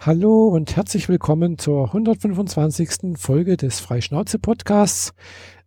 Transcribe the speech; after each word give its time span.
Hallo 0.00 0.46
und 0.46 0.76
herzlich 0.76 1.08
willkommen 1.08 1.58
zur 1.58 1.86
125. 1.86 3.18
Folge 3.18 3.56
des 3.56 3.80
Freischnauze-Podcasts. 3.80 5.12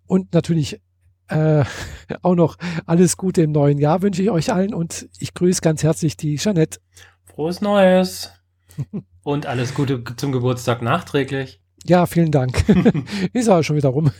Und 0.07 0.33
natürlich 0.33 0.81
äh, 1.27 1.65
auch 2.21 2.35
noch 2.35 2.55
alles 2.85 3.17
Gute 3.17 3.41
im 3.41 3.51
neuen 3.51 3.77
Jahr 3.77 4.01
wünsche 4.01 4.23
ich 4.23 4.31
euch 4.31 4.53
allen 4.53 4.73
und 4.73 5.09
ich 5.19 5.33
grüße 5.33 5.59
ganz 5.59 5.83
herzlich 5.83 6.15
die 6.15 6.37
Jeanette. 6.37 6.79
Frohes 7.25 7.59
Neues 7.59 8.31
und 9.23 9.47
alles 9.47 9.73
Gute 9.73 10.01
zum 10.15 10.31
Geburtstag 10.31 10.81
nachträglich. 10.81 11.61
Ja, 11.83 12.05
vielen 12.05 12.31
Dank. 12.31 12.63
Ist 13.33 13.49
aber 13.49 13.63
schon 13.63 13.75
wieder 13.75 13.89
rum. 13.89 14.11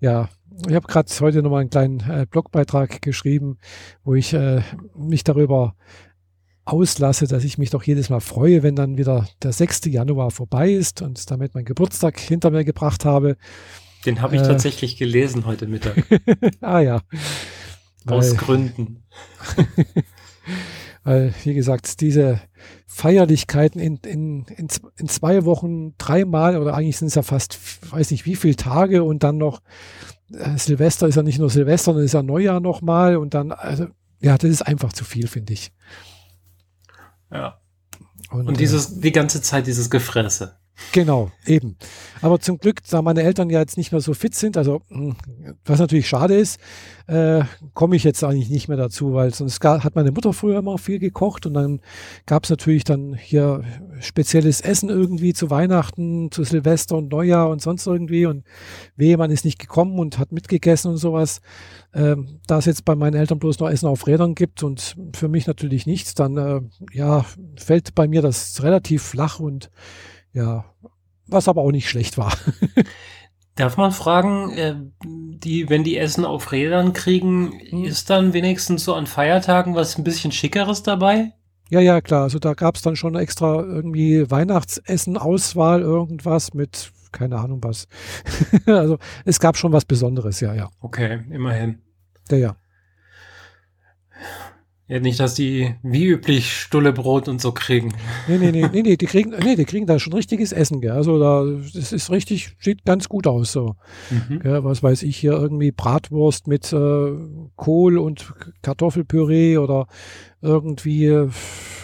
ja, 0.00 0.30
ich 0.66 0.74
habe 0.74 0.86
gerade 0.86 1.10
heute 1.20 1.42
nochmal 1.42 1.60
einen 1.60 1.70
kleinen 1.70 2.00
äh, 2.00 2.26
Blogbeitrag 2.28 3.02
geschrieben, 3.02 3.58
wo 4.04 4.14
ich 4.14 4.32
äh, 4.32 4.62
mich 4.96 5.22
darüber 5.22 5.74
auslasse, 6.64 7.26
dass 7.26 7.44
ich 7.44 7.58
mich 7.58 7.70
doch 7.70 7.82
jedes 7.82 8.10
Mal 8.10 8.20
freue, 8.20 8.62
wenn 8.62 8.76
dann 8.76 8.98
wieder 8.98 9.28
der 9.42 9.52
6. 9.52 9.82
Januar 9.86 10.30
vorbei 10.30 10.70
ist 10.70 11.02
und 11.02 11.30
damit 11.30 11.54
mein 11.54 11.64
Geburtstag 11.64 12.18
hinter 12.18 12.50
mir 12.50 12.64
gebracht 12.64 13.04
habe. 13.04 13.36
Den 14.06 14.22
habe 14.22 14.36
ich 14.36 14.42
äh, 14.42 14.46
tatsächlich 14.46 14.96
gelesen 14.96 15.46
heute 15.46 15.66
Mittag. 15.66 16.04
ah 16.60 16.80
ja. 16.80 17.00
Aus 18.06 18.30
weil, 18.30 18.36
Gründen. 18.36 19.02
weil, 21.04 21.34
wie 21.44 21.54
gesagt, 21.54 22.00
diese 22.00 22.40
Feierlichkeiten 22.86 23.80
in, 23.80 23.96
in, 24.06 24.44
in, 24.56 24.68
in 24.96 25.08
zwei 25.08 25.44
Wochen 25.44 25.94
dreimal 25.98 26.56
oder 26.56 26.74
eigentlich 26.74 26.98
sind 26.98 27.08
es 27.08 27.14
ja 27.14 27.22
fast, 27.22 27.58
weiß 27.92 28.10
nicht 28.10 28.26
wie 28.26 28.36
viele 28.36 28.56
Tage 28.56 29.02
und 29.02 29.22
dann 29.22 29.38
noch 29.38 29.60
äh, 30.32 30.56
Silvester 30.56 31.08
ist 31.08 31.16
ja 31.16 31.22
nicht 31.22 31.38
nur 31.38 31.50
Silvester, 31.50 31.86
sondern 31.86 32.04
ist 32.04 32.14
ja 32.14 32.22
Neujahr 32.22 32.60
nochmal 32.60 33.16
und 33.16 33.34
dann, 33.34 33.52
also 33.52 33.86
ja, 34.20 34.36
das 34.36 34.50
ist 34.50 34.62
einfach 34.62 34.92
zu 34.92 35.04
viel, 35.04 35.26
finde 35.26 35.52
ich. 35.54 35.72
Ja. 37.30 37.60
Und, 38.30 38.48
und 38.48 38.60
dieses, 38.60 38.98
äh, 38.98 39.00
die 39.00 39.12
ganze 39.12 39.42
Zeit 39.42 39.66
dieses 39.66 39.90
Gefresse. 39.90 40.59
Genau, 40.92 41.30
eben. 41.46 41.76
Aber 42.20 42.40
zum 42.40 42.58
Glück, 42.58 42.80
da 42.90 43.00
meine 43.00 43.22
Eltern 43.22 43.48
ja 43.48 43.60
jetzt 43.60 43.76
nicht 43.76 43.92
mehr 43.92 44.00
so 44.00 44.12
fit 44.12 44.34
sind, 44.34 44.56
also 44.56 44.82
hm, 44.88 45.14
was 45.64 45.78
natürlich 45.78 46.08
schade 46.08 46.34
ist, 46.34 46.58
äh, 47.06 47.42
komme 47.74 47.96
ich 47.96 48.04
jetzt 48.04 48.24
eigentlich 48.24 48.50
nicht 48.50 48.68
mehr 48.68 48.76
dazu, 48.76 49.14
weil 49.14 49.32
sonst 49.32 49.62
hat 49.62 49.94
meine 49.94 50.10
Mutter 50.10 50.32
früher 50.32 50.58
immer 50.58 50.78
viel 50.78 50.98
gekocht 50.98 51.46
und 51.46 51.54
dann 51.54 51.80
gab 52.26 52.44
es 52.44 52.50
natürlich 52.50 52.84
dann 52.84 53.14
hier 53.14 53.62
spezielles 54.00 54.60
Essen 54.60 54.88
irgendwie 54.88 55.32
zu 55.32 55.50
Weihnachten, 55.50 56.30
zu 56.30 56.42
Silvester 56.42 56.96
und 56.96 57.10
Neujahr 57.10 57.50
und 57.50 57.62
sonst 57.62 57.86
irgendwie 57.86 58.26
und 58.26 58.44
wehe, 58.96 59.16
man 59.16 59.30
ist 59.30 59.44
nicht 59.44 59.58
gekommen 59.58 59.98
und 59.98 60.18
hat 60.18 60.32
mitgegessen 60.32 60.90
und 60.90 60.96
sowas. 60.96 61.40
Ähm, 61.94 62.40
da 62.46 62.58
es 62.58 62.66
jetzt 62.66 62.84
bei 62.84 62.94
meinen 62.94 63.14
Eltern 63.14 63.38
bloß 63.38 63.58
noch 63.60 63.70
Essen 63.70 63.86
auf 63.86 64.06
Rädern 64.06 64.34
gibt 64.34 64.62
und 64.62 64.96
für 65.14 65.28
mich 65.28 65.46
natürlich 65.46 65.86
nichts, 65.86 66.14
dann 66.14 66.36
äh, 66.36 66.60
ja, 66.92 67.24
fällt 67.56 67.94
bei 67.94 68.08
mir 68.08 68.22
das 68.22 68.62
relativ 68.62 69.02
flach 69.02 69.40
und 69.40 69.70
ja, 70.32 70.64
was 71.26 71.48
aber 71.48 71.62
auch 71.62 71.72
nicht 71.72 71.88
schlecht 71.88 72.18
war. 72.18 72.32
Darf 73.56 73.76
man 73.76 73.92
fragen, 73.92 74.52
äh, 74.52 74.74
die, 75.04 75.68
wenn 75.68 75.84
die 75.84 75.98
Essen 75.98 76.24
auf 76.24 76.52
Rädern 76.52 76.92
kriegen, 76.92 77.60
hm. 77.70 77.84
ist 77.84 78.08
dann 78.08 78.32
wenigstens 78.32 78.84
so 78.84 78.94
an 78.94 79.06
Feiertagen 79.06 79.74
was 79.74 79.98
ein 79.98 80.04
bisschen 80.04 80.32
schickeres 80.32 80.82
dabei? 80.82 81.32
Ja, 81.68 81.80
ja, 81.80 82.00
klar. 82.00 82.22
Also 82.22 82.38
da 82.38 82.54
gab 82.54 82.76
es 82.76 82.82
dann 82.82 82.96
schon 82.96 83.14
extra 83.14 83.60
irgendwie 83.60 84.28
Weihnachtsessen, 84.30 85.16
Auswahl, 85.16 85.82
irgendwas 85.82 86.54
mit, 86.54 86.90
keine 87.12 87.38
Ahnung 87.38 87.60
was. 87.62 87.86
also 88.66 88.98
es 89.24 89.38
gab 89.38 89.56
schon 89.56 89.72
was 89.72 89.84
Besonderes, 89.84 90.40
ja, 90.40 90.54
ja. 90.54 90.70
Okay, 90.80 91.20
immerhin. 91.30 91.80
Ja, 92.30 92.36
ja. 92.36 92.56
Ja, 94.90 94.98
nicht, 94.98 95.20
dass 95.20 95.34
die 95.34 95.76
wie 95.84 96.04
üblich 96.04 96.52
Stullebrot 96.52 97.28
und 97.28 97.40
so 97.40 97.52
kriegen. 97.52 97.94
Nee, 98.26 98.38
nee, 98.38 98.50
nee, 98.50 98.68
nee, 98.72 98.82
nee, 98.82 98.96
die 98.96 99.06
kriegen, 99.06 99.30
nee, 99.30 99.54
die 99.54 99.64
kriegen 99.64 99.86
da 99.86 100.00
schon 100.00 100.12
richtiges 100.12 100.50
Essen, 100.50 100.80
gell. 100.80 100.90
Also 100.90 101.20
da, 101.20 101.44
das 101.72 101.92
ist 101.92 102.10
richtig, 102.10 102.56
sieht 102.58 102.84
ganz 102.84 103.08
gut 103.08 103.28
aus, 103.28 103.52
so. 103.52 103.76
Mhm. 104.10 104.40
Gell, 104.40 104.64
was 104.64 104.82
weiß 104.82 105.04
ich 105.04 105.16
hier, 105.16 105.34
irgendwie 105.34 105.70
Bratwurst 105.70 106.48
mit 106.48 106.72
äh, 106.72 107.12
Kohl 107.54 107.98
und 107.98 108.32
Kartoffelpüree 108.62 109.58
oder 109.58 109.86
irgendwie, 110.42 111.04
äh, 111.04 111.28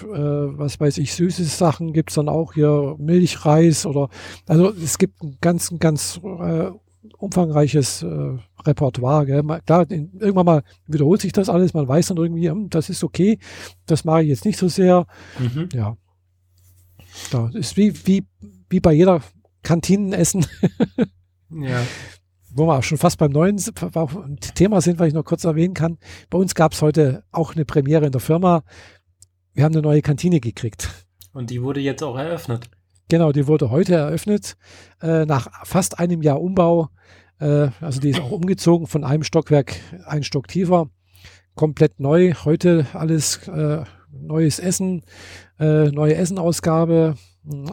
was 0.02 0.80
weiß 0.80 0.98
ich, 0.98 1.14
süße 1.14 1.44
Sachen 1.44 1.92
gibt's 1.92 2.14
dann 2.14 2.28
auch 2.28 2.54
hier, 2.54 2.96
Milchreis 2.98 3.86
oder, 3.86 4.08
also 4.48 4.70
es 4.70 4.98
gibt 4.98 5.22
ein 5.22 5.38
ganz, 5.40 5.72
ganz 5.78 6.20
äh, 6.24 6.70
umfangreiches 7.18 8.02
äh, 8.02 8.38
Repertoire. 8.64 9.26
Gell? 9.26 9.42
Klar, 9.64 9.90
in, 9.90 10.12
irgendwann 10.18 10.46
mal 10.46 10.62
wiederholt 10.86 11.20
sich 11.20 11.32
das 11.32 11.48
alles, 11.48 11.74
man 11.74 11.88
weiß 11.88 12.08
dann 12.08 12.16
irgendwie, 12.16 12.50
hm, 12.50 12.70
das 12.70 12.88
ist 12.88 13.04
okay, 13.04 13.38
das 13.86 14.04
mache 14.04 14.22
ich 14.22 14.28
jetzt 14.28 14.44
nicht 14.44 14.58
so 14.58 14.68
sehr. 14.68 15.06
Mhm. 15.38 15.68
Ja. 15.72 15.96
Da 17.30 17.50
ist 17.54 17.76
wie, 17.76 17.94
wie, 18.06 18.26
wie 18.68 18.80
bei 18.80 18.92
jeder 18.92 19.22
Kantinenessen. 19.62 20.46
ja. 21.50 21.82
Wo 22.50 22.66
wir 22.66 22.78
auch 22.78 22.82
schon 22.82 22.98
fast 22.98 23.18
beim 23.18 23.32
neuen 23.32 23.58
Thema 24.54 24.80
sind, 24.80 24.98
weil 24.98 25.08
ich 25.08 25.14
noch 25.14 25.24
kurz 25.24 25.44
erwähnen 25.44 25.74
kann. 25.74 25.98
Bei 26.30 26.38
uns 26.38 26.54
gab 26.54 26.72
es 26.72 26.80
heute 26.80 27.22
auch 27.30 27.54
eine 27.54 27.66
Premiere 27.66 28.06
in 28.06 28.12
der 28.12 28.20
Firma. 28.20 28.62
Wir 29.52 29.64
haben 29.64 29.74
eine 29.74 29.82
neue 29.82 30.00
Kantine 30.00 30.40
gekriegt. 30.40 31.06
Und 31.32 31.50
die 31.50 31.62
wurde 31.62 31.80
jetzt 31.80 32.02
auch 32.02 32.16
eröffnet. 32.16 32.70
Genau, 33.08 33.30
die 33.30 33.46
wurde 33.46 33.70
heute 33.70 33.94
eröffnet, 33.94 34.56
äh, 35.00 35.26
nach 35.26 35.48
fast 35.64 36.00
einem 36.00 36.22
Jahr 36.22 36.40
Umbau. 36.40 36.88
Äh, 37.38 37.68
also 37.80 38.00
die 38.00 38.10
ist 38.10 38.20
auch 38.20 38.32
umgezogen 38.32 38.88
von 38.88 39.04
einem 39.04 39.22
Stockwerk 39.22 39.76
ein 40.06 40.24
Stock 40.24 40.48
tiefer. 40.48 40.90
Komplett 41.54 42.00
neu. 42.00 42.34
Heute 42.44 42.86
alles 42.92 43.46
äh, 43.46 43.84
neues 44.10 44.58
Essen, 44.58 45.02
äh, 45.60 45.90
neue 45.90 46.16
Essenausgabe, 46.16 47.14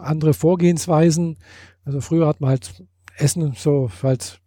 andere 0.01 0.33
Vorgehensweisen. 0.33 1.38
Also 1.83 2.00
früher 2.00 2.27
hat 2.27 2.39
man 2.39 2.51
halt 2.51 2.83
Essen 3.17 3.53
so 3.57 3.89
halt 4.01 4.39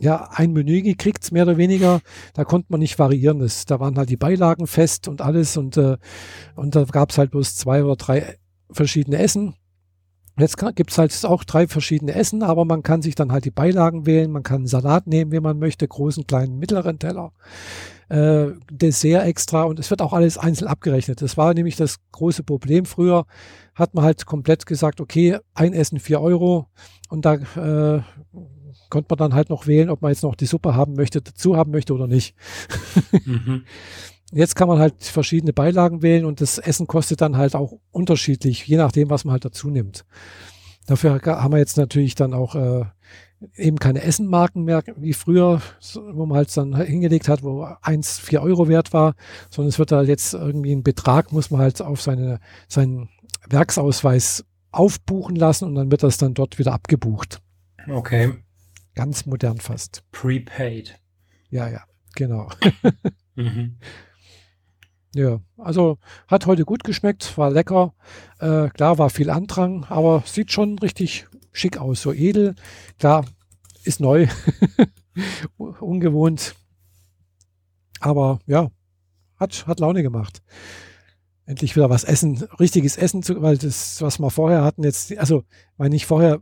ja, 0.00 0.28
ein 0.32 0.52
Menü 0.52 0.82
gekriegt, 0.82 1.30
mehr 1.32 1.44
oder 1.44 1.56
weniger. 1.56 2.00
Da 2.34 2.44
konnte 2.44 2.66
man 2.70 2.80
nicht 2.80 2.98
variieren. 2.98 3.38
Das, 3.40 3.64
da 3.64 3.80
waren 3.80 3.96
halt 3.96 4.10
die 4.10 4.16
Beilagen 4.16 4.66
fest 4.66 5.08
und 5.08 5.20
alles 5.20 5.56
und, 5.56 5.76
äh, 5.76 5.96
und 6.56 6.74
da 6.74 6.84
gab 6.84 7.10
es 7.10 7.18
halt 7.18 7.30
bloß 7.32 7.56
zwei 7.56 7.84
oder 7.84 7.96
drei 7.96 8.38
verschiedene 8.70 9.18
Essen. 9.18 9.54
Jetzt 10.36 10.56
gibt 10.74 10.90
es 10.90 10.98
halt 10.98 11.24
auch 11.24 11.44
drei 11.44 11.68
verschiedene 11.68 12.14
Essen, 12.14 12.42
aber 12.42 12.64
man 12.64 12.82
kann 12.82 13.02
sich 13.02 13.14
dann 13.14 13.30
halt 13.30 13.44
die 13.44 13.52
Beilagen 13.52 14.04
wählen. 14.04 14.32
Man 14.32 14.42
kann 14.42 14.56
einen 14.56 14.66
Salat 14.66 15.06
nehmen, 15.06 15.30
wie 15.30 15.38
man 15.38 15.58
möchte, 15.60 15.86
großen, 15.86 16.26
kleinen, 16.26 16.58
mittleren 16.58 16.98
Teller, 16.98 17.32
äh, 18.08 18.48
Dessert 18.68 19.26
extra 19.26 19.62
und 19.62 19.78
es 19.78 19.90
wird 19.90 20.02
auch 20.02 20.12
alles 20.12 20.36
einzeln 20.36 20.66
abgerechnet. 20.66 21.22
Das 21.22 21.36
war 21.36 21.54
nämlich 21.54 21.76
das 21.76 21.98
große 22.10 22.42
Problem. 22.42 22.84
Früher 22.84 23.26
hat 23.76 23.94
man 23.94 24.04
halt 24.04 24.26
komplett 24.26 24.66
gesagt, 24.66 25.00
okay, 25.00 25.38
ein 25.54 25.72
Essen 25.72 26.00
vier 26.00 26.20
Euro 26.20 26.66
und 27.10 27.24
da 27.24 27.34
äh, 27.34 28.02
konnte 28.90 29.06
man 29.10 29.18
dann 29.18 29.34
halt 29.34 29.50
noch 29.50 29.68
wählen, 29.68 29.88
ob 29.88 30.02
man 30.02 30.10
jetzt 30.10 30.24
noch 30.24 30.34
die 30.34 30.46
Suppe 30.46 30.74
haben 30.74 30.94
möchte, 30.94 31.22
dazu 31.22 31.56
haben 31.56 31.70
möchte 31.70 31.94
oder 31.94 32.08
nicht. 32.08 32.34
mhm. 33.24 33.64
Jetzt 34.34 34.56
kann 34.56 34.68
man 34.68 34.78
halt 34.78 35.02
verschiedene 35.02 35.52
Beilagen 35.52 36.02
wählen 36.02 36.24
und 36.24 36.40
das 36.40 36.58
Essen 36.58 36.86
kostet 36.86 37.20
dann 37.20 37.36
halt 37.36 37.54
auch 37.54 37.78
unterschiedlich, 37.92 38.66
je 38.66 38.76
nachdem, 38.76 39.10
was 39.10 39.24
man 39.24 39.32
halt 39.32 39.44
dazu 39.44 39.70
nimmt. 39.70 40.04
Dafür 40.86 41.20
haben 41.24 41.52
wir 41.52 41.58
jetzt 41.58 41.76
natürlich 41.76 42.14
dann 42.14 42.34
auch 42.34 42.54
äh, 42.54 42.84
eben 43.56 43.78
keine 43.78 44.02
Essenmarken 44.02 44.64
mehr 44.64 44.82
wie 44.96 45.12
früher, 45.12 45.62
wo 45.94 46.26
man 46.26 46.36
halt 46.36 46.56
dann 46.56 46.74
hingelegt 46.76 47.28
hat, 47.28 47.42
wo 47.42 47.66
eins 47.82 48.18
vier 48.18 48.42
Euro 48.42 48.68
wert 48.68 48.92
war, 48.92 49.14
sondern 49.50 49.68
es 49.68 49.78
wird 49.78 49.92
halt 49.92 50.08
jetzt 50.08 50.34
irgendwie 50.34 50.72
ein 50.72 50.82
Betrag, 50.82 51.32
muss 51.32 51.50
man 51.50 51.60
halt 51.60 51.80
auf 51.80 52.02
seine, 52.02 52.40
seinen 52.68 53.08
Werksausweis 53.48 54.44
aufbuchen 54.72 55.36
lassen 55.36 55.66
und 55.66 55.74
dann 55.74 55.90
wird 55.90 56.02
das 56.02 56.18
dann 56.18 56.34
dort 56.34 56.58
wieder 56.58 56.72
abgebucht. 56.72 57.40
Okay. 57.88 58.34
Ganz 58.94 59.26
modern 59.26 59.58
fast. 59.58 60.02
Prepaid. 60.12 60.98
Ja, 61.50 61.68
ja, 61.68 61.84
genau. 62.14 62.48
mhm. 63.34 63.78
Ja, 65.14 65.40
also 65.56 65.98
hat 66.26 66.46
heute 66.46 66.64
gut 66.64 66.82
geschmeckt, 66.82 67.38
war 67.38 67.50
lecker. 67.50 67.94
Äh, 68.40 68.68
klar, 68.70 68.98
war 68.98 69.10
viel 69.10 69.30
Andrang, 69.30 69.84
aber 69.84 70.24
sieht 70.26 70.50
schon 70.50 70.78
richtig 70.80 71.26
schick 71.52 71.78
aus, 71.78 72.02
so 72.02 72.12
edel. 72.12 72.56
Klar, 72.98 73.24
ist 73.84 74.00
neu, 74.00 74.26
ungewohnt. 75.56 76.56
Aber 78.00 78.40
ja, 78.46 78.70
hat, 79.36 79.66
hat 79.68 79.78
Laune 79.78 80.02
gemacht. 80.02 80.42
Endlich 81.46 81.76
wieder 81.76 81.90
was 81.90 82.02
essen, 82.02 82.42
richtiges 82.58 82.96
Essen, 82.96 83.22
zu, 83.22 83.40
weil 83.40 83.56
das, 83.56 84.02
was 84.02 84.18
wir 84.18 84.30
vorher 84.30 84.64
hatten, 84.64 84.82
jetzt, 84.82 85.16
also, 85.16 85.44
weil 85.76 85.90
nicht 85.90 86.06
vorher 86.06 86.40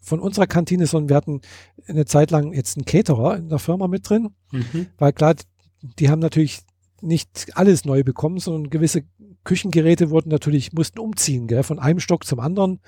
von 0.00 0.18
unserer 0.18 0.46
Kantine, 0.46 0.86
sondern 0.86 1.08
wir 1.08 1.16
hatten 1.16 1.40
eine 1.86 2.04
Zeit 2.04 2.32
lang 2.32 2.52
jetzt 2.52 2.76
einen 2.76 2.84
Caterer 2.84 3.36
in 3.36 3.48
der 3.48 3.58
Firma 3.58 3.86
mit 3.86 4.08
drin, 4.08 4.34
mhm. 4.50 4.86
weil 4.98 5.12
klar, 5.12 5.34
die 5.82 6.10
haben 6.10 6.20
natürlich 6.20 6.62
nicht 7.06 7.48
alles 7.54 7.84
neu 7.84 8.02
bekommen, 8.02 8.38
sondern 8.38 8.70
gewisse 8.70 9.04
Küchengeräte 9.44 10.10
wurden 10.10 10.28
natürlich, 10.28 10.72
mussten 10.72 10.98
umziehen, 10.98 11.46
gell, 11.46 11.62
von 11.62 11.78
einem 11.78 12.00
Stock 12.00 12.24
zum 12.24 12.40
anderen, 12.40 12.80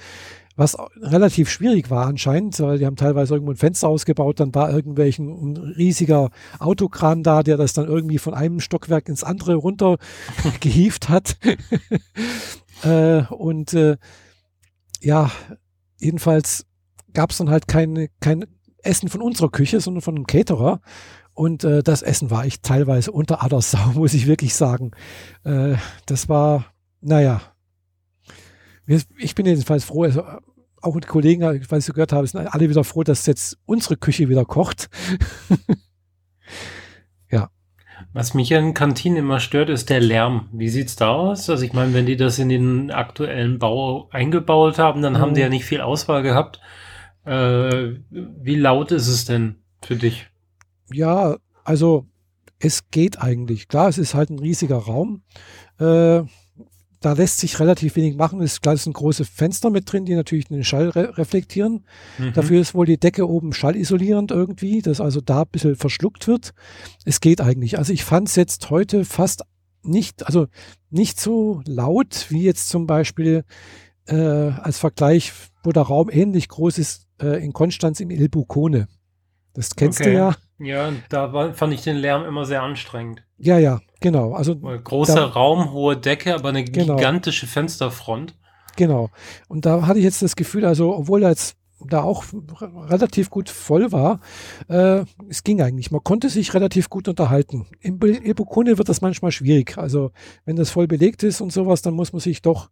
was 0.56 0.76
relativ 1.00 1.48
schwierig 1.48 1.88
war 1.88 2.06
anscheinend, 2.06 2.58
weil 2.58 2.78
die 2.78 2.86
haben 2.86 2.96
teilweise 2.96 3.34
irgendwo 3.34 3.52
ein 3.52 3.56
Fenster 3.56 3.88
ausgebaut, 3.88 4.40
dann 4.40 4.52
war 4.56 4.72
irgendwelchen 4.72 5.28
ein 5.28 5.56
riesiger 5.56 6.30
Autokran 6.58 7.22
da, 7.22 7.44
der 7.44 7.56
das 7.56 7.74
dann 7.74 7.86
irgendwie 7.86 8.18
von 8.18 8.34
einem 8.34 8.58
Stockwerk 8.58 9.08
ins 9.08 9.22
andere 9.22 9.54
runter 9.54 9.98
gehieft 10.60 11.08
hat. 11.08 11.38
Äh, 12.84 13.24
und 13.30 13.74
äh, 13.74 13.96
ja, 15.00 15.32
jedenfalls 15.98 16.64
gab 17.12 17.32
es 17.32 17.38
dann 17.38 17.50
halt 17.50 17.66
kein, 17.66 18.06
kein 18.20 18.44
Essen 18.82 19.08
von 19.08 19.20
unserer 19.20 19.50
Küche, 19.50 19.80
sondern 19.80 20.02
von 20.02 20.14
einem 20.14 20.26
Caterer. 20.28 20.80
Und 21.38 21.62
äh, 21.62 21.84
das 21.84 22.02
Essen 22.02 22.32
war 22.32 22.46
ich 22.46 22.62
teilweise 22.62 23.12
unter 23.12 23.44
aller 23.44 23.62
Sau, 23.62 23.78
muss 23.94 24.12
ich 24.12 24.26
wirklich 24.26 24.56
sagen. 24.56 24.90
Äh, 25.44 25.76
das 26.06 26.28
war, 26.28 26.64
naja. 27.00 27.40
Ich 29.18 29.36
bin 29.36 29.46
jedenfalls 29.46 29.84
froh, 29.84 30.02
also 30.02 30.24
auch 30.82 30.98
die 30.98 31.06
Kollegen, 31.06 31.42
weil 31.42 31.78
ich 31.78 31.84
so 31.84 31.92
gehört 31.92 32.12
habe, 32.12 32.26
sind 32.26 32.44
alle 32.52 32.68
wieder 32.68 32.82
froh, 32.82 33.04
dass 33.04 33.24
jetzt 33.26 33.56
unsere 33.66 33.96
Küche 33.96 34.28
wieder 34.28 34.44
kocht. 34.44 34.90
ja. 37.30 37.50
Was 38.12 38.34
mich 38.34 38.50
in 38.50 38.74
Kantinen 38.74 39.18
immer 39.18 39.38
stört, 39.38 39.70
ist 39.70 39.90
der 39.90 40.00
Lärm. 40.00 40.48
Wie 40.52 40.70
sieht's 40.70 40.96
da 40.96 41.10
aus? 41.10 41.48
Also 41.48 41.64
ich 41.64 41.72
meine, 41.72 41.94
wenn 41.94 42.06
die 42.06 42.16
das 42.16 42.40
in 42.40 42.48
den 42.48 42.90
aktuellen 42.90 43.60
Bau 43.60 44.08
eingebaut 44.10 44.80
haben, 44.80 45.02
dann 45.02 45.12
mhm. 45.12 45.18
haben 45.18 45.34
die 45.34 45.42
ja 45.42 45.48
nicht 45.48 45.66
viel 45.66 45.82
Auswahl 45.82 46.24
gehabt. 46.24 46.60
Äh, 47.24 47.92
wie 48.10 48.56
laut 48.56 48.90
ist 48.90 49.06
es 49.06 49.24
denn 49.24 49.62
für 49.82 49.94
dich? 49.94 50.27
Ja, 50.92 51.36
also 51.64 52.06
es 52.58 52.90
geht 52.90 53.20
eigentlich. 53.20 53.68
Klar, 53.68 53.88
es 53.88 53.98
ist 53.98 54.14
halt 54.14 54.30
ein 54.30 54.38
riesiger 54.38 54.76
Raum. 54.76 55.22
Äh, 55.78 56.22
da 57.00 57.12
lässt 57.12 57.38
sich 57.38 57.60
relativ 57.60 57.94
wenig 57.96 58.16
machen. 58.16 58.40
Es 58.40 58.58
ist 58.58 58.82
sind 58.82 58.94
große 58.94 59.24
Fenster 59.24 59.70
mit 59.70 59.90
drin, 59.90 60.04
die 60.04 60.14
natürlich 60.14 60.46
den 60.46 60.64
Schall 60.64 60.88
re 60.88 61.16
reflektieren. 61.16 61.84
Mhm. 62.18 62.32
Dafür 62.32 62.60
ist 62.60 62.74
wohl 62.74 62.86
die 62.86 62.98
Decke 62.98 63.28
oben 63.28 63.52
schallisolierend 63.52 64.32
irgendwie, 64.32 64.82
dass 64.82 65.00
also 65.00 65.20
da 65.20 65.42
ein 65.42 65.48
bisschen 65.52 65.76
verschluckt 65.76 66.26
wird. 66.26 66.54
Es 67.04 67.20
geht 67.20 67.40
eigentlich. 67.40 67.78
Also 67.78 67.92
ich 67.92 68.04
fand 68.04 68.28
es 68.28 68.36
jetzt 68.36 68.70
heute 68.70 69.04
fast 69.04 69.42
nicht, 69.82 70.26
also 70.26 70.48
nicht 70.90 71.20
so 71.20 71.62
laut 71.66 72.26
wie 72.30 72.42
jetzt 72.42 72.68
zum 72.68 72.86
Beispiel 72.86 73.44
äh, 74.06 74.16
als 74.16 74.78
Vergleich, 74.78 75.32
wo 75.62 75.70
der 75.70 75.84
Raum 75.84 76.10
ähnlich 76.10 76.48
groß 76.48 76.78
ist 76.78 77.06
äh, 77.20 77.44
in 77.44 77.52
Konstanz 77.52 78.00
im 78.00 78.10
Il 78.10 78.28
Bucone. 78.28 78.88
Das 79.58 79.74
kennst 79.74 80.00
okay. 80.00 80.12
du 80.12 80.16
ja. 80.16 80.34
Ja, 80.60 80.92
da 81.08 81.32
war, 81.32 81.52
fand 81.52 81.74
ich 81.74 81.82
den 81.82 81.96
Lärm 81.96 82.24
immer 82.24 82.44
sehr 82.44 82.62
anstrengend. 82.62 83.24
Ja, 83.38 83.58
ja, 83.58 83.80
genau. 84.00 84.32
Also 84.32 84.54
großer 84.54 85.14
da, 85.14 85.24
Raum, 85.24 85.72
hohe 85.72 85.96
Decke, 85.96 86.32
aber 86.32 86.50
eine 86.50 86.62
genau. 86.62 86.94
gigantische 86.94 87.48
Fensterfront. 87.48 88.36
Genau. 88.76 89.10
Und 89.48 89.66
da 89.66 89.84
hatte 89.88 89.98
ich 89.98 90.04
jetzt 90.04 90.22
das 90.22 90.36
Gefühl, 90.36 90.64
also 90.64 90.94
obwohl 90.94 91.24
er 91.24 91.30
jetzt 91.30 91.56
da 91.80 92.02
auch 92.02 92.24
relativ 92.88 93.30
gut 93.30 93.48
voll 93.48 93.90
war, 93.90 94.20
äh, 94.68 95.04
es 95.28 95.42
ging 95.42 95.60
eigentlich. 95.60 95.90
Man 95.90 96.04
konnte 96.04 96.28
sich 96.28 96.54
relativ 96.54 96.88
gut 96.88 97.08
unterhalten. 97.08 97.66
Im 97.80 98.00
Ebukone 98.00 98.78
wird 98.78 98.88
das 98.88 99.00
manchmal 99.00 99.32
schwierig. 99.32 99.76
Also 99.76 100.12
wenn 100.44 100.54
das 100.54 100.70
voll 100.70 100.86
belegt 100.86 101.24
ist 101.24 101.40
und 101.40 101.52
sowas, 101.52 101.82
dann 101.82 101.94
muss 101.94 102.12
man 102.12 102.20
sich 102.20 102.42
doch 102.42 102.70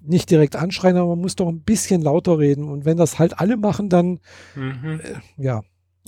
nicht 0.00 0.30
direkt 0.30 0.56
anschreien, 0.56 0.96
aber 0.96 1.10
man 1.10 1.20
muss 1.20 1.36
doch 1.36 1.48
ein 1.48 1.60
bisschen 1.60 2.00
lauter 2.00 2.38
reden. 2.38 2.70
Und 2.70 2.86
wenn 2.86 2.96
das 2.96 3.18
halt 3.18 3.38
alle 3.38 3.58
machen, 3.58 3.90
dann 3.90 4.20
mhm. 4.54 5.00
äh, 5.02 5.42
ja, 5.42 5.62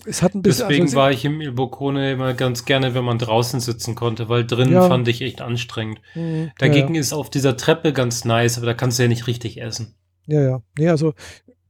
es 0.05 0.23
hat 0.23 0.35
ein 0.35 0.43
bisschen. 0.43 0.69
Deswegen 0.69 0.85
also, 0.85 0.97
war 0.97 1.11
ich 1.11 1.25
im 1.25 1.41
Il 1.41 1.53
Boccone 1.53 2.13
immer 2.13 2.35
ganz 2.35 2.65
gerne, 2.65 2.95
wenn 2.95 3.05
man 3.05 3.19
draußen 3.19 3.61
sitzen 3.61 3.95
konnte, 3.95 4.29
weil 4.29 4.47
drinnen 4.47 4.73
ja. 4.73 4.89
fand 4.89 5.09
ich 5.09 5.23
echt 5.23 5.41
anstrengend. 5.41 6.01
Mhm, 6.15 6.51
Dagegen 6.59 6.95
ja, 6.95 7.01
ist 7.01 7.13
auf 7.13 7.31
dieser 7.31 7.57
Treppe 7.57 7.93
ganz 7.93 8.25
nice, 8.25 8.57
aber 8.59 8.67
da 8.67 8.75
kannst 8.75 8.99
du 8.99 9.05
ja 9.05 9.09
nicht 9.09 9.27
richtig 9.27 9.61
essen. 9.61 9.95
Ja, 10.27 10.43
ja. 10.43 10.63
Nee, 10.79 10.89
also 10.89 11.15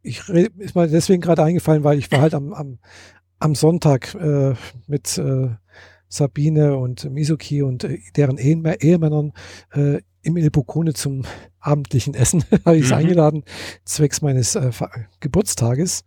ich 0.03 0.29
ist 0.29 0.75
mir 0.75 0.89
deswegen 0.89 1.21
gerade 1.21 1.43
eingefallen, 1.43 1.85
weil 1.85 1.99
ich 1.99 2.11
war 2.11 2.21
halt 2.21 2.35
am, 2.35 2.53
am, 2.53 2.79
am 3.39 3.55
Sonntag 3.55 4.15
äh, 4.15 4.55
mit 4.87 5.19
äh, 5.19 5.51
Sabine 6.09 6.77
und 6.77 7.11
Mizuki 7.11 7.63
und 7.63 7.85
äh, 7.85 7.99
deren 8.17 8.39
Ehemännern 8.39 9.33
äh, 9.73 10.01
im 10.23 10.37
Il 10.37 10.51
Boccone 10.51 10.95
zum 10.95 11.25
abendlichen 11.61 12.15
Essen. 12.15 12.45
habe 12.65 12.77
ich 12.77 12.89
mhm. 12.89 12.95
eingeladen, 12.95 13.45
zwecks 13.85 14.23
meines 14.23 14.55
äh, 14.55 14.71
Geburtstages. 15.21 16.05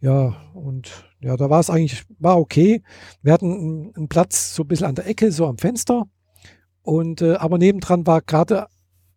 Ja, 0.00 0.36
und 0.54 1.07
ja, 1.20 1.36
da 1.36 1.50
war 1.50 1.60
es 1.60 1.70
eigentlich, 1.70 2.04
war 2.18 2.38
okay. 2.38 2.82
Wir 3.22 3.32
hatten 3.32 3.92
einen 3.96 4.08
Platz 4.08 4.54
so 4.54 4.62
ein 4.62 4.68
bisschen 4.68 4.86
an 4.86 4.94
der 4.94 5.06
Ecke, 5.06 5.32
so 5.32 5.46
am 5.46 5.58
Fenster. 5.58 6.04
Und 6.82 7.22
äh, 7.22 7.34
aber 7.34 7.58
nebendran 7.58 8.06
war 8.06 8.22
gerade, 8.22 8.66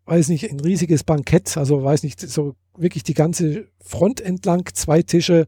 weiß 0.05 0.29
nicht, 0.29 0.49
ein 0.49 0.59
riesiges 0.59 1.03
Bankett, 1.03 1.55
also 1.57 1.83
weiß 1.83 2.03
nicht, 2.03 2.19
so 2.19 2.55
wirklich 2.75 3.03
die 3.03 3.13
ganze 3.13 3.67
Front 3.79 4.19
entlang, 4.19 4.67
zwei 4.73 5.03
Tische 5.03 5.47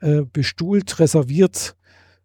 äh, 0.00 0.22
bestuhlt, 0.22 0.98
reserviert. 1.00 1.76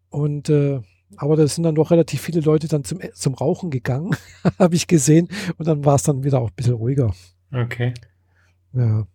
Und 0.08 0.48
äh, 0.48 0.80
aber 1.16 1.36
da 1.36 1.46
sind 1.46 1.64
dann 1.64 1.74
doch 1.74 1.90
relativ 1.90 2.20
viele 2.20 2.40
Leute 2.40 2.68
dann 2.68 2.84
zum, 2.84 3.00
zum 3.14 3.34
Rauchen 3.34 3.70
gegangen, 3.70 4.16
habe 4.58 4.74
ich 4.74 4.86
gesehen. 4.86 5.28
Und 5.58 5.66
dann 5.66 5.84
war 5.84 5.96
es 5.96 6.02
dann 6.04 6.24
wieder 6.24 6.40
auch 6.40 6.50
ein 6.50 6.56
bisschen 6.56 6.74
ruhiger. 6.74 7.12
Okay. 7.52 7.94
Ja. 8.72 9.06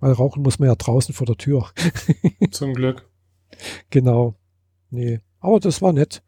Weil 0.00 0.12
rauchen 0.12 0.42
muss 0.42 0.58
man 0.58 0.68
ja 0.68 0.74
draußen 0.74 1.14
vor 1.14 1.26
der 1.26 1.36
Tür. 1.36 1.70
Zum 2.50 2.74
Glück. 2.74 3.08
Genau. 3.90 4.34
Nee. 4.90 5.20
Aber 5.40 5.60
das 5.60 5.82
war 5.82 5.92
nett. 5.92 6.22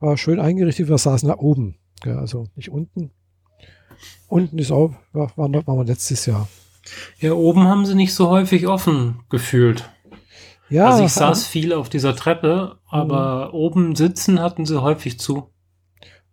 War 0.00 0.16
schön 0.16 0.40
eingerichtet. 0.40 0.88
Wir 0.88 0.98
saßen 0.98 1.28
da 1.28 1.36
oben. 1.38 1.76
Ja, 2.04 2.18
also 2.18 2.46
nicht 2.56 2.70
unten. 2.70 3.10
Unten 4.28 4.58
ist 4.58 4.70
auch, 4.70 4.92
war, 5.12 5.32
war, 5.36 5.50
war 5.66 5.76
wir 5.76 5.84
letztes 5.84 6.26
Jahr. 6.26 6.48
Ja, 7.18 7.32
oben 7.32 7.64
haben 7.64 7.86
sie 7.86 7.94
nicht 7.94 8.14
so 8.14 8.28
häufig 8.28 8.66
offen 8.66 9.20
gefühlt. 9.30 9.88
Ja. 10.68 10.90
Also 10.90 11.04
ich 11.04 11.12
saß 11.12 11.46
viel 11.46 11.72
auf 11.72 11.88
dieser 11.88 12.16
Treppe, 12.16 12.78
aber 12.88 13.48
mhm. 13.48 13.54
oben 13.54 13.96
sitzen 13.96 14.40
hatten 14.40 14.66
sie 14.66 14.82
häufig 14.82 15.18
zu. 15.18 15.50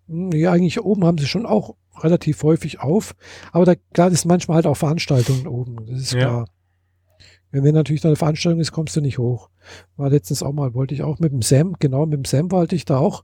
Ja, 0.08 0.52
eigentlich 0.52 0.82
oben 0.82 1.06
haben 1.06 1.18
sie 1.18 1.28
schon 1.28 1.46
auch 1.46 1.76
relativ 2.00 2.44
häufig 2.44 2.80
auf. 2.80 3.16
Aber 3.52 3.66
da, 3.66 3.76
klar, 3.94 4.10
sind 4.10 4.26
manchmal 4.26 4.56
halt 4.56 4.68
auch 4.68 4.78
Veranstaltungen 4.78 5.48
oben. 5.48 5.86
Das 5.86 6.02
ist 6.02 6.14
ja. 6.14 6.20
klar. 6.20 6.46
Wenn, 7.52 7.64
wenn 7.64 7.76
natürlich 7.76 8.02
da 8.02 8.10
eine 8.10 8.16
Veranstaltung 8.16 8.60
ist, 8.60 8.72
kommst 8.72 8.96
du 8.96 9.02
nicht 9.02 9.18
hoch. 9.18 9.50
War 9.98 10.10
letztens 10.10 10.42
auch 10.42 10.54
mal, 10.54 10.74
wollte 10.74 10.94
ich 10.94 11.04
auch 11.04 11.20
mit 11.20 11.32
dem 11.32 11.42
Sam, 11.42 11.76
genau, 11.80 12.06
mit 12.06 12.18
dem 12.18 12.26
Sam 12.26 12.52
wollte 12.52 12.76
ich 12.76 12.86
da 12.86 12.98
auch 12.98 13.24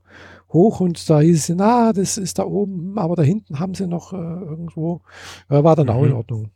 hoch 0.50 0.80
und 0.80 1.08
da 1.08 1.20
hieß 1.20 1.50
es, 1.50 1.56
na, 1.56 1.92
das 1.92 2.18
ist 2.18 2.38
da 2.38 2.44
oben, 2.44 2.98
aber 2.98 3.16
da 3.16 3.22
hinten 3.22 3.58
haben 3.58 3.74
sie 3.74 3.86
noch 3.86 4.12
äh, 4.12 4.16
irgendwo. 4.16 5.02
Ja, 5.50 5.64
war 5.64 5.76
dann 5.76 5.86
mhm. 5.86 5.92
auch 5.92 6.02
in 6.02 6.10
mhm. 6.10 6.16
Ordnung. 6.16 6.50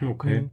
Okay. 0.00 0.42
Mhm. 0.42 0.50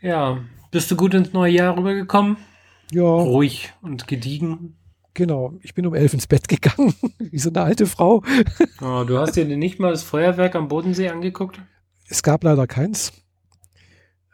Ja, 0.00 0.38
bist 0.70 0.90
du 0.90 0.96
gut 0.96 1.14
ins 1.14 1.32
neue 1.32 1.52
Jahr 1.52 1.76
rübergekommen? 1.76 2.36
Ja. 2.92 3.02
Ruhig 3.02 3.72
und 3.82 4.06
gediegen. 4.06 4.76
Genau, 5.14 5.54
ich 5.62 5.74
bin 5.74 5.84
um 5.84 5.94
elf 5.94 6.14
ins 6.14 6.28
Bett 6.28 6.48
gegangen, 6.48 6.94
wie 7.18 7.38
so 7.38 7.50
eine 7.50 7.62
alte 7.62 7.86
Frau. 7.86 8.22
Oh, 8.80 9.02
du 9.04 9.18
hast 9.18 9.34
dir 9.34 9.44
nicht 9.44 9.80
mal 9.80 9.90
das 9.90 10.04
Feuerwerk 10.04 10.54
am 10.54 10.68
Bodensee 10.68 11.08
angeguckt? 11.08 11.60
Es 12.08 12.22
gab 12.22 12.44
leider 12.44 12.66
keins. 12.66 13.12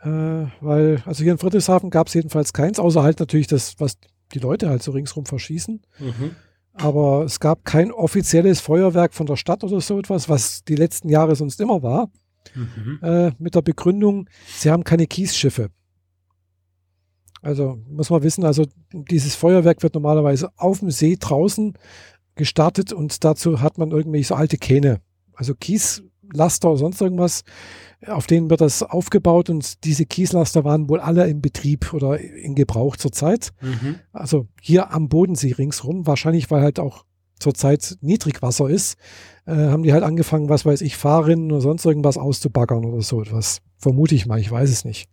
Äh, 0.02 0.46
weil, 0.60 1.02
also 1.06 1.22
hier 1.22 1.32
in 1.32 1.38
Friedrichshafen 1.38 1.90
gab 1.90 2.08
es 2.08 2.14
jedenfalls 2.14 2.52
keins, 2.52 2.78
außer 2.78 3.02
halt 3.02 3.20
natürlich 3.20 3.46
das, 3.46 3.74
was 3.78 3.98
die 4.32 4.38
Leute 4.38 4.68
halt 4.68 4.82
so 4.82 4.92
ringsrum 4.92 5.26
verschießen. 5.26 5.82
Mhm. 5.98 6.36
Aber 6.74 7.24
es 7.24 7.40
gab 7.40 7.64
kein 7.64 7.92
offizielles 7.92 8.60
Feuerwerk 8.60 9.14
von 9.14 9.26
der 9.26 9.36
Stadt 9.36 9.62
oder 9.64 9.80
so 9.80 9.98
etwas, 9.98 10.28
was 10.28 10.64
die 10.64 10.74
letzten 10.74 11.08
Jahre 11.08 11.36
sonst 11.36 11.60
immer 11.60 11.82
war. 11.82 12.10
Mhm. 12.54 12.98
Äh, 13.02 13.32
mit 13.38 13.54
der 13.54 13.62
Begründung, 13.62 14.28
sie 14.46 14.70
haben 14.70 14.84
keine 14.84 15.06
Kiesschiffe. 15.06 15.70
Also 17.40 17.78
muss 17.88 18.10
man 18.10 18.22
wissen, 18.22 18.44
also 18.44 18.64
dieses 18.92 19.34
Feuerwerk 19.34 19.82
wird 19.82 19.94
normalerweise 19.94 20.50
auf 20.56 20.80
dem 20.80 20.90
See 20.90 21.16
draußen 21.18 21.74
gestartet 22.34 22.92
und 22.92 23.22
dazu 23.22 23.60
hat 23.60 23.78
man 23.78 23.90
irgendwelche 23.90 24.28
so 24.28 24.34
alte 24.34 24.56
Kähne. 24.56 25.00
Also 25.34 25.54
Kies 25.54 26.02
Laster 26.34 26.70
oder 26.70 26.78
sonst 26.78 27.00
irgendwas, 27.00 27.44
auf 28.06 28.26
denen 28.26 28.50
wird 28.50 28.60
das 28.60 28.82
aufgebaut 28.82 29.50
und 29.50 29.84
diese 29.84 30.06
Kieslaster 30.06 30.64
waren 30.64 30.88
wohl 30.88 31.00
alle 31.00 31.28
im 31.28 31.40
Betrieb 31.40 31.92
oder 31.94 32.18
in 32.20 32.54
Gebrauch 32.54 32.96
zurzeit. 32.96 33.52
Mhm. 33.60 34.00
Also 34.12 34.46
hier 34.60 34.92
am 34.92 35.08
Bodensee 35.08 35.52
ringsrum, 35.52 36.06
wahrscheinlich 36.06 36.50
weil 36.50 36.62
halt 36.62 36.80
auch 36.80 37.04
zurzeit 37.38 37.96
Niedrigwasser 38.00 38.68
ist, 38.68 38.98
äh, 39.46 39.54
haben 39.54 39.82
die 39.82 39.92
halt 39.92 40.04
angefangen, 40.04 40.48
was 40.48 40.64
weiß 40.64 40.80
ich, 40.82 40.96
Fahrrinnen 40.96 41.50
oder 41.50 41.60
sonst 41.60 41.84
irgendwas 41.84 42.16
auszubaggern 42.16 42.84
oder 42.84 43.02
so 43.02 43.20
etwas. 43.20 43.60
Vermute 43.78 44.14
ich 44.14 44.26
mal, 44.26 44.38
ich 44.38 44.50
weiß 44.50 44.70
es 44.70 44.84
nicht. 44.84 45.08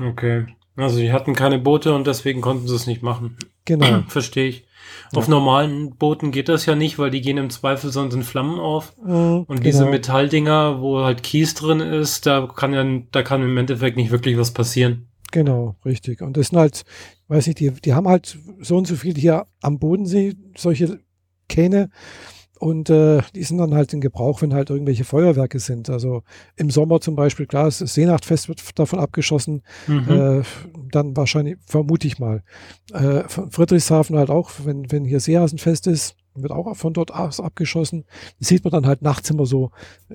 Okay. 0.00 0.46
Also 0.76 0.98
die 0.98 1.12
hatten 1.12 1.34
keine 1.34 1.58
Boote 1.58 1.94
und 1.94 2.06
deswegen 2.06 2.40
konnten 2.40 2.66
sie 2.66 2.74
es 2.74 2.86
nicht 2.86 3.02
machen. 3.02 3.36
Genau. 3.64 4.02
Verstehe 4.08 4.48
ich. 4.48 4.66
Auf 5.14 5.28
normalen 5.28 5.96
Booten 5.96 6.30
geht 6.30 6.48
das 6.48 6.66
ja 6.66 6.74
nicht, 6.74 6.98
weil 6.98 7.10
die 7.10 7.20
gehen 7.20 7.38
im 7.38 7.50
Zweifel 7.50 7.90
sonst 7.90 8.14
in 8.14 8.22
Flammen 8.22 8.58
auf. 8.58 8.96
Mhm, 8.98 9.44
und 9.46 9.46
genau. 9.48 9.60
diese 9.62 9.86
Metalldinger, 9.86 10.80
wo 10.80 11.00
halt 11.00 11.22
Kies 11.22 11.54
drin 11.54 11.80
ist, 11.80 12.26
da 12.26 12.48
kann 12.54 12.72
ja, 12.72 12.84
da 13.12 13.22
kann 13.22 13.42
im 13.42 13.56
Endeffekt 13.56 13.96
nicht 13.96 14.10
wirklich 14.10 14.38
was 14.38 14.52
passieren. 14.52 15.08
Genau, 15.30 15.76
richtig. 15.84 16.22
Und 16.22 16.36
das 16.36 16.48
sind 16.48 16.58
halt, 16.58 16.84
weiß 17.28 17.48
ich, 17.48 17.56
die, 17.56 17.70
die 17.70 17.94
haben 17.94 18.06
halt 18.06 18.38
so 18.60 18.76
und 18.76 18.86
so 18.86 18.94
viel 18.94 19.16
hier 19.16 19.46
am 19.62 19.78
Bodensee, 19.78 20.34
solche 20.56 21.00
Kähne. 21.48 21.90
Und 22.64 22.88
äh, 22.88 23.20
die 23.34 23.42
sind 23.42 23.58
dann 23.58 23.74
halt 23.74 23.92
in 23.92 24.00
Gebrauch, 24.00 24.40
wenn 24.40 24.54
halt 24.54 24.70
irgendwelche 24.70 25.04
Feuerwerke 25.04 25.58
sind. 25.58 25.90
Also 25.90 26.22
im 26.56 26.70
Sommer 26.70 26.98
zum 27.02 27.14
Beispiel, 27.14 27.44
klar, 27.44 27.66
das 27.66 27.76
Seenachtfest 27.76 28.48
wird 28.48 28.78
davon 28.78 29.00
abgeschossen. 29.00 29.60
Mhm. 29.86 30.08
Äh, 30.08 30.42
dann 30.90 31.14
wahrscheinlich, 31.14 31.58
vermute 31.66 32.06
ich 32.06 32.18
mal. 32.18 32.42
Äh, 32.94 33.24
Friedrichshafen 33.28 34.16
halt 34.16 34.30
auch, 34.30 34.50
wenn, 34.64 34.90
wenn 34.90 35.04
hier 35.04 35.20
Seehasenfest 35.20 35.86
ist, 35.88 36.16
wird 36.34 36.52
auch 36.52 36.74
von 36.74 36.94
dort 36.94 37.12
aus 37.12 37.38
abgeschossen. 37.38 38.06
Das 38.38 38.48
sieht 38.48 38.64
man 38.64 38.70
dann 38.70 38.86
halt 38.86 39.02
nachts 39.02 39.28
immer 39.28 39.44
so 39.44 39.70
äh, 40.08 40.14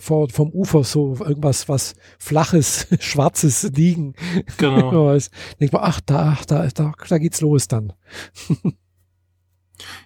vor, 0.00 0.28
vom 0.28 0.50
Ufer 0.50 0.84
so 0.84 1.16
irgendwas, 1.18 1.66
was 1.66 1.94
flaches, 2.18 2.88
schwarzes 3.00 3.62
liegen. 3.74 4.16
Genau. 4.58 5.16
denkt 5.60 5.72
man, 5.72 5.82
ach, 5.82 6.02
da, 6.02 6.36
da, 6.46 6.66
da, 6.66 6.92
da 7.08 7.16
geht's 7.16 7.40
los 7.40 7.68
dann. 7.68 7.94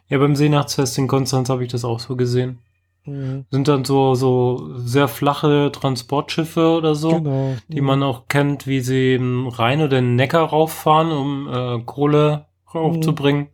ja, 0.08 0.18
beim 0.18 0.36
Seenachtsfest 0.36 0.98
in 0.98 1.08
Konstanz 1.08 1.48
habe 1.48 1.64
ich 1.64 1.70
das 1.70 1.84
auch 1.84 2.00
so 2.00 2.16
gesehen. 2.16 2.58
Mhm. 3.06 3.46
Sind 3.50 3.68
dann 3.68 3.84
so, 3.84 4.14
so 4.14 4.76
sehr 4.76 5.08
flache 5.08 5.70
Transportschiffe 5.72 6.70
oder 6.76 6.94
so, 6.94 7.20
genau. 7.20 7.54
die 7.68 7.80
mhm. 7.80 7.86
man 7.86 8.02
auch 8.02 8.28
kennt, 8.28 8.66
wie 8.66 8.80
sie 8.80 9.14
im 9.14 9.46
Rhein 9.46 9.80
oder 9.80 10.00
den 10.00 10.16
Neckar 10.16 10.48
rauffahren, 10.48 11.12
um 11.12 11.48
äh, 11.48 11.82
Kohle 11.84 12.46
raufzubringen. 12.74 13.48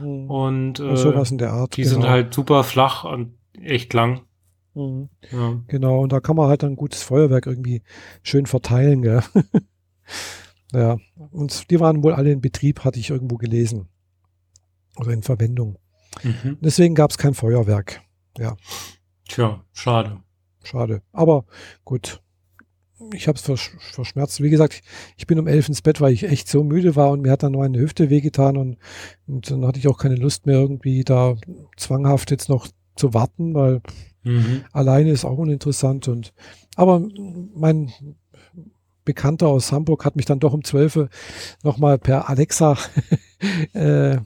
Mhm. 0.00 0.30
Und 0.30 0.80
äh, 0.80 0.96
sowas 0.96 1.30
in 1.30 1.38
der 1.38 1.52
Art. 1.52 1.76
Die 1.76 1.82
genau. 1.82 1.94
sind 1.94 2.08
halt 2.08 2.34
super 2.34 2.64
flach 2.64 3.04
und 3.04 3.34
echt 3.60 3.92
lang. 3.94 4.22
Mhm. 4.74 5.08
Ja. 5.30 5.60
Genau, 5.68 6.00
und 6.00 6.12
da 6.12 6.20
kann 6.20 6.36
man 6.36 6.48
halt 6.48 6.64
ein 6.64 6.76
gutes 6.76 7.02
Feuerwerk 7.02 7.46
irgendwie 7.46 7.82
schön 8.22 8.46
verteilen, 8.46 9.02
gell? 9.02 9.22
ja, 10.72 10.96
und 11.30 11.70
die 11.70 11.80
waren 11.80 12.02
wohl 12.02 12.12
alle 12.12 12.32
in 12.32 12.40
Betrieb, 12.40 12.84
hatte 12.84 12.98
ich 12.98 13.10
irgendwo 13.10 13.36
gelesen. 13.36 13.88
Oder 14.96 15.12
in 15.12 15.22
Verwendung. 15.22 15.78
Mhm. 16.22 16.58
Deswegen 16.60 16.94
gab 16.94 17.10
es 17.10 17.18
kein 17.18 17.34
Feuerwerk. 17.34 18.00
Ja. 18.38 18.56
Tja, 19.28 19.64
schade. 19.72 20.20
Schade. 20.62 21.02
Aber 21.12 21.44
gut. 21.84 22.20
Ich 23.12 23.28
habe 23.28 23.36
es 23.36 23.42
vers 23.42 23.70
verschmerzt. 23.92 24.42
Wie 24.42 24.50
gesagt, 24.50 24.82
ich 25.16 25.26
bin 25.26 25.38
um 25.38 25.48
elf 25.48 25.68
ins 25.68 25.82
Bett, 25.82 26.00
weil 26.00 26.12
ich 26.12 26.22
echt 26.24 26.48
so 26.48 26.62
müde 26.62 26.96
war 26.96 27.10
und 27.10 27.22
mir 27.22 27.32
hat 27.32 27.42
dann 27.42 27.52
nur 27.52 27.64
eine 27.64 27.78
Hüfte 27.78 28.08
wehgetan 28.08 28.56
und, 28.56 28.78
und 29.26 29.50
dann 29.50 29.66
hatte 29.66 29.78
ich 29.78 29.88
auch 29.88 29.98
keine 29.98 30.14
Lust 30.14 30.46
mehr 30.46 30.56
irgendwie 30.56 31.04
da 31.04 31.34
zwanghaft 31.76 32.30
jetzt 32.30 32.48
noch 32.48 32.68
zu 32.96 33.12
warten, 33.12 33.54
weil 33.54 33.82
mhm. 34.22 34.64
alleine 34.72 35.10
ist 35.10 35.24
auch 35.24 35.36
uninteressant 35.36 36.08
und 36.08 36.32
aber 36.76 37.02
mein 37.54 37.92
Bekannter 39.04 39.48
aus 39.48 39.70
Hamburg 39.70 40.04
hat 40.04 40.16
mich 40.16 40.24
dann 40.24 40.40
doch 40.40 40.54
um 40.54 40.64
zwölf 40.64 40.98
nochmal 41.62 41.98
per 41.98 42.28
Alexa 42.28 42.78
äh, 43.74 44.18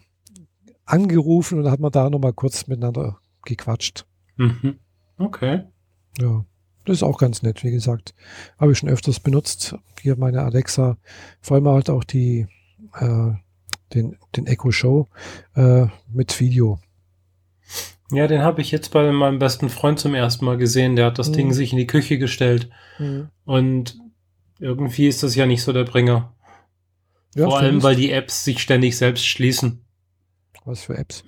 angerufen 0.89 1.59
und 1.59 1.71
hat 1.71 1.81
man 1.81 1.93
da 1.93 2.11
nochmal 2.11 2.33
kurz 2.33 2.67
miteinander 2.67 3.19
gequatscht. 3.45 4.07
Mhm. 4.37 4.79
Okay. 5.19 5.65
Ja, 6.21 6.45
das 6.85 6.99
ist 6.99 7.03
auch 7.03 7.19
ganz 7.19 7.43
nett, 7.43 7.65
wie 7.65 7.71
gesagt. 7.71 8.15
Habe 8.59 8.73
ich 8.73 8.79
schon 8.79 8.89
öfters 8.89 9.21
benutzt. 9.21 9.77
Hier 10.01 10.17
meine 10.17 10.43
Alexa, 10.43 10.97
vor 11.41 11.57
allem 11.57 11.69
halt 11.69 11.91
auch 11.91 12.05
die, 12.05 12.47
äh, 12.95 13.33
den, 13.95 14.17
den 14.37 14.47
Echo 14.47 14.71
Show 14.71 15.09
äh, 15.55 15.87
mit 16.13 16.39
Video. 16.41 16.79
Ja, 18.11 18.27
den 18.27 18.41
habe 18.41 18.63
ich 18.63 18.71
jetzt 18.71 18.91
bei 18.91 19.13
meinem 19.13 19.39
besten 19.39 19.69
Freund 19.69 19.99
zum 19.99 20.15
ersten 20.15 20.45
Mal 20.45 20.57
gesehen. 20.57 20.97
Der 20.97 21.07
hat 21.07 21.19
das 21.19 21.29
mhm. 21.29 21.35
Ding 21.35 21.53
sich 21.53 21.73
in 21.73 21.79
die 21.79 21.87
Küche 21.87 22.19
gestellt. 22.19 22.71
Mhm. 22.99 23.29
Und 23.45 23.99
irgendwie 24.59 25.09
ist 25.09 25.23
das 25.23 25.35
ja 25.35 25.45
nicht 25.45 25.63
so 25.63 25.73
der 25.73 25.85
Bringer. 25.85 26.33
Ja, 27.35 27.45
Vor 27.45 27.59
allem, 27.59 27.83
weil 27.83 27.97
die 27.97 28.11
Apps 28.11 28.45
sich 28.45 28.61
ständig 28.61 28.97
selbst 28.97 29.27
schließen. 29.27 29.85
Was 30.69 30.83
für 30.85 30.99
Apps? 30.99 31.25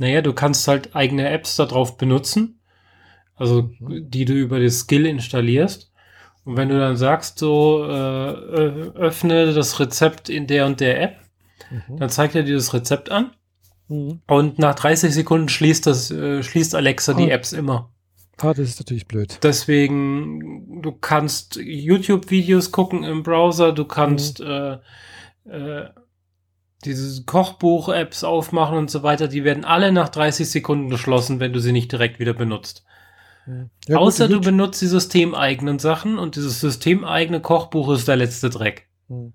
Naja, 0.00 0.22
du 0.22 0.32
kannst 0.32 0.66
halt 0.66 0.96
eigene 0.96 1.28
Apps 1.28 1.56
darauf 1.56 1.98
benutzen, 1.98 2.60
also 3.36 3.70
mhm. 3.78 4.10
die 4.10 4.24
du 4.24 4.32
über 4.32 4.58
das 4.58 4.80
Skill 4.80 5.06
installierst. 5.06 5.92
Und 6.44 6.56
wenn 6.56 6.68
du 6.70 6.78
dann 6.78 6.96
sagst, 6.96 7.38
so 7.38 7.84
äh, 7.84 7.88
öffne 7.88 9.52
das 9.52 9.78
Rezept 9.78 10.28
in 10.28 10.46
der 10.46 10.66
und 10.66 10.80
der 10.80 11.00
App, 11.00 11.16
mhm. 11.70 11.98
dann 11.98 12.08
zeigt 12.08 12.34
er 12.34 12.42
dir 12.42 12.56
das 12.56 12.74
Rezept 12.74 13.10
an. 13.10 13.32
Mhm. 13.88 14.20
Und 14.26 14.58
nach 14.58 14.74
30 14.74 15.12
Sekunden 15.12 15.48
schließt 15.48 15.86
das, 15.86 16.10
äh, 16.10 16.42
schließt 16.42 16.74
Alexa 16.74 17.12
ah. 17.12 17.16
die 17.16 17.30
Apps 17.30 17.52
immer. 17.52 17.92
Ah, 18.38 18.54
das 18.54 18.70
ist 18.70 18.80
natürlich 18.80 19.06
blöd. 19.06 19.38
Deswegen, 19.42 20.82
du 20.82 20.90
kannst 20.90 21.56
YouTube-Videos 21.56 22.72
gucken 22.72 23.04
im 23.04 23.22
Browser, 23.22 23.72
du 23.72 23.84
kannst 23.84 24.40
mhm. 24.40 24.46
äh, 24.46 24.78
äh, 25.50 25.88
diese 26.84 27.24
Kochbuch-Apps 27.24 28.24
aufmachen 28.24 28.78
und 28.78 28.90
so 28.90 29.02
weiter, 29.02 29.28
die 29.28 29.44
werden 29.44 29.64
alle 29.64 29.92
nach 29.92 30.08
30 30.08 30.48
Sekunden 30.48 30.90
geschlossen, 30.90 31.40
wenn 31.40 31.52
du 31.52 31.60
sie 31.60 31.72
nicht 31.72 31.90
direkt 31.92 32.18
wieder 32.18 32.34
benutzt. 32.34 32.84
Ja, 33.86 33.98
Außer 33.98 34.26
gut, 34.28 34.36
du 34.36 34.40
benutzt 34.40 34.80
die 34.80 34.86
systemeigenen 34.86 35.78
Sachen 35.78 36.18
und 36.18 36.36
dieses 36.36 36.60
systemeigene 36.60 37.40
Kochbuch 37.40 37.90
ist 37.90 38.08
der 38.08 38.16
letzte 38.16 38.48
Dreck. 38.48 38.88
Hm. 39.08 39.34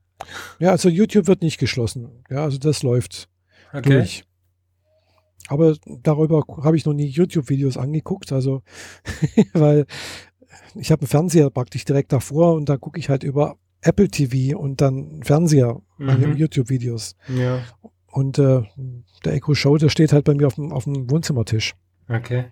Ja, 0.60 0.72
also 0.72 0.90
YouTube 0.90 1.28
wird 1.28 1.42
nicht 1.42 1.60
geschlossen. 1.60 2.24
Ja, 2.30 2.44
also 2.44 2.58
das 2.58 2.84
läuft 2.84 3.30
okay. 3.72 3.90
durch. 3.90 4.24
Aber 5.48 5.76
darüber 5.86 6.44
habe 6.64 6.78
ich 6.78 6.86
noch 6.86 6.94
nie 6.94 7.08
YouTube-Videos 7.08 7.78
angeguckt, 7.78 8.32
also 8.32 8.62
weil 9.54 9.86
ich 10.76 10.92
habe 10.92 11.02
einen 11.02 11.08
Fernseher 11.08 11.50
praktisch 11.50 11.86
direkt 11.86 12.12
davor 12.12 12.54
und 12.54 12.70
da 12.70 12.78
gucke 12.78 13.00
ich 13.00 13.10
halt 13.10 13.24
über 13.24 13.58
Apple 13.82 14.10
TV 14.10 14.58
und 14.58 14.82
dann 14.82 15.24
Fernseher, 15.24 15.82
mhm. 15.98 16.36
YouTube-Videos. 16.36 17.16
Ja. 17.28 17.62
Und 18.12 18.40
äh, 18.40 18.64
der 19.24 19.34
Echo 19.34 19.54
Show, 19.54 19.78
der 19.78 19.90
steht 19.90 20.14
halt 20.14 20.26
bei 20.26 20.34
mir 20.34 20.48
auf 20.48 20.56
dem, 20.56 20.72
auf 20.72 20.86
dem 20.86 21.10
Wohnzimmertisch. 21.10 21.76
Okay. 22.10 22.46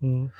Mhm. 0.00 0.30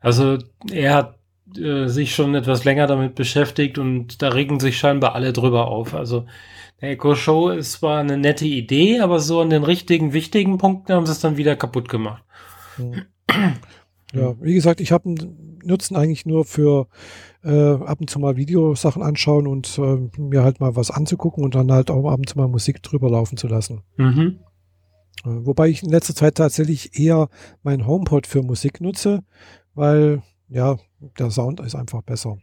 Also 0.00 0.38
er 0.70 0.94
hat 0.94 1.18
äh, 1.56 1.86
sich 1.86 2.14
schon 2.14 2.34
etwas 2.34 2.64
länger 2.64 2.86
damit 2.86 3.14
beschäftigt 3.14 3.78
und 3.78 4.22
da 4.22 4.28
regen 4.28 4.60
sich 4.60 4.78
scheinbar 4.78 5.14
alle 5.14 5.32
drüber 5.32 5.68
auf. 5.68 5.94
Also 5.94 6.26
der 6.80 6.90
Echo 6.90 7.14
Show 7.14 7.50
ist 7.50 7.72
zwar 7.72 8.00
eine 8.00 8.16
nette 8.16 8.46
Idee, 8.46 9.00
aber 9.00 9.18
so 9.20 9.40
an 9.40 9.50
den 9.50 9.64
richtigen, 9.64 10.12
wichtigen 10.12 10.58
Punkten 10.58 10.92
haben 10.92 11.06
sie 11.06 11.12
es 11.12 11.20
dann 11.20 11.36
wieder 11.36 11.56
kaputt 11.56 11.88
gemacht. 11.88 12.22
Mhm. 12.78 13.02
Ja, 14.12 14.34
wie 14.40 14.54
gesagt, 14.54 14.80
ich 14.80 14.90
habe 14.90 15.14
Nutzen 15.64 15.96
eigentlich 15.96 16.26
nur 16.26 16.44
für 16.44 16.88
äh, 17.42 17.74
ab 17.74 18.00
und 18.00 18.10
zu 18.10 18.18
mal 18.18 18.36
Videosachen 18.36 19.02
anschauen 19.02 19.46
und 19.46 19.78
äh, 19.78 20.20
mir 20.20 20.42
halt 20.42 20.60
mal 20.60 20.76
was 20.76 20.90
anzugucken 20.90 21.44
und 21.44 21.54
dann 21.54 21.72
halt 21.72 21.90
auch 21.90 22.10
ab 22.10 22.18
und 22.18 22.28
zu 22.28 22.38
mal 22.38 22.48
Musik 22.48 22.82
drüber 22.82 23.10
laufen 23.10 23.36
zu 23.36 23.48
lassen. 23.48 23.82
Mhm. 23.96 24.40
Äh, 25.24 25.28
wobei 25.44 25.68
ich 25.68 25.82
in 25.82 25.90
letzter 25.90 26.14
Zeit 26.14 26.36
tatsächlich 26.36 26.98
eher 26.98 27.28
mein 27.62 27.86
HomePod 27.86 28.26
für 28.26 28.42
Musik 28.42 28.80
nutze, 28.80 29.22
weil 29.74 30.22
ja, 30.48 30.78
der 31.18 31.30
Sound 31.30 31.60
ist 31.60 31.74
einfach 31.74 32.02
besser. 32.02 32.38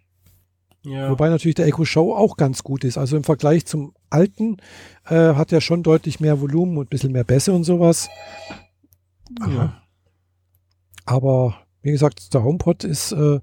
Ja. 0.84 1.10
Wobei 1.10 1.30
natürlich 1.30 1.56
der 1.56 1.66
Echo 1.66 1.84
Show 1.84 2.14
auch 2.16 2.38
ganz 2.38 2.64
gut 2.64 2.86
ist. 2.86 2.98
Also 2.98 3.18
im 3.18 3.26
Vergleich 3.26 3.66
zum 3.66 3.94
alten 4.10 4.58
äh, 5.06 5.34
hat 5.34 5.52
er 5.52 5.60
schon 5.60 5.84
deutlich 5.84 6.22
mehr 6.22 6.40
Volumen 6.40 6.78
und 6.78 6.86
ein 6.86 6.90
bisschen 6.90 7.12
mehr 7.12 7.26
Bässe 7.26 7.52
und 7.52 7.66
sowas. 7.66 8.10
Ja. 9.42 9.82
Aber 11.06 11.67
wie 11.82 11.92
gesagt, 11.92 12.34
der 12.34 12.44
HomePod 12.44 12.84
ist 12.84 13.12
äh, 13.12 13.40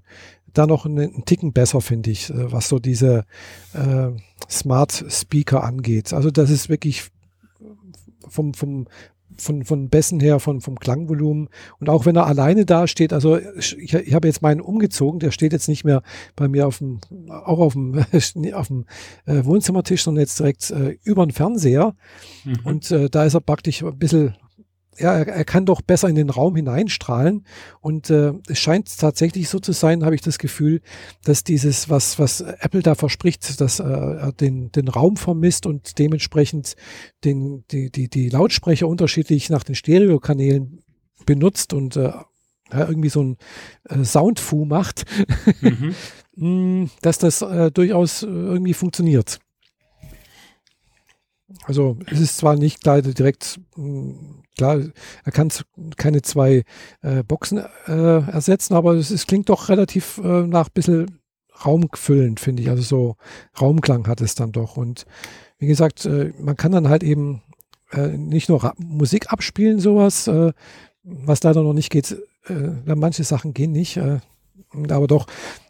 da 0.53 0.67
noch 0.67 0.85
einen, 0.85 1.13
einen 1.13 1.25
Ticken 1.25 1.53
besser, 1.53 1.81
finde 1.81 2.11
ich, 2.11 2.29
äh, 2.29 2.51
was 2.51 2.69
so 2.69 2.79
diese 2.79 3.25
äh, 3.73 4.09
Smart 4.49 5.05
Speaker 5.09 5.63
angeht. 5.63 6.13
Also 6.13 6.31
das 6.31 6.49
ist 6.49 6.69
wirklich 6.69 7.11
vom, 8.27 8.53
vom, 8.53 8.87
von, 9.37 9.63
von 9.63 9.89
Bässen 9.89 10.19
her, 10.19 10.39
von, 10.39 10.61
vom 10.61 10.79
Klangvolumen. 10.79 11.49
Und 11.79 11.89
auch 11.89 12.05
wenn 12.05 12.15
er 12.15 12.25
alleine 12.25 12.65
da 12.65 12.87
steht, 12.87 13.13
also 13.13 13.37
ich, 13.37 13.93
ich 13.93 14.13
habe 14.13 14.27
jetzt 14.27 14.41
meinen 14.41 14.61
umgezogen, 14.61 15.19
der 15.19 15.31
steht 15.31 15.53
jetzt 15.53 15.67
nicht 15.67 15.83
mehr 15.83 16.01
bei 16.35 16.47
mir 16.47 16.67
auf 16.67 16.79
dem, 16.79 16.99
auch 17.29 17.59
auf 17.59 17.73
dem, 17.73 17.95
auf 18.53 18.67
dem 18.67 18.85
äh, 19.25 19.43
Wohnzimmertisch, 19.43 20.03
sondern 20.03 20.21
jetzt 20.21 20.39
direkt 20.39 20.71
äh, 20.71 20.97
über 21.03 21.25
den 21.25 21.31
Fernseher. 21.31 21.95
Mhm. 22.43 22.59
Und 22.63 22.91
äh, 22.91 23.09
da 23.09 23.25
ist 23.25 23.33
er 23.33 23.41
praktisch 23.41 23.83
ein 23.83 23.97
bisschen 23.97 24.35
ja, 24.97 25.13
er, 25.13 25.27
er, 25.27 25.45
kann 25.45 25.65
doch 25.65 25.81
besser 25.81 26.07
in 26.09 26.15
den 26.15 26.29
Raum 26.29 26.55
hineinstrahlen. 26.55 27.45
Und 27.81 28.09
äh, 28.09 28.33
es 28.47 28.59
scheint 28.59 28.97
tatsächlich 28.97 29.49
so 29.49 29.59
zu 29.59 29.71
sein, 29.71 30.03
habe 30.03 30.15
ich 30.15 30.21
das 30.21 30.37
Gefühl, 30.37 30.81
dass 31.23 31.43
dieses, 31.43 31.89
was, 31.89 32.19
was 32.19 32.41
Apple 32.41 32.81
da 32.81 32.95
verspricht, 32.95 33.59
dass 33.61 33.79
äh, 33.79 33.83
er 33.83 34.31
den, 34.31 34.71
den 34.71 34.87
Raum 34.87 35.17
vermisst 35.17 35.65
und 35.65 35.99
dementsprechend 35.99 36.75
den, 37.23 37.65
die, 37.71 37.91
die, 37.91 38.09
die 38.09 38.29
Lautsprecher 38.29 38.87
unterschiedlich 38.87 39.49
nach 39.49 39.63
den 39.63 39.75
Stereokanälen 39.75 40.79
benutzt 41.25 41.73
und 41.73 41.95
äh, 41.95 42.11
ja, 42.71 42.87
irgendwie 42.87 43.09
so 43.09 43.21
ein 43.21 43.37
äh, 43.89 44.03
Soundfu 44.03 44.65
macht, 44.65 45.05
mhm. 45.61 45.95
Mm, 46.37 46.87
dass 47.01 47.17
das 47.17 47.41
äh, 47.41 47.71
durchaus 47.71 48.21
irgendwie 48.21 48.73
funktioniert. 48.73 49.39
Also 51.63 51.97
es 52.07 52.19
ist 52.19 52.37
zwar 52.37 52.55
nicht 52.55 52.85
leider 52.85 53.13
direkt 53.13 53.59
mm, 53.77 54.41
Klar, 54.57 54.79
er 55.23 55.31
kann 55.31 55.49
keine 55.97 56.21
zwei 56.21 56.63
äh, 57.01 57.23
Boxen 57.23 57.63
äh, 57.87 58.31
ersetzen, 58.31 58.73
aber 58.73 58.93
es, 58.93 59.11
es, 59.11 59.27
klingt 59.27 59.49
doch 59.49 59.69
relativ 59.69 60.17
äh, 60.23 60.47
nach 60.47 60.67
ein 60.67 60.73
bisschen 60.73 61.19
raumfüllend, 61.65 62.39
finde 62.39 62.63
ich. 62.63 62.69
Also 62.69 62.83
so 62.83 63.15
Raumklang 63.59 64.07
hat 64.07 64.21
es 64.21 64.35
dann 64.35 64.51
doch. 64.51 64.77
Und 64.77 65.05
wie 65.57 65.67
gesagt, 65.67 66.05
äh, 66.05 66.31
man 66.39 66.55
kann 66.55 66.71
dann 66.71 66.89
halt 66.89 67.03
eben 67.03 67.41
äh, 67.91 68.07
nicht 68.17 68.49
nur 68.49 68.63
Ra 68.63 68.73
Musik 68.77 69.31
abspielen, 69.31 69.79
sowas, 69.79 70.27
äh, 70.27 70.53
was 71.03 71.43
leider 71.43 71.61
noch 71.61 71.73
nicht 71.73 71.91
geht. 71.91 72.17
manche 72.85 73.23
Sachen 73.23 73.53
gehen 73.53 73.71
nicht. 73.71 73.99
Aber 74.89 75.07
doch, 75.07 75.27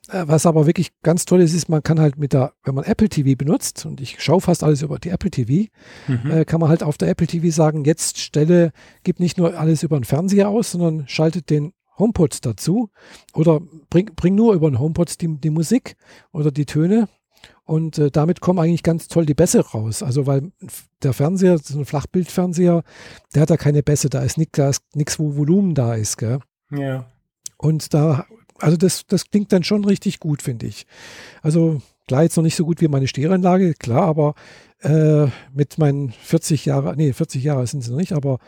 äh, 0.09 0.23
was 0.27 0.45
aber 0.45 0.65
wirklich 0.65 0.91
ganz 1.01 1.25
toll 1.25 1.41
ist, 1.41 1.53
ist, 1.53 1.69
man 1.69 1.83
kann 1.83 1.99
halt 1.99 2.17
mit 2.17 2.33
der, 2.33 2.53
wenn 2.63 2.75
man 2.75 2.83
Apple 2.83 3.09
TV 3.09 3.35
benutzt, 3.37 3.85
und 3.85 4.01
ich 4.01 4.21
schaue 4.21 4.41
fast 4.41 4.63
alles 4.63 4.81
über 4.81 4.99
die 4.99 5.09
Apple 5.09 5.31
TV, 5.31 5.69
mhm. 6.07 6.31
äh, 6.31 6.45
kann 6.45 6.59
man 6.59 6.69
halt 6.69 6.83
auf 6.83 6.97
der 6.97 7.09
Apple 7.09 7.27
TV 7.27 7.49
sagen, 7.49 7.85
jetzt 7.85 8.19
stelle, 8.19 8.71
gib 9.03 9.19
nicht 9.19 9.37
nur 9.37 9.57
alles 9.57 9.83
über 9.83 9.99
den 9.99 10.03
Fernseher 10.03 10.49
aus, 10.49 10.71
sondern 10.71 11.07
schaltet 11.07 11.49
den 11.49 11.73
HomePod 11.97 12.45
dazu 12.45 12.89
oder 13.33 13.61
bring, 13.89 14.11
bring 14.15 14.35
nur 14.35 14.53
über 14.53 14.69
den 14.69 14.79
HomePod 14.79 15.21
die, 15.21 15.39
die 15.39 15.49
Musik 15.49 15.95
oder 16.33 16.51
die 16.51 16.65
Töne 16.65 17.07
und 17.63 17.97
äh, 17.97 18.11
damit 18.11 18.41
kommen 18.41 18.59
eigentlich 18.59 18.83
ganz 18.83 19.07
toll 19.07 19.25
die 19.25 19.33
Bässe 19.33 19.61
raus. 19.61 20.03
Also 20.03 20.27
weil 20.27 20.51
der 21.01 21.13
Fernseher, 21.13 21.57
so 21.57 21.79
ein 21.79 21.85
Flachbildfernseher, 21.85 22.83
der 23.33 23.41
hat 23.41 23.49
da 23.49 23.57
keine 23.57 23.81
Bässe, 23.81 24.09
da 24.09 24.21
ist 24.21 24.37
nichts, 24.37 25.19
wo 25.19 25.35
Volumen 25.35 25.73
da 25.73 25.95
ist. 25.95 26.17
Gell? 26.17 26.39
Ja. 26.71 27.05
Und 27.57 27.93
da 27.93 28.25
also 28.59 28.77
das, 28.77 29.05
das 29.07 29.29
klingt 29.29 29.51
dann 29.51 29.63
schon 29.63 29.85
richtig 29.85 30.19
gut, 30.19 30.41
finde 30.41 30.67
ich. 30.67 30.85
Also 31.41 31.81
klar, 32.07 32.23
jetzt 32.23 32.37
noch 32.37 32.43
nicht 32.43 32.55
so 32.55 32.65
gut 32.65 32.81
wie 32.81 32.87
meine 32.87 33.07
Stereoanlage, 33.07 33.73
klar, 33.73 34.03
aber 34.03 34.35
äh, 34.79 35.27
mit 35.53 35.77
meinen 35.77 36.11
40 36.11 36.65
Jahre, 36.65 36.95
nee, 36.95 37.13
40 37.13 37.43
Jahre 37.43 37.65
sind 37.67 37.81
sie 37.81 37.91
noch 37.91 37.97
nicht, 37.97 38.13
aber 38.13 38.39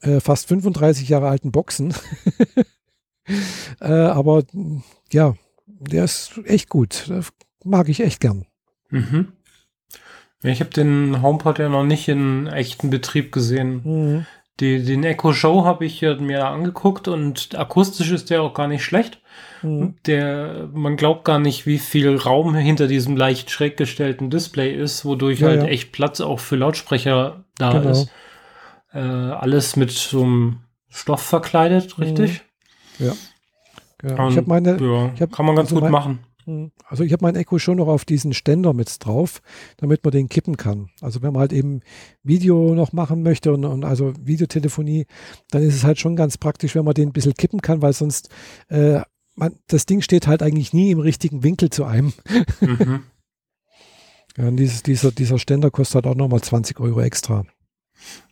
äh, 0.00 0.20
fast 0.20 0.48
35 0.48 1.08
Jahre 1.08 1.28
alten 1.28 1.52
Boxen. 1.52 1.94
äh, 3.80 3.92
aber 3.92 4.44
ja, 5.12 5.34
der 5.66 6.04
ist 6.04 6.40
echt 6.44 6.68
gut. 6.68 7.04
Das 7.08 7.32
mag 7.64 7.88
ich 7.88 8.00
echt 8.00 8.20
gern. 8.20 8.46
Mhm. 8.90 9.32
Ich 10.42 10.60
habe 10.60 10.70
den 10.70 11.22
HomePod 11.22 11.58
ja 11.58 11.68
noch 11.68 11.84
nicht 11.84 12.08
in 12.08 12.46
echten 12.46 12.90
Betrieb 12.90 13.32
gesehen. 13.32 13.80
Mhm. 13.84 14.26
Die, 14.60 14.82
den 14.82 15.04
Echo 15.04 15.34
Show 15.34 15.64
habe 15.64 15.84
ich 15.84 16.00
mir 16.00 16.46
angeguckt 16.46 17.08
und 17.08 17.54
akustisch 17.58 18.10
ist 18.10 18.30
der 18.30 18.42
auch 18.42 18.54
gar 18.54 18.68
nicht 18.68 18.84
schlecht. 18.84 19.20
Mhm. 19.62 19.96
Der, 20.06 20.68
man 20.72 20.96
glaubt 20.96 21.24
gar 21.24 21.38
nicht, 21.38 21.66
wie 21.66 21.78
viel 21.78 22.16
Raum 22.16 22.54
hinter 22.54 22.86
diesem 22.86 23.16
leicht 23.16 23.50
schräg 23.50 23.76
gestellten 23.76 24.30
Display 24.30 24.74
ist, 24.74 25.04
wodurch 25.04 25.40
ja, 25.40 25.48
halt 25.48 25.62
ja. 25.62 25.68
echt 25.68 25.92
Platz 25.92 26.20
auch 26.20 26.40
für 26.40 26.56
Lautsprecher 26.56 27.44
da 27.58 27.72
genau. 27.72 27.90
ist. 27.90 28.10
Äh, 28.94 28.98
alles 28.98 29.76
mit 29.76 29.90
so 29.90 30.22
einem 30.22 30.60
Stoff 30.88 31.22
verkleidet, 31.22 31.98
richtig? 31.98 32.42
Mhm. 32.98 33.06
Ja. 33.06 33.12
ja. 34.08 34.24
Und, 34.24 34.30
ich 34.30 34.36
habe 34.38 34.48
meine, 34.48 35.12
ich 35.14 35.20
hab, 35.20 35.32
kann 35.32 35.44
man 35.44 35.56
ganz 35.56 35.68
also 35.68 35.76
gut 35.76 35.82
mein, 35.82 35.92
machen. 35.92 36.25
Mhm. 36.46 36.72
Also 36.86 37.04
ich 37.04 37.12
habe 37.12 37.24
mein 37.24 37.36
Echo 37.36 37.58
schon 37.58 37.76
noch 37.76 37.88
auf 37.88 38.04
diesen 38.04 38.32
Ständer 38.32 38.72
mit 38.72 39.04
drauf, 39.04 39.42
damit 39.76 40.04
man 40.04 40.12
den 40.12 40.28
kippen 40.28 40.56
kann. 40.56 40.88
Also 41.00 41.22
wenn 41.22 41.32
man 41.32 41.40
halt 41.40 41.52
eben 41.52 41.80
Video 42.22 42.74
noch 42.74 42.92
machen 42.92 43.22
möchte 43.22 43.52
und, 43.52 43.64
und 43.64 43.84
also 43.84 44.14
Videotelefonie, 44.20 45.06
dann 45.50 45.62
ist 45.62 45.74
es 45.74 45.84
halt 45.84 45.98
schon 45.98 46.16
ganz 46.16 46.38
praktisch, 46.38 46.74
wenn 46.74 46.84
man 46.84 46.94
den 46.94 47.10
ein 47.10 47.12
bisschen 47.12 47.34
kippen 47.34 47.60
kann, 47.60 47.82
weil 47.82 47.92
sonst 47.92 48.30
äh, 48.68 49.00
man, 49.34 49.56
das 49.66 49.86
Ding 49.86 50.00
steht 50.00 50.26
halt 50.26 50.42
eigentlich 50.42 50.72
nie 50.72 50.90
im 50.90 51.00
richtigen 51.00 51.42
Winkel 51.42 51.70
zu 51.70 51.84
einem. 51.84 52.12
Mhm. 52.60 53.02
ja, 54.36 54.48
und 54.48 54.56
dieses, 54.56 54.82
dieser, 54.82 55.12
dieser 55.12 55.38
Ständer 55.38 55.70
kostet 55.70 55.96
halt 55.96 56.06
auch 56.06 56.18
nochmal 56.18 56.40
20 56.40 56.80
Euro 56.80 57.00
extra. 57.00 57.44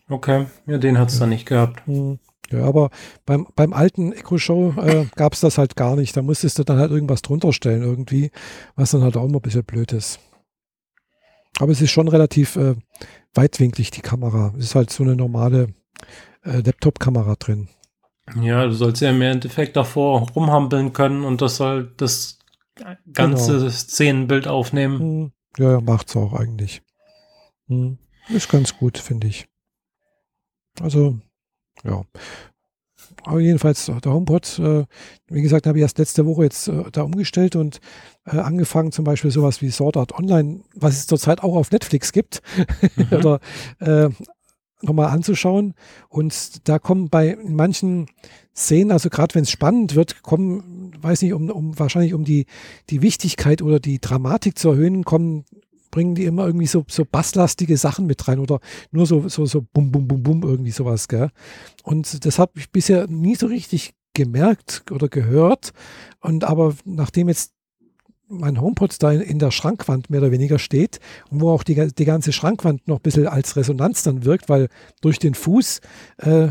Okay, 0.09 0.47
ja, 0.67 0.79
den 0.79 0.99
hat 0.99 1.09
es 1.09 1.15
ja. 1.15 1.21
dann 1.21 1.31
nicht 1.31 1.47
gehabt. 1.47 1.87
Mhm. 1.89 2.19
Ja, 2.51 2.65
aber 2.65 2.91
beim, 3.25 3.47
beim 3.57 3.73
alten 3.73 4.13
Echo 4.13 4.39
Show 4.39 4.75
äh, 4.77 5.07
gab 5.17 5.33
es 5.33 5.41
das 5.41 5.59
halt 5.59 5.77
gar 5.77 5.97
nicht. 5.97 6.17
Da 6.17 6.23
musstest 6.23 6.59
du 6.59 6.65
dann 6.65 6.79
halt 6.79 6.91
irgendwas 6.91 7.23
drunter 7.23 7.53
stellen 7.53 7.83
irgendwie, 7.83 8.31
was 8.77 8.91
dann 8.91 9.03
halt 9.03 9.17
auch 9.17 9.25
immer 9.25 9.39
ein 9.39 9.43
bisschen 9.43 9.65
blöd 9.65 9.93
ist. 9.93 10.21
Aber 11.59 11.73
es 11.73 11.81
ist 11.81 11.91
schon 11.91 12.09
relativ 12.09 12.57
äh, 12.57 12.75
weitwinklig, 13.33 13.91
die 13.91 14.03
Kamera. 14.03 14.53
Es 14.59 14.67
ist 14.67 14.75
halt 14.75 14.91
so 14.91 15.05
eine 15.05 15.17
normale 15.17 15.75
äh, 16.45 16.61
Laptop-Kamera 16.61 17.37
drin. 17.37 17.69
Ja, 18.41 18.65
du 18.67 18.73
sollst 18.73 19.03
ja 19.03 19.11
im 19.11 19.23
Endeffekt 19.23 19.77
davor 19.77 20.29
rumhampeln 20.31 20.93
können 20.93 21.25
und 21.25 21.43
das 21.43 21.57
soll 21.57 21.93
das 21.97 22.39
ganze 23.13 23.59
genau. 23.59 23.71
Szenenbild 23.71 24.49
aufnehmen. 24.49 24.99
Hm. 24.99 25.33
Ja, 25.59 25.73
ja 25.73 25.81
macht's 25.81 26.17
auch 26.17 26.33
eigentlich. 26.33 26.83
Hm. 27.69 27.99
Ist 28.29 28.49
ganz 28.49 28.77
gut, 28.77 28.99
finde 28.99 29.29
ich. 29.29 29.47
Also, 30.81 31.19
ja. 31.85 32.03
Aber 33.25 33.41
jedenfalls, 33.41 33.87
der 33.87 34.13
HomePod, 34.13 34.59
äh, 34.59 34.85
wie 35.29 35.43
gesagt, 35.43 35.67
habe 35.67 35.79
ich 35.79 35.83
erst 35.83 35.99
letzte 35.99 36.27
Woche 36.27 36.45
jetzt 36.45 36.69
äh, 36.69 36.85
da 36.93 37.03
umgestellt 37.03 37.57
und 37.57 37.81
äh, 38.27 38.37
angefangen 38.37 38.93
zum 38.93 39.05
Beispiel 39.05 39.31
sowas 39.31 39.63
wie 39.63 39.71
Sword 39.71 39.97
Art 39.97 40.13
Online, 40.13 40.61
was 40.75 40.95
es 40.95 41.07
zurzeit 41.07 41.43
auch 41.43 41.57
auf 41.57 41.71
Netflix 41.71 42.13
gibt, 42.13 42.43
mhm. 42.97 43.17
oder 43.17 43.41
äh, 43.81 44.11
nochmal 44.83 45.09
anzuschauen. 45.09 45.75
Und 46.09 46.69
da 46.69 46.79
kommen 46.79 47.09
bei 47.09 47.39
manchen 47.43 48.07
Szenen, 48.55 48.93
also 48.93 49.09
gerade 49.09 49.35
wenn 49.35 49.45
es 49.45 49.51
spannend 49.51 49.95
wird, 49.95 50.23
kommen, 50.23 50.93
weiß 51.01 51.23
nicht, 51.23 51.33
um, 51.33 51.51
um 51.51 51.79
wahrscheinlich 51.79 52.15
um 52.15 52.25
die, 52.25 52.47
die 52.91 53.03
Wichtigkeit 53.03 53.63
oder 53.63 53.81
die 53.81 54.01
Dramatik 54.01 54.59
zu 54.59 54.71
erhöhen, 54.71 55.05
kommen 55.05 55.45
bringen 55.95 56.17
die 56.17 56.25
immer 56.25 56.45
irgendwie 56.45 56.67
so, 56.67 56.85
so 56.89 57.05
basslastige 57.05 57.77
Sachen 57.77 58.07
mit 58.07 58.27
rein 58.27 58.41
oder 58.41 58.59
nur 58.91 59.07
so, 59.07 59.29
so, 59.29 59.47
so 59.47 59.63
bum, 59.63 59.93
bum, 59.93 60.09
bum, 60.09 60.25
bum, 60.25 60.43
irgendwie 60.43 60.73
sowas, 60.73 61.07
gell? 61.07 61.31
Und 61.85 62.27
das 62.27 62.41
habe 62.41 62.51
ich 62.57 62.73
bisher 62.73 63.07
nie 63.07 63.37
so 63.37 63.47
richtig 63.47 63.95
gemerkt 64.13 64.91
oder 64.91 65.09
gehört. 65.09 65.73
Und 66.19 66.43
aber 66.43 66.75
nachdem 66.85 67.29
jetzt 67.29 67.53
mein 68.27 68.61
HomePod 68.61 69.01
da 69.01 69.13
in, 69.13 69.39
der 69.39 69.53
Schrankwand 69.53 70.11
mehr 70.11 70.21
oder 70.21 70.33
weniger 70.33 70.59
steht 70.59 70.99
und 71.31 71.41
wo 71.41 71.51
auch 71.51 71.63
die, 71.63 71.77
die 71.95 72.05
ganze 72.05 72.33
Schrankwand 72.33 72.89
noch 72.89 72.97
ein 72.97 73.03
bisschen 73.03 73.29
als 73.29 73.55
Resonanz 73.55 74.03
dann 74.03 74.25
wirkt, 74.25 74.49
weil 74.49 74.71
durch 75.01 75.21
den 75.21 75.35
Fuß 75.35 75.81
äh, 76.17 76.49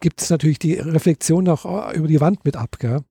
gibt 0.00 0.22
es 0.22 0.28
natürlich 0.28 0.58
die 0.58 0.74
Reflexion 0.74 1.48
auch 1.48 1.92
äh, 1.92 1.96
über 1.96 2.08
die 2.08 2.20
Wand 2.20 2.44
mit 2.44 2.56
ab. 2.56 2.80
Gell? 2.80 3.02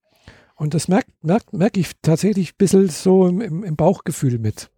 Und 0.57 0.73
das 0.73 0.89
merke 0.89 1.11
merk, 1.21 1.53
merk 1.53 1.77
ich 1.77 1.91
tatsächlich 2.01 2.49
ein 2.51 2.57
bisschen 2.57 2.89
so 2.89 3.25
im, 3.25 3.63
im 3.63 3.75
Bauchgefühl 3.77 4.37
mit. 4.37 4.69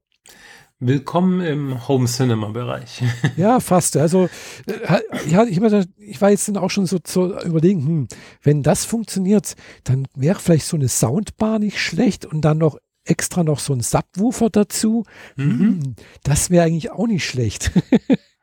Willkommen 0.80 1.42
im 1.42 1.88
Home 1.88 2.06
Cinema 2.06 2.50
Bereich. 2.50 3.02
ja, 3.36 3.60
fast. 3.60 3.98
Also 3.98 4.30
äh, 4.68 5.02
ich 5.26 6.22
war 6.22 6.30
jetzt 6.30 6.48
dann 6.48 6.58
auch 6.58 6.70
schon 6.70 6.86
so 6.86 7.00
zu 7.00 7.36
überlegen, 7.40 7.88
hm, 7.88 8.08
wenn 8.44 8.62
das 8.62 8.86
funktioniert, 8.86 9.56
dann 9.86 10.08
wäre 10.14 10.40
vielleicht 10.40 10.68
so 10.68 10.78
eine 10.78 10.88
Soundbar 10.88 11.58
nicht 11.58 11.80
schlecht 11.80 12.28
und 12.28 12.42
dann 12.42 12.60
noch 12.60 12.78
extra 13.06 13.44
noch 13.44 13.58
so 13.58 13.74
ein 13.74 13.82
Subwoofer 13.82 14.52
dazu. 14.52 15.04
Mhm. 15.36 15.60
Hm, 15.60 15.96
das 16.22 16.52
wäre 16.52 16.68
eigentlich 16.68 16.92
auch 16.92 17.08
nicht 17.08 17.26
schlecht. 17.26 17.72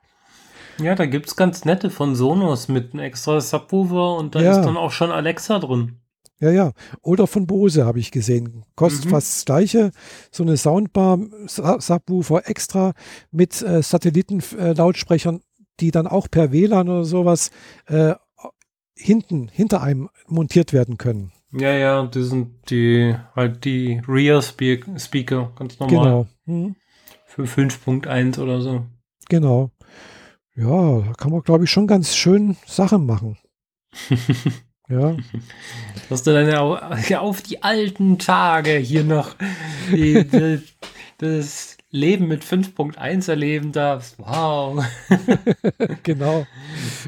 ja, 0.78 0.96
da 0.96 1.06
gibt 1.06 1.28
es 1.28 1.36
ganz 1.36 1.64
nette 1.64 1.88
von 1.88 2.16
Sonos 2.16 2.66
mit 2.66 2.94
einem 2.94 3.04
extra 3.04 3.40
Subwoofer 3.40 4.16
und 4.16 4.34
da 4.34 4.40
ja. 4.40 4.58
ist 4.58 4.66
dann 4.66 4.76
auch 4.76 4.90
schon 4.90 5.12
Alexa 5.12 5.60
drin. 5.60 6.00
Ja, 6.44 6.50
ja. 6.50 6.72
Oder 7.00 7.26
von 7.26 7.46
Bose 7.46 7.86
habe 7.86 7.98
ich 7.98 8.10
gesehen. 8.10 8.66
Kostet 8.76 9.06
mhm. 9.06 9.10
fast 9.10 9.34
das 9.34 9.44
gleiche. 9.46 9.92
So 10.30 10.42
eine 10.42 10.58
Soundbar, 10.58 11.18
Subwoofer 11.46 12.46
extra 12.46 12.92
mit 13.30 13.62
äh, 13.62 13.82
Satellitenlautsprechern, 13.82 15.40
die 15.80 15.90
dann 15.90 16.06
auch 16.06 16.28
per 16.30 16.52
WLAN 16.52 16.90
oder 16.90 17.06
sowas 17.06 17.50
äh, 17.86 18.12
hinten, 18.94 19.48
hinter 19.48 19.82
einem 19.82 20.10
montiert 20.26 20.74
werden 20.74 20.98
können. 20.98 21.32
Ja, 21.50 21.72
ja, 21.72 22.06
die 22.06 22.22
sind 22.22 22.68
die 22.68 23.16
halt 23.34 23.64
die 23.64 24.02
Rear 24.06 24.42
Speaker, 24.42 25.50
ganz 25.56 25.78
normal. 25.80 25.88
Genau. 25.88 26.26
Mhm. 26.44 26.76
Für 27.24 27.44
5.1 27.44 28.38
oder 28.38 28.60
so. 28.60 28.84
Genau. 29.30 29.70
Ja, 30.54 31.00
da 31.00 31.12
kann 31.16 31.32
man, 31.32 31.40
glaube 31.40 31.64
ich, 31.64 31.70
schon 31.70 31.86
ganz 31.86 32.14
schön 32.14 32.58
Sachen 32.66 33.06
machen. 33.06 33.38
ja. 34.88 35.16
Dass 36.08 36.22
du 36.22 36.32
dann 36.32 36.52
auf 37.16 37.42
die 37.42 37.62
alten 37.62 38.18
Tage 38.18 38.76
hier 38.76 39.04
noch 39.04 39.34
die, 39.90 40.24
die, 40.24 40.60
das 41.18 41.76
Leben 41.94 42.26
mit 42.26 42.44
5.1 42.44 43.30
erleben 43.30 43.70
darfst. 43.70 44.18
Wow. 44.18 44.84
genau. 46.02 46.44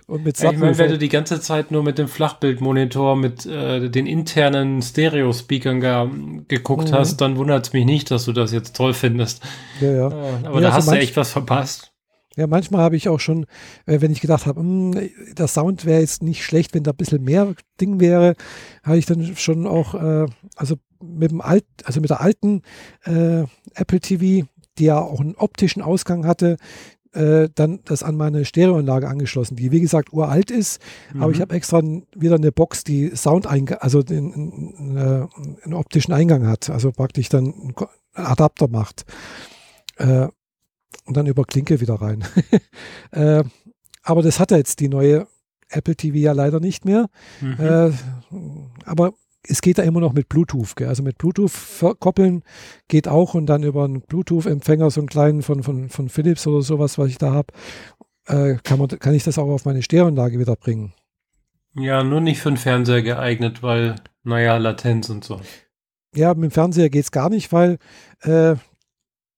Und 0.07 0.25
mit 0.25 0.39
Ich 0.39 0.45
meine, 0.57 0.79
wenn 0.79 0.91
du 0.91 0.99
die 0.99 1.09
ganze 1.09 1.41
Zeit 1.41 1.73
nur 1.73 1.83
mit 1.83 1.99
dem 1.99 2.07
Flachbildmonitor, 2.07 3.17
mit 3.17 3.45
äh, 3.47 3.91
den 3.91 4.07
internen 4.07 4.81
Stereo-Speakern 4.81 6.45
geguckt 6.47 6.91
mhm. 6.91 6.95
hast, 6.95 7.17
dann 7.17 7.37
wundert 7.37 7.67
es 7.67 7.73
mich 7.73 7.85
nicht, 7.85 8.13
dass 8.13 8.27
du 8.27 8.33
das 8.33 8.53
jetzt 8.53 8.77
toll 8.77 8.95
findest. 8.95 9.43
Ja, 9.81 9.91
ja. 9.91 10.07
Äh, 10.07 10.47
aber 10.47 10.55
ja, 10.55 10.61
da 10.61 10.67
also 10.69 10.71
hast 10.73 10.89
du 10.93 10.99
echt 10.99 11.17
was 11.17 11.33
verpasst. 11.33 11.93
Ja, 12.37 12.47
manchmal 12.47 12.83
habe 12.83 12.97
ich 12.97 13.09
auch 13.09 13.21
schon, 13.21 13.47
äh, 13.87 14.01
wenn 14.01 14.13
ich 14.13 14.21
gedacht 14.21 14.47
habe, 14.47 14.61
hm, 14.61 15.11
der 15.37 15.49
Sound 15.49 15.85
wäre 15.85 16.01
jetzt 16.01 16.23
nicht 16.23 16.45
schlecht, 16.45 16.75
wenn 16.75 16.85
da 16.85 16.93
ein 16.93 16.97
bisschen 16.97 17.25
mehr 17.25 17.55
Ding 17.81 17.99
wäre, 18.01 18.35
habe 18.83 18.99
ich 18.99 19.07
dann 19.07 19.37
schon 19.37 19.67
auch, 19.67 19.95
äh, 19.95 20.27
also 20.55 20.77
mit 21.03 21.31
dem 21.31 21.41
alt, 21.41 21.65
also 21.85 22.01
mit 22.01 22.11
der 22.11 22.21
alten 22.21 22.63
äh, 23.05 23.45
Apple 23.75 24.01
TV 24.01 24.47
die 24.79 24.85
ja 24.85 25.01
auch 25.01 25.21
einen 25.21 25.35
optischen 25.37 25.83
Ausgang 25.83 26.27
hatte, 26.27 26.57
äh, 27.13 27.49
dann 27.55 27.81
das 27.85 28.03
an 28.03 28.17
meine 28.17 28.45
Stereoanlage 28.45 29.09
angeschlossen, 29.09 29.57
die 29.57 29.73
wie 29.73 29.81
gesagt 29.81 30.13
uralt 30.13 30.51
ist, 30.51 30.81
mhm. 31.13 31.23
aber 31.23 31.33
ich 31.33 31.39
mhm. 31.39 31.43
habe 31.43 31.55
extra 31.55 31.83
wieder 32.15 32.37
eine 32.37 32.53
Box, 32.53 32.85
die 32.85 33.15
Sound 33.17 33.47
also 33.47 34.03
den, 34.03 34.35
einen, 34.35 34.97
äh, 34.97 35.27
einen 35.65 35.75
optischen 35.75 36.13
Eingang 36.13 36.47
hat, 36.47 36.69
also 36.71 36.93
praktisch 36.93 37.29
dann 37.29 37.55
einen 37.55 37.75
Adapter 38.13 38.69
macht. 38.69 39.05
Und 41.05 41.17
dann 41.17 41.27
über 41.27 41.45
Klinke 41.45 41.81
wieder 41.81 41.95
rein. 41.95 42.25
äh, 43.13 43.45
aber 44.03 44.23
das 44.23 44.41
hat 44.41 44.51
ja 44.51 44.57
jetzt 44.57 44.81
die 44.81 44.89
neue 44.89 45.27
Apple 45.69 45.97
TV 45.97 46.17
ja 46.17 46.33
leider 46.33 46.61
nicht 46.61 46.85
mehr. 46.85 47.09
Mhm. 47.41 47.57
Äh, 47.59 47.93
aber 48.85 49.13
es 49.49 49.61
geht 49.61 49.79
da 49.79 49.83
immer 49.83 50.01
noch 50.01 50.13
mit 50.13 50.29
Bluetooth. 50.29 50.77
Gell? 50.77 50.89
Also 50.89 51.03
mit 51.03 51.19
Bluetooth 51.19 51.53
koppeln 52.01 52.43
geht 52.89 53.09
auch 53.09 53.35
und 53.35 53.47
dann 53.47 53.63
über 53.63 53.85
einen 53.85 54.03
Bluetooth-Empfänger, 54.03 54.91
so 54.91 55.01
einen 55.01 55.09
kleinen 55.09 55.43
von, 55.43 55.63
von, 55.63 55.89
von 55.89 56.09
Philips 56.09 56.47
oder 56.47 56.63
sowas, 56.63 56.99
was 56.99 57.09
ich 57.09 57.19
da 57.19 57.33
habe, 57.33 57.53
äh, 58.27 58.57
kann, 58.63 58.87
kann 58.89 59.15
ich 59.15 59.25
das 59.25 59.39
auch 59.39 59.49
auf 59.49 59.65
meine 59.65 59.83
Stereoanlage 59.83 60.39
wieder 60.39 60.57
bringen. 60.57 60.93
Ja, 61.75 62.03
nur 62.03 62.21
nicht 62.21 62.41
für 62.41 62.51
den 62.51 62.57
Fernseher 62.57 63.03
geeignet, 63.03 63.63
weil, 63.63 63.97
naja, 64.25 64.57
Latenz 64.57 65.11
und 65.11 65.25
so. 65.25 65.41
Ja, 66.15 66.33
mit 66.35 66.45
dem 66.45 66.51
Fernseher 66.51 66.89
geht 66.89 67.05
es 67.05 67.11
gar 67.11 67.29
nicht, 67.29 67.53
weil 67.53 67.79
äh, 68.23 68.57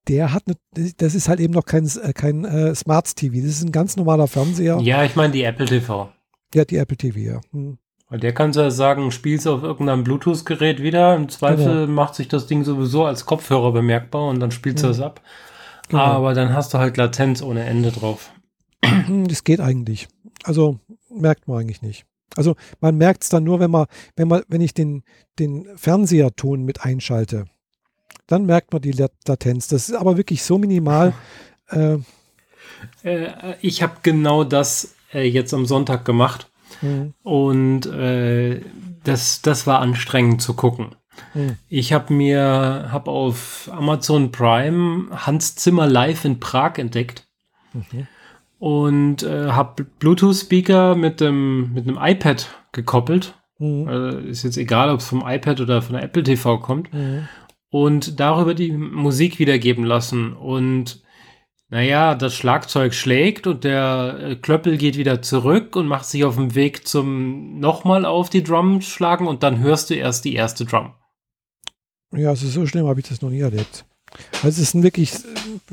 der 0.08 0.32
hat, 0.32 0.46
ne, 0.46 0.54
das 0.96 1.14
ist 1.14 1.28
halt 1.28 1.40
eben 1.40 1.54
noch 1.54 1.64
kein, 1.64 1.86
äh, 2.02 2.12
kein 2.12 2.44
äh, 2.44 2.74
Smart 2.74 3.14
TV. 3.14 3.36
Das 3.36 3.50
ist 3.50 3.64
ein 3.64 3.72
ganz 3.72 3.96
normaler 3.96 4.26
Fernseher. 4.26 4.78
Ja, 4.80 5.04
ich 5.04 5.16
meine 5.16 5.32
die 5.32 5.42
Apple 5.42 5.66
TV. 5.66 6.10
Ja, 6.54 6.64
die 6.64 6.76
Apple 6.76 6.96
TV, 6.96 7.18
ja. 7.18 7.40
Hm. 7.52 7.78
Weil 8.08 8.20
der 8.20 8.32
kann 8.32 8.52
ja 8.52 8.70
sagen, 8.70 9.10
spielst 9.10 9.46
auf 9.46 9.62
irgendeinem 9.62 10.02
Bluetooth-Gerät 10.02 10.82
wieder. 10.82 11.14
Im 11.14 11.28
Zweifel 11.28 11.86
genau. 11.86 11.92
macht 11.92 12.14
sich 12.14 12.28
das 12.28 12.46
Ding 12.46 12.64
sowieso 12.64 13.04
als 13.04 13.26
Kopfhörer 13.26 13.70
bemerkbar 13.72 14.28
und 14.28 14.40
dann 14.40 14.50
spielst 14.50 14.82
du 14.82 14.86
mhm. 14.86 14.90
das 14.92 15.00
ab. 15.00 15.20
Genau. 15.88 16.02
Aber 16.02 16.34
dann 16.34 16.54
hast 16.54 16.72
du 16.72 16.78
halt 16.78 16.96
Latenz 16.96 17.42
ohne 17.42 17.64
Ende 17.64 17.92
drauf. 17.92 18.32
Das 19.26 19.44
geht 19.44 19.60
eigentlich. 19.60 20.08
Also 20.44 20.78
merkt 21.10 21.48
man 21.48 21.58
eigentlich 21.58 21.82
nicht. 21.82 22.06
Also 22.36 22.56
man 22.80 22.96
merkt 22.96 23.24
es 23.24 23.28
dann 23.28 23.44
nur, 23.44 23.60
wenn 23.60 23.70
man, 23.70 23.86
wenn 24.16 24.28
man, 24.28 24.42
wenn 24.48 24.60
ich 24.60 24.72
den, 24.72 25.02
den 25.38 25.66
Fernseherton 25.76 26.62
mit 26.62 26.82
einschalte, 26.84 27.46
dann 28.28 28.46
merkt 28.46 28.72
man 28.72 28.82
die 28.82 28.92
Latenz. 28.92 29.66
Das 29.66 29.88
ist 29.88 29.94
aber 29.96 30.16
wirklich 30.16 30.44
so 30.44 30.58
minimal. 30.58 31.12
Äh, 31.70 31.98
äh, 33.02 33.56
ich 33.60 33.82
habe 33.82 33.96
genau 34.02 34.42
das 34.42 34.94
äh, 35.12 35.28
jetzt 35.28 35.52
am 35.52 35.66
Sonntag 35.66 36.06
gemacht. 36.06 36.50
Mhm. 36.80 37.12
Und 37.22 37.84
äh, 37.86 38.62
das, 39.04 39.42
das 39.42 39.66
war 39.66 39.80
anstrengend 39.80 40.40
zu 40.40 40.54
gucken. 40.54 40.94
Mhm. 41.34 41.56
Ich 41.68 41.92
habe 41.92 42.14
mir 42.14 42.88
hab 42.90 43.06
auf 43.08 43.68
Amazon 43.72 44.32
Prime 44.32 45.08
Hans 45.10 45.56
Zimmer 45.56 45.86
live 45.86 46.24
in 46.24 46.40
Prag 46.40 46.78
entdeckt. 46.78 47.26
Mhm. 47.74 48.06
Und 48.58 49.22
äh, 49.22 49.50
habe 49.50 49.84
Bluetooth-Speaker 49.84 50.94
mit 50.94 51.20
dem, 51.20 51.74
mit 51.74 51.86
einem 51.86 51.98
iPad 52.00 52.48
gekoppelt. 52.72 53.34
Mhm. 53.58 53.88
Also 53.88 54.18
ist 54.18 54.42
jetzt 54.42 54.56
egal, 54.56 54.90
ob 54.90 55.00
es 55.00 55.08
vom 55.08 55.22
iPad 55.26 55.60
oder 55.60 55.82
von 55.82 55.94
der 55.94 56.04
Apple 56.04 56.22
TV 56.22 56.58
kommt. 56.58 56.88
Und 57.70 58.18
darüber 58.18 58.54
die 58.54 58.72
Musik 58.72 59.38
wiedergeben 59.38 59.84
lassen. 59.84 60.32
Und 60.32 61.02
naja, 61.70 62.14
das 62.14 62.34
Schlagzeug 62.34 62.94
schlägt 62.94 63.46
und 63.46 63.64
der 63.64 64.18
äh, 64.20 64.36
Klöppel 64.36 64.78
geht 64.78 64.96
wieder 64.96 65.20
zurück 65.20 65.76
und 65.76 65.86
macht 65.86 66.06
sich 66.06 66.24
auf 66.24 66.36
dem 66.36 66.54
Weg 66.54 66.88
zum 66.88 67.60
nochmal 67.60 68.06
auf 68.06 68.30
die 68.30 68.42
Drum 68.42 68.80
schlagen 68.80 69.26
und 69.26 69.42
dann 69.42 69.58
hörst 69.58 69.90
du 69.90 69.94
erst 69.94 70.24
die 70.24 70.34
erste 70.34 70.64
Drum. 70.64 70.94
Ja, 72.12 72.30
also 72.30 72.46
so 72.46 72.66
schlimm 72.66 72.86
habe 72.86 73.00
ich 73.00 73.08
das 73.08 73.20
noch 73.20 73.28
nie 73.28 73.40
erlebt. 73.40 73.84
Also 74.42 74.48
es 74.48 74.74
ist 74.74 74.82
wirklich, 74.82 75.12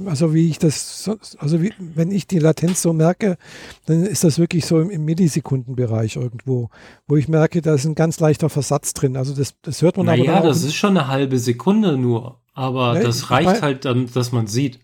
also 0.05 0.33
wie 0.33 0.49
ich 0.49 0.59
das, 0.59 1.09
also 1.37 1.61
wie, 1.61 1.73
wenn 1.77 2.11
ich 2.11 2.27
die 2.27 2.39
Latenz 2.39 2.81
so 2.81 2.93
merke, 2.93 3.37
dann 3.85 4.03
ist 4.03 4.23
das 4.23 4.39
wirklich 4.39 4.65
so 4.65 4.79
im, 4.79 4.89
im, 4.89 5.05
Millisekundenbereich 5.05 6.15
irgendwo, 6.15 6.69
wo 7.07 7.15
ich 7.15 7.27
merke, 7.27 7.61
da 7.61 7.75
ist 7.75 7.85
ein 7.85 7.95
ganz 7.95 8.19
leichter 8.19 8.49
Versatz 8.49 8.93
drin. 8.93 9.17
Also 9.17 9.33
das, 9.33 9.55
das 9.61 9.81
hört 9.81 9.97
man 9.97 10.07
naja, 10.07 10.33
aber. 10.33 10.43
Ja, 10.43 10.47
das 10.47 10.63
ist 10.63 10.75
schon 10.75 10.97
eine 10.97 11.07
halbe 11.07 11.39
Sekunde 11.39 11.97
nur, 11.97 12.39
aber 12.53 12.95
ja, 12.95 13.03
das 13.03 13.31
reicht 13.31 13.61
halt 13.61 13.85
dann, 13.85 14.07
dass 14.13 14.31
man 14.31 14.47
sieht. 14.47 14.79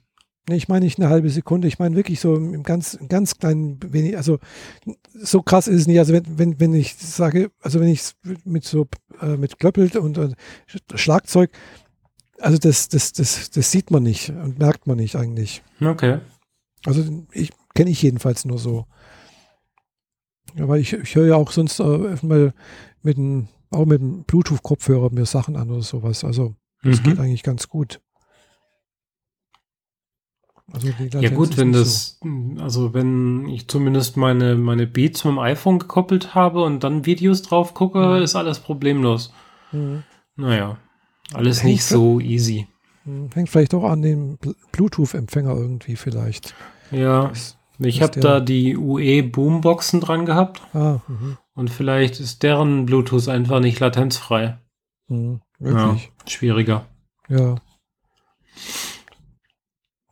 Nee, 0.50 0.56
ich 0.56 0.68
meine 0.68 0.86
nicht 0.86 1.00
eine 1.00 1.10
halbe 1.10 1.30
Sekunde, 1.30 1.68
ich 1.68 1.78
meine 1.78 1.96
wirklich 1.96 2.20
so 2.20 2.36
im 2.36 2.64
ganz, 2.64 2.98
ganz 3.08 3.38
kleinen 3.38 3.80
wenig, 3.94 4.18
also 4.18 4.40
so 5.14 5.44
krass 5.44 5.68
ist 5.68 5.82
es 5.82 5.88
nicht. 5.88 6.00
Also 6.00 6.14
wenn, 6.14 6.26
wenn, 6.38 6.60
wenn 6.60 6.74
ich 6.74 6.96
sage, 6.96 7.52
also 7.62 7.80
wenn 7.80 7.90
ich 7.90 8.02
mit 8.44 8.64
so 8.64 8.88
äh, 9.22 9.38
mit 9.38 9.60
Klöppelt 9.60 9.96
und, 9.98 10.18
und 10.18 10.36
Schlagzeug, 10.96 11.52
also 12.42 12.58
das, 12.58 12.90
das, 12.90 13.14
das, 13.14 13.50
das 13.50 13.72
sieht 13.72 13.92
man 13.92 14.04
nicht 14.04 14.30
und 14.30 14.60
merkt 14.60 14.88
man 14.88 14.98
nicht 14.98 15.16
eigentlich. 15.16 15.64
Okay. 15.80 16.20
Also 16.86 17.04
ich 17.32 17.52
kenne 17.74 17.92
ich 17.92 18.02
jedenfalls 18.02 18.46
nur 18.46 18.58
so. 18.58 18.86
Ja, 20.56 20.68
weil 20.68 20.82
ich, 20.82 20.94
ich 20.94 21.16
höre 21.16 21.28
ja 21.28 21.36
auch 21.36 21.52
sonst 21.52 21.80
äh, 21.80 22.18
mal 22.22 22.54
mit 23.02 23.18
einem, 23.18 23.48
auch 23.70 23.86
mit 23.86 24.02
einem 24.02 24.24
Bluetooth-Kopfhörer 24.24 25.12
mir 25.12 25.26
Sachen 25.26 25.56
an 25.56 25.70
oder 25.70 25.82
sowas. 25.82 26.24
Also 26.24 26.56
das 26.84 27.00
mhm. 27.00 27.04
geht 27.04 27.20
eigentlich 27.20 27.44
ganz 27.44 27.70
gut. 27.70 28.02
Also 30.74 30.88
ja 31.20 31.30
gut, 31.32 31.58
wenn 31.58 31.74
das, 31.74 32.18
so. 32.22 32.64
also 32.64 32.94
wenn 32.94 33.46
ich 33.50 33.68
zumindest 33.68 34.16
meine, 34.16 34.56
meine 34.56 34.88
Beats 34.88 35.26
mit 35.26 35.34
dem 35.34 35.40
iPhone 35.40 35.80
gekoppelt 35.80 36.34
habe 36.34 36.64
und 36.64 36.84
dann 36.84 37.06
Videos 37.06 37.42
drauf 37.42 37.74
gucke, 37.74 38.00
mhm. 38.00 38.24
ist 38.24 38.36
alles 38.36 38.60
problemlos. 38.60 39.34
Mhm. 39.74 40.04
Naja, 40.38 40.78
alles 41.34 41.64
hängt 41.64 41.74
nicht 41.74 41.84
so 41.84 42.20
easy. 42.20 42.68
Mhm. 43.06 43.30
Hängt 43.34 43.50
vielleicht 43.50 43.74
auch 43.74 43.84
an 43.84 44.02
dem 44.02 44.38
Bluetooth-Empfänger 44.72 45.56
irgendwie 45.56 45.96
vielleicht. 45.96 46.54
Ja, 46.92 47.30
das, 47.30 47.58
ich 47.80 48.02
habe 48.02 48.20
da 48.20 48.40
die 48.40 48.78
UE-Boomboxen 48.78 50.02
dran 50.02 50.26
gehabt. 50.26 50.62
Ah, 50.74 51.00
mhm. 51.08 51.38
und 51.56 51.70
vielleicht 51.70 52.20
ist 52.20 52.44
deren 52.44 52.86
Bluetooth 52.86 53.28
einfach 53.28 53.60
nicht 53.60 53.80
latenzfrei. 53.80 54.60
Mhm, 55.08 55.42
wirklich. 55.60 56.06
Ja, 56.06 56.30
schwieriger. 56.30 56.86
Ja. 57.28 57.56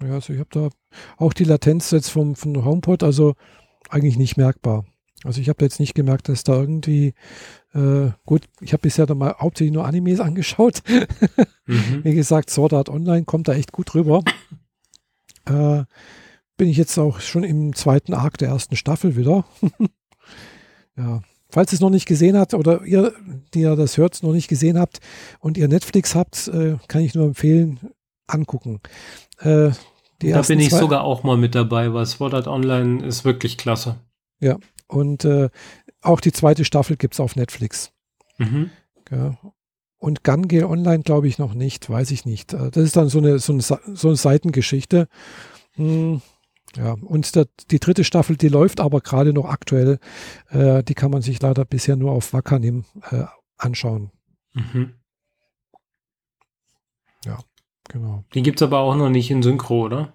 Ja, 0.02 0.14
also 0.14 0.34
ich 0.34 0.40
habe 0.40 0.50
da 0.52 0.70
auch 1.18 1.34
die 1.34 1.44
Latenz 1.44 1.92
jetzt 1.92 2.10
vom, 2.10 2.36
vom 2.36 2.64
HomePod, 2.64 3.04
also 3.04 3.36
eigentlich 3.90 4.18
nicht 4.18 4.38
merkbar. 4.38 4.86
Also 5.24 5.42
ich 5.42 5.50
habe 5.50 5.66
jetzt 5.66 5.80
nicht 5.80 5.94
gemerkt, 5.94 6.30
dass 6.30 6.44
da 6.44 6.54
irgendwie, 6.54 7.14
äh, 7.74 8.12
gut, 8.26 8.44
ich 8.62 8.74
habe 8.74 8.82
bisher 8.82 9.14
mal 9.14 9.36
hauptsächlich 9.40 9.74
nur 9.74 9.86
Animes 9.86 10.20
angeschaut. 10.20 10.82
mhm. 11.66 12.04
Wie 12.04 12.16
gesagt, 12.16 12.50
Sword 12.50 12.74
Art 12.74 12.90
Online 12.90 13.26
kommt 13.26 13.48
da 13.48 13.54
echt 13.54 13.72
gut 13.72 13.94
rüber. 13.96 14.24
Äh, 15.46 15.86
bin 16.58 16.68
ich 16.68 16.78
jetzt 16.78 16.96
auch 17.00 17.22
schon 17.22 17.44
im 17.44 17.74
zweiten 17.74 18.14
Arc 18.14 18.38
der 18.38 18.50
ersten 18.50 18.76
Staffel 18.76 19.16
wieder. 19.16 19.46
ja, 20.98 21.22
falls 21.50 21.72
ihr 21.72 21.78
es 21.78 21.82
noch 21.82 21.90
nicht 21.90 22.06
gesehen 22.06 22.38
habt 22.38 22.54
oder 22.54 22.84
ihr, 22.84 23.14
die 23.56 23.62
ihr 23.62 23.76
das 23.76 23.98
hört, 23.98 24.22
noch 24.22 24.34
nicht 24.34 24.48
gesehen 24.48 24.78
habt 24.78 25.00
und 25.40 25.58
ihr 25.58 25.68
Netflix 25.68 26.14
habt, 26.14 26.50
äh, 26.50 26.76
kann 26.88 27.02
ich 27.02 27.16
nur 27.16 27.26
empfehlen, 27.26 27.80
angucken. 28.28 28.80
Äh, 29.40 29.72
da 30.20 30.42
bin 30.42 30.60
ich 30.60 30.70
sogar 30.70 31.04
auch 31.04 31.24
mal 31.24 31.38
mit 31.38 31.56
dabei, 31.56 31.94
weil 31.94 32.06
Sword 32.06 32.36
Art 32.36 32.48
Online 32.48 33.04
ist 33.04 33.26
wirklich 33.26 33.58
klasse. 33.58 33.96
Ja, 34.40 34.58
und 34.88 35.26
äh, 35.26 35.50
auch 36.02 36.22
die 36.22 36.32
zweite 36.32 36.66
Staffel 36.66 36.98
gibt 36.98 37.16
es 37.16 37.20
auf 37.20 37.36
Netflix. 37.36 37.92
Mhm. 38.38 38.72
Ja. 39.12 39.38
Und 39.98 40.24
Gun 40.24 40.48
Online 40.64 41.04
glaube 41.04 41.28
ich 41.28 41.40
noch 41.40 41.54
nicht, 41.54 41.90
weiß 41.90 42.12
ich 42.12 42.26
nicht. 42.26 42.54
Äh, 42.54 42.72
das 42.72 42.84
ist 42.84 42.96
dann 42.96 43.10
so 43.10 43.20
eine, 43.20 43.40
so 43.40 43.54
eine, 43.54 43.62
so 43.62 44.08
eine 44.08 44.16
Seitengeschichte. 44.16 45.08
Hm, 45.74 46.22
ja, 46.76 46.94
und 46.94 47.36
der, 47.36 47.48
die 47.72 47.80
dritte 47.80 48.04
Staffel, 48.04 48.38
die 48.38 48.48
läuft 48.48 48.80
aber 48.80 49.02
gerade 49.02 49.34
noch 49.34 49.46
aktuell. 49.46 50.00
Äh, 50.50 50.84
die 50.84 50.94
kann 50.94 51.12
man 51.12 51.22
sich 51.22 51.42
leider 51.42 51.66
bisher 51.66 51.96
nur 51.96 52.12
auf 52.12 52.32
Wakanim 52.32 52.86
äh, 53.10 53.26
anschauen. 53.58 54.12
Mhm. 54.54 54.94
Ja. 57.26 57.40
Genau. 57.90 58.24
Die 58.36 58.44
gibt 58.44 58.62
es 58.62 58.68
aber 58.68 58.80
auch 58.80 58.96
noch 58.96 59.10
nicht 59.10 59.32
in 59.32 59.42
Synchro, 59.42 59.86
oder? 59.86 60.14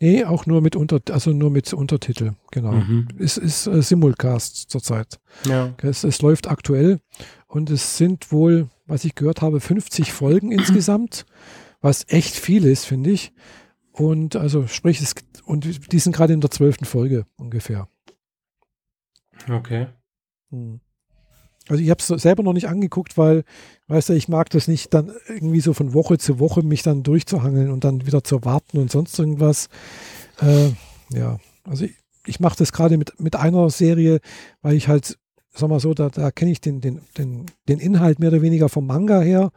Nee, 0.00 0.24
auch 0.24 0.46
nur 0.46 0.60
mit 0.60 0.76
Unter 0.76 1.00
also 1.10 1.32
nur 1.32 1.50
mit 1.50 1.72
Untertitel, 1.72 2.32
genau. 2.50 2.72
Mhm. 2.72 3.08
Es 3.18 3.36
ist 3.36 3.66
äh, 3.66 3.82
Simulcast 3.82 4.70
zurzeit. 4.70 5.18
Ja. 5.46 5.74
Es, 5.82 6.04
es 6.04 6.22
läuft 6.22 6.48
aktuell 6.48 7.00
und 7.46 7.70
es 7.70 7.96
sind 7.96 8.32
wohl, 8.32 8.68
was 8.86 9.04
ich 9.04 9.14
gehört 9.14 9.42
habe, 9.42 9.60
50 9.60 10.12
Folgen 10.12 10.52
insgesamt, 10.52 11.26
was 11.80 12.04
echt 12.08 12.34
viel 12.34 12.64
ist, 12.64 12.84
finde 12.84 13.10
ich. 13.10 13.32
Und 13.92 14.36
also 14.36 14.66
sprich, 14.66 15.00
es, 15.00 15.14
und 15.44 15.92
die 15.92 15.98
sind 15.98 16.14
gerade 16.14 16.32
in 16.32 16.40
der 16.40 16.50
zwölften 16.50 16.84
Folge 16.84 17.26
ungefähr. 17.36 17.88
Okay. 19.48 19.88
Hm. 20.50 20.80
Also 21.68 21.82
ich 21.82 21.90
habe 21.90 22.00
es 22.00 22.22
selber 22.22 22.42
noch 22.42 22.52
nicht 22.52 22.68
angeguckt, 22.68 23.16
weil, 23.16 23.44
weißt 23.88 24.10
du, 24.10 24.12
ich 24.12 24.28
mag 24.28 24.50
das 24.50 24.68
nicht, 24.68 24.92
dann 24.92 25.12
irgendwie 25.28 25.60
so 25.60 25.72
von 25.72 25.94
Woche 25.94 26.18
zu 26.18 26.38
Woche 26.38 26.62
mich 26.62 26.82
dann 26.82 27.02
durchzuhangeln 27.02 27.70
und 27.70 27.84
dann 27.84 28.06
wieder 28.06 28.22
zu 28.22 28.44
warten 28.44 28.78
und 28.78 28.90
sonst 28.90 29.18
irgendwas. 29.18 29.68
Äh, 30.40 30.70
ja, 31.16 31.38
also 31.64 31.84
ich, 31.84 31.94
ich 32.26 32.40
mache 32.40 32.56
das 32.58 32.72
gerade 32.72 32.98
mit, 32.98 33.18
mit 33.20 33.36
einer 33.36 33.70
Serie, 33.70 34.20
weil 34.62 34.74
ich 34.74 34.88
halt, 34.88 35.18
sag 35.54 35.70
mal 35.70 35.80
so, 35.80 35.94
da, 35.94 36.10
da 36.10 36.30
kenne 36.30 36.50
ich 36.50 36.60
den, 36.60 36.80
den, 36.80 37.00
den, 37.16 37.46
den 37.68 37.78
Inhalt 37.78 38.18
mehr 38.18 38.30
oder 38.30 38.42
weniger 38.42 38.68
vom 38.68 38.86
Manga 38.86 39.20
her. 39.20 39.50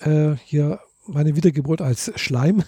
Äh, 0.00 0.36
hier 0.44 0.80
meine 1.06 1.36
Wiedergeburt 1.36 1.80
als 1.82 2.12
Schleim. 2.16 2.62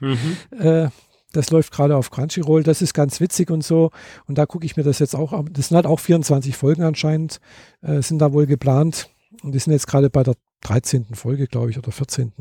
mhm. 0.00 0.36
äh, 0.58 0.88
das 1.32 1.50
läuft 1.50 1.72
gerade 1.72 1.96
auf 1.96 2.10
Crunchyroll, 2.10 2.62
das 2.62 2.82
ist 2.82 2.94
ganz 2.94 3.20
witzig 3.20 3.50
und 3.50 3.62
so. 3.62 3.90
Und 4.26 4.38
da 4.38 4.46
gucke 4.46 4.66
ich 4.66 4.76
mir 4.76 4.82
das 4.82 4.98
jetzt 4.98 5.14
auch 5.14 5.32
an. 5.32 5.50
Das 5.52 5.68
sind 5.68 5.76
halt 5.76 5.86
auch 5.86 6.00
24 6.00 6.56
Folgen 6.56 6.82
anscheinend, 6.82 7.40
äh, 7.82 8.02
sind 8.02 8.18
da 8.18 8.32
wohl 8.32 8.46
geplant. 8.46 9.10
Und 9.42 9.52
die 9.52 9.58
sind 9.58 9.72
jetzt 9.72 9.86
gerade 9.86 10.10
bei 10.10 10.22
der 10.22 10.34
13. 10.62 11.14
Folge, 11.14 11.46
glaube 11.46 11.70
ich, 11.70 11.78
oder 11.78 11.92
14. 11.92 12.32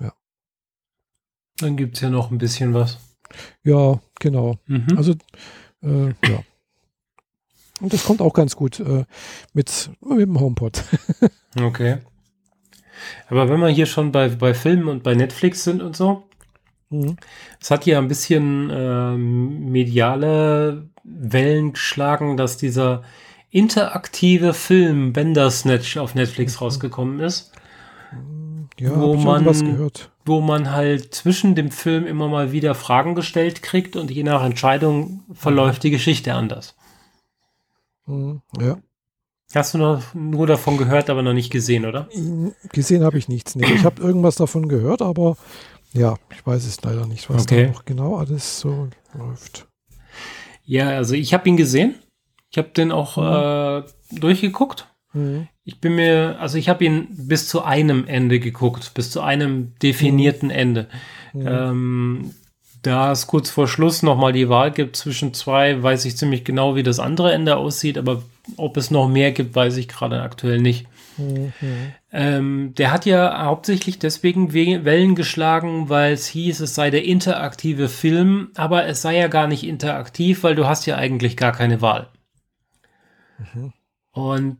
Ja. 0.00 0.12
Dann 1.58 1.76
gibt 1.76 1.96
es 1.96 2.00
ja 2.02 2.10
noch 2.10 2.30
ein 2.30 2.38
bisschen 2.38 2.74
was. 2.74 2.98
Ja, 3.62 4.00
genau. 4.20 4.58
Mhm. 4.66 4.96
Also, 4.96 5.12
äh, 5.82 6.08
ja. 6.28 6.42
Und 7.80 7.92
das 7.92 8.04
kommt 8.04 8.20
auch 8.20 8.32
ganz 8.32 8.56
gut 8.56 8.80
äh, 8.80 9.04
mit, 9.52 9.90
mit 10.00 10.20
dem 10.20 10.40
HomePod. 10.40 10.82
okay. 11.60 11.98
Aber 13.28 13.48
wenn 13.48 13.60
wir 13.60 13.68
hier 13.68 13.86
schon 13.86 14.12
bei, 14.12 14.28
bei 14.28 14.54
Filmen 14.54 14.88
und 14.88 15.02
bei 15.02 15.14
Netflix 15.14 15.64
sind 15.64 15.82
und 15.82 15.96
so. 15.96 16.25
Es 16.90 17.70
hat 17.70 17.86
ja 17.86 17.98
ein 17.98 18.08
bisschen 18.08 18.70
äh, 18.70 19.16
mediale 19.16 20.88
Wellen 21.02 21.72
geschlagen, 21.72 22.36
dass 22.36 22.56
dieser 22.56 23.02
interaktive 23.50 24.54
Film 24.54 25.12
Bandersnatch 25.12 25.98
auf 25.98 26.14
Netflix 26.14 26.54
mhm. 26.54 26.58
rausgekommen 26.64 27.20
ist. 27.20 27.52
Ja, 28.78 29.00
wo 29.00 29.14
man, 29.14 29.90
wo 30.26 30.40
man 30.42 30.70
halt 30.70 31.14
zwischen 31.14 31.54
dem 31.54 31.70
Film 31.70 32.06
immer 32.06 32.28
mal 32.28 32.52
wieder 32.52 32.74
Fragen 32.74 33.14
gestellt 33.14 33.62
kriegt 33.62 33.96
und 33.96 34.10
je 34.10 34.22
nach 34.22 34.44
Entscheidung 34.44 35.24
verläuft 35.32 35.82
die 35.82 35.90
Geschichte 35.90 36.34
anders. 36.34 36.76
Mhm, 38.04 38.42
ja. 38.60 38.76
Hast 39.54 39.74
du 39.74 39.78
noch 39.78 40.02
nur 40.12 40.46
davon 40.46 40.76
gehört, 40.76 41.08
aber 41.08 41.22
noch 41.22 41.32
nicht 41.32 41.50
gesehen, 41.50 41.86
oder? 41.86 42.08
Gesehen 42.72 43.04
habe 43.04 43.16
ich 43.16 43.28
nichts. 43.28 43.54
Nee. 43.54 43.72
Ich 43.74 43.84
habe 43.84 44.02
irgendwas 44.02 44.34
davon 44.34 44.68
gehört, 44.68 45.00
aber 45.00 45.36
ja, 45.96 46.16
ich 46.30 46.46
weiß 46.46 46.64
es 46.66 46.82
leider 46.82 47.06
nicht, 47.06 47.28
was 47.30 47.42
okay. 47.42 47.66
da 47.66 47.72
noch 47.72 47.84
genau 47.84 48.16
alles 48.16 48.60
so 48.60 48.88
läuft. 49.14 49.66
Ja, 50.64 50.88
also 50.90 51.14
ich 51.14 51.32
habe 51.32 51.48
ihn 51.48 51.56
gesehen. 51.56 51.94
Ich 52.50 52.58
habe 52.58 52.68
den 52.68 52.92
auch 52.92 53.16
mhm. 53.16 53.84
äh, 53.84 54.18
durchgeguckt. 54.20 54.88
Mhm. 55.12 55.48
Ich 55.64 55.80
bin 55.80 55.96
mir, 55.96 56.36
also 56.40 56.58
ich 56.58 56.68
habe 56.68 56.84
ihn 56.84 57.08
bis 57.10 57.48
zu 57.48 57.62
einem 57.62 58.06
Ende 58.06 58.40
geguckt, 58.40 58.92
bis 58.94 59.10
zu 59.10 59.20
einem 59.20 59.74
definierten 59.82 60.48
mhm. 60.48 60.54
Ende. 60.54 60.88
Mhm. 61.32 61.46
Ähm, 61.46 62.30
da 62.82 63.10
es 63.10 63.26
kurz 63.26 63.50
vor 63.50 63.66
Schluss 63.66 64.02
nochmal 64.02 64.32
die 64.32 64.48
Wahl 64.48 64.70
gibt 64.70 64.96
zwischen 64.96 65.34
zwei, 65.34 65.82
weiß 65.82 66.04
ich 66.04 66.16
ziemlich 66.16 66.44
genau, 66.44 66.76
wie 66.76 66.84
das 66.84 67.00
andere 67.00 67.32
Ende 67.32 67.56
aussieht, 67.56 67.98
aber 67.98 68.22
ob 68.56 68.76
es 68.76 68.92
noch 68.92 69.08
mehr 69.08 69.32
gibt, 69.32 69.56
weiß 69.56 69.76
ich 69.76 69.88
gerade 69.88 70.22
aktuell 70.22 70.60
nicht. 70.60 70.86
Ähm, 72.18 72.72
der 72.78 72.92
hat 72.92 73.04
ja 73.04 73.44
hauptsächlich 73.44 73.98
deswegen 73.98 74.54
Wellen 74.54 75.16
geschlagen, 75.16 75.90
weil 75.90 76.14
es 76.14 76.26
hieß, 76.26 76.60
es 76.60 76.74
sei 76.74 76.88
der 76.88 77.04
interaktive 77.04 77.90
Film, 77.90 78.52
aber 78.54 78.86
es 78.86 79.02
sei 79.02 79.18
ja 79.18 79.28
gar 79.28 79.46
nicht 79.46 79.64
interaktiv, 79.64 80.42
weil 80.42 80.54
du 80.54 80.66
hast 80.66 80.86
ja 80.86 80.96
eigentlich 80.96 81.36
gar 81.36 81.52
keine 81.52 81.82
Wahl. 81.82 82.08
Mhm. 83.52 83.74
Und 84.12 84.56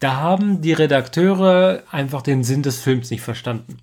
da 0.00 0.16
haben 0.16 0.60
die 0.60 0.72
Redakteure 0.72 1.84
einfach 1.92 2.22
den 2.22 2.42
Sinn 2.42 2.64
des 2.64 2.80
Films 2.80 3.12
nicht 3.12 3.22
verstanden. 3.22 3.76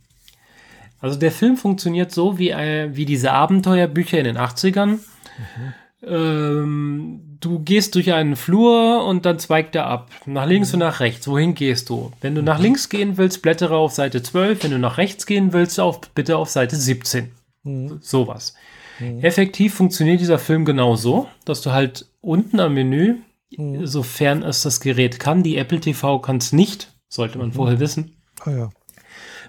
Also 1.00 1.18
der 1.18 1.32
Film 1.32 1.56
funktioniert 1.56 2.12
so 2.12 2.38
wie, 2.38 2.50
äh, 2.50 2.94
wie 2.94 3.06
diese 3.06 3.32
Abenteuerbücher 3.32 4.18
in 4.18 4.26
den 4.26 4.38
80ern. 4.38 5.00
Mhm. 5.00 5.74
Ähm, 6.06 7.31
du 7.42 7.60
gehst 7.60 7.96
durch 7.96 8.14
einen 8.14 8.36
Flur 8.36 9.06
und 9.06 9.26
dann 9.26 9.40
zweigt 9.40 9.76
er 9.76 9.88
ab. 9.88 10.10
Nach 10.26 10.46
links 10.46 10.70
mhm. 10.70 10.76
und 10.76 10.80
nach 10.80 11.00
rechts. 11.02 11.28
Wohin 11.28 11.54
gehst 11.54 11.90
du? 11.90 12.12
Wenn 12.22 12.36
du 12.36 12.42
nach 12.42 12.58
mhm. 12.58 12.64
links 12.64 12.88
gehen 12.88 13.18
willst, 13.18 13.42
blättere 13.42 13.76
auf 13.76 13.92
Seite 13.92 14.24
12. 14.24 14.64
Wenn 14.64 14.72
du 14.72 14.80
nach 14.80 14.98
rechts 14.98 15.26
gehen 15.26 15.52
willst, 15.52 15.80
auf, 15.80 16.00
bitte 16.16 16.38
auf 16.38 16.50
Seite 16.50 16.76
17. 16.76 17.32
Mhm. 17.64 18.00
Sowas. 18.02 18.56
Mhm. 19.00 19.24
Effektiv 19.24 19.74
funktioniert 19.74 20.22
dieser 20.22 20.40
Film 20.40 20.64
genau 20.64 20.96
so, 20.96 21.28
dass 21.44 21.62
du 21.62 21.72
halt 21.72 22.06
unten 22.22 22.60
am 22.60 22.74
Menü 22.74 23.18
mhm. 23.58 23.86
sofern 23.86 24.44
es 24.44 24.64
das 24.64 24.80
Gerät 24.80 25.20
kann. 25.20 25.44
Die 25.44 25.58
Apple 25.58 25.80
TV 25.80 26.20
kann 26.20 26.38
es 26.38 26.54
nicht, 26.54 26.94
sollte 27.10 27.38
man 27.38 27.50
mhm. 27.50 27.54
vorher 27.54 27.80
wissen. 27.80 28.16
Ah, 28.42 28.52
ja. 28.52 28.70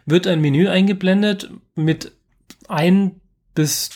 Wird 0.07 0.26
ein 0.26 0.40
Menü 0.40 0.68
eingeblendet 0.68 1.50
mit 1.74 2.12
ein 2.68 3.20
bis, 3.55 3.90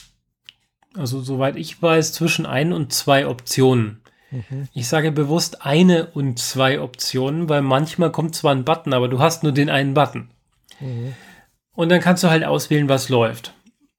also 0.97 1.21
soweit 1.21 1.57
ich 1.57 1.81
weiß, 1.81 2.13
zwischen 2.13 2.47
ein 2.47 2.73
und 2.73 2.93
zwei 2.93 3.27
Optionen. 3.27 4.01
Mhm. 4.31 4.69
Ich 4.73 4.89
sage 4.89 5.13
bewusst 5.13 5.65
eine 5.65 6.07
und 6.07 6.39
zwei 6.39 6.81
Optionen, 6.81 7.49
weil 7.49 7.63
manchmal 7.63 8.11
kommt 8.11 8.35
zwar 8.35 8.55
ein 8.55 8.65
Button, 8.65 8.93
aber 8.93 9.09
du 9.09 9.21
hast 9.21 9.43
nur 9.43 9.53
den 9.53 9.71
einen 9.71 9.95
Button. 9.95 10.31
Mhm. 10.81 11.15
Und 11.75 11.91
dann 11.91 12.01
kannst 12.01 12.25
du 12.25 12.31
halt 12.31 12.45
auswählen, 12.45 12.89
was 12.89 13.09
läuft. 13.09 13.55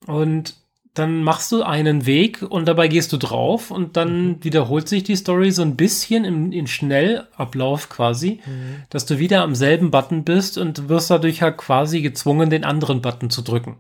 Und 0.06 0.56
dann 0.98 1.24
machst 1.24 1.52
du 1.52 1.62
einen 1.62 2.06
Weg 2.08 2.42
und 2.42 2.68
dabei 2.68 2.88
gehst 2.88 3.14
du 3.14 3.18
drauf 3.18 3.70
und 3.70 3.98
dann 3.98 4.28
mhm. 4.28 4.44
wiederholt 4.44 4.90
sich 4.90 5.04
die 5.04 5.16
Story 5.16 5.52
so 5.52 5.62
ein 5.62 5.76
bisschen 5.76 6.26
im, 6.26 6.52
in 6.52 6.66
Schnellablauf 6.66 7.90
quasi, 7.90 8.40
mhm. 8.46 8.84
dass 8.90 9.06
du 9.06 9.20
wieder 9.20 9.44
am 9.44 9.54
selben 9.54 9.92
Button 9.92 10.24
bist 10.24 10.58
und 10.58 10.90
wirst 10.90 11.12
dadurch 11.12 11.42
halt 11.44 11.58
quasi 11.58 12.02
gezwungen, 12.02 12.50
den 12.50 12.64
anderen 12.64 13.02
Button 13.02 13.30
zu 13.30 13.44
drücken. 13.44 13.78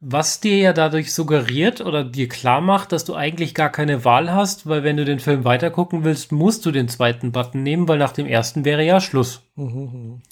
Was 0.00 0.40
dir 0.40 0.56
ja 0.58 0.72
dadurch 0.72 1.12
suggeriert 1.12 1.80
oder 1.80 2.04
dir 2.04 2.28
klar 2.28 2.60
macht, 2.60 2.92
dass 2.92 3.04
du 3.04 3.14
eigentlich 3.14 3.54
gar 3.54 3.70
keine 3.70 4.04
Wahl 4.04 4.32
hast, 4.32 4.68
weil 4.68 4.84
wenn 4.84 4.96
du 4.96 5.04
den 5.04 5.18
Film 5.18 5.44
weitergucken 5.44 6.04
willst, 6.04 6.30
musst 6.30 6.64
du 6.64 6.70
den 6.70 6.88
zweiten 6.88 7.32
Button 7.32 7.64
nehmen, 7.64 7.88
weil 7.88 7.98
nach 7.98 8.12
dem 8.12 8.26
ersten 8.26 8.64
wäre 8.64 8.84
ja 8.84 9.00
Schluss. 9.00 9.42
Mhm. 9.56 10.22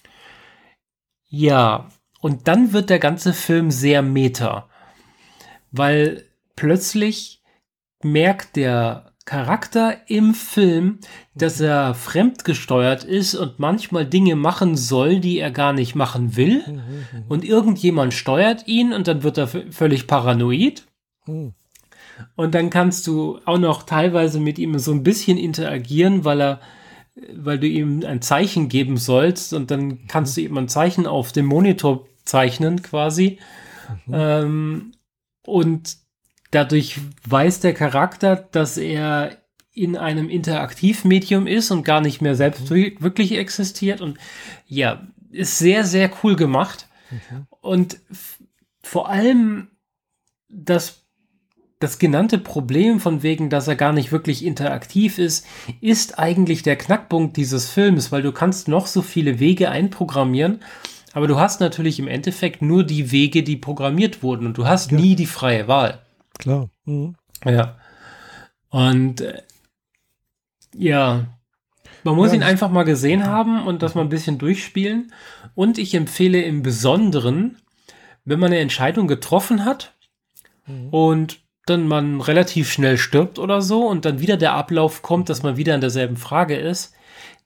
Ja, 1.29 1.89
und 2.21 2.47
dann 2.47 2.73
wird 2.73 2.91
der 2.91 3.01
ganze 3.01 3.33
Film 3.33 3.73
sehr 3.73 4.03
meta 4.03 4.69
weil 5.77 6.25
plötzlich 6.55 7.43
merkt 8.03 8.57
der 8.57 9.13
Charakter 9.27 10.09
im 10.09 10.35
Film, 10.35 11.01
dass 11.35 11.61
er 11.61 11.95
fremdgesteuert 11.95 13.03
ist 13.03 13.35
und 13.35 13.59
manchmal 13.59 14.07
Dinge 14.07 14.37
machen 14.37 14.77
soll, 14.77 15.19
die 15.19 15.41
er 15.41 15.51
gar 15.51 15.73
nicht 15.73 15.97
machen 15.97 16.37
will. 16.37 16.63
Mhm, 16.67 16.75
mhm. 16.75 17.25
Und 17.29 17.45
irgendjemand 17.45 18.15
steuert 18.15 18.69
ihn 18.69 18.93
und 18.93 19.09
dann 19.09 19.25
wird 19.25 19.37
er 19.37 19.49
völlig 19.49 20.07
paranoid. 20.07 20.87
Mhm. 21.27 21.55
Und 22.37 22.55
dann 22.55 22.71
kannst 22.71 23.07
du 23.09 23.41
auch 23.45 23.59
noch 23.59 23.83
teilweise 23.83 24.39
mit 24.39 24.61
ihm 24.61 24.79
so 24.79 24.93
ein 24.93 25.03
bisschen 25.03 25.39
interagieren, 25.39 26.25
weil 26.25 26.41
er, 26.41 26.61
weil 27.35 27.59
du 27.59 27.67
ihm 27.67 28.05
ein 28.07 28.23
Zeichen 28.23 28.69
geben 28.69 28.97
sollst 28.97 29.53
und 29.53 29.73
dann 29.73 30.07
kannst 30.07 30.37
du 30.37 30.41
ihm 30.41 30.57
ein 30.57 30.69
Zeichen 30.69 31.07
auf 31.07 31.33
dem 31.33 31.47
Monitor 31.47 32.07
zeichnen 32.25 32.81
quasi. 32.81 33.41
Mhm. 34.07 34.15
Ähm, 34.15 34.93
und 35.45 36.06
dadurch 36.51 36.99
weiß 37.29 37.61
der 37.61 37.75
Charakter, 37.75 38.37
dass 38.37 38.77
er 38.77 39.39
in 39.73 39.97
einem 39.97 40.31
Interaktivmedium 40.31 41.47
ist 41.47 41.71
und 41.71 41.85
gar 41.85 42.01
nicht 42.01 42.23
mehr 42.23 42.35
selbst 42.35 42.71
mhm. 42.71 42.97
wirklich 42.99 43.37
existiert. 43.37 44.01
Und 44.01 44.19
ja, 44.67 45.07
ist 45.31 45.59
sehr, 45.59 45.85
sehr 45.85 46.11
cool 46.23 46.35
gemacht. 46.35 46.89
Mhm. 47.11 47.47
Und 47.61 48.01
vor 48.83 49.11
allem 49.11 49.69
das, 50.49 51.03
das 51.79 51.99
genannte 51.99 52.39
Problem 52.39 53.01
von 53.01 53.23
wegen, 53.23 53.51
dass 53.51 53.69
er 53.69 53.77
gar 53.77 53.93
nicht 53.93 54.13
wirklich 54.13 54.45
interaktiv 54.45 55.19
ist, 55.19 55.47
ist 55.83 56.19
eigentlich 56.19 56.63
der 56.63 56.77
Knackpunkt 56.77 57.37
dieses 57.37 57.69
Films, 57.69 58.11
weil 58.11 58.23
du 58.23 58.33
kannst 58.33 58.69
noch 58.69 58.87
so 58.87 59.03
viele 59.03 59.41
Wege 59.41 59.71
einprogrammieren. 59.71 60.61
Aber 61.13 61.27
du 61.27 61.39
hast 61.39 61.61
natürlich 61.61 61.99
im 61.99 62.09
Endeffekt 62.09 62.63
nur 62.63 62.85
die 62.85 63.11
Wege, 63.11 63.43
die 63.43 63.57
programmiert 63.57 64.23
wurden 64.23 64.47
und 64.47 64.59
du 64.59 64.67
hast 64.67 64.93
ja. 64.93 64.99
nie 64.99 65.17
die 65.17 65.27
freie 65.27 65.69
Wahl. 65.69 66.06
Klar. 66.39 66.69
Mhm. 66.85 67.17
Ja. 67.45 67.77
Und 68.71 69.21
äh, 69.21 69.43
ja, 70.75 71.27
man 72.05 72.15
muss 72.15 72.31
ja, 72.31 72.37
ihn 72.37 72.43
einfach 72.43 72.71
mal 72.71 72.85
gesehen 72.85 73.27
haben 73.27 73.67
und 73.67 73.83
das 73.83 73.95
mal 73.95 74.03
ein 74.03 74.09
bisschen 74.09 74.39
durchspielen. 74.39 75.13
Und 75.55 75.79
ich 75.79 75.95
empfehle 75.95 76.43
im 76.43 76.63
Besonderen, 76.63 77.59
wenn 78.25 78.39
man 78.39 78.53
eine 78.53 78.61
Entscheidung 78.61 79.09
getroffen 79.09 79.65
hat 79.65 79.95
mhm. 80.67 80.89
und 80.91 81.41
dann 81.67 81.89
man 81.89 82.21
relativ 82.21 82.71
schnell 82.71 82.97
stirbt 82.97 83.39
oder 83.39 83.61
so 83.61 83.87
und 83.87 84.05
dann 84.05 84.21
wieder 84.21 84.37
der 84.37 84.53
Ablauf 84.53 85.03
kommt, 85.03 85.29
dass 85.29 85.43
man 85.43 85.57
wieder 85.57 85.75
an 85.75 85.81
derselben 85.81 86.17
Frage 86.17 86.57
ist, 86.57 86.95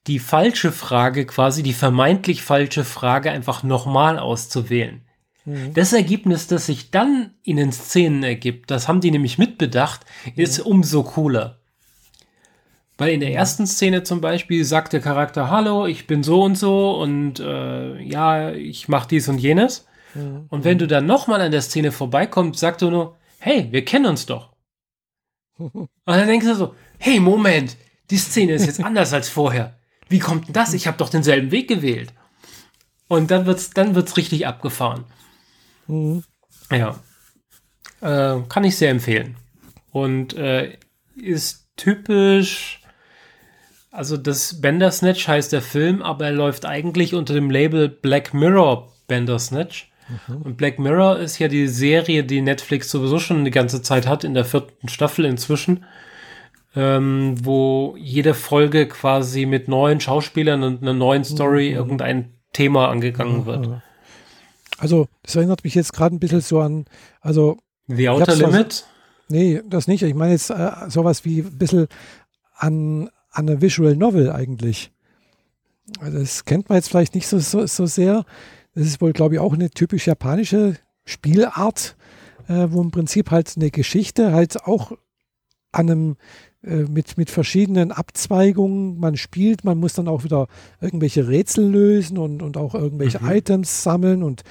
die 0.06 0.18
falsche 0.18 0.72
Frage, 0.72 1.26
quasi 1.26 1.62
die 1.62 1.72
vermeintlich 1.72 2.42
falsche 2.42 2.84
Frage 2.84 3.30
einfach 3.30 3.62
nochmal 3.62 4.18
auszuwählen. 4.18 5.06
Mhm. 5.50 5.74
Das 5.74 5.92
Ergebnis, 5.92 6.46
das 6.46 6.66
sich 6.66 6.90
dann 6.90 7.34
in 7.42 7.56
den 7.56 7.72
Szenen 7.72 8.22
ergibt, 8.22 8.70
das 8.70 8.88
haben 8.88 9.00
die 9.00 9.10
nämlich 9.10 9.38
mitbedacht, 9.38 10.00
ist 10.36 10.58
mhm. 10.58 10.72
umso 10.72 11.02
cooler. 11.02 11.58
Weil 12.98 13.12
in 13.12 13.20
der 13.20 13.32
ersten 13.32 13.66
Szene 13.66 14.02
zum 14.02 14.20
Beispiel 14.20 14.64
sagt 14.64 14.92
der 14.92 15.00
Charakter, 15.00 15.50
hallo, 15.50 15.86
ich 15.86 16.06
bin 16.06 16.22
so 16.22 16.42
und 16.42 16.56
so 16.56 17.00
und 17.00 17.40
äh, 17.40 18.00
ja, 18.02 18.50
ich 18.50 18.88
mach 18.88 19.06
dies 19.06 19.28
und 19.28 19.38
jenes. 19.38 19.86
Mhm. 20.14 20.46
Und 20.48 20.64
wenn 20.64 20.78
du 20.78 20.86
dann 20.86 21.06
nochmal 21.06 21.40
an 21.40 21.52
der 21.52 21.62
Szene 21.62 21.92
vorbeikommst, 21.92 22.60
sagt 22.60 22.82
du 22.82 22.90
nur, 22.90 23.16
hey, 23.38 23.68
wir 23.70 23.84
kennen 23.84 24.06
uns 24.06 24.26
doch. 24.26 24.52
und 25.58 25.88
dann 26.04 26.26
denkst 26.26 26.46
du 26.46 26.54
so, 26.54 26.74
hey, 26.98 27.20
Moment, 27.20 27.76
die 28.10 28.18
Szene 28.18 28.52
ist 28.52 28.66
jetzt 28.66 28.82
anders 28.82 29.12
als 29.12 29.28
vorher 29.28 29.80
wie 30.10 30.18
kommt 30.18 30.48
denn 30.48 30.52
das? 30.52 30.74
Ich 30.74 30.86
habe 30.86 30.98
doch 30.98 31.08
denselben 31.08 31.52
Weg 31.52 31.68
gewählt. 31.68 32.12
Und 33.08 33.30
dann 33.30 33.46
wird's, 33.46 33.70
dann 33.70 33.94
wird's 33.94 34.16
richtig 34.16 34.46
abgefahren. 34.46 35.04
Mhm. 35.90 36.24
Ja. 36.70 36.98
Äh, 38.00 38.42
kann 38.48 38.64
ich 38.64 38.76
sehr 38.76 38.90
empfehlen. 38.90 39.36
Und 39.90 40.34
äh, 40.34 40.76
ist 41.16 41.68
typisch, 41.76 42.80
also 43.90 44.16
das 44.16 44.60
Bandersnatch 44.60 45.26
heißt 45.26 45.52
der 45.52 45.62
Film, 45.62 46.02
aber 46.02 46.26
er 46.26 46.32
läuft 46.32 46.64
eigentlich 46.64 47.14
unter 47.14 47.34
dem 47.34 47.50
Label 47.50 47.88
Black 47.88 48.32
Mirror 48.32 48.92
Bandersnatch. 49.08 49.90
Mhm. 50.28 50.42
Und 50.42 50.56
Black 50.56 50.78
Mirror 50.78 51.18
ist 51.18 51.38
ja 51.38 51.48
die 51.48 51.66
Serie, 51.68 52.24
die 52.24 52.40
Netflix 52.40 52.90
sowieso 52.90 53.18
schon 53.18 53.38
eine 53.38 53.50
ganze 53.50 53.82
Zeit 53.82 54.06
hat, 54.06 54.24
in 54.24 54.34
der 54.34 54.44
vierten 54.44 54.88
Staffel 54.88 55.24
inzwischen. 55.24 55.84
ähm, 56.76 57.34
wo 57.42 57.96
jede 57.98 58.34
Folge 58.34 58.86
quasi 58.86 59.46
mit 59.46 59.68
neuen 59.68 60.00
Schauspielern 60.00 60.62
und 60.62 60.82
einer 60.82 60.92
neuen 60.92 61.24
Story 61.24 61.70
mhm. 61.70 61.76
irgendein 61.76 62.32
Thema 62.52 62.88
angegangen 62.88 63.46
wird. 63.46 63.82
Also, 64.80 65.08
das 65.22 65.36
erinnert 65.36 65.62
mich 65.62 65.74
jetzt 65.74 65.92
gerade 65.92 66.16
ein 66.16 66.20
bisschen 66.20 66.40
so 66.40 66.60
an, 66.60 66.86
also. 67.20 67.58
The 67.86 68.08
Outer 68.08 68.34
Limit? 68.34 68.86
nee, 69.28 69.60
das 69.68 69.86
nicht. 69.86 70.02
Ich 70.02 70.14
meine 70.14 70.32
jetzt 70.32 70.50
äh, 70.50 70.70
sowas 70.88 71.24
wie 71.24 71.40
ein 71.40 71.58
bisschen 71.58 71.86
an, 72.56 73.10
an 73.30 73.48
eine 73.48 73.60
Visual 73.60 73.94
Novel 73.94 74.32
eigentlich. 74.32 74.90
Das 76.00 76.44
kennt 76.44 76.68
man 76.68 76.76
jetzt 76.76 76.88
vielleicht 76.88 77.14
nicht 77.14 77.26
so, 77.26 77.38
so, 77.38 77.66
so 77.66 77.84
sehr. 77.84 78.24
Das 78.74 78.86
ist 78.86 79.00
wohl, 79.00 79.12
glaube 79.12 79.34
ich, 79.34 79.40
auch 79.40 79.52
eine 79.52 79.70
typisch 79.70 80.06
japanische 80.06 80.76
Spielart, 81.04 81.96
äh, 82.48 82.68
wo 82.70 82.80
im 82.80 82.90
Prinzip 82.90 83.30
halt 83.30 83.52
eine 83.56 83.70
Geschichte 83.70 84.32
halt 84.32 84.64
auch 84.64 84.92
an 85.72 85.90
einem 85.90 86.16
mit, 86.62 87.16
mit 87.16 87.30
verschiedenen 87.30 87.90
Abzweigungen 87.90 88.98
man 88.98 89.16
spielt. 89.16 89.64
Man 89.64 89.78
muss 89.78 89.94
dann 89.94 90.08
auch 90.08 90.24
wieder 90.24 90.46
irgendwelche 90.80 91.28
Rätsel 91.28 91.66
lösen 91.66 92.18
und, 92.18 92.42
und 92.42 92.56
auch 92.56 92.74
irgendwelche 92.74 93.22
mhm. 93.22 93.30
Items 93.30 93.82
sammeln 93.82 94.22
und 94.22 94.42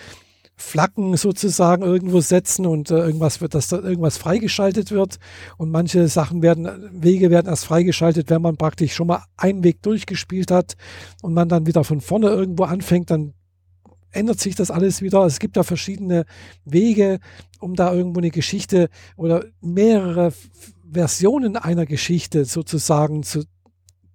Flaggen 0.60 1.16
sozusagen 1.16 1.84
irgendwo 1.84 2.20
setzen 2.20 2.66
und 2.66 2.92
äh, 2.92 2.98
irgendwas 2.98 3.40
wird, 3.40 3.56
dass 3.56 3.70
da 3.70 3.80
irgendwas 3.80 4.18
freigeschaltet 4.18 4.92
wird. 4.92 5.18
Und 5.58 5.72
manche 5.72 6.08
Sachen 6.10 6.42
werden, 6.42 6.68
Wege 6.92 7.30
werden 7.30 7.48
erst 7.48 7.66
freigeschaltet, 7.66 8.30
wenn 8.30 8.42
man 8.42 8.58
praktisch 8.58 8.94
schon 8.94 9.08
mal 9.08 9.24
einen 9.38 9.64
Weg 9.64 9.82
durchgespielt 9.84 10.52
hat 10.52 10.76
und 11.22 11.34
man 11.34 11.48
dann 11.48 11.66
wieder 11.66 11.86
von 11.86 12.02
vorne 12.02 12.28
irgendwo 12.28 12.66
anfängt, 12.66 13.10
dann 13.10 13.34
ändert 14.12 14.40
sich 14.40 14.56
das 14.56 14.70
alles 14.70 15.02
wieder. 15.02 15.26
Es 15.26 15.40
gibt 15.40 15.56
da 15.56 15.64
verschiedene 15.64 16.26
Wege, 16.66 17.20
um 17.60 17.76
da 17.76 17.94
irgendwo 17.94 18.20
eine 18.20 18.32
Geschichte 18.32 18.90
oder 19.16 19.46
mehrere 19.62 20.34
Versionen 20.92 21.56
einer 21.56 21.86
Geschichte 21.86 22.46
sozusagen 22.46 23.24
zu, 23.24 23.46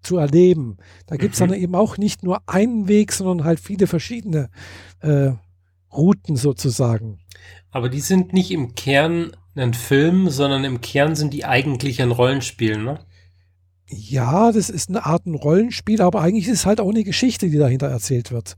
zu 0.03 0.17
erleben. 0.17 0.77
Da 1.07 1.17
gibt 1.17 1.35
es 1.35 1.41
mhm. 1.41 1.49
dann 1.49 1.59
eben 1.59 1.75
auch 1.75 1.99
nicht 1.99 2.23
nur 2.23 2.43
einen 2.47 2.89
Weg, 2.89 3.13
sondern 3.13 3.45
halt 3.45 3.61
viele 3.61 3.87
verschiedene 3.87 4.51
äh, 5.01 5.33
Routen 5.93 6.37
sozusagen. 6.37 7.19
Aber 7.71 7.89
die 7.89 8.01
sind 8.01 8.33
nicht 8.33 8.51
im 8.51 8.75
Kern 8.75 9.33
ein 9.57 9.75
Film, 9.75 10.31
sondern 10.31 10.65
im 10.65 10.81
Kern 10.81 11.15
sind 11.15 11.33
die 11.33 11.45
eigentlich 11.45 12.03
ein 12.03 12.11
Rollenspiel, 12.11 12.79
ne? 12.79 13.01
Ja, 13.87 14.51
das 14.51 14.71
ist 14.71 14.89
eine 14.89 15.05
Art 15.05 15.27
ein 15.27 15.35
Rollenspiel, 15.35 16.01
aber 16.01 16.23
eigentlich 16.23 16.49
ist 16.49 16.61
es 16.61 16.67
halt 16.67 16.81
auch 16.81 16.89
eine 16.89 17.05
Geschichte, 17.05 17.51
die 17.51 17.59
dahinter 17.59 17.89
erzählt 17.89 18.33
wird. 18.33 18.57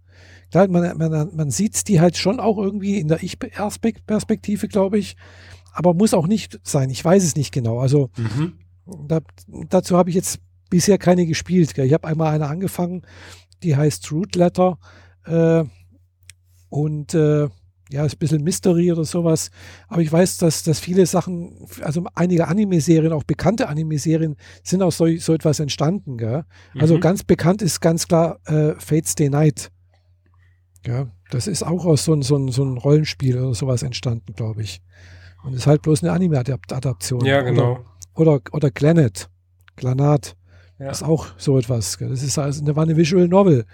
Klar, 0.50 0.68
man, 0.68 0.96
man, 0.96 1.34
man 1.34 1.50
sieht 1.50 1.88
die 1.88 2.00
halt 2.00 2.16
schon 2.16 2.38
auch 2.38 2.58
irgendwie 2.58 2.98
in 2.98 3.08
der 3.08 3.22
Ich-Perspektive, 3.22 4.68
glaube 4.68 4.98
ich, 4.98 5.16
aber 5.76 5.92
muss 5.92 6.14
auch 6.14 6.26
nicht 6.26 6.58
sein. 6.62 6.88
Ich 6.88 7.04
weiß 7.04 7.22
es 7.22 7.36
nicht 7.36 7.52
genau. 7.52 7.78
Also 7.78 8.10
mhm. 8.16 8.54
da, 9.06 9.20
dazu 9.68 9.96
habe 9.96 10.08
ich 10.08 10.16
jetzt 10.16 10.40
bisher 10.70 10.96
keine 10.96 11.26
gespielt. 11.26 11.74
Gell. 11.74 11.86
Ich 11.86 11.92
habe 11.92 12.08
einmal 12.08 12.34
eine 12.34 12.46
angefangen, 12.46 13.02
die 13.62 13.76
heißt 13.76 14.10
Root 14.10 14.36
Letter. 14.36 14.78
Äh, 15.26 15.64
und 16.70 17.12
äh, 17.12 17.48
ja, 17.90 18.04
ist 18.04 18.14
ein 18.16 18.18
bisschen 18.18 18.42
Mystery 18.42 18.90
oder 18.90 19.04
sowas. 19.04 19.50
Aber 19.86 20.00
ich 20.00 20.10
weiß, 20.10 20.38
dass, 20.38 20.62
dass 20.62 20.80
viele 20.80 21.04
Sachen, 21.04 21.68
also 21.82 22.04
einige 22.14 22.48
Anime-Serien, 22.48 23.12
auch 23.12 23.22
bekannte 23.22 23.68
Anime-Serien, 23.68 24.36
sind 24.62 24.82
aus 24.82 24.96
so, 24.96 25.06
so 25.18 25.34
etwas 25.34 25.60
entstanden. 25.60 26.16
Gell? 26.16 26.44
Also 26.78 26.96
mhm. 26.96 27.00
ganz 27.00 27.22
bekannt 27.22 27.60
ist 27.60 27.80
ganz 27.80 28.08
klar 28.08 28.40
äh, 28.46 28.72
Fates 28.78 29.14
Day 29.14 29.28
Night. 29.28 29.70
Ja, 30.86 31.08
das 31.30 31.48
ist 31.48 31.64
auch 31.64 31.84
aus 31.84 32.04
so, 32.04 32.20
so, 32.22 32.48
so 32.48 32.62
einem 32.62 32.78
Rollenspiel 32.78 33.38
oder 33.38 33.54
sowas 33.54 33.82
entstanden, 33.82 34.32
glaube 34.34 34.62
ich. 34.62 34.80
Und 35.46 35.54
ist 35.54 35.68
halt 35.68 35.82
bloß 35.82 36.02
eine 36.02 36.12
Anime-Adaption. 36.12 37.24
Ja, 37.24 37.40
genau. 37.42 37.78
Oder, 38.14 38.32
oder, 38.32 38.40
oder 38.52 38.70
Glanet. 38.72 39.30
Glanat. 39.76 40.36
Ja. 40.78 40.90
Ist 40.90 41.04
auch 41.04 41.28
so 41.38 41.56
etwas. 41.56 41.96
Das 41.98 42.22
ist 42.22 42.36
also 42.38 42.62
eine, 42.62 42.76
war 42.76 42.82
eine 42.82 42.96
Visual 42.96 43.28
Novel, 43.28 43.64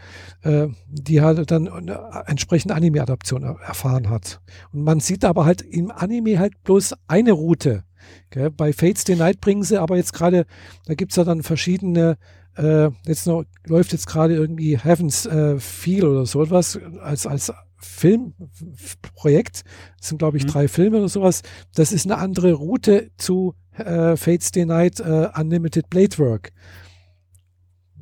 äh, 0.43 0.69
die 0.87 1.21
halt 1.21 1.51
dann 1.51 1.67
eine 1.67 2.25
entsprechende 2.27 2.75
Anime-Adaption 2.75 3.43
erfahren 3.43 4.09
hat. 4.11 4.41
Und 4.73 4.85
man 4.85 5.01
sieht 5.01 5.25
aber 5.25 5.45
halt 5.45 5.63
im 5.63 5.91
Anime 5.91 6.39
halt 6.39 6.63
bloß 6.63 6.95
eine 7.09 7.33
Route. 7.33 7.85
Gell? 8.31 8.51
Bei 8.51 8.73
Fates 8.73 9.05
the 9.07 9.17
Night 9.17 9.41
bringen 9.41 9.63
sie 9.63 9.81
aber 9.81 9.97
jetzt 9.97 10.13
gerade, 10.13 10.47
da 10.87 10.95
gibt 10.95 11.13
es 11.13 11.17
ja 11.17 11.25
dann 11.25 11.43
verschiedene, 11.43 12.19
äh, 12.57 12.91
jetzt 13.07 13.27
noch, 13.27 13.45
läuft 13.67 13.93
jetzt 13.93 14.07
gerade 14.07 14.35
irgendwie 14.35 14.79
Heavens 14.79 15.27
äh, 15.27 15.59
Feel 15.59 16.05
oder 16.05 16.27
so 16.27 16.43
etwas 16.43 16.79
als, 17.01 17.27
als 17.27 17.53
Filmprojekt. 17.79 19.65
Das 19.99 20.09
sind, 20.09 20.19
glaube 20.19 20.37
ich, 20.37 20.45
mhm. 20.45 20.49
drei 20.49 20.69
Filme 20.69 20.99
oder 20.99 21.09
sowas. 21.09 21.43
Das 21.75 21.93
ist 21.93 22.07
eine 22.07 22.19
andere 22.19 22.53
Route 22.53 23.11
zu 23.17 23.55
äh, 23.73 24.17
Fates 24.17 24.51
the 24.55 24.65
Night 24.65 25.01
äh, 25.01 25.29
Unlimited 25.35 25.89
Blade 25.91 26.19
Work. 26.19 26.53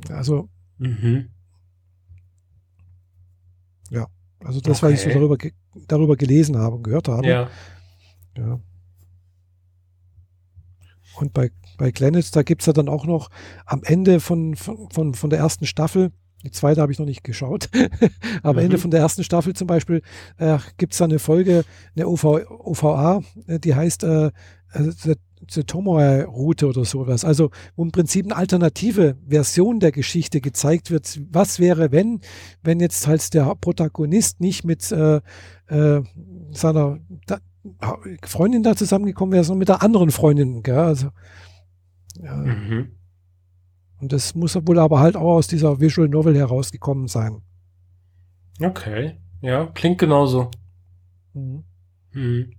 Also, 0.08 0.48
mhm. 0.78 1.28
ja, 3.90 4.06
also 4.40 4.60
das, 4.60 4.82
okay. 4.82 4.92
was 4.92 5.00
ich 5.04 5.12
so 5.12 5.18
darüber, 5.18 5.36
darüber 5.86 6.16
gelesen 6.16 6.56
habe 6.56 6.76
und 6.76 6.82
gehört 6.82 7.08
habe. 7.08 7.26
Ja. 7.26 7.50
ja. 8.36 8.60
Und 11.16 11.32
bei, 11.34 11.50
bei 11.80 11.90
Glennis, 11.90 12.30
da 12.30 12.42
gibt 12.42 12.60
es 12.60 12.66
ja 12.66 12.74
dann 12.74 12.90
auch 12.90 13.06
noch 13.06 13.30
am 13.64 13.82
Ende 13.82 14.20
von, 14.20 14.54
von, 14.54 15.14
von 15.14 15.30
der 15.30 15.38
ersten 15.38 15.66
Staffel, 15.66 16.12
die 16.44 16.50
zweite 16.50 16.82
habe 16.82 16.92
ich 16.92 16.98
noch 16.98 17.06
nicht 17.06 17.24
geschaut, 17.24 17.70
aber 18.42 18.60
mhm. 18.60 18.66
Ende 18.66 18.78
von 18.78 18.90
der 18.90 19.00
ersten 19.00 19.24
Staffel 19.24 19.54
zum 19.54 19.66
Beispiel 19.66 20.02
äh, 20.36 20.58
gibt 20.76 20.92
es 20.92 20.98
da 20.98 21.06
eine 21.06 21.18
Folge, 21.18 21.64
eine 21.96 22.06
OV, 22.06 22.24
OVA, 22.24 23.22
äh, 23.46 23.58
die 23.58 23.74
heißt 23.74 24.04
äh, 24.04 24.30
The 24.74 25.14
zur 25.48 25.64
Tomoe-Route 25.64 26.66
oder 26.66 26.84
sowas. 26.84 27.24
Also 27.24 27.50
wo 27.74 27.82
im 27.82 27.92
Prinzip 27.92 28.26
eine 28.26 28.36
alternative 28.36 29.16
Version 29.26 29.80
der 29.80 29.90
Geschichte 29.90 30.42
gezeigt 30.42 30.90
wird. 30.90 31.18
Was 31.32 31.58
wäre, 31.58 31.92
wenn, 31.92 32.20
wenn 32.62 32.78
jetzt 32.78 33.06
halt 33.06 33.32
der 33.32 33.54
Protagonist 33.58 34.40
nicht 34.40 34.64
mit 34.64 34.92
äh, 34.92 35.20
äh, 35.68 36.02
seiner 36.52 36.98
da, 37.26 37.38
Freundin 38.22 38.62
da 38.62 38.76
zusammengekommen 38.76 39.32
wäre, 39.32 39.44
sondern 39.44 39.60
mit 39.60 39.68
der 39.68 39.82
anderen 39.82 40.10
Freundin. 40.10 40.62
Gell? 40.62 40.76
Also, 40.76 41.08
ja. 42.22 42.34
Mhm. 42.36 42.92
Und 44.00 44.12
das 44.12 44.34
muss 44.34 44.56
wohl 44.66 44.78
aber 44.78 45.00
halt 45.00 45.16
auch 45.16 45.34
aus 45.36 45.46
dieser 45.46 45.80
Visual 45.80 46.08
Novel 46.08 46.36
herausgekommen 46.36 47.06
sein. 47.06 47.42
Okay, 48.60 49.18
ja, 49.42 49.66
klingt 49.66 49.98
genauso. 49.98 50.50
Mhm. 51.34 51.64
Mhm. 52.12 52.52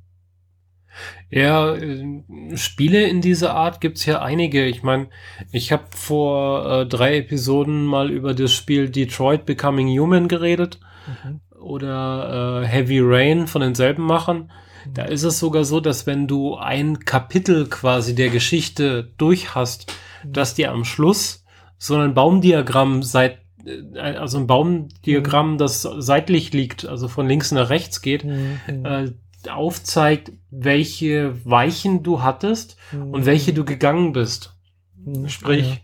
Ja, 1.30 1.76
äh, 1.76 2.22
Spiele 2.56 3.08
in 3.08 3.22
dieser 3.22 3.54
Art 3.54 3.82
gibt's 3.82 4.06
ja 4.06 4.22
einige. 4.22 4.66
Ich 4.66 4.84
meine, 4.84 5.08
ich 5.52 5.72
habe 5.72 5.86
vor 5.92 6.82
äh, 6.82 6.86
drei 6.86 7.18
Episoden 7.18 7.86
mal 7.86 8.12
über 8.12 8.34
das 8.34 8.52
Spiel 8.52 8.90
Detroit 8.90 9.46
Becoming 9.46 9.88
Human 9.88 10.28
geredet. 10.28 10.80
Mhm. 11.24 11.40
Oder 11.60 12.64
äh, 12.64 12.68
Heavy 12.68 13.00
Rain 13.02 13.48
von 13.48 13.62
denselben 13.62 14.04
Machern. 14.04 14.52
Mhm. 14.86 14.94
Da 14.94 15.06
ist 15.06 15.24
es 15.24 15.40
sogar 15.40 15.64
so, 15.64 15.80
dass 15.80 16.08
wenn 16.08 16.28
du 16.28 16.56
ein 16.56 17.00
Kapitel 17.00 17.68
quasi 17.68 18.16
der 18.16 18.30
Geschichte 18.30 19.12
durch 19.18 19.56
hast, 19.56 19.94
mhm. 20.24 20.34
dass 20.34 20.56
dir 20.56 20.72
am 20.72 20.86
Schluss 20.86 21.46
so 21.78 21.96
ein 21.96 22.14
Baumdiagramm 22.14 23.04
seit 23.04 23.40
äh, 23.66 24.00
also 24.00 24.38
ein 24.38 24.48
Baumdiagramm, 24.48 25.54
mhm. 25.54 25.58
das 25.58 25.82
seitlich 25.82 26.54
liegt, 26.54 26.86
also 26.86 27.08
von 27.08 27.28
links 27.28 27.52
nach 27.52 27.70
rechts 27.70 28.02
geht, 28.02 28.24
mhm. 28.24 28.60
äh, 28.68 29.12
aufzeigt, 29.50 30.32
welche 30.52 31.34
Weichen 31.46 32.04
du 32.04 32.22
hattest 32.22 32.78
mhm. 32.92 33.14
und 33.14 33.26
welche 33.26 33.54
du 33.54 33.66
gegangen 33.66 34.14
bist. 34.14 34.56
Mhm. 35.04 35.28
Sprich, 35.30 35.68
ja. 35.68 35.78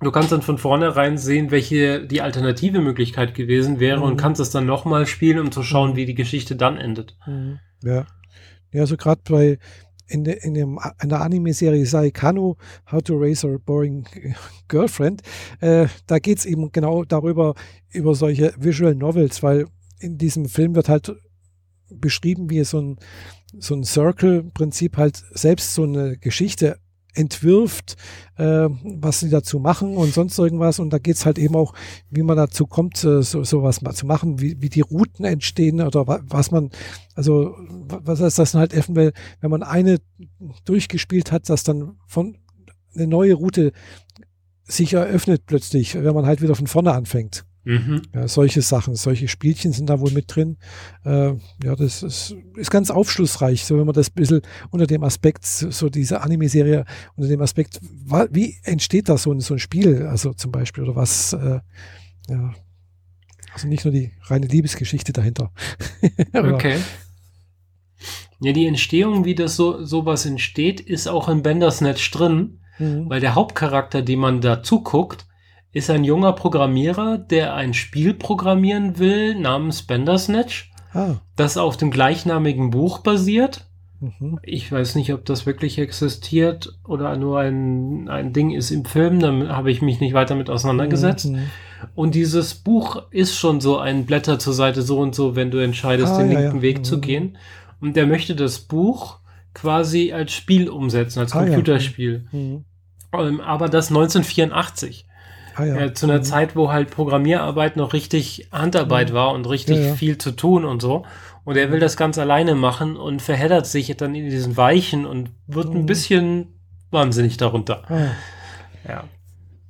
du 0.00 0.10
kannst 0.10 0.32
dann 0.32 0.42
von 0.42 0.58
vornherein 0.58 1.18
sehen, 1.18 1.50
welche 1.50 2.06
die 2.06 2.22
alternative 2.22 2.80
Möglichkeit 2.80 3.34
gewesen 3.34 3.80
wäre 3.80 3.98
mhm. 3.98 4.04
und 4.04 4.16
kannst 4.16 4.40
es 4.40 4.50
dann 4.50 4.66
nochmal 4.66 5.06
spielen, 5.06 5.40
um 5.40 5.52
zu 5.52 5.62
schauen, 5.62 5.92
mhm. 5.92 5.96
wie 5.96 6.06
die 6.06 6.14
Geschichte 6.14 6.56
dann 6.56 6.78
endet. 6.78 7.16
Ja. 7.82 8.06
Ja, 8.72 8.82
also 8.82 8.96
gerade 8.96 9.20
bei 9.28 9.58
in, 10.06 10.24
de, 10.24 10.38
in, 10.42 10.54
dem, 10.54 10.78
in 11.02 11.08
der 11.08 11.20
Anime-Serie 11.20 11.86
Saikano, 11.86 12.56
How 12.90 13.00
to 13.02 13.16
Raise 13.16 13.46
a 13.46 13.56
Boring 13.64 14.06
Girlfriend, 14.68 15.22
äh, 15.60 15.86
da 16.06 16.18
geht 16.18 16.38
es 16.38 16.46
eben 16.46 16.70
genau 16.72 17.04
darüber, 17.04 17.54
über 17.90 18.14
solche 18.14 18.52
Visual 18.58 18.94
Novels, 18.94 19.42
weil 19.42 19.66
in 20.00 20.18
diesem 20.18 20.46
Film 20.46 20.74
wird 20.74 20.88
halt 20.88 21.12
beschrieben, 21.90 22.50
wie 22.50 22.64
so 22.64 22.80
ein, 22.80 22.98
so 23.58 23.74
ein 23.74 23.84
Circle-Prinzip 23.84 24.96
halt 24.96 25.22
selbst 25.32 25.74
so 25.74 25.84
eine 25.84 26.16
Geschichte 26.16 26.78
entwirft, 27.14 27.96
äh, 28.36 28.68
was 28.82 29.20
sie 29.20 29.30
dazu 29.30 29.58
machen 29.58 29.96
und 29.96 30.12
sonst 30.12 30.38
irgendwas. 30.38 30.78
Und 30.78 30.90
da 30.90 30.98
geht 30.98 31.16
es 31.16 31.26
halt 31.26 31.38
eben 31.38 31.56
auch, 31.56 31.74
wie 32.10 32.22
man 32.22 32.36
dazu 32.36 32.66
kommt, 32.66 33.02
äh, 33.04 33.22
so, 33.22 33.44
sowas 33.44 33.82
mal 33.82 33.94
zu 33.94 34.06
machen, 34.06 34.40
wie, 34.40 34.60
wie 34.60 34.68
die 34.68 34.80
Routen 34.80 35.24
entstehen 35.24 35.80
oder 35.80 36.06
wa 36.06 36.20
was 36.24 36.50
man, 36.50 36.70
also 37.14 37.56
was 37.86 38.20
heißt 38.20 38.38
das 38.38 38.54
halt 38.54 38.72
eventuell, 38.72 39.12
wenn 39.40 39.50
man 39.50 39.62
eine 39.62 39.98
durchgespielt 40.64 41.32
hat, 41.32 41.48
dass 41.48 41.64
dann 41.64 41.96
von 42.06 42.38
eine 42.94 43.06
neue 43.06 43.34
Route 43.34 43.72
sich 44.64 44.92
eröffnet 44.92 45.46
plötzlich, 45.46 45.94
wenn 45.94 46.14
man 46.14 46.26
halt 46.26 46.42
wieder 46.42 46.54
von 46.54 46.66
vorne 46.66 46.92
anfängt. 46.92 47.44
Mhm. 47.64 48.02
Ja, 48.14 48.26
solche 48.26 48.62
Sachen, 48.62 48.94
solche 48.94 49.28
Spielchen 49.28 49.72
sind 49.72 49.90
da 49.90 50.00
wohl 50.00 50.12
mit 50.12 50.34
drin. 50.34 50.56
Äh, 51.04 51.34
ja, 51.62 51.76
das 51.76 52.02
ist, 52.02 52.34
ist 52.56 52.70
ganz 52.70 52.90
aufschlussreich, 52.90 53.64
so 53.64 53.78
wenn 53.78 53.84
man 53.84 53.94
das 53.94 54.08
ein 54.08 54.14
bisschen 54.14 54.40
unter 54.70 54.86
dem 54.86 55.04
Aspekt, 55.04 55.44
so 55.44 55.90
diese 55.90 56.22
Anime-Serie, 56.22 56.86
unter 57.16 57.28
dem 57.28 57.42
Aspekt, 57.42 57.80
wie 58.30 58.56
entsteht 58.62 59.08
da 59.08 59.18
so 59.18 59.32
ein, 59.32 59.40
so 59.40 59.54
ein 59.54 59.58
Spiel, 59.58 60.06
also 60.06 60.32
zum 60.32 60.52
Beispiel, 60.52 60.84
oder 60.84 60.96
was, 60.96 61.34
äh, 61.34 61.60
ja, 62.28 62.54
also 63.52 63.68
nicht 63.68 63.84
nur 63.84 63.92
die 63.92 64.12
reine 64.22 64.46
Liebesgeschichte 64.46 65.12
dahinter. 65.12 65.52
okay. 66.32 66.78
Ja, 68.40 68.52
die 68.52 68.66
Entstehung, 68.66 69.26
wie 69.26 69.34
das 69.34 69.56
so 69.56 69.84
sowas 69.84 70.24
entsteht, 70.24 70.80
ist 70.80 71.08
auch 71.08 71.28
in 71.28 71.42
Bandersnatch 71.42 72.10
drin, 72.10 72.60
mhm. 72.78 73.10
weil 73.10 73.20
der 73.20 73.34
Hauptcharakter, 73.34 74.00
dem 74.00 74.20
man 74.20 74.40
da 74.40 74.62
zuguckt, 74.62 75.26
ist 75.72 75.90
ein 75.90 76.04
junger 76.04 76.32
Programmierer, 76.32 77.18
der 77.18 77.54
ein 77.54 77.74
Spiel 77.74 78.14
programmieren 78.14 78.98
will 78.98 79.38
namens 79.38 79.82
Bandersnatch, 79.82 80.72
ah. 80.92 81.16
das 81.36 81.56
auf 81.56 81.76
dem 81.76 81.90
gleichnamigen 81.90 82.70
Buch 82.70 82.98
basiert. 82.98 83.66
Mhm. 84.00 84.40
Ich 84.42 84.72
weiß 84.72 84.94
nicht, 84.94 85.12
ob 85.12 85.24
das 85.26 85.46
wirklich 85.46 85.78
existiert 85.78 86.78
oder 86.84 87.16
nur 87.16 87.40
ein, 87.40 88.08
ein 88.08 88.32
Ding 88.32 88.50
ist 88.50 88.70
im 88.70 88.84
Film, 88.84 89.20
da 89.20 89.54
habe 89.54 89.70
ich 89.70 89.82
mich 89.82 90.00
nicht 90.00 90.14
weiter 90.14 90.34
mit 90.34 90.50
auseinandergesetzt. 90.50 91.26
Mhm. 91.26 91.50
Und 91.94 92.14
dieses 92.14 92.54
Buch 92.54 93.02
ist 93.10 93.36
schon 93.36 93.60
so 93.60 93.78
ein 93.78 94.06
Blätter 94.06 94.38
zur 94.38 94.54
Seite 94.54 94.82
so 94.82 94.98
und 94.98 95.14
so, 95.14 95.36
wenn 95.36 95.50
du 95.50 95.58
entscheidest, 95.58 96.14
ah, 96.14 96.18
den 96.18 96.30
linken 96.30 96.56
ja. 96.56 96.62
Weg 96.62 96.78
mhm. 96.78 96.84
zu 96.84 97.00
gehen. 97.00 97.38
Und 97.80 97.94
der 97.94 98.06
möchte 98.06 98.34
das 98.34 98.58
Buch 98.58 99.18
quasi 99.54 100.12
als 100.12 100.32
Spiel 100.32 100.68
umsetzen, 100.68 101.20
als 101.20 101.32
ah, 101.32 101.44
Computerspiel. 101.44 102.26
Ja. 102.32 102.38
Mhm. 102.38 102.64
Ähm, 103.12 103.40
aber 103.40 103.68
das 103.68 103.88
1984. 103.88 105.06
Ah, 105.60 105.64
ja. 105.66 105.76
äh, 105.76 105.94
zu 105.94 106.06
einer 106.06 106.18
mhm. 106.18 106.22
Zeit, 106.24 106.56
wo 106.56 106.72
halt 106.72 106.90
Programmierarbeit 106.90 107.76
noch 107.76 107.92
richtig 107.92 108.48
Handarbeit 108.50 109.10
mhm. 109.10 109.14
war 109.14 109.32
und 109.32 109.48
richtig 109.48 109.76
ja, 109.76 109.86
ja. 109.88 109.94
viel 109.94 110.16
zu 110.16 110.32
tun 110.32 110.64
und 110.64 110.80
so. 110.80 111.04
Und 111.44 111.56
er 111.56 111.70
will 111.70 111.80
das 111.80 111.96
ganz 111.96 112.18
alleine 112.18 112.54
machen 112.54 112.96
und 112.96 113.20
verheddert 113.20 113.66
sich 113.66 113.94
dann 113.96 114.14
in 114.14 114.28
diesen 114.28 114.56
Weichen 114.56 115.06
und 115.06 115.30
wird 115.46 115.70
mhm. 115.70 115.80
ein 115.80 115.86
bisschen 115.86 116.54
wahnsinnig 116.90 117.36
darunter. 117.36 117.82
Ah. 117.90 118.10
Ja. 118.88 119.04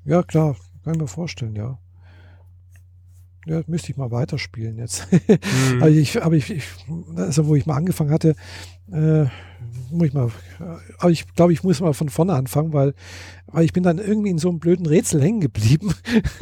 Ja, 0.04 0.22
klar, 0.22 0.56
kann 0.84 0.94
ich 0.94 1.00
mir 1.00 1.08
vorstellen, 1.08 1.56
ja. 1.56 1.78
Ja, 3.46 3.62
müsste 3.66 3.90
ich 3.90 3.96
mal 3.96 4.10
weiterspielen 4.10 4.78
jetzt. 4.78 5.08
Mhm. 5.70 5.82
aber 5.82 5.90
ich, 5.90 6.22
aber 6.22 6.34
ich, 6.34 6.50
ich, 6.50 6.64
also 7.16 7.46
wo 7.46 7.54
ich 7.54 7.66
mal 7.66 7.76
angefangen 7.76 8.10
hatte, 8.10 8.34
äh, 8.92 9.26
muss 9.90 10.08
ich 10.08 10.14
mal, 10.14 10.30
aber 10.98 11.10
ich 11.10 11.26
glaube, 11.34 11.52
ich 11.52 11.62
muss 11.62 11.80
mal 11.80 11.92
von 11.92 12.08
vorne 12.08 12.34
anfangen, 12.34 12.72
weil, 12.72 12.94
weil 13.46 13.64
ich 13.64 13.72
bin 13.72 13.82
dann 13.82 13.98
irgendwie 13.98 14.30
in 14.30 14.38
so 14.38 14.48
einem 14.48 14.58
blöden 14.58 14.86
Rätsel 14.86 15.20
hängen 15.20 15.40
geblieben, 15.40 15.94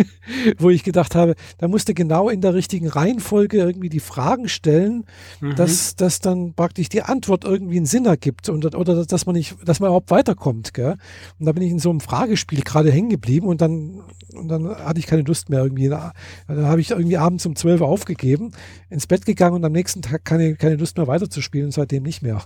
wo 0.58 0.70
ich 0.70 0.84
gedacht 0.84 1.14
habe, 1.14 1.34
da 1.58 1.68
musste 1.68 1.94
genau 1.94 2.28
in 2.28 2.40
der 2.40 2.54
richtigen 2.54 2.88
Reihenfolge 2.88 3.58
irgendwie 3.58 3.88
die 3.88 4.00
Fragen 4.00 4.48
stellen, 4.48 5.04
mhm. 5.40 5.54
dass, 5.56 5.96
dass 5.96 6.20
dann 6.20 6.54
praktisch 6.54 6.88
die 6.88 7.02
Antwort 7.02 7.44
irgendwie 7.44 7.76
einen 7.76 7.86
Sinn 7.86 8.06
ergibt 8.06 8.48
und, 8.48 8.74
oder 8.74 9.04
dass 9.04 9.26
man 9.26 9.34
nicht, 9.34 9.56
dass 9.64 9.80
man 9.80 9.88
überhaupt 9.88 10.10
weiterkommt, 10.10 10.74
gell? 10.74 10.96
Und 11.38 11.46
da 11.46 11.52
bin 11.52 11.62
ich 11.62 11.70
in 11.70 11.78
so 11.78 11.90
einem 11.90 12.00
Fragespiel 12.00 12.62
gerade 12.62 12.90
hängen 12.90 13.10
geblieben 13.10 13.46
und 13.46 13.60
dann, 13.60 14.02
und 14.34 14.48
dann 14.48 14.68
hatte 14.68 15.00
ich 15.00 15.06
keine 15.06 15.22
Lust 15.22 15.48
mehr 15.48 15.62
irgendwie. 15.62 15.88
Dann 15.88 16.12
habe 16.48 16.80
ich 16.80 16.90
irgendwie 16.90 17.16
abends 17.16 17.46
um 17.46 17.56
12 17.56 17.80
Uhr 17.80 17.88
aufgegeben, 17.88 18.52
ins 18.90 19.06
Bett 19.06 19.24
gegangen 19.24 19.56
und 19.56 19.64
am 19.64 19.72
nächsten 19.72 20.02
Tag 20.02 20.24
keine, 20.24 20.54
keine 20.56 20.76
Lust 20.76 20.96
mehr 20.96 21.06
weiterzuspielen 21.06 21.66
und 21.66 21.72
seitdem 21.72 22.02
nicht 22.02 22.22
mehr. 22.22 22.37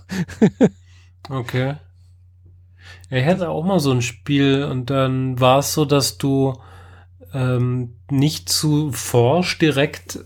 Okay. 1.29 1.75
Er 3.09 3.21
hätte 3.21 3.49
auch 3.49 3.63
mal 3.63 3.79
so 3.79 3.91
ein 3.91 4.01
Spiel 4.01 4.63
und 4.63 4.89
dann 4.89 5.39
war 5.39 5.59
es 5.59 5.73
so, 5.73 5.85
dass 5.85 6.17
du 6.17 6.59
ähm, 7.33 7.95
nicht 8.09 8.49
zu 8.49 8.91
forsch 8.91 9.57
direkt 9.57 10.19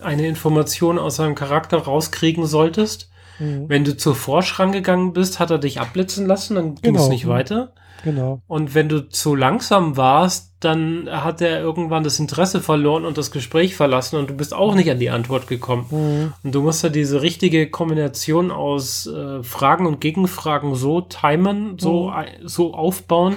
eine 0.00 0.26
Information 0.26 0.98
aus 0.98 1.16
seinem 1.16 1.34
Charakter 1.34 1.78
rauskriegen 1.78 2.46
solltest. 2.46 3.10
Mhm. 3.38 3.68
Wenn 3.68 3.84
du 3.84 3.96
zu 3.96 4.14
forsch 4.14 4.58
rangegangen 4.58 5.12
bist, 5.12 5.38
hat 5.38 5.50
er 5.50 5.58
dich 5.58 5.80
abblitzen 5.80 6.26
lassen, 6.26 6.54
dann 6.54 6.74
ging 6.74 6.94
es 6.94 7.02
genau. 7.02 7.08
nicht 7.08 7.26
weiter. 7.26 7.72
Genau. 8.04 8.42
Und 8.46 8.74
wenn 8.74 8.88
du 8.88 9.08
zu 9.08 9.34
langsam 9.34 9.96
warst, 9.96 10.51
dann 10.64 11.08
hat 11.10 11.40
er 11.40 11.60
irgendwann 11.60 12.04
das 12.04 12.18
Interesse 12.18 12.60
verloren 12.60 13.04
und 13.04 13.18
das 13.18 13.30
Gespräch 13.30 13.74
verlassen 13.74 14.16
und 14.16 14.30
du 14.30 14.34
bist 14.34 14.54
auch 14.54 14.74
nicht 14.74 14.90
an 14.90 14.98
die 14.98 15.10
Antwort 15.10 15.46
gekommen. 15.46 15.86
Mhm. 15.90 16.32
Und 16.42 16.54
du 16.54 16.62
musst 16.62 16.82
ja 16.82 16.88
diese 16.88 17.22
richtige 17.22 17.70
Kombination 17.70 18.50
aus 18.50 19.06
äh, 19.06 19.42
Fragen 19.42 19.86
und 19.86 20.00
Gegenfragen 20.00 20.74
so 20.74 21.00
timen, 21.00 21.78
so, 21.78 22.10
mhm. 22.10 22.48
so 22.48 22.74
aufbauen, 22.74 23.36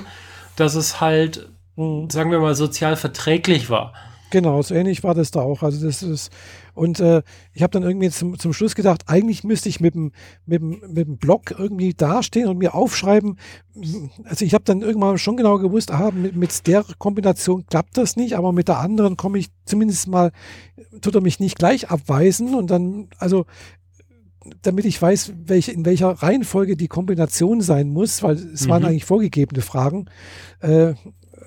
dass 0.55 0.75
es 0.75 1.01
halt, 1.01 1.49
mhm. 1.75 2.09
sagen 2.09 2.31
wir 2.31 2.39
mal, 2.39 2.55
sozial 2.55 2.95
verträglich 2.95 3.69
war. 3.69 3.93
Genau, 4.31 4.61
so 4.61 4.75
ähnlich 4.75 5.03
war 5.03 5.13
das 5.13 5.31
da 5.31 5.41
auch. 5.41 5.63
Also 5.63 5.85
das 5.85 6.03
ist 6.03 6.31
und 6.75 6.99
äh, 6.99 7.23
ich 7.53 7.63
habe 7.63 7.71
dann 7.71 7.83
irgendwie 7.83 8.09
zum, 8.09 8.37
zum 8.37 8.53
Schluss 8.53 8.75
gedacht, 8.75 9.05
eigentlich 9.07 9.43
müsste 9.43 9.69
ich 9.69 9.79
mit 9.79 9.95
dem, 9.95 10.11
mit, 10.45 10.61
dem, 10.61 10.81
mit 10.87 11.07
dem 11.07 11.17
Blog 11.17 11.55
irgendwie 11.57 11.93
dastehen 11.93 12.47
und 12.47 12.57
mir 12.57 12.75
aufschreiben. 12.75 13.39
Also 14.25 14.45
ich 14.45 14.53
habe 14.53 14.65
dann 14.65 14.81
irgendwann 14.81 15.17
schon 15.17 15.37
genau 15.37 15.57
gewusst, 15.57 15.89
aha, 15.89 16.11
mit, 16.11 16.35
mit 16.35 16.67
der 16.67 16.85
Kombination 16.97 17.65
klappt 17.65 17.97
das 17.97 18.17
nicht, 18.17 18.37
aber 18.37 18.51
mit 18.51 18.67
der 18.67 18.79
anderen 18.79 19.17
komme 19.17 19.39
ich 19.39 19.47
zumindest 19.65 20.07
mal, 20.07 20.31
tut 21.01 21.15
er 21.15 21.21
mich 21.21 21.39
nicht 21.39 21.57
gleich 21.57 21.89
abweisen 21.89 22.53
und 22.53 22.69
dann, 22.69 23.07
also 23.17 23.45
damit 24.61 24.85
ich 24.85 25.01
weiß, 25.01 25.33
welche, 25.45 25.71
in 25.71 25.85
welcher 25.85 26.09
Reihenfolge 26.09 26.77
die 26.77 26.87
Kombination 26.87 27.61
sein 27.61 27.89
muss, 27.89 28.21
weil 28.21 28.35
es 28.35 28.65
mhm. 28.65 28.69
waren 28.69 28.85
eigentlich 28.85 29.05
vorgegebene 29.05 29.61
Fragen. 29.61 30.05
Äh, 30.59 30.93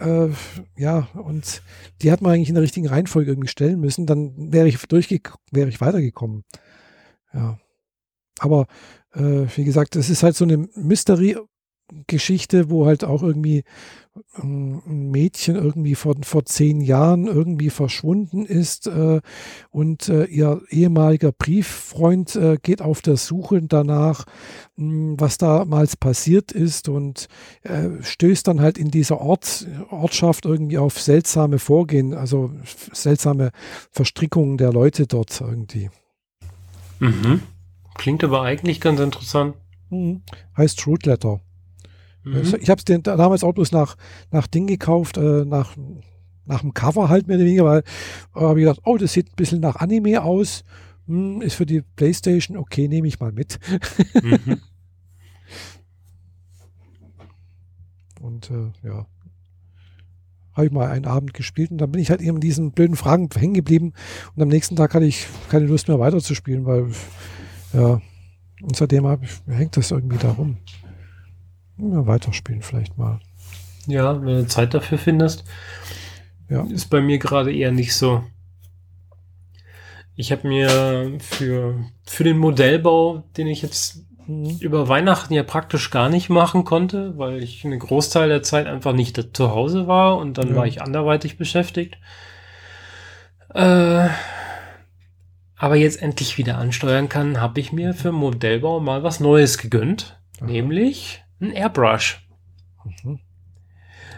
äh, 0.01 0.29
ja, 0.77 1.09
und 1.15 1.63
die 2.03 2.13
hat 2.13 2.23
man 2.23 2.33
eigentlich 2.33 2.49
in 2.49 2.55
der 2.55 2.63
richtigen 2.63 2.89
Reihenfolge 2.89 3.31
irgendwie 3.31 3.49
stellen 3.49 3.81
müssen, 3.81 4.07
dann 4.07 4.53
wäre 4.53 4.69
ich 4.69 4.79
durchge 4.87 5.21
wäre 5.51 5.69
ich 5.69 5.81
weitergekommen. 5.81 6.45
Ja. 7.33 7.59
Aber 8.39 8.67
äh, 9.13 9.47
wie 9.57 9.65
gesagt, 9.65 9.97
es 9.97 10.11
ist 10.11 10.23
halt 10.23 10.37
so 10.37 10.45
eine 10.45 10.69
Mystery 10.75 11.37
Geschichte, 12.07 12.71
wo 12.71 12.87
halt 12.87 13.03
auch 13.05 13.23
irgendwie 13.23 13.65
ein 14.37 15.11
Mädchen 15.11 15.57
irgendwie 15.57 15.95
vor, 15.95 16.15
vor 16.23 16.45
zehn 16.45 16.81
Jahren 16.81 17.27
irgendwie 17.27 17.71
verschwunden 17.71 18.45
ist 18.45 18.87
äh, 18.87 19.21
und 19.71 20.09
äh, 20.09 20.25
ihr 20.25 20.63
ehemaliger 20.71 21.33
Brieffreund 21.33 22.37
äh, 22.37 22.57
geht 22.63 22.83
auf 22.83 23.03
der 23.03 23.17
Suche 23.17 23.63
danach, 23.63 24.25
mh, 24.77 24.85
hm, 24.85 25.21
was 25.21 25.39
damals 25.39 25.97
passiert 25.97 26.53
ist 26.53 26.89
und 26.89 27.29
äh, 27.63 27.89
stößt 28.01 28.47
dann 28.47 28.61
halt 28.61 28.79
in 28.79 28.91
dieser 28.91 29.21
Ort, 29.21 29.67
Ortschaft 29.91 30.45
irgendwie 30.45 30.79
auf 30.79 31.01
seltsame 31.01 31.59
Vorgehen, 31.59 32.15
also 32.15 32.51
seltsame 32.93 33.51
Verstrickungen 33.91 34.59
der 34.59 34.73
Leute 34.73 35.07
dort 35.07 35.41
irgendwie. 35.41 35.91
Mhm. 37.01 37.43
Klingt 37.95 38.25
aber 38.25 38.43
eigentlich 38.43 38.81
ganz 38.81 39.01
interessant. 39.01 39.57
Mhm. 39.91 40.23
Heißt 40.57 40.87
Root 40.87 41.07
Letter. 41.07 41.41
Mhm. 42.33 42.55
Ich 42.61 42.71
habe 42.71 42.83
es 42.85 43.03
damals 43.03 43.45
auch 43.45 43.53
bloß 43.53 43.73
nach, 43.73 43.97
nach 44.31 44.47
Ding 44.47 44.67
gekauft, 44.67 45.17
äh, 45.17 45.45
nach, 45.45 45.77
nach 46.45 46.61
dem 46.61 46.75
Cover 46.75 47.09
halt 47.09 47.29
mehr 47.29 47.37
oder 47.37 47.47
weniger, 47.47 47.65
weil 47.65 47.83
äh, 48.35 48.41
habe 48.41 48.61
ich 48.61 48.65
gedacht, 48.65 48.81
oh, 48.85 48.97
das 48.97 49.13
sieht 49.13 49.29
ein 49.31 49.37
bisschen 49.37 49.61
nach 49.61 49.77
Anime 49.77 50.23
aus. 50.23 50.65
Hm, 51.07 51.41
ist 51.43 51.55
für 51.55 51.67
die 51.67 51.83
Playstation, 51.83 52.57
okay, 52.57 52.89
nehme 52.89 53.09
ich 53.09 53.21
mal 53.21 53.33
mit. 53.33 53.59
Mhm. 54.23 54.61
Und 58.21 58.51
äh, 58.51 58.73
ja, 58.83 59.07
habe 60.59 60.67
ich 60.67 60.73
mal 60.73 60.91
einen 60.91 61.05
Abend 61.05 61.35
gespielt 61.35 61.71
und 61.71 61.79
dann 61.79 61.93
bin 61.93 62.03
ich 62.03 62.11
halt 62.11 62.21
eben 62.21 62.39
in 62.39 62.41
diesen 62.41 62.73
blöden 62.73 62.97
Fragen 62.97 63.29
hängen 63.33 63.55
geblieben 63.55 63.93
und 64.35 64.43
am 64.43 64.49
nächsten 64.49 64.75
Tag 64.75 64.93
hatte 64.93 65.05
ich 65.07 65.29
keine 65.51 65.67
Lust 65.67 65.87
mehr 65.87 66.01
weiterzuspielen, 66.01 66.67
weil 66.67 66.91
ja, 67.73 68.01
und 68.61 68.75
seitdem 68.77 69.07
ich, 69.23 69.31
hängt 69.47 69.77
das 69.77 69.93
irgendwie 69.93 70.19
da 70.19 70.33
rum. 70.33 70.57
Ja, 71.79 72.07
weiterspielen 72.07 72.63
vielleicht 72.63 72.99
mal. 72.99 73.21
Ja, 73.87 74.21
wenn 74.21 74.37
du 74.37 74.47
Zeit 74.47 74.75
dafür 74.75 74.99
findest. 74.99 75.45
Ja. 76.49 76.65
Ist 76.65 76.91
bei 76.91 77.01
mir 77.01 77.19
gerade 77.19 77.55
eher 77.55 77.73
nicht 77.73 77.95
so. 77.95 78.25
Ich 80.15 80.33
habe 80.33 80.49
mir 80.49 81.19
für, 81.21 81.79
für 82.05 82.25
den 82.25 82.39
Modellbau, 82.39 83.25
den 83.37 83.47
ich 83.47 83.63
jetzt 83.63 84.05
mhm. 84.27 84.59
über 84.61 84.89
Weihnachten 84.89 85.33
ja 85.33 85.43
praktisch 85.43 85.91
gar 85.91 86.09
nicht 86.09 86.29
machen 86.29 86.65
konnte, 86.65 87.17
weil 87.17 87.43
ich 87.43 87.65
einen 87.65 87.79
Großteil 87.79 88.29
der 88.29 88.43
Zeit 88.43 88.67
einfach 88.67 88.93
nicht 88.93 89.37
zu 89.37 89.51
Hause 89.51 89.87
war 89.87 90.19
und 90.19 90.37
dann 90.39 90.51
ja. 90.51 90.57
war 90.57 90.67
ich 90.67 90.83
anderweitig 90.83 91.39
beschäftigt. 91.39 91.99
Äh, 93.55 94.09
aber 95.57 95.77
jetzt 95.77 96.03
endlich 96.03 96.39
wieder 96.39 96.59
ansteuern 96.59 97.09
kann, 97.09 97.41
habe 97.41 97.61
ich 97.61 97.73
mir 97.73 97.95
für 97.95 98.13
Modellbau 98.13 98.81
mal 98.81 99.03
was 99.03 99.21
Neues 99.21 99.59
gegönnt. 99.59 100.21
Aha. 100.41 100.47
Nämlich 100.47 101.25
ein 101.41 101.51
Airbrush. 101.53 102.27
Mhm. 103.05 103.19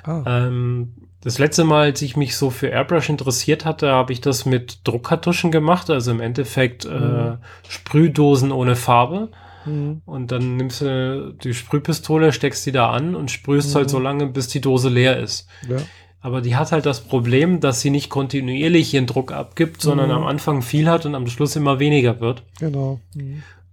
Ah. 0.04 0.22
Ähm, 0.26 0.94
das 1.22 1.38
letzte 1.38 1.64
Mal, 1.64 1.82
als 1.82 2.02
ich 2.02 2.16
mich 2.16 2.36
so 2.36 2.48
für 2.48 2.68
Airbrush 2.68 3.10
interessiert 3.10 3.64
hatte, 3.66 3.90
habe 3.92 4.12
ich 4.12 4.22
das 4.22 4.46
mit 4.46 4.80
Druckkartuschen 4.84 5.50
gemacht, 5.50 5.90
also 5.90 6.10
im 6.10 6.20
Endeffekt 6.20 6.86
äh, 6.86 6.88
mhm. 6.88 7.16
äh, 7.32 7.36
Sprühdosen 7.68 8.52
ohne 8.52 8.74
Farbe. 8.76 9.28
Mhm. 9.66 10.00
Und 10.06 10.32
dann 10.32 10.56
nimmst 10.56 10.80
du 10.80 11.34
die 11.44 11.52
Sprühpistole, 11.52 12.32
steckst 12.32 12.64
die 12.64 12.72
da 12.72 12.90
an 12.90 13.14
und 13.14 13.30
sprühst 13.30 13.74
halt 13.74 13.86
mhm. 13.86 13.90
so 13.90 13.98
lange, 13.98 14.26
bis 14.28 14.48
die 14.48 14.62
Dose 14.62 14.88
leer 14.88 15.18
ist. 15.18 15.46
Ja. 15.68 15.76
Aber 16.22 16.40
die 16.40 16.56
hat 16.56 16.72
halt 16.72 16.86
das 16.86 17.00
Problem, 17.00 17.60
dass 17.60 17.80
sie 17.80 17.90
nicht 17.90 18.10
kontinuierlich 18.10 18.92
ihren 18.92 19.06
Druck 19.06 19.32
abgibt, 19.32 19.80
sondern 19.80 20.08
Mhm. 20.08 20.16
am 20.16 20.26
Anfang 20.26 20.62
viel 20.62 20.88
hat 20.88 21.06
und 21.06 21.14
am 21.14 21.26
Schluss 21.26 21.56
immer 21.56 21.78
weniger 21.78 22.20
wird, 22.20 22.42
Genau. 22.58 23.00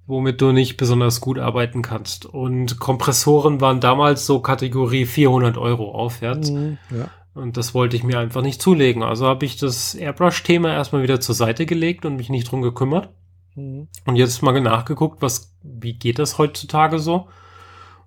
Womit 0.08 0.42
du 0.42 0.54
nicht 0.54 0.78
besonders 0.78 1.22
gut 1.22 1.38
arbeiten 1.38 1.82
kannst. 1.82 2.26
Und 2.26 2.80
Kompressoren 2.80 3.60
waren 3.62 3.82
damals 3.82 4.26
so 4.26 4.40
Kategorie 4.40 5.06
400 5.06 5.58
Euro 5.58 5.92
aufwärts. 5.92 6.50
Mhm. 6.50 6.78
Ja. 6.90 7.10
Und 7.34 7.56
das 7.58 7.76
wollte 7.76 7.96
ich 7.96 8.04
mir 8.04 8.18
einfach 8.18 8.42
nicht 8.42 8.62
zulegen. 8.62 9.04
Also 9.04 9.28
habe 9.28 9.46
ich 9.46 9.58
das 9.58 9.94
Airbrush-Thema 9.94 10.74
erstmal 10.74 11.04
wieder 11.04 11.20
zur 11.20 11.36
Seite 11.36 11.66
gelegt 11.66 12.06
und 12.06 12.16
mich 12.16 12.30
nicht 12.30 12.50
drum 12.50 12.62
gekümmert. 12.62 13.10
Mhm. 13.56 13.90
Und 14.06 14.16
jetzt 14.16 14.42
mal 14.42 14.60
nachgeguckt, 14.60 15.22
was, 15.22 15.56
wie 15.62 15.94
geht 15.94 16.20
das 16.20 16.38
heutzutage 16.38 17.00
so? 17.00 17.28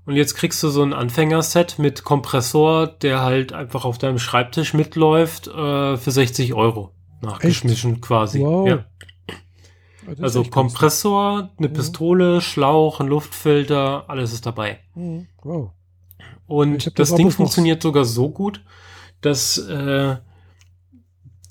Und 0.06 0.16
jetzt 0.16 0.34
kriegst 0.34 0.62
du 0.62 0.68
so 0.68 0.82
ein 0.82 0.92
Anfängerset 0.92 1.78
mit 1.78 2.02
Kompressor, 2.02 2.86
der 2.86 3.20
halt 3.20 3.52
einfach 3.52 3.84
auf 3.84 3.98
deinem 3.98 4.18
Schreibtisch 4.18 4.74
mitläuft, 4.74 5.46
äh, 5.48 5.96
für 5.96 6.10
60 6.10 6.54
Euro. 6.54 6.92
Nachgeschmissen 7.20 8.00
quasi. 8.00 8.40
Wow. 8.40 8.68
Ja. 8.68 8.84
Also 10.20 10.44
Kompressor, 10.44 11.50
eine 11.58 11.68
Mhm. 11.68 11.72
Pistole, 11.72 12.40
Schlauch, 12.40 13.00
ein 13.00 13.06
Luftfilter, 13.08 14.04
alles 14.08 14.32
ist 14.32 14.46
dabei. 14.46 14.78
Mhm. 14.94 15.26
Wow. 15.42 15.70
Und 16.46 16.86
das, 16.86 16.94
das 17.10 17.14
Ding 17.14 17.30
funktioniert 17.30 17.82
sogar 17.82 18.04
so 18.04 18.30
gut, 18.30 18.62
dass 19.20 19.58
äh, 19.58 20.16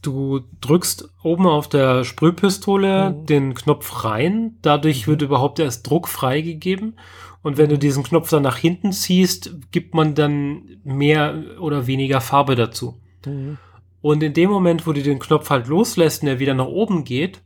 du 0.02 0.42
drückst 0.62 1.10
oben 1.24 1.46
auf 1.46 1.68
der 1.68 2.04
Sprühpistole 2.04 3.12
Mhm. 3.12 3.26
den 3.26 3.54
Knopf 3.54 4.04
rein, 4.06 4.58
dadurch 4.62 5.08
wird 5.08 5.22
überhaupt 5.22 5.60
erst 5.60 5.90
Druck 5.90 6.08
freigegeben. 6.08 7.00
Und 7.42 7.58
wenn 7.58 7.70
du 7.70 7.78
diesen 7.78 8.04
Knopf 8.04 8.30
dann 8.30 8.44
nach 8.44 8.58
hinten 8.58 8.92
ziehst, 8.92 9.56
gibt 9.72 9.94
man 9.96 10.14
dann 10.14 10.80
mehr 10.84 11.42
oder 11.62 11.88
weniger 11.88 12.20
Farbe 12.20 12.56
dazu. 12.56 13.00
Mhm. 13.26 13.58
Und 14.02 14.24
in 14.24 14.34
dem 14.34 14.50
Moment, 14.50 14.88
wo 14.88 14.94
du 14.94 15.02
den 15.02 15.20
Knopf 15.20 15.50
halt 15.50 15.68
loslässt 15.68 16.22
und 16.22 16.28
er 16.30 16.40
wieder 16.40 16.54
nach 16.54 16.68
oben 16.68 17.04
geht, 17.06 17.42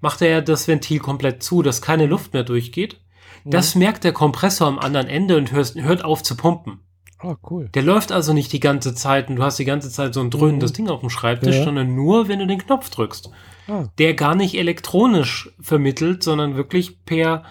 macht 0.00 0.22
er 0.22 0.28
ja 0.28 0.40
das 0.40 0.68
Ventil 0.68 0.98
komplett 1.00 1.42
zu, 1.42 1.62
dass 1.62 1.82
keine 1.82 2.06
Luft 2.06 2.32
mehr 2.32 2.44
durchgeht. 2.44 3.00
Das 3.44 3.74
merkt 3.76 4.02
der 4.04 4.12
Kompressor 4.12 4.66
am 4.66 4.78
anderen 4.78 5.06
Ende 5.06 5.36
und 5.36 5.52
hörst, 5.52 5.76
hört 5.76 6.04
auf 6.04 6.22
zu 6.22 6.36
pumpen. 6.36 6.80
Ah, 7.18 7.36
cool. 7.48 7.68
Der 7.74 7.82
läuft 7.82 8.10
also 8.12 8.32
nicht 8.32 8.52
die 8.52 8.60
ganze 8.60 8.94
Zeit 8.94 9.28
und 9.30 9.36
du 9.36 9.42
hast 9.42 9.58
die 9.58 9.64
ganze 9.64 9.88
Zeit 9.90 10.14
so 10.14 10.20
ein 10.20 10.30
dröhnendes 10.30 10.72
Mhm. 10.72 10.74
Ding 10.74 10.88
auf 10.88 11.00
dem 11.00 11.10
Schreibtisch, 11.10 11.56
Ja. 11.56 11.64
sondern 11.64 11.94
nur, 11.94 12.28
wenn 12.28 12.40
du 12.40 12.46
den 12.46 12.58
Knopf 12.58 12.90
drückst. 12.90 13.30
Ah, 13.68 13.84
Der 13.98 14.14
gar 14.14 14.34
nicht 14.34 14.54
elektronisch 14.56 15.50
vermittelt, 15.60 16.22
sondern 16.22 16.56
wirklich 16.56 17.04
per, 17.04 17.44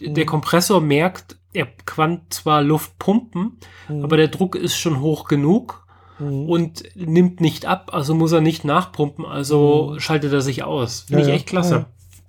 der 0.00 0.24
Mhm. 0.24 0.28
Kompressor 0.28 0.80
merkt, 0.80 1.36
er 1.52 1.66
kann 1.86 2.22
zwar 2.30 2.62
Luft 2.62 2.98
pumpen, 2.98 3.58
mhm. 3.88 4.04
aber 4.04 4.16
der 4.16 4.28
Druck 4.28 4.54
ist 4.54 4.76
schon 4.76 5.00
hoch 5.00 5.26
genug 5.28 5.79
Mhm. 6.20 6.48
und 6.48 6.82
nimmt 6.94 7.40
nicht 7.40 7.66
ab, 7.66 7.90
also 7.92 8.14
muss 8.14 8.32
er 8.32 8.40
nicht 8.40 8.64
nachpumpen, 8.64 9.24
also 9.24 9.92
Mhm. 9.94 10.00
schaltet 10.00 10.32
er 10.32 10.40
sich 10.42 10.62
aus. 10.62 11.06
Ja, 11.08 11.16
Finde 11.16 11.22
ich 11.22 11.28
ja. 11.28 11.34
echt 11.34 11.46
klasse. 11.46 11.74
Ja, 11.74 11.86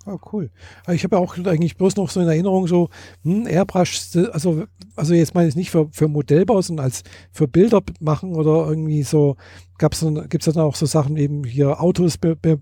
Ah, 0.07 0.17
cool. 0.33 0.49
Aber 0.83 0.95
Ich 0.95 1.03
habe 1.03 1.15
ja 1.15 1.21
auch 1.21 1.37
eigentlich 1.45 1.77
bloß 1.77 1.95
noch 1.95 2.09
so 2.09 2.19
in 2.21 2.27
Erinnerung 2.27 2.65
so, 2.65 2.89
hm, 3.23 3.45
Airbrush, 3.45 3.99
also, 4.31 4.63
also 4.95 5.13
jetzt 5.13 5.35
meine 5.35 5.47
ich 5.47 5.55
nicht 5.55 5.69
für, 5.69 5.89
für 5.91 6.07
Modellbau, 6.07 6.59
sondern 6.63 6.85
als 6.85 7.03
für 7.31 7.47
Bilder 7.47 7.83
machen 7.99 8.33
oder 8.33 8.67
irgendwie 8.67 9.03
so, 9.03 9.35
dann, 9.77 10.27
gibt's 10.27 10.45
dann 10.47 10.57
auch 10.57 10.73
so 10.75 10.87
Sachen 10.87 11.17
eben 11.17 11.43
hier 11.43 11.79
Autos 11.79 12.17
be, 12.17 12.35
be, 12.35 12.59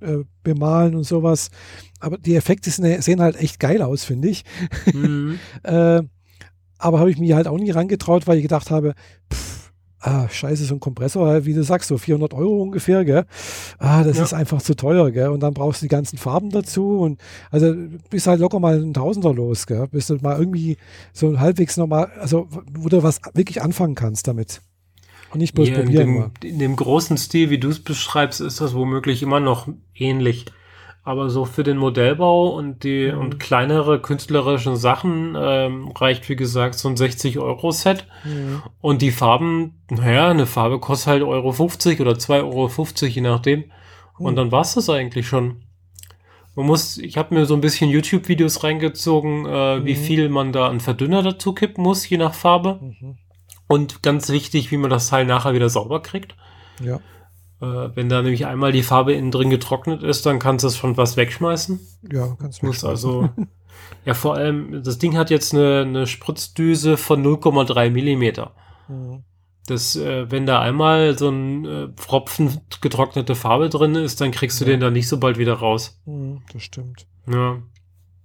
äh, 0.00 0.18
bemalen 0.44 0.94
und 0.94 1.02
sowas. 1.02 1.50
Aber 1.98 2.16
die 2.16 2.36
Effekte 2.36 2.70
sind, 2.70 3.02
sehen 3.02 3.20
halt 3.20 3.34
echt 3.34 3.58
geil 3.58 3.82
aus, 3.82 4.04
finde 4.04 4.28
ich. 4.28 4.44
Mhm. 4.92 5.40
Äh, 5.64 6.02
aber 6.78 6.98
habe 7.00 7.10
ich 7.10 7.18
mich 7.18 7.32
halt 7.32 7.48
auch 7.48 7.58
nie 7.58 7.70
rangetraut, 7.72 8.28
weil 8.28 8.36
ich 8.38 8.42
gedacht 8.42 8.70
habe, 8.70 8.94
pff, 9.32 9.61
ah, 10.02 10.28
scheiße, 10.28 10.64
so 10.64 10.74
ein 10.74 10.80
Kompressor, 10.80 11.44
wie 11.46 11.54
du 11.54 11.62
sagst, 11.62 11.88
so 11.88 11.96
400 11.96 12.34
Euro 12.34 12.60
ungefähr, 12.62 13.04
gell? 13.04 13.24
Ah, 13.78 14.02
das 14.04 14.18
Ja. 14.18 14.24
ist 14.24 14.34
einfach 14.34 14.60
zu 14.60 14.74
teuer, 14.74 15.10
gell? 15.10 15.28
Und 15.28 15.40
dann 15.40 15.54
brauchst 15.54 15.80
du 15.80 15.84
die 15.86 15.88
ganzen 15.90 16.18
Farben 16.18 16.50
dazu 16.50 16.98
und 16.98 17.20
also 17.50 17.74
bist 18.10 18.26
halt 18.26 18.40
locker 18.40 18.60
mal 18.60 18.80
ein 18.82 18.92
Tausender 18.94 19.32
los, 19.32 19.66
gell? 19.66 19.86
Bis 19.90 20.08
du 20.08 20.16
mal 20.16 20.38
irgendwie 20.38 20.76
so 21.12 21.38
halbwegs 21.38 21.76
normal, 21.76 22.10
also 22.20 22.48
wo 22.74 22.88
du 22.88 23.02
was 23.02 23.20
wirklich 23.34 23.62
anfangen 23.62 23.94
kannst 23.94 24.26
damit. 24.28 24.60
Und 25.32 25.38
nicht 25.38 25.54
bloß 25.54 25.68
Ja, 25.68 25.76
in, 25.76 25.84
probieren. 25.84 26.14
mal. 26.14 26.30
dem, 26.42 26.50
in 26.50 26.58
dem 26.58 26.76
großen 26.76 27.16
Stil, 27.16 27.48
wie 27.48 27.58
du 27.58 27.68
es 27.70 27.78
beschreibst, 27.82 28.40
ist 28.42 28.60
das 28.60 28.74
womöglich 28.74 29.22
immer 29.22 29.40
noch 29.40 29.66
ähnlich. 29.94 30.44
Aber 31.04 31.30
so 31.30 31.44
für 31.44 31.64
den 31.64 31.78
Modellbau 31.78 32.48
und 32.50 32.84
die 32.84 33.10
Mhm. 33.12 33.18
und 33.18 33.40
kleinere 33.40 34.00
künstlerische 34.00 34.76
Sachen 34.76 35.36
ähm, 35.36 35.88
reicht, 35.88 36.28
wie 36.28 36.36
gesagt, 36.36 36.76
so 36.76 36.88
ein 36.88 36.96
60-Euro-Set. 36.96 38.06
Mhm. 38.24 38.62
Und 38.80 39.02
die 39.02 39.10
Farben, 39.10 39.82
naja, 39.90 40.28
eine 40.28 40.46
Farbe 40.46 40.78
kostet 40.78 41.08
halt 41.08 41.22
Euro 41.24 41.50
50 41.50 42.00
oder 42.00 42.12
2,50 42.12 43.02
Euro, 43.06 43.14
je 43.14 43.20
nachdem. 43.20 43.64
Und 44.18 44.32
Mhm. 44.34 44.36
dann 44.36 44.52
war's 44.52 44.74
das 44.74 44.88
eigentlich 44.90 45.26
schon. 45.26 45.62
Man 46.54 46.66
muss, 46.66 46.98
ich 46.98 47.16
habe 47.16 47.34
mir 47.34 47.46
so 47.46 47.54
ein 47.54 47.60
bisschen 47.62 47.90
YouTube-Videos 47.90 48.62
reingezogen, 48.62 49.46
äh, 49.46 49.84
wie 49.84 49.94
Mhm. 49.94 49.98
viel 49.98 50.28
man 50.28 50.52
da 50.52 50.68
an 50.68 50.78
Verdünner 50.80 51.22
dazu 51.22 51.52
kippen 51.52 51.82
muss, 51.82 52.08
je 52.08 52.18
nach 52.18 52.34
Farbe. 52.34 52.78
Mhm. 52.80 53.16
Und 53.68 54.02
ganz 54.02 54.28
wichtig, 54.28 54.70
wie 54.70 54.76
man 54.76 54.90
das 54.90 55.08
Teil 55.08 55.24
nachher 55.24 55.54
wieder 55.54 55.68
sauber 55.70 56.00
kriegt. 56.02 56.36
Ja. 56.80 57.00
Äh, 57.62 57.94
wenn 57.94 58.08
da 58.08 58.20
nämlich 58.22 58.44
einmal 58.46 58.72
die 58.72 58.82
Farbe 58.82 59.12
innen 59.12 59.30
drin 59.30 59.48
getrocknet 59.48 60.02
ist, 60.02 60.26
dann 60.26 60.40
kannst 60.40 60.64
du 60.64 60.68
es 60.68 60.76
schon 60.76 60.96
was 60.96 61.16
wegschmeißen. 61.16 61.78
Ja, 62.12 62.34
ganz 62.40 62.60
Muss 62.62 62.84
also, 62.84 63.28
ja 64.04 64.14
vor 64.14 64.34
allem, 64.34 64.82
das 64.82 64.98
Ding 64.98 65.16
hat 65.16 65.30
jetzt 65.30 65.54
eine, 65.54 65.82
eine 65.82 66.06
Spritzdüse 66.08 66.96
von 66.96 67.24
0,3 67.24 67.90
Millimeter. 67.90 68.50
Mhm. 68.88 69.22
Das, 69.66 69.94
äh, 69.94 70.28
wenn 70.28 70.44
da 70.44 70.60
einmal 70.60 71.16
so 71.16 71.28
ein 71.28 71.64
äh, 71.64 71.88
Pfropfen 71.94 72.60
getrocknete 72.80 73.36
Farbe 73.36 73.68
drin 73.68 73.94
ist, 73.94 74.20
dann 74.20 74.32
kriegst 74.32 74.60
du 74.60 74.64
Ja. 74.64 74.72
den 74.72 74.80
da 74.80 74.90
nicht 74.90 75.06
so 75.06 75.18
bald 75.18 75.38
wieder 75.38 75.54
raus. 75.54 76.00
Mhm. 76.04 76.42
Das 76.52 76.62
stimmt. 76.64 77.06
Ja, 77.30 77.58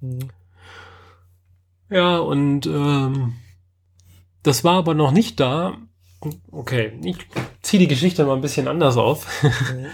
Mhm. 0.02 0.30
ja 1.92 2.18
und 2.18 2.66
ähm, 2.66 3.36
das 4.42 4.64
war 4.64 4.78
aber 4.78 4.96
noch 4.96 5.12
nicht 5.12 5.40
da. 5.40 5.78
Okay, 6.52 7.00
ich 7.04 7.18
ziehe 7.62 7.80
die 7.80 7.88
Geschichte 7.88 8.26
mal 8.26 8.36
ein 8.36 8.42
bisschen 8.42 8.68
anders 8.68 8.98
auf. 8.98 9.28
Mhm. 9.44 9.86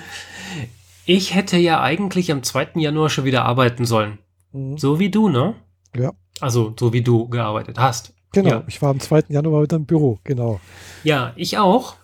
Ich 1.06 1.36
hätte 1.36 1.58
ja 1.58 1.82
eigentlich 1.82 2.32
am 2.32 2.44
2. 2.44 2.70
Januar 2.76 3.10
schon 3.10 3.26
wieder 3.26 3.44
arbeiten 3.44 3.86
sollen. 3.86 4.20
Mhm. 4.54 4.78
So 4.78 5.00
wie 5.00 5.10
du, 5.10 5.28
ne? 5.28 5.56
Ja. 5.96 6.14
Also, 6.40 6.74
so 6.80 6.94
wie 6.94 7.02
du 7.02 7.28
gearbeitet 7.28 7.78
hast. 7.78 8.14
Genau, 8.32 8.50
Ja, 8.50 8.64
ich 8.68 8.82
war 8.82 8.90
am 8.90 9.00
2. 9.00 9.26
Januar 9.28 9.64
wieder 9.64 9.76
im 9.76 9.86
Büro, 9.86 10.20
genau. 10.24 10.60
ja 11.04 11.34
ich 11.36 11.58
auch. 11.58 11.96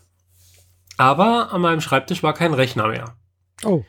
Aber 0.97 1.53
an 1.53 1.61
meinem 1.61 1.82
Schreibtisch 1.82 2.24
war 2.24 2.34
kein 2.34 2.53
Rechner 2.53 2.89
mehr. 2.89 3.15
Oh, 3.63 3.84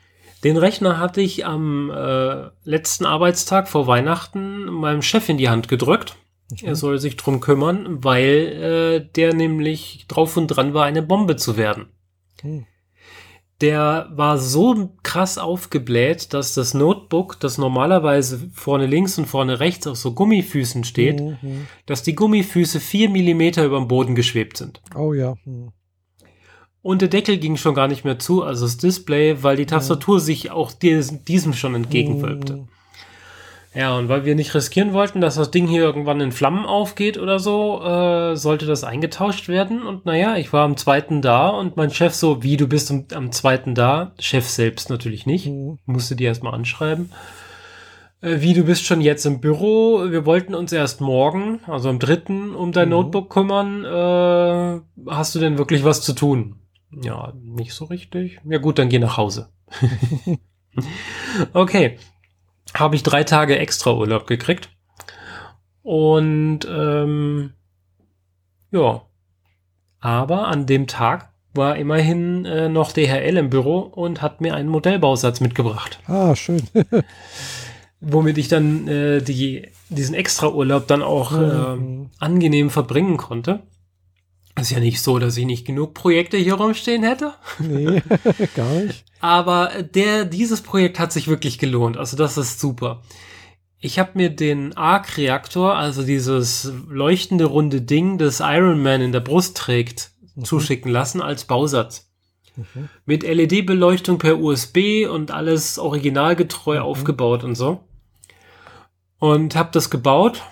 Den 0.45 0.57
Rechner 0.57 0.99
hatte 0.99 1.20
ich 1.20 1.45
am 1.45 1.91
äh, 1.91 2.49
letzten 2.64 3.05
Arbeitstag 3.05 3.68
vor 3.68 3.87
Weihnachten 3.89 4.66
meinem 4.66 5.03
Chef 5.03 5.28
in 5.28 5.37
die 5.39 5.49
Hand 5.49 5.68
gedrückt. 5.68 6.16
Er 6.62 6.74
soll 6.76 6.98
sich 6.98 7.16
drum 7.16 7.40
kümmern, 7.40 8.03
weil 8.05 9.03
äh, 9.05 9.12
der 9.14 9.34
nämlich 9.34 10.07
drauf 10.09 10.36
und 10.36 10.48
dran 10.48 10.74
war, 10.74 10.84
eine 10.84 11.03
Bombe 11.03 11.36
zu 11.36 11.57
werden. 11.57 11.86
Hm. 12.42 12.66
Der 13.61 14.09
war 14.12 14.38
so 14.38 14.94
krass 15.03 15.36
aufgebläht, 15.36 16.32
dass 16.32 16.55
das 16.55 16.72
Notebook, 16.72 17.38
das 17.40 17.59
normalerweise 17.59 18.51
vorne 18.55 18.86
links 18.86 19.18
und 19.18 19.26
vorne 19.26 19.61
rechts 19.61 19.86
auf 19.86 19.98
so 19.98 20.14
Gummifüßen 20.14 20.82
steht, 20.84 21.20
Mhm. 21.20 21.66
dass 21.84 22.03
die 22.03 22.14
Gummifüße 22.14 22.80
vier 22.80 23.11
Millimeter 23.11 23.64
über 23.64 23.76
dem 23.78 23.86
Boden 23.86 24.14
geschwebt 24.14 24.57
sind. 24.57 24.80
Oh 24.96 25.12
ja. 25.12 25.34
Mhm. 25.44 25.72
Und 26.82 27.03
der 27.03 27.09
Deckel 27.09 27.36
ging 27.36 27.59
schon 27.59 27.74
gar 27.74 27.88
nicht 27.88 28.05
mehr 28.05 28.18
zu, 28.18 28.42
also 28.42 28.64
das 28.64 28.78
Display, 28.78 29.42
weil 29.42 29.57
die 29.57 29.66
Tastatur 29.66 30.18
sich 30.20 30.51
auch 30.51 30.72
diesem, 30.72 31.26
diesem 31.26 31.53
schon 31.53 31.74
entgegenwölbte. 31.74 32.66
Ja, 33.73 33.97
und 33.97 34.09
weil 34.09 34.25
wir 34.25 34.35
nicht 34.35 34.53
riskieren 34.55 34.93
wollten, 34.93 35.21
dass 35.21 35.37
das 35.37 35.53
Ding 35.53 35.68
hier 35.68 35.83
irgendwann 35.83 36.21
in 36.21 36.33
Flammen 36.33 36.66
aufgeht 36.66 37.18
oder 37.18 37.39
so, 37.39 37.81
äh, 37.83 38.35
sollte 38.35 38.66
das 38.66 38.83
eingetauscht 38.83 39.49
werden. 39.49 39.83
Und 39.85 40.07
naja, 40.07 40.37
ich 40.37 40.53
war 40.53 40.64
am 40.64 40.77
zweiten 40.77 41.23
da 41.23 41.49
und 41.51 41.77
mein 41.77 41.91
Chef 41.93 42.12
so, 42.14 42.43
wie 42.43 42.57
du 42.57 42.66
bist 42.66 42.91
am, 42.91 43.07
am 43.14 43.31
zweiten 43.31 43.77
da? 43.77 44.12
Chef 44.18 44.49
selbst 44.49 44.91
natürlich 44.91 45.25
nicht. 45.25 45.47
Mhm. 45.47 45.79
Musste 45.87 46.16
die 46.16 46.25
erstmal 46.25 46.55
anschreiben. 46.55 47.12
Äh, 48.23 48.41
wie 48.41 48.55
du 48.55 48.64
bist 48.64 48.85
schon 48.87 49.01
jetzt 49.01 49.25
im 49.25 49.41
Büro. 49.41 50.11
Wir 50.11 50.27
wollten 50.27 50.57
uns 50.57 50.73
erst 50.73 51.01
morgen, 51.01 51.61
also 51.68 51.91
am 51.91 52.01
dritten, 52.01 52.57
um 52.57 52.73
dein 52.73 52.89
Mhm. 52.89 52.95
Notebook 52.95 53.31
kümmern. 53.31 53.85
Äh, 53.85 54.81
hast 55.11 55.37
du 55.37 55.39
denn 55.39 55.59
wirklich 55.59 55.85
was 55.85 56.03
zu 56.03 56.12
tun? 56.12 56.57
Ja, 56.91 57.35
nicht 57.41 57.73
so 57.73 57.85
richtig. 57.85 58.41
Ja 58.45 58.59
gut, 58.59 58.81
dann 58.81 58.89
geh 58.89 58.99
nach 58.99 59.16
Hause. 59.16 59.49
okay. 61.53 61.99
Habe 62.75 62.97
ich 62.97 63.03
drei 63.03 63.25
Tage 63.25 63.59
extra 63.59 63.93
Urlaub 63.93 64.27
gekriegt. 64.27 64.68
Und 65.83 66.61
ähm, 66.71 67.53
ja. 68.71 69.03
Aber 70.01 70.49
an 70.49 70.66
dem 70.66 70.87
Tag 70.87 71.31
war 71.53 71.77
immerhin 71.77 72.45
äh, 72.45 72.68
noch 72.68 72.93
DHL 72.93 73.37
im 73.37 73.51
Büro 73.51 73.81
und 73.81 74.23
hat 74.23 74.41
mir 74.41 74.55
einen 74.55 74.68
Modellbausatz 74.68 75.41
mitgebracht. 75.41 75.99
Ah, 76.07 76.35
schön. 76.37 76.62
Womit 78.01 78.39
ich 78.39 78.49
dann 78.49 78.89
äh, 78.89 79.21
die, 79.21 79.68
diesen 79.91 80.14
extra 80.14 80.49
Urlaub 80.49 80.87
dann 80.87 81.03
auch 81.03 81.33
äh, 81.33 81.77
Mhm. 81.77 82.11
angenehm 82.18 82.71
verbringen 82.71 83.16
konnte. 83.16 83.61
Ist 84.59 84.71
ja 84.71 84.81
nicht 84.81 85.01
so, 85.03 85.18
dass 85.18 85.37
ich 85.37 85.45
nicht 85.45 85.66
genug 85.66 85.93
Projekte 85.95 86.37
hier 86.37 86.55
rumstehen 86.55 87.03
hätte. 87.03 87.35
Nee, 87.59 88.01
gar 88.57 88.71
nicht. 88.73 89.05
Aber 89.21 89.71
der, 89.83 90.25
dieses 90.25 90.62
Projekt 90.62 90.99
hat 90.99 91.12
sich 91.12 91.29
wirklich 91.29 91.59
gelohnt. 91.59 91.97
Also 91.97 92.16
das 92.16 92.39
ist 92.39 92.59
super. 92.59 93.03
Ich 93.79 93.99
habe 93.99 94.11
mir 94.14 94.31
den 94.31 94.77
Arc-Reaktor, 94.77 95.75
also 95.75 96.03
dieses 96.03 96.71
leuchtende 96.89 97.47
runde 97.47 97.81
Ding, 97.81 98.18
das 98.18 98.41
Iron 98.41 98.83
Man 98.83 99.01
in 99.01 99.12
der 99.12 99.21
Brust 99.21 99.57
trägt, 99.57 100.11
mhm. 100.35 100.45
zuschicken 100.45 100.91
lassen 100.91 101.23
als 101.23 101.45
Bausatz. 101.45 102.11
Mhm. 102.57 102.89
Mit 103.07 103.23
LED-Beleuchtung 103.23 104.18
per 104.18 104.39
USB 104.39 105.07
und 105.11 105.31
alles 105.31 105.79
originalgetreu 105.79 106.77
mhm. 106.77 106.83
aufgebaut 106.83 107.45
und 107.45 107.55
so. 107.55 107.81
Und 109.18 109.55
habe 109.55 109.71
das 109.73 109.91
gebaut. 109.91 110.43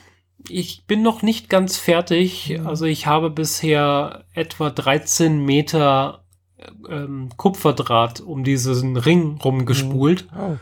Ich 0.48 0.86
bin 0.86 1.02
noch 1.02 1.20
nicht 1.22 1.50
ganz 1.50 1.76
fertig. 1.76 2.56
Mhm. 2.58 2.66
Also 2.66 2.86
ich 2.86 3.06
habe 3.06 3.28
bisher 3.28 4.24
etwa 4.32 4.70
13 4.70 5.44
Meter 5.44 6.24
ähm, 6.88 7.30
Kupferdraht 7.36 8.20
um 8.20 8.44
diesen 8.44 8.96
Ring 8.96 9.38
rumgespult. 9.42 10.30
Mhm. 10.32 10.38
Oh 10.38 10.58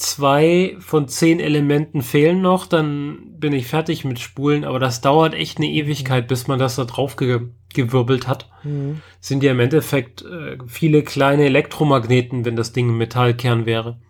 zwei 0.00 0.76
von 0.80 1.08
zehn 1.08 1.40
Elementen 1.40 2.02
fehlen 2.02 2.40
noch, 2.40 2.66
dann 2.66 3.18
bin 3.38 3.52
ich 3.52 3.66
fertig 3.66 4.04
mit 4.04 4.18
Spulen, 4.18 4.64
aber 4.64 4.78
das 4.78 5.02
dauert 5.02 5.34
echt 5.34 5.58
eine 5.58 5.68
Ewigkeit, 5.68 6.26
bis 6.26 6.48
man 6.48 6.58
das 6.58 6.76
da 6.76 6.84
drauf 6.84 7.16
ge 7.16 7.40
gewirbelt 7.72 8.26
hat. 8.26 8.50
Mhm. 8.64 9.00
Sind 9.20 9.44
ja 9.44 9.52
im 9.52 9.60
Endeffekt 9.60 10.22
äh, 10.22 10.58
viele 10.66 11.04
kleine 11.04 11.44
Elektromagneten, 11.44 12.44
wenn 12.44 12.56
das 12.56 12.72
Ding 12.72 12.88
ein 12.88 12.96
Metallkern 12.96 13.64
wäre. 13.64 14.00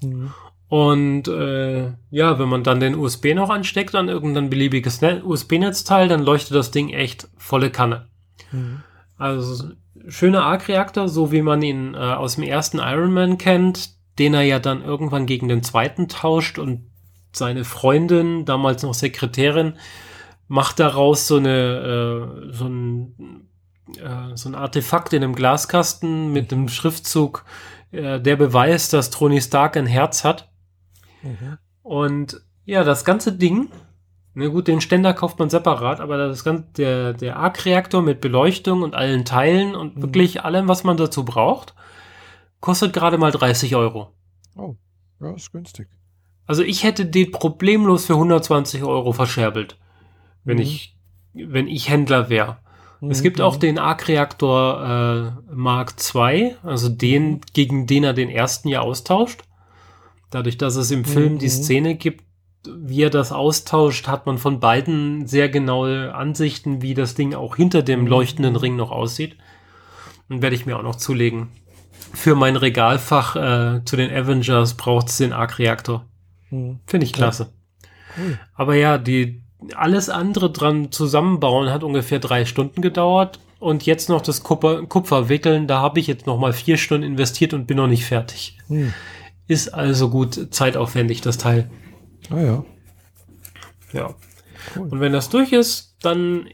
Mhm. 0.00 0.32
Und 0.68 1.26
äh, 1.26 1.92
ja, 2.10 2.38
wenn 2.38 2.48
man 2.48 2.62
dann 2.62 2.78
den 2.78 2.94
USB 2.94 3.34
noch 3.34 3.50
ansteckt 3.50 3.96
an 3.96 4.08
irgendein 4.08 4.48
beliebiges 4.48 5.00
ne 5.00 5.24
USB-Netzteil, 5.24 6.06
dann 6.06 6.22
leuchtet 6.22 6.54
das 6.54 6.70
Ding 6.70 6.90
echt 6.90 7.28
volle 7.36 7.70
Kanne. 7.70 8.08
Mhm. 8.52 8.82
Also 9.16 9.72
schöner 10.08 10.44
Arc-Reaktor, 10.44 11.08
so 11.08 11.32
wie 11.32 11.42
man 11.42 11.62
ihn 11.62 11.94
äh, 11.94 11.98
aus 11.98 12.36
dem 12.36 12.44
ersten 12.44 12.78
Iron 12.78 13.12
Man 13.12 13.38
kennt, 13.38 13.90
den 14.18 14.34
er 14.34 14.42
ja 14.42 14.58
dann 14.58 14.82
irgendwann 14.82 15.26
gegen 15.26 15.48
den 15.48 15.62
zweiten 15.62 16.08
tauscht 16.08 16.58
und 16.58 16.90
seine 17.32 17.64
Freundin, 17.64 18.44
damals 18.44 18.82
noch 18.82 18.94
Sekretärin, 18.94 19.74
macht 20.48 20.80
daraus 20.80 21.26
so 21.26 21.36
eine 21.36 22.48
äh, 22.48 22.52
so 22.52 22.66
ein 22.66 23.48
äh, 23.98 24.36
so 24.36 24.48
ein 24.48 24.54
Artefakt 24.54 25.12
in 25.12 25.22
einem 25.22 25.34
Glaskasten 25.34 26.32
mit 26.32 26.50
dem 26.50 26.68
Schriftzug, 26.68 27.44
äh, 27.92 28.20
der 28.20 28.36
beweist, 28.36 28.92
dass 28.92 29.10
Tony 29.10 29.40
Stark 29.40 29.76
ein 29.76 29.86
Herz 29.86 30.24
hat. 30.24 30.50
Mhm. 31.22 31.58
Und 31.82 32.40
ja, 32.64 32.84
das 32.84 33.04
ganze 33.04 33.32
Ding, 33.32 33.68
na 34.38 34.48
gut, 34.48 34.68
den 34.68 34.80
Ständer 34.80 35.14
kauft 35.14 35.38
man 35.38 35.50
separat, 35.50 36.00
aber 36.00 36.16
das 36.16 36.44
ganze, 36.44 36.64
der, 36.76 37.12
der 37.14 37.36
Arc-Reaktor 37.36 38.02
mit 38.02 38.20
Beleuchtung 38.20 38.82
und 38.82 38.94
allen 38.94 39.24
Teilen 39.24 39.74
und 39.74 39.96
mhm. 39.96 40.02
wirklich 40.02 40.44
allem, 40.44 40.68
was 40.68 40.84
man 40.84 40.96
dazu 40.96 41.24
braucht, 41.24 41.74
Kostet 42.60 42.92
gerade 42.92 43.18
mal 43.18 43.30
30 43.30 43.76
Euro. 43.76 44.12
Oh, 44.56 44.74
ja, 45.20 45.32
ist 45.34 45.52
günstig. 45.52 45.88
Also 46.46 46.62
ich 46.62 46.82
hätte 46.84 47.06
den 47.06 47.30
problemlos 47.30 48.06
für 48.06 48.14
120 48.14 48.82
Euro 48.82 49.12
verscherbelt, 49.12 49.78
wenn 50.44 50.56
mhm. 50.56 50.62
ich, 50.62 50.96
wenn 51.32 51.68
ich 51.68 51.88
Händler 51.88 52.28
wäre. 52.28 52.58
Mhm. 53.00 53.10
Es 53.10 53.22
gibt 53.22 53.40
auch 53.40 53.56
mhm. 53.56 53.60
den 53.60 53.78
Arc-Reaktor 53.78 55.36
äh, 55.48 55.54
Mark 55.54 55.94
II, 56.14 56.56
also 56.62 56.88
den, 56.88 57.30
mhm. 57.30 57.40
gegen 57.52 57.86
den 57.86 58.04
er 58.04 58.14
den 58.14 58.30
ersten 58.30 58.68
ja 58.68 58.80
austauscht. 58.80 59.42
Dadurch, 60.30 60.58
dass 60.58 60.76
es 60.76 60.90
im 60.90 61.04
Film 61.04 61.34
mhm. 61.34 61.38
die 61.38 61.48
Szene 61.48 61.94
gibt, 61.94 62.24
wie 62.76 63.02
er 63.02 63.10
das 63.10 63.32
austauscht, 63.32 64.08
hat 64.08 64.26
man 64.26 64.38
von 64.38 64.60
beiden 64.60 65.26
sehr 65.26 65.48
genaue 65.48 66.14
Ansichten, 66.14 66.82
wie 66.82 66.94
das 66.94 67.14
Ding 67.14 67.34
auch 67.34 67.56
hinter 67.56 67.82
dem 67.82 68.02
mhm. 68.02 68.06
leuchtenden 68.06 68.56
Ring 68.56 68.76
noch 68.76 68.90
aussieht. 68.90 69.36
Und 70.28 70.42
werde 70.42 70.56
ich 70.56 70.66
mir 70.66 70.76
auch 70.76 70.82
noch 70.82 70.96
zulegen 70.96 71.48
für 72.16 72.34
mein 72.34 72.56
Regalfach 72.56 73.36
äh, 73.36 73.84
zu 73.84 73.96
den 73.96 74.10
Avengers 74.10 74.74
braucht 74.74 75.08
es 75.08 75.18
den 75.18 75.32
Arc-Reaktor. 75.32 76.06
Hm. 76.48 76.80
Finde 76.86 77.06
ich 77.06 77.12
klasse. 77.12 77.48
Ja. 77.82 77.88
Cool. 78.16 78.38
Aber 78.54 78.74
ja, 78.74 78.98
die 78.98 79.42
alles 79.74 80.08
andere 80.08 80.50
dran 80.50 80.92
zusammenbauen 80.92 81.70
hat 81.70 81.82
ungefähr 81.82 82.18
drei 82.18 82.44
Stunden 82.44 82.80
gedauert. 82.80 83.40
Und 83.58 83.86
jetzt 83.86 84.08
noch 84.08 84.20
das 84.20 84.42
Kupfer, 84.42 84.84
Kupfer 84.86 85.28
wickeln, 85.28 85.66
da 85.66 85.80
habe 85.80 85.98
ich 85.98 86.06
jetzt 86.06 86.26
noch 86.26 86.38
mal 86.38 86.52
vier 86.52 86.76
Stunden 86.76 87.06
investiert 87.06 87.54
und 87.54 87.66
bin 87.66 87.78
noch 87.78 87.86
nicht 87.86 88.04
fertig. 88.04 88.58
Hm. 88.68 88.92
Ist 89.46 89.72
also 89.72 90.10
gut 90.10 90.48
zeitaufwendig, 90.50 91.20
das 91.20 91.38
Teil. 91.38 91.70
Ah 92.30 92.40
ja. 92.40 92.64
Ja. 93.92 94.14
Cool. 94.74 94.88
Und 94.88 95.00
wenn 95.00 95.12
das 95.12 95.28
durch 95.28 95.52
ist, 95.52 95.96
dann 96.02 96.48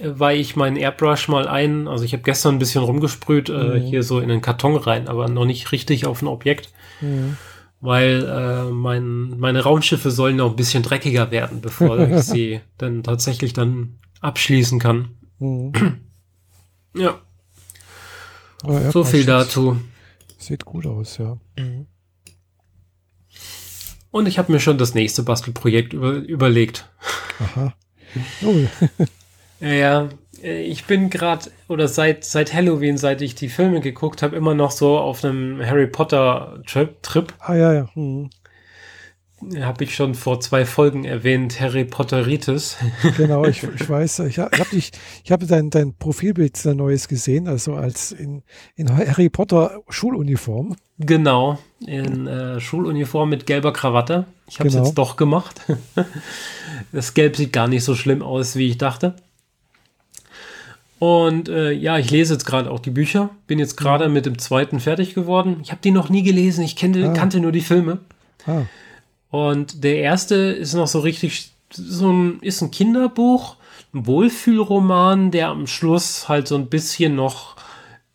weihe 0.00 0.38
ich 0.38 0.56
meinen 0.56 0.76
Airbrush 0.76 1.28
mal 1.28 1.48
ein. 1.48 1.88
Also 1.88 2.04
ich 2.04 2.12
habe 2.12 2.22
gestern 2.22 2.56
ein 2.56 2.58
bisschen 2.58 2.82
rumgesprüht, 2.82 3.48
äh, 3.48 3.52
mhm. 3.52 3.72
äh, 3.72 3.80
hier 3.80 4.02
so 4.02 4.20
in 4.20 4.28
den 4.28 4.40
Karton 4.40 4.76
rein, 4.76 5.08
aber 5.08 5.28
noch 5.28 5.44
nicht 5.44 5.72
richtig 5.72 6.06
auf 6.06 6.22
ein 6.22 6.28
Objekt. 6.28 6.72
Mhm. 7.00 7.36
Weil 7.80 8.24
äh, 8.24 8.70
mein, 8.70 9.38
meine 9.38 9.62
Raumschiffe 9.62 10.10
sollen 10.10 10.36
noch 10.36 10.50
ein 10.50 10.56
bisschen 10.56 10.82
dreckiger 10.82 11.30
werden, 11.30 11.60
bevor 11.60 11.98
ich 12.10 12.22
sie 12.22 12.60
dann 12.76 13.02
tatsächlich 13.02 13.52
dann 13.52 13.98
abschließen 14.20 14.78
kann. 14.78 15.10
Mhm. 15.38 15.72
ja. 16.96 17.20
so 18.90 19.04
viel 19.04 19.24
dazu. 19.24 19.78
Sieht 20.38 20.64
gut 20.64 20.86
aus, 20.86 21.18
ja. 21.18 21.36
Mhm. 21.56 21.86
Und 24.18 24.26
ich 24.26 24.36
habe 24.36 24.50
mir 24.50 24.58
schon 24.58 24.78
das 24.78 24.94
nächste 24.94 25.22
Bastelprojekt 25.22 25.92
über, 25.92 26.14
überlegt. 26.14 26.90
Aha. 27.38 27.72
Oh. 28.44 28.56
Ja, 29.60 30.08
äh, 30.40 30.62
ich 30.62 30.84
bin 30.84 31.10
gerade, 31.10 31.50
oder 31.66 31.88
seit, 31.88 32.24
seit 32.24 32.54
Halloween, 32.54 32.96
seit 32.96 33.22
ich 33.22 33.34
die 33.34 33.48
Filme 33.48 33.80
geguckt 33.80 34.22
habe, 34.22 34.36
immer 34.36 34.54
noch 34.54 34.70
so 34.70 34.96
auf 34.96 35.24
einem 35.24 35.60
Harry 35.66 35.88
Potter 35.88 36.62
Trip. 36.64 37.34
Ah, 37.40 37.54
ja, 37.56 37.72
ja. 37.72 37.88
Mhm. 37.96 38.30
Habe 39.60 39.84
ich 39.84 39.94
schon 39.94 40.14
vor 40.14 40.40
zwei 40.40 40.66
Folgen 40.66 41.04
erwähnt, 41.04 41.60
Harry 41.60 41.84
Potteritis. 41.84 42.76
Genau, 43.16 43.44
ich, 43.44 43.62
ich 43.74 43.88
weiß, 43.88 44.20
ich 44.20 44.38
habe 44.38 44.56
dich, 44.72 44.90
ich 45.22 45.30
habe 45.30 45.46
dein, 45.46 45.70
dein 45.70 45.94
Profilbild 45.94 46.56
sehr 46.56 46.74
Neues 46.74 47.06
gesehen, 47.06 47.46
also 47.46 47.74
als 47.74 48.10
in, 48.10 48.42
in 48.74 48.94
Harry 48.96 49.28
Potter 49.28 49.80
Schuluniform. 49.88 50.76
Genau, 50.98 51.58
in 51.86 52.26
äh, 52.26 52.60
Schuluniform 52.60 53.28
mit 53.30 53.46
gelber 53.46 53.72
Krawatte. 53.72 54.26
Ich 54.48 54.58
habe 54.58 54.68
es 54.68 54.74
genau. 54.74 54.86
jetzt 54.86 54.98
doch 54.98 55.16
gemacht. 55.16 55.60
Das 56.92 57.12
Gelb 57.12 57.36
sieht 57.36 57.52
gar 57.52 57.66
nicht 57.66 57.82
so 57.82 57.94
schlimm 57.94 58.22
aus, 58.22 58.56
wie 58.56 58.68
ich 58.68 58.78
dachte. 58.78 59.14
Und 60.98 61.48
äh, 61.48 61.72
ja, 61.72 61.98
ich 61.98 62.10
lese 62.10 62.34
jetzt 62.34 62.44
gerade 62.44 62.70
auch 62.70 62.80
die 62.80 62.90
Bücher. 62.90 63.30
Bin 63.46 63.58
jetzt 63.58 63.76
gerade 63.76 64.08
mhm. 64.08 64.14
mit 64.14 64.26
dem 64.26 64.38
zweiten 64.38 64.80
fertig 64.80 65.14
geworden. 65.14 65.58
Ich 65.62 65.70
habe 65.70 65.80
die 65.82 65.90
noch 65.90 66.08
nie 66.08 66.22
gelesen. 66.22 66.64
Ich 66.64 66.76
kenne, 66.76 67.10
ah. 67.10 67.12
kannte 67.12 67.40
nur 67.40 67.52
die 67.52 67.60
Filme. 67.60 67.98
Ah. 68.46 68.62
Und 69.30 69.84
der 69.84 69.98
erste 69.98 70.34
ist 70.34 70.74
noch 70.74 70.86
so 70.86 71.00
richtig, 71.00 71.52
so 71.70 72.10
ein, 72.10 72.38
ist 72.40 72.62
ein 72.62 72.70
Kinderbuch, 72.70 73.56
ein 73.92 74.06
Wohlfühlroman, 74.06 75.30
der 75.30 75.48
am 75.48 75.66
Schluss 75.66 76.28
halt 76.28 76.48
so 76.48 76.56
ein 76.56 76.68
bisschen 76.68 77.14
noch 77.14 77.56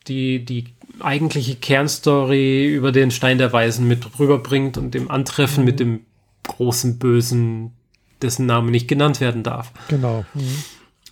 die, 0.08 0.44
die 0.44 0.66
eigentliche 1.00 1.56
Kernstory 1.56 2.68
über 2.68 2.92
den 2.92 3.12
Stein 3.12 3.38
der 3.38 3.54
Weisen 3.54 3.88
mit 3.88 4.20
rüberbringt 4.20 4.78
und 4.78 4.94
dem 4.94 5.10
Antreffen 5.10 5.62
mhm. 5.62 5.66
mit 5.66 5.80
dem 5.80 6.00
großen 6.44 7.00
Bösen, 7.00 7.72
dessen 8.22 8.46
Name 8.46 8.72
nicht 8.72 8.88
genannt 8.88 9.22
werden 9.22 9.44
darf. 9.44 9.72
Genau. 9.88 10.26
Mhm. 10.34 10.64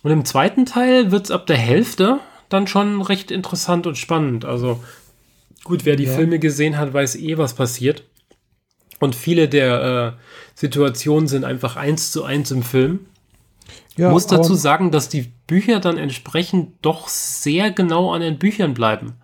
Und 0.02 0.10
im 0.10 0.24
zweiten 0.24 0.66
Teil 0.66 1.10
wird 1.10 1.26
es 1.26 1.30
ab 1.30 1.46
der 1.46 1.56
Hälfte 1.56 2.20
dann 2.48 2.66
schon 2.66 3.00
recht 3.02 3.30
interessant 3.30 3.86
und 3.86 3.96
spannend. 3.96 4.44
Also 4.44 4.82
gut, 5.64 5.84
wer 5.84 5.96
die 5.96 6.04
ja. 6.04 6.14
Filme 6.14 6.38
gesehen 6.38 6.76
hat, 6.76 6.92
weiß 6.92 7.16
eh, 7.16 7.38
was 7.38 7.54
passiert. 7.54 8.04
Und 9.02 9.16
viele 9.16 9.48
der 9.48 10.16
äh, 10.16 10.22
Situationen 10.54 11.26
sind 11.26 11.42
einfach 11.42 11.74
eins 11.74 12.12
zu 12.12 12.22
eins 12.22 12.52
im 12.52 12.62
Film. 12.62 13.00
Ja, 13.96 14.10
muss 14.10 14.28
dazu 14.28 14.54
sagen, 14.54 14.92
dass 14.92 15.08
die 15.08 15.32
Bücher 15.48 15.80
dann 15.80 15.98
entsprechend 15.98 16.74
doch 16.82 17.08
sehr 17.08 17.72
genau 17.72 18.12
an 18.12 18.20
den 18.20 18.38
Büchern 18.38 18.74
bleiben. 18.74 19.14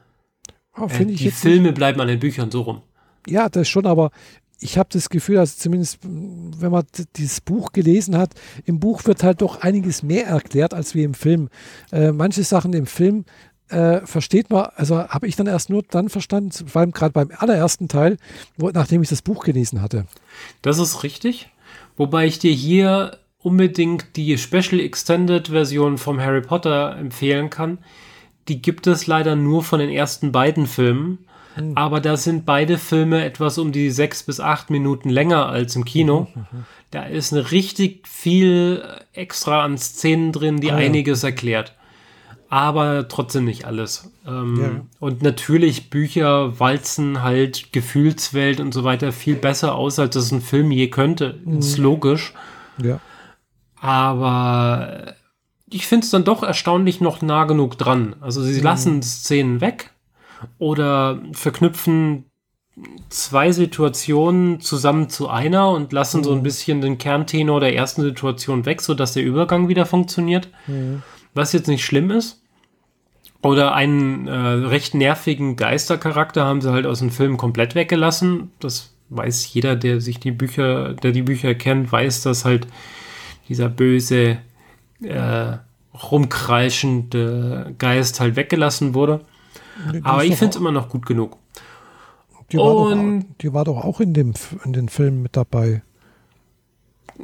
Oh, 0.76 0.86
äh, 0.86 1.04
die 1.04 1.30
Filme 1.30 1.68
nicht. 1.68 1.74
bleiben 1.76 2.00
an 2.00 2.08
den 2.08 2.18
Büchern 2.18 2.50
so 2.50 2.62
rum. 2.62 2.82
Ja, 3.28 3.48
das 3.48 3.68
schon, 3.68 3.86
aber 3.86 4.10
ich 4.58 4.76
habe 4.76 4.88
das 4.92 5.10
Gefühl, 5.10 5.38
also 5.38 5.54
zumindest 5.56 6.00
wenn 6.02 6.72
man 6.72 6.84
dieses 7.14 7.40
Buch 7.40 7.70
gelesen 7.70 8.16
hat, 8.16 8.32
im 8.64 8.80
Buch 8.80 9.04
wird 9.04 9.22
halt 9.22 9.42
doch 9.42 9.60
einiges 9.60 10.02
mehr 10.02 10.26
erklärt 10.26 10.74
als 10.74 10.96
wie 10.96 11.04
im 11.04 11.14
Film. 11.14 11.50
Äh, 11.92 12.10
manche 12.10 12.42
Sachen 12.42 12.72
im 12.72 12.86
Film 12.86 13.26
äh, 13.68 14.06
versteht 14.06 14.50
man, 14.50 14.68
also 14.76 15.08
habe 15.08 15.26
ich 15.26 15.36
dann 15.36 15.46
erst 15.46 15.70
nur 15.70 15.82
dann 15.82 16.08
verstanden, 16.08 16.50
vor 16.52 16.80
allem 16.80 16.92
gerade 16.92 17.12
beim 17.12 17.30
allerersten 17.36 17.88
Teil, 17.88 18.16
wo, 18.56 18.70
nachdem 18.70 19.02
ich 19.02 19.08
das 19.08 19.22
Buch 19.22 19.44
gelesen 19.44 19.82
hatte. 19.82 20.06
Das 20.62 20.78
ist 20.78 21.02
richtig. 21.02 21.48
Wobei 21.96 22.26
ich 22.26 22.38
dir 22.38 22.52
hier 22.52 23.18
unbedingt 23.38 24.16
die 24.16 24.36
Special 24.38 24.80
Extended 24.80 25.48
Version 25.48 25.98
vom 25.98 26.20
Harry 26.20 26.40
Potter 26.40 26.96
empfehlen 26.96 27.50
kann. 27.50 27.78
Die 28.48 28.62
gibt 28.62 28.86
es 28.86 29.06
leider 29.06 29.36
nur 29.36 29.62
von 29.62 29.80
den 29.80 29.90
ersten 29.90 30.32
beiden 30.32 30.66
Filmen. 30.66 31.26
Mhm. 31.56 31.72
Aber 31.76 32.00
da 32.00 32.16
sind 32.16 32.46
beide 32.46 32.78
Filme 32.78 33.24
etwas 33.24 33.58
um 33.58 33.72
die 33.72 33.90
sechs 33.90 34.22
bis 34.22 34.40
acht 34.40 34.70
Minuten 34.70 35.10
länger 35.10 35.46
als 35.46 35.76
im 35.76 35.84
Kino. 35.84 36.28
Mhm. 36.34 36.46
mhm. 36.50 36.64
Da 36.90 37.02
ist 37.02 37.34
eine 37.34 37.50
richtig 37.50 38.08
viel 38.08 38.82
extra 39.12 39.62
an 39.62 39.76
Szenen 39.76 40.32
drin, 40.32 40.58
die 40.58 40.72
ah, 40.72 40.76
einiges 40.76 41.20
ja. 41.20 41.28
erklärt. 41.28 41.74
Aber 42.50 43.08
trotzdem 43.08 43.44
nicht 43.44 43.64
alles. 43.64 44.10
Ähm, 44.26 44.60
Ja. 44.60 44.70
Und 45.00 45.22
natürlich, 45.22 45.90
Bücher 45.90 46.58
walzen 46.58 47.22
halt 47.22 47.72
Gefühlswelt 47.72 48.60
und 48.60 48.72
so 48.72 48.84
weiter 48.84 49.12
viel 49.12 49.34
besser 49.34 49.74
aus, 49.74 49.98
als 49.98 50.14
das 50.14 50.32
ein 50.32 50.40
Film 50.40 50.70
je 50.70 50.88
könnte. 50.88 51.38
Ist 51.58 51.78
logisch. 51.78 52.32
Ja. 52.82 53.00
Aber 53.80 55.14
ich 55.70 55.86
finde 55.86 56.04
es 56.04 56.10
dann 56.10 56.24
doch 56.24 56.42
erstaunlich 56.42 57.00
noch 57.00 57.22
nah 57.22 57.44
genug 57.44 57.76
dran. 57.78 58.16
Also 58.20 58.42
sie 58.42 58.60
lassen 58.60 59.02
Szenen 59.02 59.60
weg 59.60 59.90
oder 60.58 61.20
verknüpfen 61.32 62.24
zwei 63.08 63.50
Situationen 63.52 64.60
zusammen 64.60 65.10
zu 65.10 65.28
einer 65.28 65.70
und 65.70 65.92
lassen 65.92 66.22
so 66.22 66.32
ein 66.32 66.42
bisschen 66.42 66.80
den 66.80 66.96
Kerntenor 66.96 67.60
der 67.60 67.74
ersten 67.74 68.02
Situation 68.02 68.64
weg, 68.66 68.80
sodass 68.80 69.14
der 69.14 69.24
Übergang 69.24 69.68
wieder 69.68 69.84
funktioniert. 69.84 70.48
Was 71.34 71.52
jetzt 71.52 71.68
nicht 71.68 71.84
schlimm 71.84 72.10
ist. 72.10 72.42
Oder 73.42 73.74
einen 73.74 74.26
äh, 74.26 74.32
recht 74.32 74.94
nervigen 74.94 75.54
Geistercharakter 75.56 76.44
haben 76.44 76.60
sie 76.60 76.72
halt 76.72 76.86
aus 76.86 76.98
dem 76.98 77.10
Film 77.10 77.36
komplett 77.36 77.74
weggelassen. 77.76 78.50
Das 78.58 78.92
weiß 79.10 79.52
jeder, 79.54 79.76
der 79.76 80.00
sich 80.00 80.18
die 80.18 80.32
Bücher, 80.32 80.94
der 80.94 81.12
die 81.12 81.22
Bücher 81.22 81.54
kennt, 81.54 81.90
weiß, 81.92 82.22
dass 82.22 82.44
halt 82.44 82.66
dieser 83.48 83.68
böse, 83.68 84.38
äh, 85.02 85.52
rumkreischende 86.10 87.74
Geist 87.78 88.20
halt 88.20 88.36
weggelassen 88.36 88.94
wurde. 88.94 89.20
Die 89.92 90.02
Aber 90.04 90.24
ich 90.24 90.30
doch 90.32 90.38
finde 90.38 90.50
es 90.50 90.56
immer 90.56 90.72
noch 90.72 90.88
gut 90.88 91.06
genug. 91.06 91.36
die 92.50 92.56
war, 92.58 92.64
doch, 92.72 92.90
und- 92.90 93.20
auch- 93.22 93.36
die 93.40 93.52
war 93.52 93.64
doch 93.64 93.84
auch 93.84 94.00
in 94.00 94.14
dem 94.14 94.34
in 94.64 94.72
den 94.72 94.88
Filmen 94.88 95.22
mit 95.22 95.36
dabei. 95.36 95.82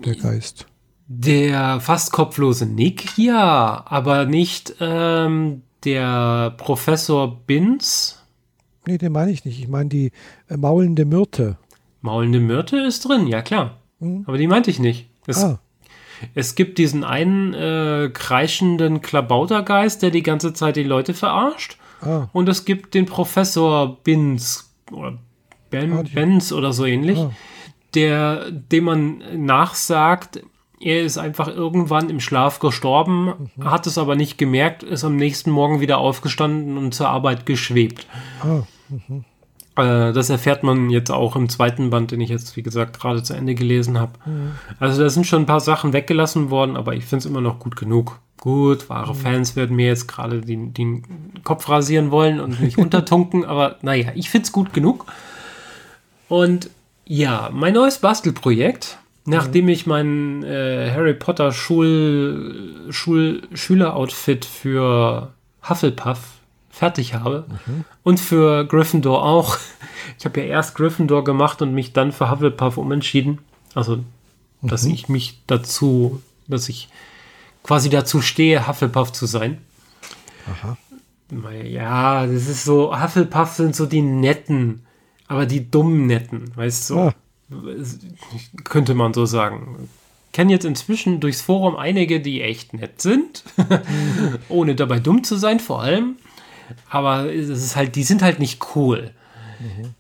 Der 0.05 0.15
Geist. 0.17 0.67
Der 1.07 1.81
fast 1.81 2.13
kopflose 2.13 2.65
Nick, 2.67 3.19
ja, 3.19 3.85
aber 3.87 4.25
nicht 4.25 4.75
ähm, 4.81 5.63
der 5.85 6.55
Professor 6.57 7.41
Binz. 7.47 8.23
Nee, 8.87 8.97
den 8.99 9.13
meine 9.13 9.31
ich 9.31 9.45
nicht. 9.45 9.59
Ich 9.61 9.69
meine 9.69 9.89
die 9.91 10.13
äh, 10.49 10.57
maulende 10.57 11.05
Myrte. 11.05 11.59
Maulende 12.01 12.41
Myrte 12.41 12.79
ist 12.79 13.07
drin, 13.09 13.27
ja 13.27 13.43
klar. 13.43 13.79
Aber 14.27 14.37
die 14.39 14.47
meinte 14.47 14.71
ich 14.71 14.79
nicht. 14.79 15.09
Es, 15.27 15.43
Ah, 15.43 15.59
es 16.35 16.55
gibt 16.55 16.79
diesen 16.79 17.05
einen 17.05 17.55
äh, 17.55 18.11
kreischenden 18.13 19.01
Klabautergeist, 19.01 20.03
der 20.03 20.11
die 20.11 20.23
ganze 20.23 20.53
Zeit 20.53 20.77
die 20.77 20.83
Leute 20.83 21.15
verarscht. 21.15 21.77
ah, 22.03 22.29
Und 22.33 22.49
es 22.49 22.65
gibt 22.65 22.95
den 22.95 23.07
Professor 23.07 24.03
Binz 24.05 24.75
oder 24.91 25.19
ben, 25.71 25.93
Ah, 25.93 26.03
Benz 26.15 26.53
oder 26.53 26.73
so 26.73 26.85
ähnlich, 26.87 27.19
Ah. 27.19 27.31
der, 27.95 28.51
dem 28.51 28.85
man 28.85 29.23
nachsagt, 29.37 30.43
er 30.85 31.03
ist 31.03 31.19
einfach 31.19 31.49
irgendwann 31.49 32.11
im 32.11 32.21
Schlaf 32.21 32.59
gestorben, 32.59 33.51
Mhm. 33.57 33.65
hat 33.71 33.87
es 33.87 33.99
aber 33.99 34.15
nicht 34.17 34.39
gemerkt, 34.39 34.83
ist 34.83 35.03
am 35.05 35.17
nächsten 35.17 35.51
Morgen 35.51 35.81
wieder 35.81 35.99
aufgestanden 35.99 36.77
und 36.79 36.95
zur 36.95 37.09
Arbeit 37.09 37.47
geschwebt. 37.47 38.07
ah. 38.43 38.63
Äh, 39.77 40.13
das 40.13 40.31
erfährt 40.31 40.63
man 40.63 40.89
jetzt 40.91 41.11
auch 41.11 41.35
im 41.35 41.49
zweiten 41.49 41.91
Band, 41.91 42.13
den 42.13 42.21
ich 42.21 42.29
jetzt, 42.31 42.57
wie 42.57 42.63
gesagt, 42.63 43.01
gerade 43.01 43.25
zu 43.25 43.35
Ende 43.35 43.57
gelesen 43.57 43.99
habe. 43.99 44.13
Mhm. 44.25 44.53
Also 44.79 45.03
da 45.03 45.09
sind 45.11 45.27
schon 45.27 45.43
ein 45.43 45.47
paar 45.47 45.59
Sachen 45.59 45.93
weggelassen 45.93 46.51
worden, 46.51 46.77
aber 46.77 46.95
ich 46.95 47.05
finde 47.05 47.21
es 47.25 47.27
immer 47.27 47.41
noch 47.41 47.59
gut 47.59 47.75
genug. 47.75 48.21
Gut, 48.39 48.89
wahre 48.89 49.15
Mhm. 49.15 49.19
Fans 49.19 49.57
werden 49.57 49.75
mir 49.75 49.87
jetzt 49.87 50.07
gerade 50.07 50.43
den, 50.43 50.75
den 50.75 51.03
Kopf 51.43 51.69
rasieren 51.69 52.11
wollen 52.13 52.39
und 52.39 52.61
mich 52.61 52.79
untertunken, 52.79 53.45
aber 53.47 53.77
naja, 53.83 54.13
ich 54.15 54.31
finde 54.31 54.45
es 54.47 54.53
gut 54.53 54.73
genug. 54.73 55.07
Und 56.29 56.71
ja, 57.07 57.51
mein 57.53 57.75
neues 57.75 57.99
Bastelprojekt, 57.99 58.99
nachdem 59.27 59.69
ich 59.69 59.87
mein 59.87 60.43
äh, 60.43 60.91
Harry 60.93 61.15
Potter 61.15 61.53
Schul, 61.53 62.87
Schul, 62.91 63.43
Schüleroutfit 63.55 64.45
für 64.45 65.33
Hufflepuff 65.69 66.19
fertig 66.71 67.15
habe 67.15 67.47
und 68.03 68.19
für 68.19 68.67
Gryffindor 68.67 69.25
auch. 69.25 69.59
Ich 70.19 70.27
habe 70.27 70.39
ja 70.43 70.47
erst 70.47 70.75
Gryffindor 70.75 71.25
gemacht 71.25 71.63
und 71.63 71.73
mich 71.73 71.95
dann 71.95 72.13
für 72.13 72.31
Hufflepuff 72.31 72.77
umentschieden. 72.77 73.39
Also, 73.75 74.05
dass 74.61 74.85
ich 74.85 75.09
mich 75.09 75.41
dazu, 75.47 76.23
dass 76.47 76.69
ich 76.69 76.89
quasi 77.63 77.89
dazu 77.89 78.21
stehe, 78.21 78.69
Hufflepuff 78.69 79.13
zu 79.13 79.25
sein. 79.25 79.59
Aha. 80.47 80.77
Ja, 81.65 82.27
das 82.27 82.49
ist 82.49 82.65
so, 82.65 83.01
Hufflepuff 83.01 83.55
sind 83.55 83.75
so 83.75 83.87
die 83.87 84.03
netten, 84.03 84.85
aber 85.27 85.47
die 85.47 85.71
dummen 85.71 86.07
netten, 86.07 86.55
weißt 86.55 86.91
du? 86.91 86.99
Ah. 86.99 87.15
Könnte 88.65 88.95
man 88.95 89.15
so 89.15 89.27
sagen. 89.27 89.89
Kenne 90.33 90.53
jetzt 90.53 90.65
inzwischen 90.65 91.21
durchs 91.21 91.43
Forum 91.43 91.77
einige, 91.77 92.21
die 92.21 92.43
echt 92.43 92.75
nett 92.75 93.01
sind, 93.01 93.45
ohne 94.49 94.75
dabei 94.75 94.99
dumm 94.99 95.23
zu 95.23 95.37
sein, 95.37 95.61
vor 95.61 95.81
allem. 95.83 96.17
Aber 96.91 97.33
es 97.33 97.49
ist 97.49 97.77
halt, 97.77 97.95
die 97.95 98.03
sind 98.03 98.23
halt 98.23 98.41
nicht 98.41 98.61
cool. 98.75 99.13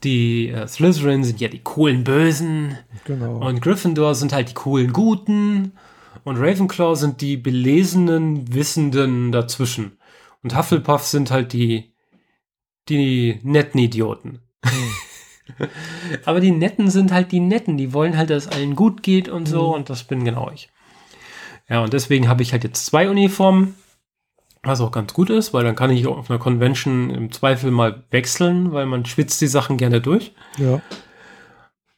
Die 0.03 0.49
äh, 0.49 0.67
Slytherin 0.67 1.23
sind 1.23 1.41
ja 1.41 1.49
die 1.49 1.61
coolen 1.63 2.03
Bösen 2.05 2.77
Genau. 3.05 3.47
und 3.47 3.63
Gryffindor 3.63 4.15
sind 4.15 4.33
halt 4.33 4.51
die 4.51 4.55
coolen 4.55 4.93
Guten 4.93 5.73
und 6.25 6.37
Ravenclaw 6.37 6.97
sind 6.97 7.21
die 7.21 7.37
belesenen, 7.37 8.53
wissenden 8.53 9.31
dazwischen. 9.31 9.93
Und 10.43 10.57
Hufflepuff 10.57 11.05
sind 11.07 11.31
halt 11.31 11.53
die, 11.53 11.93
die 12.89 13.39
netten 13.45 13.79
Idioten. 13.81 14.41
Aber 16.25 16.41
die 16.41 16.51
Netten 16.51 16.91
sind 16.91 17.13
halt 17.13 17.33
die 17.33 17.41
Netten, 17.41 17.77
die 17.77 17.93
wollen 17.93 18.17
halt, 18.17 18.31
dass 18.31 18.47
es 18.47 18.53
allen 18.53 18.77
gut 18.77 19.03
geht 19.03 19.29
und 19.29 19.47
so 19.47 19.75
und 19.75 19.91
das 19.91 20.05
bin 20.05 20.25
genau 20.25 20.51
ich. 20.53 20.71
Ja, 21.69 21.83
und 21.83 21.93
deswegen 21.93 22.29
habe 22.29 22.43
ich 22.43 22.53
halt 22.53 22.65
jetzt 22.65 22.87
zwei 22.87 23.09
Uniformen, 23.09 23.75
was 24.63 24.81
auch 24.81 24.93
ganz 24.93 25.15
gut 25.15 25.31
ist, 25.31 25.55
weil 25.55 25.65
dann 25.65 25.77
kann 25.77 25.91
ich 25.91 26.07
auf 26.07 26.31
einer 26.31 26.39
Convention 26.39 27.11
im 27.11 27.33
Zweifel 27.33 27.71
mal 27.71 28.05
wechseln, 28.11 28.73
weil 28.73 28.87
man 28.87 29.05
schwitzt 29.07 29.41
die 29.41 29.47
Sachen 29.47 29.77
gerne 29.77 30.01
durch. 30.01 30.33
ja. 30.59 30.81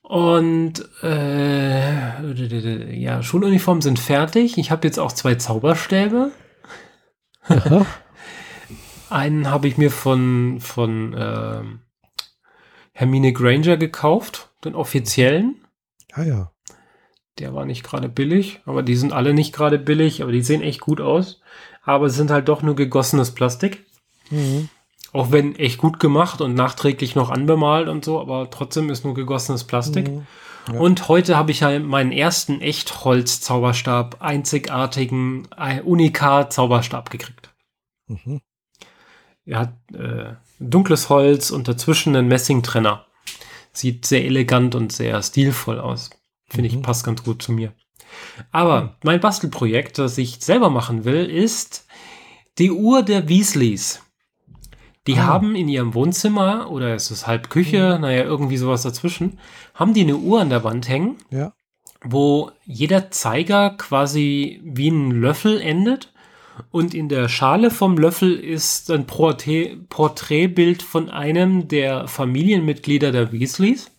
Und 0.09 0.89
äh, 1.03 2.95
ja, 2.97 3.25
Schuluniformen 3.25 3.83
sind 3.83 3.99
fertig. 3.99 4.57
Ich 4.57 4.71
habe 4.71 4.87
jetzt 4.87 5.01
auch 5.01 5.11
zwei 5.11 5.35
Zauberstäbe. 5.35 6.31
Einen 9.11 9.51
habe 9.51 9.67
ich 9.67 9.79
mir 9.79 9.91
von, 9.91 10.61
von 10.61 11.13
ähm, 11.19 11.81
Hermine 12.99 13.35
Granger 13.35 13.77
gekauft, 13.77 14.49
den 14.65 14.75
offiziellen. 14.75 15.57
Ah 16.15 16.23
ja. 16.23 16.51
Der 17.39 17.53
war 17.53 17.67
nicht 17.67 17.85
gerade 17.85 18.09
billig, 18.09 18.61
aber 18.65 18.83
die 18.83 18.97
sind 18.97 19.13
alle 19.13 19.35
nicht 19.35 19.55
gerade 19.55 19.79
billig, 19.79 20.23
aber 20.23 20.33
die 20.33 20.41
sehen 20.41 20.63
echt 20.63 20.81
gut 20.81 21.03
aus. 21.03 21.43
Aber 21.83 22.07
es 22.07 22.15
sind 22.15 22.31
halt 22.31 22.49
doch 22.49 22.63
nur 22.63 22.75
gegossenes 22.75 23.33
Plastik. 23.33 23.85
Mhm. 24.31 24.71
Auch 25.13 25.31
wenn 25.31 25.57
echt 25.57 25.77
gut 25.77 26.01
gemacht 26.01 26.41
und 26.41 26.55
nachträglich 26.55 27.15
noch 27.15 27.29
anbemalt 27.29 27.89
und 27.89 28.03
so, 28.03 28.19
aber 28.19 28.49
trotzdem 28.49 28.89
ist 28.89 29.05
nur 29.05 29.13
gegossenes 29.13 29.65
Plastik. 29.65 30.09
Mhm. 30.09 30.27
Ja. 30.73 30.81
Und 30.81 31.07
heute 31.09 31.37
habe 31.37 31.51
ich 31.51 31.61
ja 31.61 31.79
meinen 31.79 32.13
ersten 32.13 32.63
Echtholz-Zauberstab, 32.63 34.23
einzigartigen 34.23 35.49
äh, 35.55 35.83
Unikat-Zauberstab 35.83 37.11
gekriegt. 37.11 37.55
Mhm. 38.07 38.41
Er 39.45 39.59
hat 39.59 39.75
äh, 39.93 40.33
dunkles 40.59 41.09
Holz 41.09 41.51
und 41.51 41.69
dazwischen 41.69 42.15
einen 42.17 42.29
Messingtrenner. 42.29 43.07
Sieht 43.73 44.07
sehr 44.07 44.25
elegant 44.25 44.75
und 44.75 44.93
sehr 44.93 45.23
stilvoll 45.23 45.79
aus. 45.79 46.11
Finde 46.49 46.69
ich, 46.69 46.81
passt 46.83 47.05
ganz 47.05 47.23
gut 47.25 47.43
zu 47.43 47.53
mir. 47.53 47.73
Aber 48.53 48.97
mein 49.03 49.21
Bastelprojekt, 49.21 49.99
das 49.99 50.17
ich 50.17 50.39
selber 50.41 50.71
machen 50.71 51.05
will, 51.05 51.27
ist 51.27 51.87
die 52.59 52.71
Uhr 52.71 53.03
der 53.03 53.29
Weasleys. 53.29 54.03
Die 55.07 55.19
Ah. 55.19 55.25
haben 55.27 55.55
in 55.55 55.69
ihrem 55.69 55.95
Wohnzimmer, 55.95 56.71
oder 56.71 56.95
es 56.95 57.11
ist 57.11 57.27
halb 57.27 57.51
Küche, 57.51 57.99
naja, 58.01 58.25
irgendwie 58.25 58.57
sowas 58.57 58.83
dazwischen, 58.83 59.39
haben 59.75 59.95
die 59.95 60.01
eine 60.03 60.17
Uhr 60.17 60.41
an 60.41 60.51
der 60.51 60.65
Wand 60.65 60.89
hängen, 60.89 61.17
Ja. 61.31 61.53
wo 62.03 62.51
jeder 62.65 63.11
Zeiger 63.11 63.71
quasi 63.77 64.61
wie 64.65 64.89
ein 64.91 65.11
Löffel 65.11 65.61
endet. 65.61 66.13
Und 66.71 66.95
in 66.95 67.09
der 67.09 67.29
Schale 67.29 67.71
vom 67.71 67.99
Löffel 67.99 68.39
ist 68.39 68.91
ein 68.91 69.07
Porträt, 69.07 69.77
Porträtbild 69.89 70.83
von 70.83 71.11
einem 71.11 71.69
der 71.69 72.09
Familienmitglieder 72.09 73.13
der 73.13 73.33
Weasleys. 73.33 73.91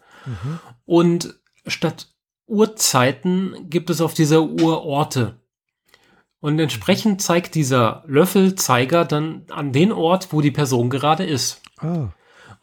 Und 0.85 1.35
statt 1.65 2.07
Uhrzeiten 2.47 3.69
gibt 3.69 3.89
es 3.89 4.01
auf 4.01 4.13
dieser 4.13 4.43
Uhr 4.43 4.83
Orte. 4.83 5.39
Und 6.39 6.59
entsprechend 6.59 7.21
zeigt 7.21 7.55
dieser 7.55 8.03
Löffelzeiger 8.07 9.05
dann 9.05 9.45
an 9.49 9.73
den 9.73 9.91
Ort, 9.91 10.31
wo 10.31 10.41
die 10.41 10.51
Person 10.51 10.89
gerade 10.89 11.25
ist. 11.25 11.61
Ah. 11.79 12.09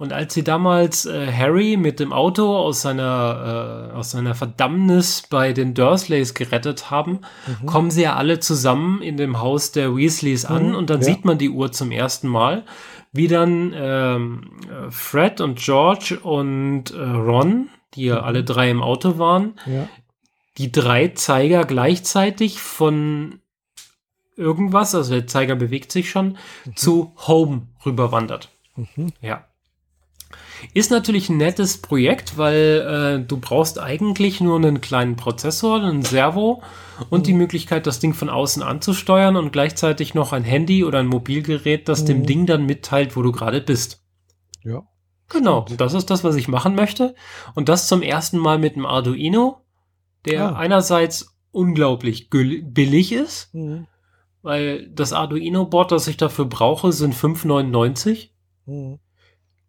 Und 0.05 0.13
als 0.13 0.35
sie 0.35 0.45
damals 0.45 1.07
äh, 1.07 1.33
Harry 1.33 1.79
mit 1.79 1.99
dem 1.99 2.13
Auto 2.13 2.55
aus 2.55 2.83
seiner, 2.83 3.91
äh, 3.91 3.97
aus 3.97 4.11
seiner 4.11 4.35
Verdammnis 4.35 5.23
bei 5.31 5.55
den 5.55 5.73
Dursleys 5.73 6.35
gerettet 6.35 6.91
haben, 6.91 7.21
kommen 7.65 7.91
sie 7.91 8.03
ja 8.03 8.17
alle 8.17 8.39
zusammen 8.39 9.01
in 9.01 9.17
dem 9.17 9.41
Haus 9.41 9.73
der 9.73 9.97
Weasleys 9.97 10.45
an 10.45 10.69
Mhm, 10.69 10.75
und 10.75 10.91
dann 10.91 11.01
ja. 11.01 11.07
sieht 11.07 11.25
man 11.25 11.39
die 11.39 11.49
Uhr 11.49 11.73
zum 11.73 11.91
ersten 11.91 12.29
Mal, 12.29 12.65
wie 13.13 13.29
dann 13.29 13.73
ähm, 13.75 14.51
äh, 14.69 14.91
Fred 14.91 15.41
und 15.41 15.59
George 15.59 16.21
und 16.23 16.91
äh, 16.91 17.01
Ron, 17.03 17.71
die 17.95 18.05
ja 18.05 18.21
alle 18.21 18.45
drei 18.45 18.71
im 18.71 18.83
Auto 18.83 19.17
waren, 19.17 19.55
Ja. 19.65 19.89
die 20.59 20.71
drei 20.71 21.09
Zeiger 21.09 21.65
gleichzeitig 21.65 22.61
von 22.61 23.41
irgendwas, 24.37 24.95
also 24.95 25.15
der 25.15 25.27
Zeiger 25.29 25.55
bewegt 25.57 25.93
sich 25.93 26.11
schon, 26.11 26.37
mhm. 26.67 26.77
zu 26.77 27.13
Home 27.27 27.69
rüberwandert. 27.87 28.51
Mhm. 28.77 29.13
Ja. 29.23 29.47
Ist 30.73 30.91
natürlich 30.91 31.29
ein 31.29 31.37
nettes 31.37 31.79
Projekt, 31.79 32.39
weil 32.39 33.21
äh, 33.23 33.27
du 33.27 33.39
brauchst 33.39 33.79
eigentlich 33.79 34.41
nur 34.41 34.57
einen 34.57 34.81
kleinen 34.81 35.17
Prozessor, 35.17 35.83
einen 35.83 36.03
Servo 36.03 36.63
und 37.11 37.21
mhm. 37.21 37.25
die 37.25 37.33
Möglichkeit, 37.35 37.87
das 37.87 38.01
Ding 38.01 38.15
von 38.15 38.29
außen 38.29 38.63
anzusteuern 38.63 39.37
und 39.37 39.53
gleichzeitig 39.53 40.15
noch 40.15 40.33
ein 40.33 40.45
Handy 40.45 40.85
oder 40.85 41.01
ein 41.01 41.07
Mobilgerät, 41.07 41.89
das 41.89 42.03
mhm. 42.03 42.07
dem 42.07 42.27
Ding 42.27 42.47
dann 42.47 42.67
mitteilt, 42.67 43.17
wo 43.17 43.23
du 43.23 43.33
gerade 43.33 43.61
bist. 43.61 44.03
Ja. 44.63 44.83
Genau, 45.29 45.65
das 45.77 45.95
ist 45.95 46.11
das, 46.11 46.23
was 46.23 46.37
ich 46.37 46.49
machen 46.49 46.75
möchte. 46.75 47.15
Und 47.55 47.69
das 47.69 47.89
zum 47.89 48.03
ersten 48.03 48.39
Mal 48.39 48.59
mit 48.59 48.75
einem 48.75 48.87
Arduino, 48.87 49.63
der 50.27 50.51
ah. 50.51 50.57
einerseits 50.57 51.37
unglaublich 51.51 52.29
billig 52.31 53.13
ist, 53.13 53.55
mhm. 53.55 53.87
weil 54.43 54.89
das 54.91 55.13
Arduino-Board, 55.13 55.93
das 55.93 56.09
ich 56.09 56.17
dafür 56.17 56.45
brauche, 56.45 56.93
sind 56.93 57.15
5,99. 57.15 58.31
Mhm. 58.67 58.99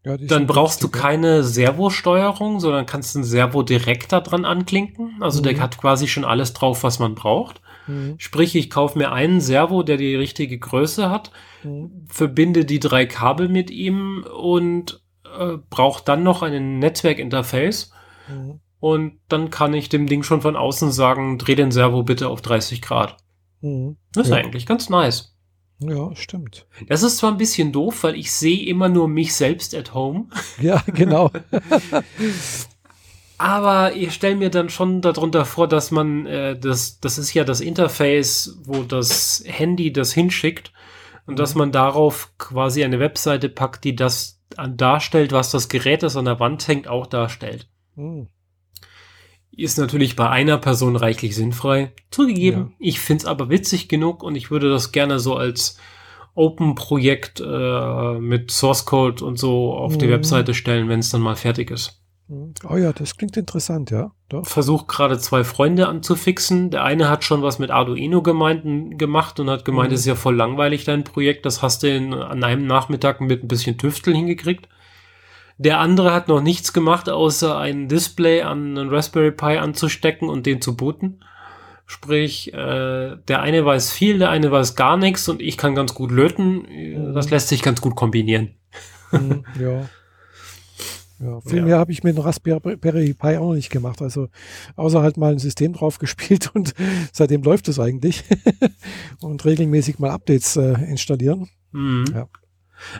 Ja, 0.05 0.17
dann 0.17 0.45
brauchst 0.45 0.83
du 0.83 0.89
keine 0.89 1.43
Servosteuerung, 1.43 2.59
sondern 2.59 2.85
kannst 2.85 3.15
ein 3.15 3.23
Servo 3.23 3.63
direkt 3.63 4.11
da 4.11 4.21
dran 4.21 4.45
anklinken. 4.45 5.17
Also 5.19 5.39
mhm. 5.39 5.43
der 5.45 5.59
hat 5.59 5.79
quasi 5.79 6.07
schon 6.07 6.23
alles 6.23 6.53
drauf, 6.53 6.83
was 6.83 6.99
man 6.99 7.15
braucht. 7.15 7.59
Mhm. 7.87 8.13
Sprich, 8.19 8.55
ich 8.55 8.69
kaufe 8.69 8.99
mir 8.99 9.11
einen 9.11 9.41
Servo, 9.41 9.81
der 9.81 9.97
die 9.97 10.15
richtige 10.15 10.59
Größe 10.59 11.09
hat, 11.09 11.31
mhm. 11.63 12.05
verbinde 12.07 12.65
die 12.65 12.79
drei 12.79 13.07
Kabel 13.07 13.49
mit 13.49 13.71
ihm 13.71 14.23
und 14.31 15.01
äh, 15.25 15.57
brauche 15.71 16.03
dann 16.05 16.21
noch 16.21 16.43
ein 16.43 16.77
Netzwerkinterface. 16.77 17.91
Mhm. 18.29 18.59
Und 18.79 19.19
dann 19.27 19.49
kann 19.49 19.73
ich 19.73 19.89
dem 19.89 20.05
Ding 20.05 20.21
schon 20.21 20.41
von 20.41 20.55
außen 20.55 20.91
sagen, 20.91 21.39
dreh 21.39 21.55
den 21.55 21.71
Servo 21.71 22.03
bitte 22.03 22.29
auf 22.29 22.43
30 22.43 22.83
Grad. 22.83 23.17
Mhm. 23.61 23.97
Das 24.13 24.27
ist 24.27 24.33
ja. 24.33 24.37
eigentlich 24.37 24.67
ganz 24.67 24.89
nice. 24.89 25.34
Ja, 25.79 26.15
stimmt. 26.15 26.65
Das 26.87 27.03
ist 27.03 27.17
zwar 27.17 27.31
ein 27.31 27.37
bisschen 27.37 27.71
doof, 27.71 28.03
weil 28.03 28.15
ich 28.15 28.31
sehe 28.31 28.65
immer 28.65 28.89
nur 28.89 29.07
mich 29.07 29.35
selbst 29.35 29.75
at 29.75 29.93
home. 29.93 30.27
Ja, 30.61 30.83
genau. 30.93 31.31
Aber 33.37 33.93
ich 33.95 34.13
stelle 34.13 34.35
mir 34.35 34.49
dann 34.49 34.69
schon 34.69 35.01
darunter 35.01 35.43
vor, 35.43 35.67
dass 35.67 35.91
man, 35.91 36.25
äh, 36.25 36.57
das, 36.57 37.01
das 37.01 37.17
ist 37.17 37.33
ja 37.33 37.43
das 37.43 37.59
Interface, 37.59 38.57
wo 38.63 38.83
das 38.83 39.43
Handy 39.45 39.91
das 39.91 40.13
hinschickt 40.13 40.71
und 41.25 41.33
mhm. 41.33 41.37
dass 41.37 41.55
man 41.55 41.73
darauf 41.73 42.31
quasi 42.37 42.83
eine 42.83 42.99
Webseite 42.99 43.49
packt, 43.49 43.83
die 43.83 43.95
das 43.95 44.41
darstellt, 44.69 45.33
was 45.33 45.51
das 45.51 45.67
Gerät, 45.67 46.03
das 46.03 46.15
an 46.15 46.25
der 46.25 46.39
Wand 46.39 46.65
hängt, 46.67 46.87
auch 46.87 47.07
darstellt. 47.07 47.67
Mhm. 47.95 48.27
Ist 49.57 49.77
natürlich 49.77 50.15
bei 50.15 50.29
einer 50.29 50.57
Person 50.57 50.95
reichlich 50.95 51.35
sinnfrei. 51.35 51.93
Zugegeben, 52.11 52.59
ja. 52.59 52.71
ich 52.79 52.99
find's 52.99 53.25
aber 53.25 53.49
witzig 53.49 53.87
genug 53.87 54.23
und 54.23 54.35
ich 54.35 54.51
würde 54.51 54.69
das 54.69 54.91
gerne 54.91 55.19
so 55.19 55.35
als 55.35 55.77
Open-Projekt 56.33 57.39
äh, 57.39 58.19
mit 58.19 58.51
Source 58.51 58.85
Code 58.85 59.23
und 59.23 59.39
so 59.39 59.73
auf 59.73 59.93
mhm. 59.93 59.99
die 59.99 60.09
Webseite 60.09 60.53
stellen, 60.53 60.89
wenn 60.89 60.99
es 60.99 61.09
dann 61.09 61.21
mal 61.21 61.35
fertig 61.37 61.71
ist. 61.71 62.01
Mhm. 62.27 62.53
Oh 62.69 62.75
ja, 62.75 62.91
das 62.91 63.17
klingt 63.17 63.37
interessant, 63.37 63.91
ja. 63.91 64.11
Doch. 64.29 64.45
Versuch 64.45 64.87
gerade 64.87 65.17
zwei 65.19 65.43
Freunde 65.43 65.87
anzufixen. 65.87 66.71
Der 66.71 66.83
eine 66.83 67.09
hat 67.09 67.23
schon 67.23 67.41
was 67.41 67.59
mit 67.59 67.71
Arduino 67.71 68.21
gemeint, 68.21 68.97
gemacht 68.97 69.39
und 69.39 69.49
hat 69.49 69.65
gemeint, 69.65 69.89
mhm. 69.89 69.95
es 69.95 70.01
ist 70.01 70.07
ja 70.07 70.15
voll 70.15 70.35
langweilig 70.35 70.83
dein 70.83 71.03
Projekt. 71.03 71.45
Das 71.45 71.61
hast 71.61 71.83
du 71.83 71.95
in, 71.95 72.13
an 72.13 72.43
einem 72.43 72.67
Nachmittag 72.67 73.21
mit 73.21 73.43
ein 73.43 73.47
bisschen 73.47 73.77
Tüfteln 73.77 74.15
hingekriegt. 74.15 74.67
Der 75.57 75.79
andere 75.79 76.13
hat 76.13 76.27
noch 76.27 76.41
nichts 76.41 76.73
gemacht, 76.73 77.09
außer 77.09 77.57
ein 77.57 77.87
Display 77.87 78.41
an 78.41 78.77
einen 78.77 78.89
Raspberry 78.89 79.31
Pi 79.31 79.57
anzustecken 79.57 80.29
und 80.29 80.45
den 80.45 80.61
zu 80.61 80.75
booten. 80.75 81.21
Sprich, 81.85 82.53
äh, 82.53 83.17
der 83.27 83.41
eine 83.41 83.63
weiß 83.63 83.91
viel, 83.91 84.17
der 84.17 84.29
eine 84.31 84.51
weiß 84.51 84.75
gar 84.75 84.97
nichts 84.97 85.29
und 85.29 85.41
ich 85.41 85.57
kann 85.57 85.75
ganz 85.75 85.93
gut 85.93 86.11
löten. 86.11 86.65
Mhm. 86.67 87.13
Das 87.13 87.29
lässt 87.29 87.47
sich 87.47 87.61
ganz 87.61 87.79
gut 87.79 87.95
kombinieren. 87.95 88.55
Mhm, 89.11 89.45
ja. 89.59 89.87
Ja, 91.19 91.39
viel 91.41 91.59
ja. 91.59 91.63
mehr 91.63 91.77
habe 91.77 91.93
ich 91.93 92.03
mit 92.03 92.17
dem 92.17 92.23
Raspberry 92.23 93.13
Pi 93.13 93.37
auch 93.37 93.49
noch 93.49 93.53
nicht 93.53 93.69
gemacht. 93.69 94.01
Also 94.01 94.27
außer 94.75 95.01
halt 95.01 95.15
mal 95.15 95.31
ein 95.31 95.39
System 95.39 95.73
drauf 95.73 95.99
gespielt 95.99 96.51
und 96.53 96.73
seitdem 97.13 97.43
läuft 97.43 97.67
es 97.69 97.79
eigentlich. 97.79 98.23
und 99.21 99.45
regelmäßig 99.45 99.99
mal 99.99 100.09
Updates 100.09 100.57
äh, 100.57 100.73
installieren. 100.89 101.49
Mhm. 101.71 102.05
Ja. 102.13 102.27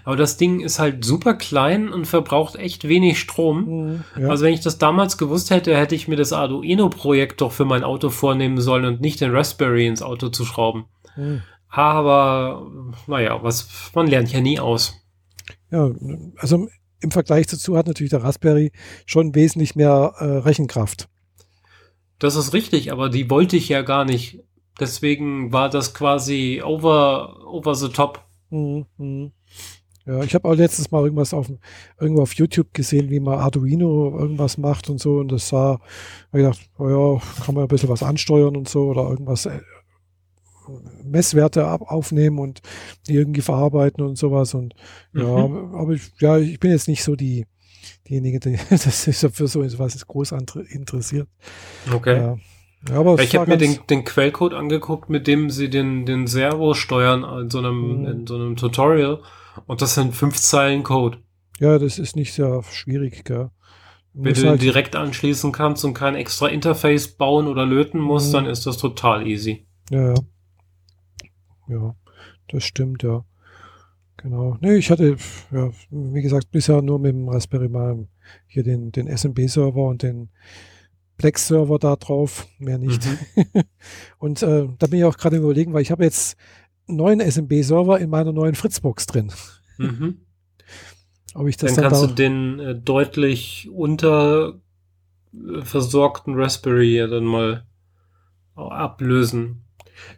Aber 0.04 0.16
das 0.16 0.38
Ding 0.38 0.62
ist 0.62 0.80
halt 0.80 1.04
super 1.06 1.34
klein 1.34 1.90
und 1.90 2.06
verbraucht 2.06 2.56
echt 2.56 2.88
wenig 2.88 3.20
Strom. 3.20 3.66
Mhm, 3.66 4.04
ja. 4.20 4.30
Also 4.30 4.46
wenn 4.46 4.54
ich 4.54 4.62
das 4.62 4.78
damals 4.78 5.18
gewusst 5.18 5.50
hätte, 5.50 5.76
hätte 5.78 5.96
ich 5.96 6.08
mir 6.08 6.16
das 6.16 6.34
Arduino-Projekt 6.34 7.42
doch 7.42 7.52
für 7.52 7.66
mein 7.66 7.84
Auto 7.84 8.10
vornehmen 8.10 8.60
sollen 8.60 8.86
und 8.86 9.02
nicht 9.02 9.22
den 9.22 9.32
Raspberry 9.36 9.86
ins 9.86 10.02
Auto 10.02 10.30
zu 10.30 10.46
schrauben. 10.46 10.86
Mhm. 11.16 11.42
Aber 11.70 12.72
naja, 13.08 13.44
was, 13.44 13.92
man 13.94 14.08
lernt 14.08 14.32
ja 14.32 14.42
nie 14.42 14.60
aus. 14.60 14.96
Ja, 15.72 15.92
also 16.38 16.68
im 17.02 17.12
Vergleich 17.12 17.48
dazu 17.48 17.78
hat 17.78 17.88
natürlich 17.88 18.12
der 18.12 18.24
Raspberry 18.24 18.72
schon 19.06 19.36
wesentlich 19.36 19.76
mehr 19.76 20.14
äh, 20.18 20.24
Rechenkraft. 20.24 21.10
Das 22.20 22.36
ist 22.36 22.54
richtig, 22.54 22.92
aber 22.92 23.10
die 23.10 23.30
wollte 23.30 23.58
ich 23.58 23.70
ja 23.70 23.82
gar 23.82 24.06
nicht. 24.06 24.44
Deswegen 24.80 25.54
war 25.54 25.70
das 25.70 25.94
quasi 25.94 26.62
over, 26.64 27.46
over 27.46 27.76
the 27.76 27.90
top. 27.90 28.26
Mhm, 28.50 28.86
mh. 28.98 29.32
Ja, 30.06 30.22
ich 30.22 30.36
habe 30.36 30.48
auch 30.48 30.54
letztes 30.54 30.92
Mal 30.92 31.04
irgendwas 31.04 31.34
auf 31.34 31.52
irgendwo 32.00 32.22
auf 32.22 32.34
YouTube 32.34 32.74
gesehen, 32.74 33.10
wie 33.10 33.20
man 33.20 33.40
Arduino 33.40 34.18
irgendwas 34.18 34.58
macht 34.58 34.90
und 34.90 35.00
so. 35.00 35.18
Und 35.18 35.32
das 35.32 35.50
sah, 35.50 35.80
ich 36.28 36.38
gedacht, 36.38 36.60
oh 36.78 36.90
ja, 36.90 37.22
kann 37.44 37.56
man 37.56 37.64
ein 37.64 37.68
bisschen 37.68 37.90
was 37.90 38.04
ansteuern 38.04 38.56
und 38.56 38.70
so 38.70 38.84
oder 38.88 39.10
irgendwas 39.10 39.48
äh, 39.48 39.62
Messwerte 41.04 41.66
ab, 41.66 41.82
aufnehmen 41.88 42.40
und 42.40 42.62
die 43.08 43.16
irgendwie 43.16 43.42
verarbeiten 43.42 44.04
und 44.04 44.18
sowas. 44.18 44.54
Und 44.54 44.76
mhm. 45.14 45.22
ja, 45.22 45.28
aber 45.80 45.94
ich, 45.94 46.12
ja, 46.20 46.38
ich 46.38 46.60
bin 46.60 46.72
jetzt 46.72 46.88
nicht 46.88 47.04
so 47.04 47.16
die, 47.16 47.48
diejenige, 48.08 48.40
die 48.40 48.60
das 48.70 49.08
ist 49.08 49.28
für 49.34 49.48
so 49.48 49.64
etwas 49.64 50.06
groß 50.06 50.34
interessiert. 50.70 51.28
Okay. 51.92 52.18
Ja. 52.18 52.38
Ja, 52.90 53.00
aber 53.00 53.20
ich 53.20 53.36
habe 53.36 53.50
mir 53.50 53.58
den, 53.58 53.80
den 53.90 54.04
Quellcode 54.04 54.54
angeguckt, 54.54 55.10
mit 55.10 55.26
dem 55.26 55.50
sie 55.50 55.72
den, 55.72 56.06
den 56.06 56.28
Servo 56.28 56.76
steuern 56.76 57.24
in 57.42 57.50
so 57.50 57.58
einem, 57.58 58.02
mhm. 58.02 58.06
in 58.06 58.28
so 58.28 58.36
einem 58.36 58.56
Tutorial. 58.58 59.22
Und 59.66 59.82
das 59.82 59.96
sind 59.96 60.16
fünf 60.16 60.38
Zeilen 60.38 60.84
Code. 60.84 61.20
Ja, 61.60 61.80
das 61.80 62.00
ist 62.00 62.16
nicht 62.16 62.34
sehr 62.34 62.64
schwierig, 62.64 63.24
gell. 63.24 63.50
Wenn 64.14 64.34
du 64.34 64.48
halt 64.48 64.62
direkt 64.62 64.96
anschließen 64.96 65.52
kannst 65.52 65.84
und 65.84 65.94
kein 65.94 66.16
extra 66.16 66.48
Interface 66.48 67.10
bauen 67.10 67.48
oder 67.48 67.66
löten 67.66 68.00
musst, 68.00 68.30
mhm. 68.30 68.34
dann 68.34 68.46
ist 68.46 68.66
das 68.66 68.78
total 68.78 69.28
easy. 69.28 69.68
Ja, 69.90 70.14
ja. 70.14 70.16
Ja, 71.68 71.96
das 72.48 72.64
stimmt, 72.64 73.04
ja. 73.04 73.26
Genau. 74.18 74.58
Nee, 74.62 74.76
ich 74.76 74.90
hatte, 74.90 75.18
ja, 75.52 75.70
wie 75.90 76.22
gesagt, 76.22 76.52
bisher 76.52 76.82
nur 76.82 77.00
mit 77.00 77.12
dem 77.12 77.28
Raspberry 77.28 77.70
mal 77.70 78.08
hier 78.48 78.64
den, 78.64 78.92
den 78.92 79.08
SMB-Server 79.08 79.86
und 79.86 80.04
den 80.04 80.30
Plex-Server 81.18 81.80
da 81.80 81.96
drauf, 81.96 82.48
mehr 82.58 82.78
nicht. 82.78 83.06
Mhm. 83.06 83.64
und 84.18 84.42
äh, 84.42 84.68
da 84.80 84.88
bin 84.88 85.00
ich 85.00 85.06
auch 85.06 85.18
gerade 85.18 85.38
überlegen, 85.38 85.74
weil 85.74 85.82
ich 85.82 85.92
habe 85.92 86.04
jetzt 86.04 86.38
neuen 86.88 87.20
SMB-Server 87.20 88.00
in 88.00 88.10
meiner 88.10 88.32
neuen 88.32 88.56
Fritzbox 88.56 89.06
drin. 89.08 89.32
Mhm. 89.78 90.20
Ob 91.36 91.48
ich 91.48 91.58
das 91.58 91.74
dann, 91.74 91.84
dann 91.84 91.92
kannst 91.92 92.04
da 92.04 92.08
du 92.08 92.14
den 92.14 92.60
äh, 92.60 92.76
deutlich 92.76 93.70
unter 93.72 94.60
äh, 95.34 95.62
versorgten 95.62 96.36
Raspberry 96.36 96.96
ja 96.96 97.08
dann 97.08 97.26
mal 97.26 97.66
ablösen. 98.56 99.66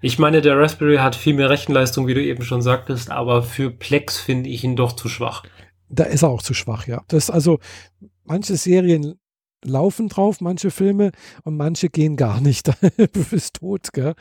Ich 0.02 0.20
meine, 0.20 0.42
der 0.42 0.60
Raspberry 0.60 0.98
hat 0.98 1.16
viel 1.16 1.34
mehr 1.34 1.50
Rechenleistung, 1.50 2.08
wie 2.08 2.14
du 2.14 2.24
eben 2.24 2.44
schon 2.44 2.62
sagtest, 2.62 3.10
aber 3.10 3.42
für 3.42 3.72
Plex 3.72 4.20
finde 4.20 4.50
ich 4.50 4.64
ihn 4.64 4.76
doch 4.76 4.94
zu 4.94 5.10
schwach. 5.10 5.44
Da 5.90 6.04
ist 6.04 6.24
er 6.24 6.30
auch 6.30 6.42
zu 6.42 6.54
schwach, 6.54 6.88
ja. 6.88 7.04
Das 7.08 7.30
also 7.30 7.60
manche 8.24 8.58
Serien 8.58 9.20
laufen 9.64 10.08
drauf, 10.10 10.42
manche 10.42 10.72
Filme, 10.72 11.12
und 11.44 11.58
manche 11.58 11.90
gehen 11.90 12.16
gar 12.16 12.42
nicht. 12.42 12.68
du 12.98 13.26
bist 13.30 13.56
tot, 13.56 13.92
gell? 13.94 14.14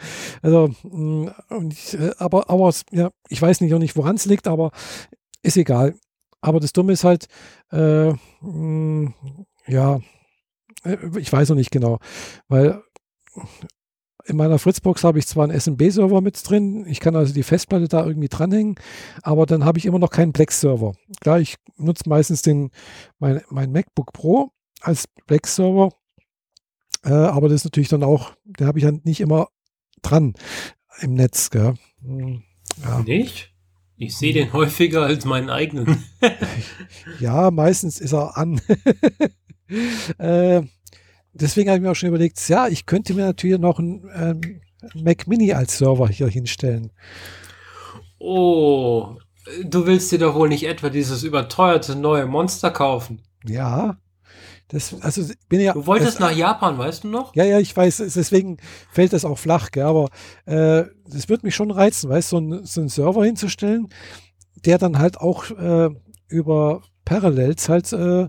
Also, 0.42 0.70
mm, 0.82 1.28
ich, 1.70 1.94
äh, 1.94 2.12
aber, 2.18 2.50
aber 2.50 2.72
ja, 2.90 3.10
ich 3.28 3.40
weiß 3.40 3.60
nicht 3.60 3.74
auch 3.74 3.78
nicht, 3.78 3.96
woran 3.96 4.16
es 4.16 4.26
liegt, 4.26 4.46
aber 4.48 4.70
ist 5.42 5.56
egal. 5.56 5.94
Aber 6.40 6.60
das 6.60 6.72
Dumme 6.72 6.92
ist 6.92 7.04
halt, 7.04 7.26
äh, 7.72 8.10
mh, 8.10 8.16
mm, 8.42 9.14
ja, 9.66 10.00
äh, 10.84 10.96
ich 11.18 11.32
weiß 11.32 11.48
noch 11.48 11.56
nicht 11.56 11.70
genau, 11.70 11.98
weil 12.48 12.82
in 14.24 14.36
meiner 14.36 14.58
Fritzbox 14.58 15.04
habe 15.04 15.18
ich 15.18 15.26
zwar 15.26 15.44
einen 15.44 15.58
SMB-Server 15.58 16.20
mit 16.20 16.48
drin, 16.48 16.84
ich 16.88 17.00
kann 17.00 17.14
also 17.14 17.32
die 17.32 17.42
Festplatte 17.42 17.88
da 17.88 18.04
irgendwie 18.04 18.28
dranhängen, 18.28 18.74
aber 19.22 19.46
dann 19.46 19.64
habe 19.64 19.78
ich 19.78 19.86
immer 19.86 19.98
noch 19.98 20.10
keinen 20.10 20.32
Plex-Server. 20.32 20.94
Klar, 21.20 21.40
ich 21.40 21.56
nutze 21.76 22.08
meistens 22.08 22.42
den, 22.42 22.70
mein, 23.18 23.42
mein 23.50 23.70
MacBook 23.70 24.12
Pro 24.12 24.50
als 24.80 25.08
Back-Server. 25.26 25.92
Äh, 27.04 27.12
aber 27.12 27.48
das 27.48 27.60
ist 27.60 27.64
natürlich 27.64 27.88
dann 27.88 28.02
auch, 28.02 28.32
den 28.44 28.66
habe 28.66 28.78
ich 28.78 28.84
ja 28.84 28.92
nicht 29.04 29.20
immer 29.20 29.48
dran 30.02 30.34
im 31.00 31.14
Netz. 31.14 31.50
Gell? 31.50 31.74
Hm, 32.02 32.42
ja. 32.82 33.00
Nicht? 33.00 33.52
Ich 33.96 34.16
sehe 34.16 34.32
den 34.32 34.52
häufiger 34.52 35.04
als 35.04 35.24
meinen 35.24 35.50
eigenen. 35.50 36.04
ja, 37.20 37.50
meistens 37.50 38.00
ist 38.00 38.12
er 38.12 38.36
an. 38.36 38.60
äh, 40.18 40.62
deswegen 41.32 41.70
habe 41.70 41.78
ich 41.78 41.82
mir 41.82 41.90
auch 41.90 41.96
schon 41.96 42.10
überlegt, 42.10 42.46
ja, 42.48 42.68
ich 42.68 42.86
könnte 42.86 43.14
mir 43.14 43.24
natürlich 43.24 43.58
noch 43.58 43.78
ein, 43.78 44.08
ähm, 44.14 44.60
Mac 44.94 45.26
Mini 45.26 45.52
als 45.52 45.78
Server 45.78 46.08
hier 46.08 46.28
hinstellen. 46.28 46.92
Oh, 48.18 49.16
du 49.64 49.86
willst 49.86 50.12
dir 50.12 50.18
doch 50.18 50.34
wohl 50.34 50.48
nicht 50.48 50.66
etwa 50.66 50.90
dieses 50.90 51.22
überteuerte 51.22 51.96
neue 51.96 52.26
Monster 52.26 52.70
kaufen. 52.70 53.22
Ja. 53.44 53.98
Das, 54.68 55.00
also 55.00 55.22
bin 55.48 55.60
ja, 55.60 55.74
du 55.74 55.86
wolltest 55.86 56.14
das, 56.14 56.20
nach 56.20 56.36
Japan, 56.36 56.76
weißt 56.76 57.04
du 57.04 57.08
noch? 57.08 57.34
Ja, 57.36 57.44
ja, 57.44 57.60
ich 57.60 57.76
weiß, 57.76 57.98
deswegen 57.98 58.56
fällt 58.90 59.12
das 59.12 59.24
auch 59.24 59.38
flach, 59.38 59.70
gell, 59.70 59.84
aber 59.84 60.08
äh, 60.44 60.84
das 61.08 61.28
wird 61.28 61.44
mich 61.44 61.54
schon 61.54 61.70
reizen, 61.70 62.10
weißt 62.10 62.32
du, 62.32 62.36
so, 62.36 62.40
ein, 62.40 62.64
so 62.64 62.80
einen 62.80 62.88
Server 62.88 63.24
hinzustellen, 63.24 63.88
der 64.64 64.78
dann 64.78 64.98
halt 64.98 65.18
auch 65.18 65.50
äh, 65.52 65.90
über 66.28 66.82
Parallels 67.04 67.68
halt 67.68 67.92
äh, 67.92 68.28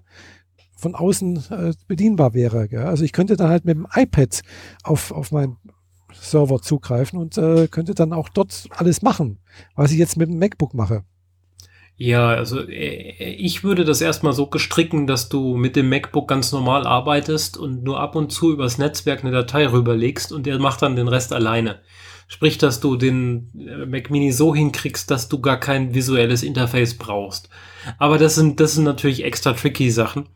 von 0.78 0.94
außen 0.94 1.44
äh, 1.50 1.74
bedienbar 1.88 2.36
wäre. 2.36 2.68
Gell? 2.68 2.86
Also 2.86 3.04
ich 3.04 3.14
könnte 3.14 3.36
dann 3.36 3.50
halt 3.50 3.66
mit 3.66 3.76
dem 3.76 3.88
iPad 3.92 4.42
auf, 4.84 5.12
auf 5.12 5.32
meinen 5.32 5.58
Server 6.14 6.62
zugreifen 6.62 7.20
und 7.20 7.38
äh, 7.38 7.68
könnte 7.68 7.96
dann 7.96 8.14
auch 8.14 8.30
dort 8.30 8.68
alles 8.70 9.02
machen, 9.02 9.40
was 9.76 9.92
ich 9.92 9.98
jetzt 9.98 10.18
mit 10.18 10.30
dem 10.30 10.38
MacBook 10.38 10.74
mache. 10.74 11.04
Ja, 12.00 12.30
also 12.30 12.62
äh, 12.62 13.34
ich 13.34 13.64
würde 13.64 13.84
das 13.84 14.02
erstmal 14.02 14.34
so 14.34 14.46
gestricken, 14.48 15.08
dass 15.08 15.30
du 15.30 15.58
mit 15.58 15.76
dem 15.76 15.90
MacBook 15.90 16.28
ganz 16.28 16.52
normal 16.52 16.86
arbeitest 16.86 17.58
und 17.58 17.84
nur 17.84 18.00
ab 18.00 18.16
und 18.16 18.32
zu 18.32 18.54
übers 18.54 18.78
Netzwerk 18.78 19.24
eine 19.24 19.32
Datei 19.32 19.68
rüberlegst 19.68 20.32
und 20.32 20.46
der 20.46 20.60
macht 20.60 20.84
dann 20.84 20.96
den 20.96 21.08
Rest 21.08 21.34
alleine. 21.34 21.80
Sprich, 22.28 22.60
dass 22.60 22.82
du 22.82 22.98
den 22.98 23.52
äh, 23.58 23.86
Mac 23.88 24.12
Mini 24.12 24.32
so 24.32 24.54
hinkriegst, 24.54 25.10
dass 25.10 25.28
du 25.28 25.40
gar 25.42 25.60
kein 25.60 25.96
visuelles 25.96 26.44
Interface 26.44 26.98
brauchst. 26.98 27.50
Aber 27.98 28.20
das 28.20 28.36
sind, 28.36 28.60
das 28.60 28.76
sind 28.76 28.84
natürlich 28.84 29.24
extra 29.24 29.54
tricky 29.54 29.90
Sachen 29.90 30.28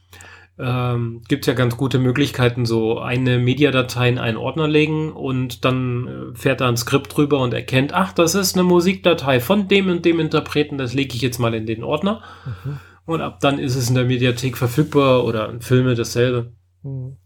ähm, 0.62 1.24
gibt 1.28 1.48
ja 1.48 1.54
ganz 1.54 1.76
gute 1.76 1.98
Möglichkeiten, 1.98 2.66
so 2.66 3.00
eine 3.00 3.40
Mediadatei 3.40 4.10
in 4.10 4.20
einen 4.20 4.38
Ordner 4.38 4.68
legen 4.68 5.12
und 5.12 5.66
dann 5.66 6.08
äh, 6.08 6.38
fährt 6.38 6.62
da 6.62 6.68
ein 6.68 6.78
Skript 6.78 7.16
drüber 7.16 7.40
und 7.40 7.54
erkennt, 7.54 7.94
ach, 7.94 8.14
das 8.14 8.36
ist 8.36 8.56
eine 8.56 8.64
Musikdatei 8.64 9.40
von 9.40 9.68
dem 9.68 9.90
und 9.90 10.06
dem 10.06 10.20
Interpreten, 10.20 10.78
das 10.78 10.94
lege 10.94 11.16
ich 11.16 11.22
jetzt 11.22 11.40
mal 11.40 11.56
in 11.56 11.66
den 11.66 11.84
Ordner. 11.84 12.22
Mhm. 12.46 12.80
Und 13.06 13.22
ab 13.22 13.40
dann 13.42 13.58
ist 13.58 13.76
es 13.76 13.90
in 13.90 13.96
der 13.96 14.06
Mediathek 14.06 14.56
verfügbar 14.56 15.26
oder 15.26 15.50
in 15.50 15.62
Filme 15.62 15.96
dasselbe. 15.96 16.54
Mhm. 16.84 17.18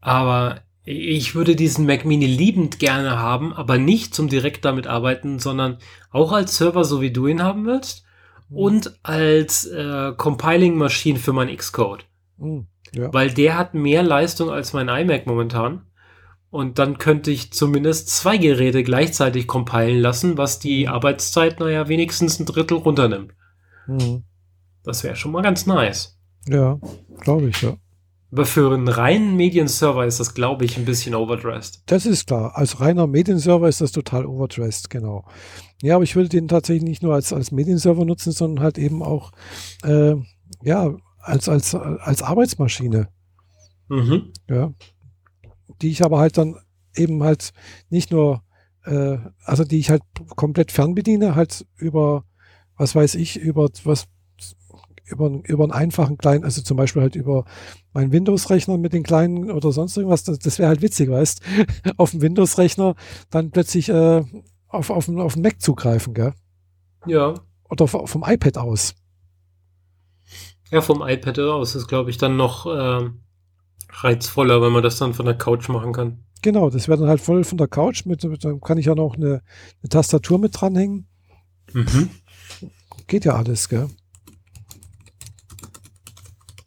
Aber 0.00 0.60
ich 0.84 1.34
würde 1.34 1.54
diesen 1.54 1.86
Mac 1.86 2.04
Mini 2.04 2.26
liebend 2.26 2.80
gerne 2.80 3.18
haben, 3.18 3.52
aber 3.52 3.78
nicht 3.78 4.14
zum 4.14 4.28
direkt 4.28 4.64
damit 4.64 4.88
arbeiten, 4.88 5.38
sondern 5.38 5.78
auch 6.10 6.32
als 6.32 6.56
Server, 6.56 6.84
so 6.84 7.00
wie 7.00 7.12
du 7.12 7.28
ihn 7.28 7.42
haben 7.42 7.64
willst, 7.64 8.04
mhm. 8.48 8.56
und 8.56 8.98
als 9.04 9.66
äh, 9.66 10.12
Compiling-Maschine 10.16 11.20
für 11.20 11.32
mein 11.32 11.54
Xcode. 11.56 12.06
Mhm, 12.38 12.66
ja. 12.92 13.12
Weil 13.12 13.32
der 13.32 13.58
hat 13.58 13.74
mehr 13.74 14.02
Leistung 14.02 14.50
als 14.50 14.72
mein 14.72 14.88
iMac 14.88 15.26
momentan. 15.26 15.82
Und 16.50 16.78
dann 16.78 16.98
könnte 16.98 17.30
ich 17.30 17.52
zumindest 17.52 18.08
zwei 18.08 18.38
Geräte 18.38 18.82
gleichzeitig 18.82 19.46
compilen 19.46 19.98
lassen, 20.00 20.38
was 20.38 20.58
die 20.58 20.88
Arbeitszeit, 20.88 21.60
naja, 21.60 21.88
wenigstens 21.88 22.38
ein 22.38 22.46
Drittel 22.46 22.78
runternimmt. 22.78 23.34
Mhm. 23.86 24.22
Das 24.84 25.02
wäre 25.04 25.16
schon 25.16 25.32
mal 25.32 25.42
ganz 25.42 25.66
nice. 25.66 26.18
Ja, 26.48 26.78
glaube 27.20 27.48
ich, 27.48 27.60
ja. 27.62 27.76
Aber 28.32 28.44
für 28.44 28.72
einen 28.72 28.88
reinen 28.88 29.36
Medienserver 29.36 30.04
ist 30.04 30.20
das, 30.20 30.34
glaube 30.34 30.64
ich, 30.64 30.76
ein 30.76 30.84
bisschen 30.84 31.14
overdressed. 31.14 31.82
Das 31.86 32.06
ist 32.06 32.26
klar. 32.26 32.56
Als 32.56 32.80
reiner 32.80 33.06
Medienserver 33.06 33.68
ist 33.68 33.80
das 33.80 33.92
total 33.92 34.26
overdressed, 34.26 34.90
genau. 34.90 35.24
Ja, 35.80 35.94
aber 35.94 36.04
ich 36.04 36.16
würde 36.16 36.28
den 36.28 36.48
tatsächlich 36.48 36.82
nicht 36.82 37.02
nur 37.02 37.14
als, 37.14 37.32
als 37.32 37.52
Medienserver 37.52 38.04
nutzen, 38.04 38.32
sondern 38.32 38.64
halt 38.64 38.78
eben 38.78 39.02
auch, 39.02 39.32
äh, 39.84 40.14
ja, 40.62 40.94
als, 41.26 41.48
als, 41.48 41.74
als 41.74 42.22
Arbeitsmaschine. 42.22 43.08
Mhm. 43.88 44.32
Ja. 44.48 44.72
Die 45.82 45.90
ich 45.90 46.04
aber 46.04 46.18
halt 46.18 46.38
dann 46.38 46.56
eben 46.94 47.22
halt 47.22 47.52
nicht 47.90 48.10
nur, 48.10 48.42
äh, 48.84 49.18
also 49.44 49.64
die 49.64 49.78
ich 49.78 49.90
halt 49.90 50.02
komplett 50.36 50.72
fernbediene, 50.72 51.34
halt 51.34 51.66
über, 51.76 52.24
was 52.76 52.94
weiß 52.94 53.16
ich, 53.16 53.38
über 53.38 53.68
was, 53.84 54.06
über, 55.04 55.40
über 55.44 55.64
einen 55.64 55.72
einfachen 55.72 56.18
kleinen, 56.18 56.44
also 56.44 56.62
zum 56.62 56.76
Beispiel 56.76 57.02
halt 57.02 57.16
über 57.16 57.44
meinen 57.92 58.12
Windows-Rechner 58.12 58.78
mit 58.78 58.92
den 58.92 59.02
kleinen 59.02 59.50
oder 59.50 59.72
sonst 59.72 59.96
irgendwas, 59.96 60.24
das, 60.24 60.38
das 60.38 60.58
wäre 60.58 60.68
halt 60.68 60.82
witzig, 60.82 61.10
weißt 61.10 61.40
auf 61.96 62.12
dem 62.12 62.22
Windows-Rechner 62.22 62.94
dann 63.30 63.50
plötzlich 63.50 63.88
äh, 63.88 64.24
auf, 64.68 64.90
auf, 64.90 65.08
auf 65.08 65.34
den 65.34 65.42
Mac 65.42 65.60
zugreifen, 65.60 66.14
gell? 66.14 66.34
Ja. 67.06 67.34
Oder 67.68 67.86
vom 67.88 68.24
iPad 68.24 68.58
aus. 68.58 68.94
Ja, 70.70 70.80
vom 70.80 71.06
iPad 71.06 71.38
aus 71.38 71.74
ist, 71.74 71.86
glaube 71.86 72.10
ich, 72.10 72.18
dann 72.18 72.36
noch 72.36 72.66
äh, 72.66 73.08
reizvoller, 73.90 74.60
wenn 74.62 74.72
man 74.72 74.82
das 74.82 74.98
dann 74.98 75.14
von 75.14 75.26
der 75.26 75.36
Couch 75.36 75.68
machen 75.68 75.92
kann. 75.92 76.24
Genau, 76.42 76.70
das 76.70 76.88
wäre 76.88 76.98
dann 76.98 77.08
halt 77.08 77.20
voll 77.20 77.44
von 77.44 77.58
der 77.58 77.68
Couch. 77.68 78.04
Mit, 78.04 78.22
mit 78.24 78.44
dann 78.44 78.60
kann 78.60 78.78
ich 78.78 78.86
ja 78.86 78.94
noch 78.94 79.16
eine, 79.16 79.42
eine 79.82 79.88
Tastatur 79.88 80.38
mit 80.38 80.60
dranhängen. 80.60 81.06
Mhm. 81.72 82.10
Geht 83.06 83.24
ja 83.24 83.34
alles, 83.34 83.68
gell? 83.68 83.88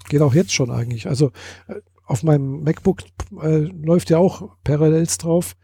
Geht 0.08 0.22
auch 0.22 0.34
jetzt 0.34 0.54
schon 0.54 0.72
eigentlich. 0.72 1.08
Also 1.08 1.32
äh, 1.68 1.76
auf 2.06 2.24
meinem 2.24 2.64
MacBook 2.64 3.04
äh, 3.42 3.58
läuft 3.58 4.10
ja 4.10 4.18
auch 4.18 4.56
Parallels 4.64 5.18
drauf. 5.18 5.56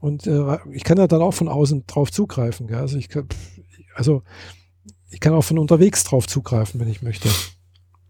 Und 0.00 0.26
äh, 0.26 0.58
ich 0.72 0.84
kann 0.84 0.98
ja 0.98 1.06
dann 1.06 1.22
auch 1.22 1.32
von 1.32 1.48
außen 1.48 1.84
drauf 1.86 2.12
zugreifen. 2.12 2.66
Gell? 2.66 2.78
Also 2.78 2.98
ich 2.98 3.08
kann, 3.08 3.26
also 3.94 4.22
ich 5.10 5.20
kann 5.20 5.32
auch 5.32 5.42
von 5.42 5.58
unterwegs 5.58 6.04
drauf 6.04 6.26
zugreifen, 6.26 6.78
wenn 6.80 6.88
ich 6.88 7.02
möchte. 7.02 7.28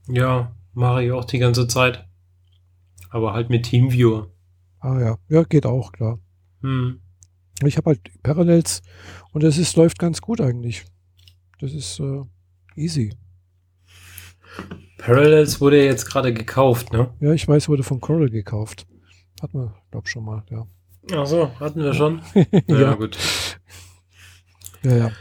Ja, 0.09 0.53
mache 0.75 1.05
ich 1.05 1.13
auch 1.13 1.25
die 1.25 1.39
ganze 1.39 1.67
Zeit. 1.67 2.07
Aber 3.11 3.33
halt 3.33 3.51
mit 3.51 3.65
Teamviewer. 3.65 4.31
Ah 4.81 5.01
ja, 5.01 5.19
ja, 5.29 5.43
geht 5.45 5.67
auch, 5.67 5.93
klar. 5.93 6.19
Hm. 6.63 7.01
Ich 7.65 7.77
habe 7.77 7.91
halt 7.91 8.01
Parallels 8.23 8.83
und 9.33 9.43
es 9.43 9.59
ist, 9.59 9.77
läuft 9.77 9.99
ganz 9.99 10.21
gut 10.21 10.41
eigentlich. 10.41 10.85
Das 11.61 11.73
ist 11.73 12.01
äh, 12.01 12.23
easy. 12.77 13.15
Parallels 14.99 15.61
wurde 15.61 15.85
jetzt 15.85 16.07
gerade 16.07 16.33
gekauft, 16.33 16.93
ne? 16.93 17.11
Ja, 17.21 17.33
ich 17.33 17.47
weiß, 17.47 17.69
wurde 17.69 17.83
von 17.83 18.01
Coral 18.01 18.29
gekauft. 18.29 18.87
Hat 19.41 19.55
man, 19.55 19.75
glaub 19.91 20.09
schon 20.09 20.25
mal, 20.25 20.45
ja. 20.51 20.67
Ach 21.15 21.27
so, 21.27 21.51
hatten 21.61 21.83
wir 21.83 21.95
schon? 21.95 22.21
ja, 22.67 22.81
ja, 22.81 22.95
gut. 22.95 23.17
Ja, 24.83 24.97
ja. 24.97 25.13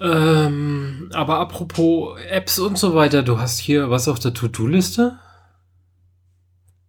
Ähm, 0.00 1.10
aber 1.12 1.40
apropos 1.40 2.18
Apps 2.30 2.58
und 2.58 2.78
so 2.78 2.94
weiter, 2.94 3.22
du 3.22 3.38
hast 3.40 3.58
hier 3.58 3.90
was 3.90 4.08
auf 4.08 4.18
der 4.18 4.32
To-Do-Liste? 4.32 5.18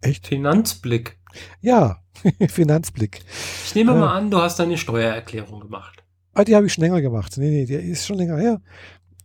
Echt? 0.00 0.28
Finanzblick. 0.28 1.18
Ja, 1.60 2.02
Finanzblick. 2.48 3.22
Ich 3.64 3.74
nehme 3.74 3.92
äh, 3.92 3.98
mal 3.98 4.16
an, 4.16 4.30
du 4.30 4.38
hast 4.38 4.58
deine 4.58 4.78
Steuererklärung 4.78 5.60
gemacht. 5.60 6.04
Ah, 6.34 6.44
die 6.44 6.54
habe 6.54 6.66
ich 6.66 6.72
schon 6.72 6.84
länger 6.84 7.00
gemacht. 7.00 7.36
Nee, 7.36 7.50
nee, 7.50 7.66
die 7.66 7.74
ist 7.74 8.06
schon 8.06 8.16
länger 8.16 8.38
her. 8.38 8.60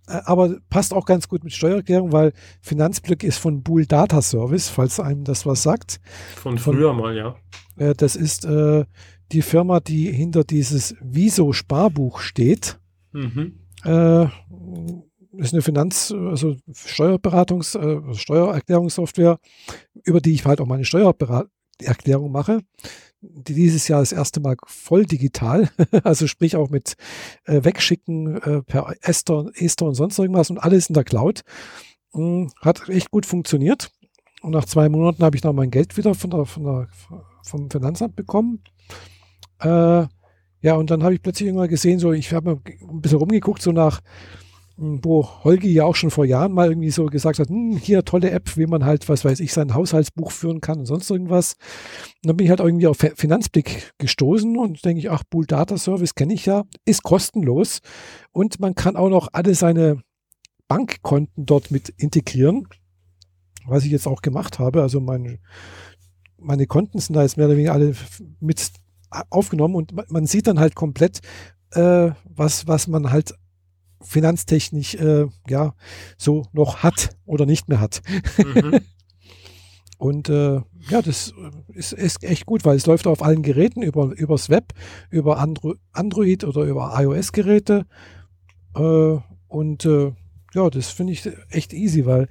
Äh, 0.07 0.21
aber 0.25 0.57
passt 0.69 0.93
auch 0.93 1.05
ganz 1.05 1.27
gut 1.27 1.43
mit 1.43 1.53
Steuererklärung, 1.53 2.11
weil 2.11 2.33
Finanzblick 2.61 3.23
ist 3.23 3.38
von 3.38 3.61
Bool 3.61 3.86
Data 3.86 4.21
Service, 4.21 4.69
falls 4.69 4.99
einem 4.99 5.23
das 5.23 5.45
was 5.45 5.63
sagt. 5.63 5.99
Von 6.36 6.57
früher 6.57 6.89
von, 6.89 6.97
mal, 6.97 7.15
ja. 7.15 7.36
Äh, 7.77 7.93
das 7.93 8.15
ist 8.15 8.45
äh, 8.45 8.86
die 9.31 9.41
Firma, 9.41 9.79
die 9.79 10.11
hinter 10.11 10.43
dieses 10.43 10.95
Viso-Sparbuch 11.01 12.19
steht. 12.19 12.79
Mhm. 13.11 13.59
Äh, 13.86 14.25
ist 15.38 15.53
eine 15.53 15.61
Finanz-, 15.61 16.11
also 16.11 16.55
Steuerberatungs-, 16.73 17.77
äh, 17.77 18.13
Steuererklärungssoftware, 18.13 19.39
über 20.03 20.21
die 20.21 20.33
ich 20.33 20.45
halt 20.45 20.61
auch 20.61 20.65
meine 20.65 20.86
Steuererklärung 20.86 22.31
mache. 22.31 22.61
Die 23.21 23.53
dieses 23.53 23.88
Jahr 23.88 24.01
das 24.01 24.11
erste 24.11 24.39
Mal 24.39 24.55
voll 24.65 25.05
digital, 25.05 25.69
also 26.03 26.27
sprich 26.27 26.55
auch 26.55 26.69
mit 26.69 26.95
äh, 27.45 27.63
Wegschicken 27.63 28.41
äh, 28.41 28.61
per 28.61 28.93
Esther, 29.01 29.49
Esther 29.55 29.88
und 29.88 29.95
sonst 29.95 30.19
irgendwas 30.19 30.49
und 30.49 30.59
alles 30.59 30.89
in 30.89 30.93
der 30.93 31.03
Cloud. 31.03 31.41
Hm, 32.13 32.51
hat 32.61 32.88
echt 32.89 33.11
gut 33.11 33.25
funktioniert. 33.25 33.91
Und 34.41 34.51
nach 34.51 34.65
zwei 34.65 34.89
Monaten 34.89 35.23
habe 35.23 35.36
ich 35.36 35.43
noch 35.43 35.53
mein 35.53 35.71
Geld 35.71 35.97
wieder 35.97 36.13
von 36.13 36.29
der, 36.29 36.45
von 36.45 36.63
der, 36.63 36.88
vom 37.43 37.69
Finanzamt 37.69 38.15
bekommen. 38.15 38.63
Äh, 39.59 40.05
ja, 40.61 40.75
und 40.75 40.89
dann 40.89 41.03
habe 41.03 41.13
ich 41.13 41.21
plötzlich 41.21 41.47
irgendwann 41.47 41.69
gesehen, 41.69 41.99
so, 41.99 42.11
ich 42.11 42.33
habe 42.33 42.59
ein 42.81 43.01
bisschen 43.01 43.19
rumgeguckt, 43.19 43.61
so 43.61 43.71
nach, 43.71 44.01
hm, 44.77 44.99
wo 45.03 45.27
Holgi 45.43 45.71
ja 45.71 45.85
auch 45.85 45.95
schon 45.95 46.11
vor 46.11 46.25
Jahren 46.25 46.51
mal 46.51 46.69
irgendwie 46.69 46.89
so 46.89 47.05
gesagt 47.05 47.39
hat, 47.39 47.49
hm, 47.49 47.77
hier 47.77 48.03
tolle 48.03 48.31
App, 48.31 48.57
wie 48.57 48.65
man 48.65 48.83
halt, 48.83 49.07
was 49.07 49.23
weiß 49.23 49.39
ich, 49.39 49.53
sein 49.53 49.73
Haushaltsbuch 49.73 50.31
führen 50.31 50.61
kann 50.61 50.79
und 50.79 50.85
sonst 50.85 51.09
irgendwas. 51.09 51.55
Und 52.23 52.29
dann 52.29 52.37
bin 52.37 52.45
ich 52.45 52.49
halt 52.49 52.59
irgendwie 52.59 52.87
auf 52.87 52.97
Finanzblick 52.97 53.93
gestoßen 53.99 54.57
und 54.57 54.83
denke 54.83 54.99
ich, 54.99 55.09
ach, 55.09 55.23
Bull 55.29 55.45
Data 55.45 55.77
Service 55.77 56.15
kenne 56.15 56.33
ich 56.33 56.45
ja, 56.45 56.63
ist 56.85 57.03
kostenlos 57.03 57.79
und 58.31 58.59
man 58.59 58.75
kann 58.75 58.95
auch 58.95 59.09
noch 59.09 59.29
alle 59.31 59.55
seine 59.55 60.01
Bankkonten 60.67 61.45
dort 61.45 61.71
mit 61.71 61.89
integrieren, 61.89 62.67
was 63.67 63.85
ich 63.85 63.91
jetzt 63.91 64.07
auch 64.07 64.21
gemacht 64.21 64.59
habe. 64.59 64.81
Also 64.81 64.99
mein, 64.99 65.39
meine 66.37 66.67
Konten 66.67 66.99
sind 66.99 67.15
da 67.15 67.21
jetzt 67.21 67.37
mehr 67.37 67.45
oder 67.45 67.55
weniger 67.55 67.73
alle 67.73 67.95
mit 68.39 68.71
aufgenommen 69.30 69.76
und 69.76 70.11
man 70.11 70.26
sieht 70.26 70.47
dann 70.47 70.59
halt 70.59 70.76
komplett, 70.76 71.22
äh, 71.72 72.11
was, 72.24 72.68
was 72.68 72.88
man 72.88 73.11
halt 73.11 73.34
finanztechnisch 74.01 74.95
äh, 74.95 75.28
ja 75.47 75.74
so 76.18 76.45
noch 76.53 76.84
hat 76.84 77.18
oder 77.26 77.45
nicht 77.45 77.68
mehr 77.68 77.80
hat. 77.80 78.01
Mhm. 78.38 78.80
Und 79.97 80.30
äh, 80.30 80.61
ja, 80.89 81.01
das 81.01 81.34
ist, 81.74 81.93
ist, 81.93 82.24
echt 82.24 82.45
gut, 82.45 82.66
weil 82.66 82.76
es 82.76 82.86
läuft 82.86 83.07
auf 83.07 83.24
allen 83.24 83.43
Geräten 83.43 83.82
über 83.82 84.11
übers 84.16 84.49
Web, 84.49 84.74
über 85.09 85.39
Andro 85.39 85.76
Android 85.93 86.43
oder 86.43 86.63
über 86.63 86.93
iOS-Geräte. 86.97 87.86
Äh, 88.76 89.18
und 89.47 89.86
äh, 89.86 90.11
ja, 90.53 90.70
das 90.70 90.89
finde 90.89 91.13
ich 91.13 91.30
echt 91.49 91.74
easy, 91.74 92.05
weil 92.05 92.28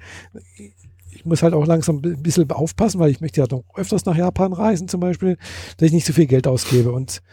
ich 1.25 1.29
muss 1.29 1.41
halt 1.41 1.55
auch 1.55 1.65
langsam 1.65 2.01
ein 2.05 2.21
bisschen 2.21 2.49
aufpassen, 2.51 2.99
weil 2.99 3.09
ich 3.09 3.19
möchte 3.19 3.41
ja 3.41 3.47
noch 3.49 3.63
öfters 3.73 4.05
nach 4.05 4.15
Japan 4.15 4.53
reisen 4.53 4.87
zum 4.87 4.99
Beispiel, 4.99 5.37
dass 5.77 5.87
ich 5.87 5.91
nicht 5.91 6.05
so 6.05 6.13
viel 6.13 6.27
Geld 6.27 6.47
ausgebe. 6.47 6.91
Und 6.91 7.23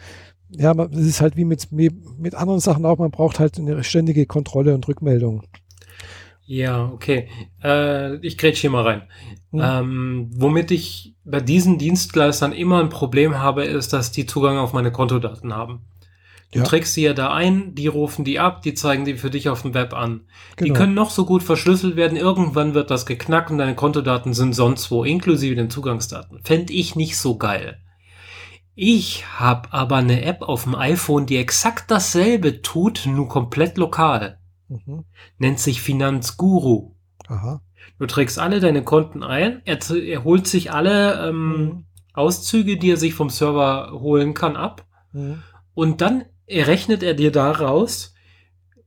ja, 0.49 0.73
das 0.73 0.99
ist 0.99 1.21
halt 1.21 1.37
wie 1.37 1.45
mit, 1.45 1.71
mit 1.71 2.33
anderen 2.33 2.59
Sachen 2.59 2.87
auch, 2.87 2.97
man 2.97 3.11
braucht 3.11 3.39
halt 3.39 3.59
eine 3.59 3.83
ständige 3.83 4.25
Kontrolle 4.25 4.73
und 4.73 4.87
Rückmeldung. 4.87 5.43
Ja, 6.45 6.89
okay. 6.91 7.27
Äh, 7.63 8.15
ich 8.25 8.39
grätsch 8.39 8.61
hier 8.61 8.71
mal 8.71 8.81
rein. 8.81 9.03
Mhm. 9.51 9.61
Ähm, 9.63 10.29
womit 10.33 10.71
ich 10.71 11.13
bei 11.23 11.39
diesen 11.39 11.77
Dienstleistern 11.77 12.51
immer 12.51 12.79
ein 12.79 12.89
Problem 12.89 13.37
habe, 13.37 13.63
ist, 13.63 13.93
dass 13.93 14.11
die 14.11 14.25
Zugang 14.25 14.57
auf 14.57 14.73
meine 14.73 14.91
Kontodaten 14.91 15.55
haben. 15.55 15.81
Du 16.53 16.59
ja. 16.59 16.65
trägst 16.65 16.93
sie 16.93 17.01
ja 17.01 17.13
da 17.13 17.33
ein, 17.33 17.73
die 17.73 17.87
rufen 17.87 18.23
die 18.23 18.39
ab, 18.39 18.61
die 18.61 18.75
zeigen 18.75 19.05
die 19.05 19.15
für 19.15 19.31
dich 19.31 19.49
auf 19.49 19.63
dem 19.63 19.73
Web 19.73 19.93
an. 19.93 20.21
Genau. 20.55 20.67
Die 20.67 20.77
können 20.77 20.93
noch 20.93 21.09
so 21.09 21.25
gut 21.25 21.41
verschlüsselt 21.41 21.95
werden, 21.95 22.15
irgendwann 22.15 22.75
wird 22.75 22.91
das 22.91 23.05
geknackt 23.05 23.49
und 23.49 23.57
deine 23.57 23.75
Kontodaten 23.75 24.33
sind 24.33 24.53
sonst 24.53 24.91
wo, 24.91 25.03
inklusive 25.03 25.55
den 25.55 25.71
Zugangsdaten. 25.71 26.41
Fände 26.43 26.71
ich 26.71 26.95
nicht 26.95 27.17
so 27.17 27.37
geil. 27.37 27.79
Ich 28.75 29.25
habe 29.39 29.73
aber 29.73 29.97
eine 29.97 30.23
App 30.23 30.43
auf 30.43 30.63
dem 30.63 30.75
iPhone, 30.75 31.25
die 31.25 31.37
exakt 31.37 31.89
dasselbe 31.89 32.61
tut, 32.61 33.05
nur 33.05 33.27
komplett 33.27 33.77
lokal. 33.77 34.39
Mhm. 34.67 35.05
Nennt 35.37 35.59
sich 35.59 35.81
Finanzguru. 35.81 36.95
Aha. 37.27 37.61
Du 37.99 38.05
trägst 38.05 38.39
alle 38.39 38.59
deine 38.59 38.83
Konten 38.83 39.23
ein, 39.23 39.61
er, 39.65 39.79
er 39.91 40.23
holt 40.23 40.47
sich 40.47 40.71
alle 40.71 41.29
ähm, 41.29 41.57
mhm. 41.57 41.85
Auszüge, 42.13 42.77
die 42.77 42.91
er 42.91 42.97
sich 42.97 43.13
vom 43.13 43.29
Server 43.29 43.91
holen 43.91 44.33
kann, 44.33 44.55
ab. 44.55 44.85
Mhm. 45.11 45.41
Und 45.73 46.01
dann 46.01 46.25
rechnet 46.61 47.03
er 47.03 47.13
dir 47.13 47.31
daraus, 47.31 48.13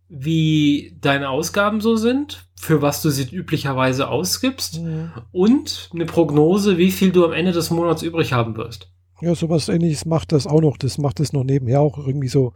wie 0.08 0.96
deine 1.00 1.30
Ausgaben 1.30 1.80
so 1.80 1.96
sind, 1.96 2.48
für 2.54 2.80
was 2.82 3.02
du 3.02 3.10
sie 3.10 3.24
üblicherweise 3.24 4.08
ausgibst 4.08 4.80
mhm. 4.80 5.10
und 5.32 5.90
eine 5.92 6.06
Prognose, 6.06 6.78
wie 6.78 6.90
viel 6.90 7.12
du 7.12 7.24
am 7.24 7.32
Ende 7.32 7.52
des 7.52 7.70
Monats 7.70 8.02
übrig 8.02 8.32
haben 8.32 8.56
wirst. 8.56 8.90
Ja, 9.20 9.34
sowas 9.34 9.68
ähnliches 9.68 10.04
macht 10.04 10.32
das 10.32 10.46
auch 10.46 10.60
noch. 10.60 10.76
Das 10.76 10.98
macht 10.98 11.20
es 11.20 11.32
noch 11.32 11.44
nebenher 11.44 11.80
auch 11.80 11.98
irgendwie 11.98 12.28
so, 12.28 12.52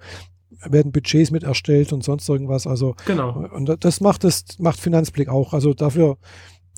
werden 0.65 0.93
Budgets 0.93 1.31
mit 1.31 1.43
erstellt 1.43 1.93
und 1.93 2.05
sonst 2.05 2.29
irgendwas. 2.29 2.67
Also, 2.67 2.95
genau. 3.07 3.47
Und 3.53 3.85
das 3.85 4.01
macht 4.01 4.25
das, 4.25 4.45
macht 4.59 4.79
Finanzblick 4.79 5.29
auch. 5.29 5.55
Also 5.55 5.75
dafür, 5.75 6.19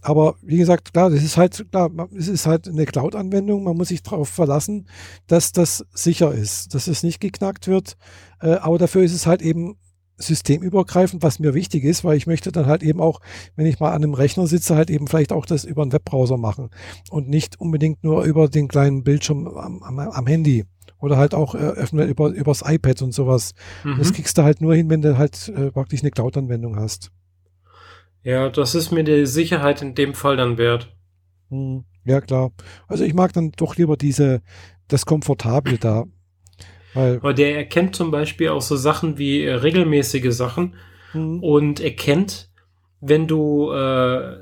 aber 0.03 0.34
wie 0.42 0.59
gesagt, 0.59 0.92
klar, 0.92 1.11
das 1.11 1.22
ist 1.22 1.36
halt, 1.36 1.64
klar, 1.70 1.90
es 2.16 2.26
ist 2.28 2.46
halt 2.46 2.68
eine 2.68 2.84
Cloud-Anwendung. 2.84 3.62
Man 3.62 3.76
muss 3.76 3.88
sich 3.88 4.03
darauf 4.03 4.28
verlassen, 4.28 4.88
dass 5.28 5.53
das 5.53 5.86
sicher 5.94 6.32
ist, 6.34 6.74
dass 6.74 6.88
es 6.88 7.05
nicht 7.05 7.20
geknackt 7.20 7.68
wird. 7.68 7.96
Äh, 8.40 8.55
aber 8.55 8.78
dafür 8.78 9.05
ist 9.05 9.14
es 9.14 9.26
halt 9.26 9.42
eben 9.42 9.76
systemübergreifend, 10.16 11.22
was 11.22 11.38
mir 11.38 11.55
wichtig 11.55 11.84
ist, 11.84 12.05
weil 12.05 12.16
ich 12.16 12.26
möchte 12.26 12.53
dann 12.53 12.66
halt 12.66 12.82
eben 12.82 13.00
auch, 13.00 13.20
wenn 13.57 13.66
ich 13.66 13.80
mal 13.80 13.90
an 13.90 14.03
einem 14.03 14.14
Rechner 14.14 14.46
sitze, 14.46 14.76
halt 14.76 14.90
eben 14.90 15.07
vielleicht 15.07 15.32
auch 15.32 15.46
das 15.46 15.64
über 15.64 15.82
einen 15.82 15.92
Webbrowser 15.92 16.36
machen 16.36 16.70
und 17.11 17.28
nicht 17.28 17.61
unbedingt 17.61 18.05
nur 18.05 18.24
über 18.24 18.48
den 18.48 18.68
kleinen 18.68 19.05
Bildschirm 19.05 19.46
am, 19.46 19.82
am, 19.82 19.98
am 19.98 20.26
Handy 20.26 20.64
oder 20.98 21.16
halt 21.16 21.34
auch 21.34 21.55
äh, 21.55 21.86
über 22.07 22.28
übers 22.28 22.62
iPad 22.64 23.03
und 23.03 23.12
sowas. 23.12 23.53
Mhm. 23.84 23.98
Das 23.98 24.12
kriegst 24.12 24.38
du 24.38 24.42
halt 24.42 24.61
nur 24.61 24.74
hin, 24.74 24.90
wenn 24.90 25.03
du 25.03 25.18
halt 25.18 25.48
äh, 25.48 25.70
praktisch 25.70 26.03
eine 26.03 26.11
Cloud-Anwendung 26.11 26.76
hast. 26.76 27.11
Ja, 28.24 28.48
das 28.48 28.74
ist 28.74 28.92
mir 28.92 29.04
die 29.04 29.26
Sicherheit 29.26 29.82
in 29.82 29.94
dem 29.94 30.14
Fall 30.14 30.36
dann 30.36 30.58
wert. 30.58 30.94
Hm, 31.50 31.84
ja, 32.04 32.20
klar. 32.20 32.52
Also 32.86 33.04
ich 33.04 33.14
mag 33.14 33.32
dann 33.32 33.52
doch 33.52 33.76
lieber 33.76 33.96
diese, 33.96 34.42
das 34.88 35.06
Komfortable 35.06 35.78
da. 35.78 36.04
Weil 36.94 37.16
Aber 37.16 37.34
der 37.34 37.56
erkennt 37.56 37.96
zum 37.96 38.10
Beispiel 38.10 38.48
auch 38.48 38.62
so 38.62 38.76
Sachen 38.76 39.18
wie 39.18 39.42
äh, 39.42 39.54
regelmäßige 39.54 40.32
Sachen 40.34 40.74
mhm. 41.14 41.40
und 41.40 41.80
erkennt, 41.80 42.50
wenn 43.00 43.26
du 43.26 43.72
äh, 43.72 44.36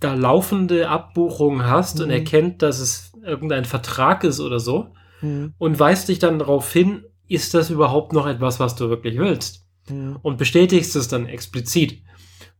da 0.00 0.14
laufende 0.14 0.88
Abbuchungen 0.88 1.66
hast 1.66 1.98
mhm. 1.98 2.04
und 2.04 2.10
erkennt, 2.10 2.62
dass 2.62 2.78
es 2.78 3.12
irgendein 3.24 3.64
Vertrag 3.64 4.22
ist 4.22 4.40
oder 4.40 4.60
so 4.60 4.92
mhm. 5.22 5.54
und 5.58 5.80
weist 5.80 6.08
dich 6.08 6.18
dann 6.18 6.38
darauf 6.38 6.72
hin, 6.72 7.04
ist 7.26 7.54
das 7.54 7.70
überhaupt 7.70 8.12
noch 8.12 8.26
etwas, 8.26 8.60
was 8.60 8.76
du 8.76 8.88
wirklich 8.88 9.18
willst? 9.18 9.66
Mhm. 9.88 10.18
Und 10.22 10.38
bestätigst 10.38 10.94
es 10.94 11.08
dann 11.08 11.26
explizit 11.26 12.02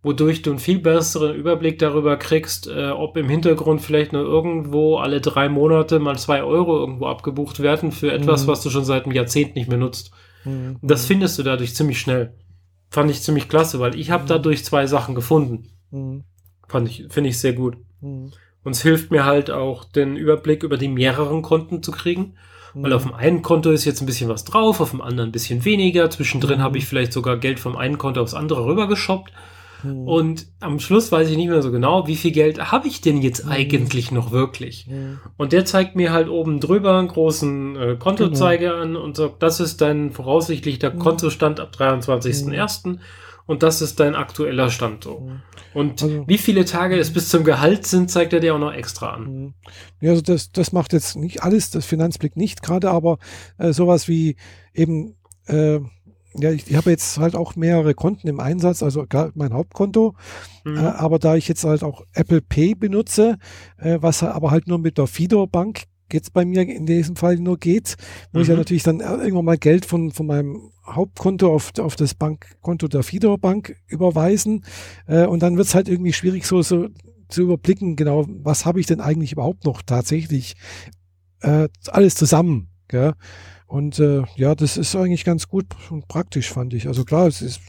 wodurch 0.07 0.41
du 0.41 0.51
einen 0.51 0.61
viel 0.61 0.79
besseren 0.79 1.35
Überblick 1.35 1.81
darüber 1.81 2.17
kriegst, 2.17 2.69
äh, 2.69 2.91
ob 2.91 3.17
im 3.17 3.29
Hintergrund 3.29 3.81
vielleicht 3.81 4.13
nur 4.13 4.23
irgendwo 4.23 4.99
alle 4.99 5.21
drei 5.21 5.49
Monate 5.49 5.99
mal 5.99 6.17
zwei 6.17 6.45
Euro 6.45 6.79
irgendwo 6.79 7.07
abgebucht 7.07 7.59
werden 7.59 7.91
für 7.91 8.13
etwas, 8.13 8.45
mhm. 8.45 8.47
was 8.47 8.63
du 8.63 8.71
schon 8.71 8.85
seit 8.85 9.05
einem 9.05 9.17
Jahrzehnt 9.17 9.57
nicht 9.57 9.69
mehr 9.69 9.79
nutzt. 9.79 10.13
Mhm. 10.45 10.77
Das 10.81 11.07
findest 11.07 11.41
du 11.41 11.43
dadurch 11.43 11.75
ziemlich 11.75 11.99
schnell. 11.99 12.35
Fand 12.89 13.11
ich 13.11 13.21
ziemlich 13.21 13.49
klasse, 13.49 13.81
weil 13.81 13.99
ich 13.99 14.13
habe 14.13 14.23
mhm. 14.23 14.29
dadurch 14.29 14.65
zwei 14.65 14.87
Sachen 14.87 15.17
gefunden. 15.17 15.71
Mhm. 15.91 16.23
Fand 16.69 16.89
ich, 16.89 17.07
finde 17.11 17.31
ich 17.31 17.41
sehr 17.41 17.55
gut. 17.55 17.77
Mhm. 18.01 18.31
Und 18.63 18.77
es 18.77 18.83
hilft 18.83 19.11
mir 19.11 19.25
halt 19.25 19.51
auch, 19.51 19.83
den 19.83 20.17
Überblick 20.17 20.63
über 20.63 20.77
die 20.77 20.89
mehreren 20.89 21.43
Konten 21.43 21.83
zu 21.83 21.91
kriegen. 21.91 22.35
Weil 22.79 22.93
auf 22.93 23.05
dem 23.05 23.15
einen 23.15 23.41
Konto 23.41 23.71
ist 23.71 23.87
jetzt 23.87 24.03
ein 24.03 24.07
bisschen 24.07 24.29
was 24.29 24.45
drauf, 24.45 24.83
auf 24.83 24.91
dem 24.91 25.01
anderen 25.01 25.31
ein 25.31 25.33
bisschen 25.33 25.65
weniger. 25.65 26.11
Zwischendrin 26.11 26.63
habe 26.63 26.77
ich 26.77 26.85
vielleicht 26.85 27.13
sogar 27.13 27.39
Geld 27.39 27.59
vom 27.59 27.75
einen 27.75 27.97
Konto 27.97 28.21
aufs 28.21 28.35
andere 28.35 28.67
rübergeschoppt. 28.67 29.33
Mhm. 29.87 30.09
Und 30.09 30.47
am 30.61 30.79
Schluss 30.79 31.13
weiß 31.13 31.31
ich 31.31 31.37
nicht 31.37 31.49
mehr 31.49 31.63
so 31.63 31.71
genau, 31.71 32.07
wie 32.07 32.17
viel 32.17 32.33
Geld 32.33 32.71
habe 32.71 32.89
ich 32.89 33.01
denn 33.01 33.23
jetzt 33.23 33.45
mhm. 33.45 33.53
eigentlich 33.53 34.11
noch 34.11 34.33
wirklich? 34.33 34.87
Mhm. 34.89 35.21
Und 35.37 35.53
der 35.53 35.65
zeigt 35.65 35.97
mir 35.97 36.13
halt 36.13 36.29
oben 36.29 36.61
drüber 36.61 36.99
einen 36.99 37.09
großen 37.09 37.77
äh, 37.77 37.97
Kontozeiger 37.99 38.81
genau. 38.81 38.83
an 38.83 38.97
und 38.97 39.17
sagt, 39.17 39.43
das 39.43 39.61
ist 39.61 39.81
dein 39.81 40.11
voraussichtlich 40.13 40.79
der 40.79 40.91
Kontostand 40.91 41.61
ab 41.61 41.75
23.01. 41.77 42.99
Und 43.47 43.63
das 43.63 43.81
ist 43.81 44.01
dein 44.01 44.17
aktueller 44.17 44.71
Stand 44.71 45.05
so. 45.05 45.31
Und 45.73 46.03
also, 46.03 46.25
wie 46.27 46.39
viele 46.39 46.65
Tage 46.65 46.99
es 46.99 47.13
bis 47.13 47.29
zum 47.29 47.45
Gehalt 47.45 47.87
sind, 47.87 48.11
zeigt 48.11 48.33
er 48.33 48.41
dir 48.41 48.55
auch 48.55 48.59
noch 48.59 48.73
extra 48.73 49.11
an. 49.11 49.55
Ja, 50.01 50.11
also 50.11 50.23
das, 50.23 50.51
das 50.51 50.73
macht 50.73 50.93
jetzt 50.93 51.17
nicht 51.17 51.45
alles, 51.45 51.71
das 51.71 51.87
Finanzblick 51.87 52.37
nicht 52.37 52.63
gerade, 52.63 52.91
aber 52.91 53.19
äh, 53.59 53.73
sowas 53.73 54.09
wie 54.09 54.37
eben 54.75 55.15
äh, 55.47 55.79
ja, 56.39 56.51
ich, 56.51 56.71
ich 56.71 56.77
habe 56.77 56.91
jetzt 56.91 57.19
halt 57.19 57.35
auch 57.35 57.57
mehrere 57.57 57.95
Konten 57.95 58.29
im 58.29 58.41
Einsatz, 58.41 58.83
also 58.83 59.05
mein 59.35 59.53
Hauptkonto. 59.53 60.15
Mhm. 60.65 60.77
Äh, 60.77 60.81
aber 60.81 61.19
da 61.19 61.37
ich 61.37 61.49
jetzt 61.49 61.65
halt 61.65 61.83
auch 61.83 62.03
Apple 62.13 62.43
Pay 62.43 62.75
benutze, 62.75 63.39
äh, 63.79 63.99
was 64.01 64.23
aber 64.23 64.51
halt 64.51 64.69
nur 64.69 64.79
mit 64.79 64.99
der 64.99 65.07
Fido 65.07 65.47
Bank 65.47 65.85
jetzt 66.13 66.33
bei 66.33 66.45
mir 66.45 66.63
in 66.63 66.87
diesem 66.87 67.17
Fall 67.17 67.37
nur 67.37 67.59
geht, 67.59 67.97
muss 68.33 68.41
mhm. 68.41 68.43
ich 68.43 68.49
ja 68.49 68.55
mhm. 68.55 68.61
natürlich 68.61 68.83
dann 68.83 69.01
irgendwann 69.01 69.45
mal 69.45 69.59
Geld 69.59 69.87
von, 69.87 70.13
von 70.13 70.27
meinem 70.27 70.71
Hauptkonto 70.87 71.53
auf, 71.53 71.73
auf 71.79 71.97
das 71.97 72.15
Bankkonto 72.15 72.89
der 72.89 73.03
Fido 73.03 73.37
Bank 73.39 73.77
überweisen. 73.89 74.65
Äh, 75.07 75.27
und 75.27 75.43
dann 75.43 75.57
wird 75.57 75.67
es 75.67 75.75
halt 75.75 75.89
irgendwie 75.89 76.13
schwierig, 76.13 76.47
so, 76.47 76.63
so 76.63 76.89
zu 77.29 77.43
überblicken, 77.43 77.97
genau, 77.97 78.25
was 78.29 78.65
habe 78.65 78.79
ich 78.81 78.87
denn 78.87 79.01
eigentlich 79.01 79.33
überhaupt 79.33 79.65
noch 79.65 79.83
tatsächlich 79.83 80.55
äh, 81.41 81.69
alles 81.89 82.15
zusammen. 82.15 82.69
Gell? 82.89 83.15
Und 83.67 83.99
äh, 83.99 84.23
ja, 84.37 84.55
das 84.55 84.77
ist 84.77 84.95
eigentlich 84.95 85.25
ganz 85.25 85.49
gut 85.49 85.67
und 85.91 86.07
praktisch, 86.09 86.51
fand 86.51 86.73
ich. 86.73 86.87
Also 86.87 87.05
klar, 87.05 87.27
es 87.27 87.43
ist, 87.43 87.61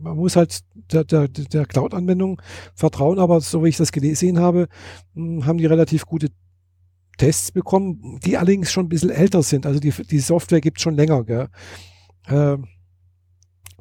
man 0.00 0.16
muss 0.16 0.36
halt 0.36 0.60
der, 0.92 1.04
der, 1.04 1.28
der 1.28 1.66
Cloud-Anwendung 1.66 2.40
vertrauen, 2.74 3.18
aber 3.18 3.40
so 3.40 3.64
wie 3.64 3.68
ich 3.68 3.76
das 3.76 3.92
gesehen 3.92 4.38
habe, 4.38 4.68
hm, 5.14 5.46
haben 5.46 5.58
die 5.58 5.66
relativ 5.66 6.04
gute 6.04 6.28
Tests 7.16 7.52
bekommen, 7.52 8.18
die 8.24 8.36
allerdings 8.36 8.72
schon 8.72 8.86
ein 8.86 8.88
bisschen 8.88 9.10
älter 9.10 9.42
sind. 9.42 9.66
Also 9.66 9.80
die, 9.80 9.90
die 9.90 10.20
Software 10.20 10.60
gibt 10.60 10.78
es 10.78 10.82
schon 10.82 10.96
länger. 10.96 11.24
Gell? 11.24 11.48
Äh, 12.26 12.56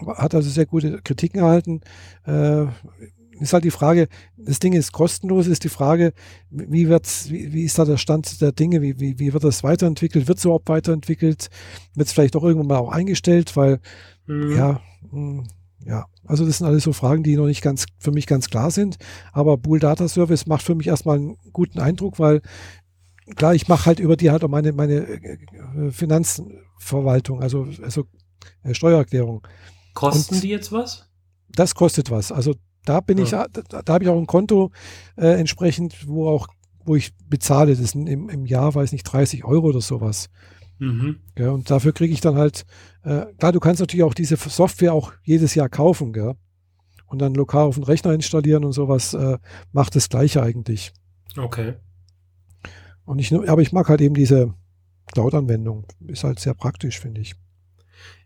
hat 0.06 0.35
also 0.35 0.49
sehr 0.49 0.65
gute 0.65 1.02
Kritiken 1.02 1.39
erhalten. 1.39 1.81
Äh, 2.26 2.68
ist 3.40 3.53
halt 3.53 3.64
die 3.64 3.72
Frage, 3.72 4.07
das 4.38 4.60
Ding 4.60 4.74
ist 4.74 4.91
kostenlos, 4.91 5.48
ist 5.48 5.64
die 5.64 5.70
Frage, 5.70 6.14
wie 6.49 6.90
wird's, 6.90 7.30
wie, 7.30 7.53
wie 7.53 7.64
ist 7.64 7.80
da 7.80 7.86
der 7.86 7.98
Stand 7.98 8.41
der 8.41 8.52
Dinge, 8.52 8.82
wie, 8.82 8.99
wie, 8.99 9.20
wie 9.20 9.34
wird 9.34 9.44
das 9.44 9.64
weiterentwickelt, 9.64 10.28
wird 10.28 10.38
es 10.38 10.45
überhaupt 10.45 10.70
weiterentwickelt, 10.70 11.49
wird 11.95 12.07
es 12.07 12.14
vielleicht 12.14 12.36
auch 12.36 12.44
irgendwann 12.44 12.68
mal 12.68 12.78
auch 12.78 12.91
eingestellt, 12.91 13.56
weil, 13.56 13.80
mhm. 14.28 14.56
ja, 14.56 14.82
mh, 15.11 15.11
hm, 15.11 15.48
ja, 15.86 16.06
also 16.26 16.45
das 16.45 16.57
sind 16.57 16.68
alles 16.68 16.84
so 16.84 16.94
Fragen, 16.94 17.24
die 17.24 17.38
noch 17.38 17.45
nicht 17.45 17.61
ganz 17.61 17.86
für 17.98 18.11
mich 18.11 18.28
ganz 18.28 18.49
klar 18.49 18.70
sind. 18.70 18.98
Aber 19.32 19.57
Bool 19.57 19.80
Data 19.80 20.07
Service 20.07 20.45
macht 20.45 20.64
für 20.64 20.76
mich 20.76 20.88
erstmal 20.88 21.18
einen 21.18 21.38
guten 21.53 21.80
Eindruck, 21.80 22.20
weil 22.20 22.41
klar, 23.36 23.56
ich 23.56 23.68
mache 23.68 23.86
halt 23.86 23.99
über 23.99 24.18
die 24.18 24.30
halt 24.30 24.44
auch 24.44 24.49
meine, 24.49 24.74
meine 24.74 25.07
äh, 25.07 25.91
Finanzverwaltung, 25.91 27.41
also, 27.41 27.68
also 27.82 28.06
äh, 28.64 28.74
Steuererklärung. 28.74 29.48
Kosten 29.94 30.36
Und 30.36 30.44
die 30.44 30.49
jetzt 30.49 30.72
was? 30.72 31.10
Das 31.49 31.76
kostet 31.76 32.11
was. 32.11 32.32
Also 32.32 32.56
da 32.90 33.02
bin 33.02 33.20
ja. 33.20 33.24
ich, 33.24 33.30
da, 33.30 33.82
da 33.84 33.94
habe 33.94 34.03
ich 34.03 34.10
auch 34.10 34.18
ein 34.18 34.26
Konto 34.26 34.72
äh, 35.16 35.40
entsprechend, 35.40 36.07
wo 36.07 36.28
auch, 36.28 36.48
wo 36.84 36.95
ich 36.95 37.14
bezahle. 37.28 37.76
Das 37.76 37.91
sind 37.91 38.07
im, 38.07 38.30
im 38.30 38.45
Jahr, 38.48 38.74
weiß 38.74 38.91
nicht, 38.94 39.03
30 39.03 39.45
Euro 39.45 39.68
oder 39.68 39.82
sowas. 39.82 40.30
Mhm. 40.80 41.18
Ja, 41.38 41.52
und 41.52 41.70
dafür 41.70 41.94
kriege 41.94 42.14
ich 42.14 42.22
dann 42.22 42.36
halt, 42.36 42.66
äh, 43.03 43.28
klar, 43.38 43.52
du 43.52 43.60
kannst 43.60 43.80
natürlich 43.80 44.03
auch 44.03 44.16
diese 44.16 44.38
Software 44.38 44.94
auch 44.94 45.14
jedes 45.24 45.53
Jahr 45.53 45.70
kaufen, 45.70 46.14
gell? 46.14 46.34
Und 47.06 47.20
dann 47.20 47.36
lokal 47.36 47.66
auf 47.66 47.76
den 47.76 47.84
Rechner 47.84 48.14
installieren 48.14 48.66
und 48.66 48.72
sowas, 48.72 49.14
äh, 49.14 49.38
macht 49.72 49.95
das 49.95 50.10
gleiche 50.10 50.41
eigentlich. 50.41 50.91
Okay. 51.38 51.76
Und 53.06 53.20
ich, 53.20 53.34
aber 53.34 53.61
ich 53.61 53.72
mag 53.72 53.88
halt 53.88 54.02
eben 54.02 54.16
diese 54.16 54.53
Cloud-Anwendung. 55.14 55.86
Ist 56.07 56.24
halt 56.24 56.40
sehr 56.40 56.56
praktisch, 56.56 56.99
finde 56.99 57.22
ich. 57.22 57.36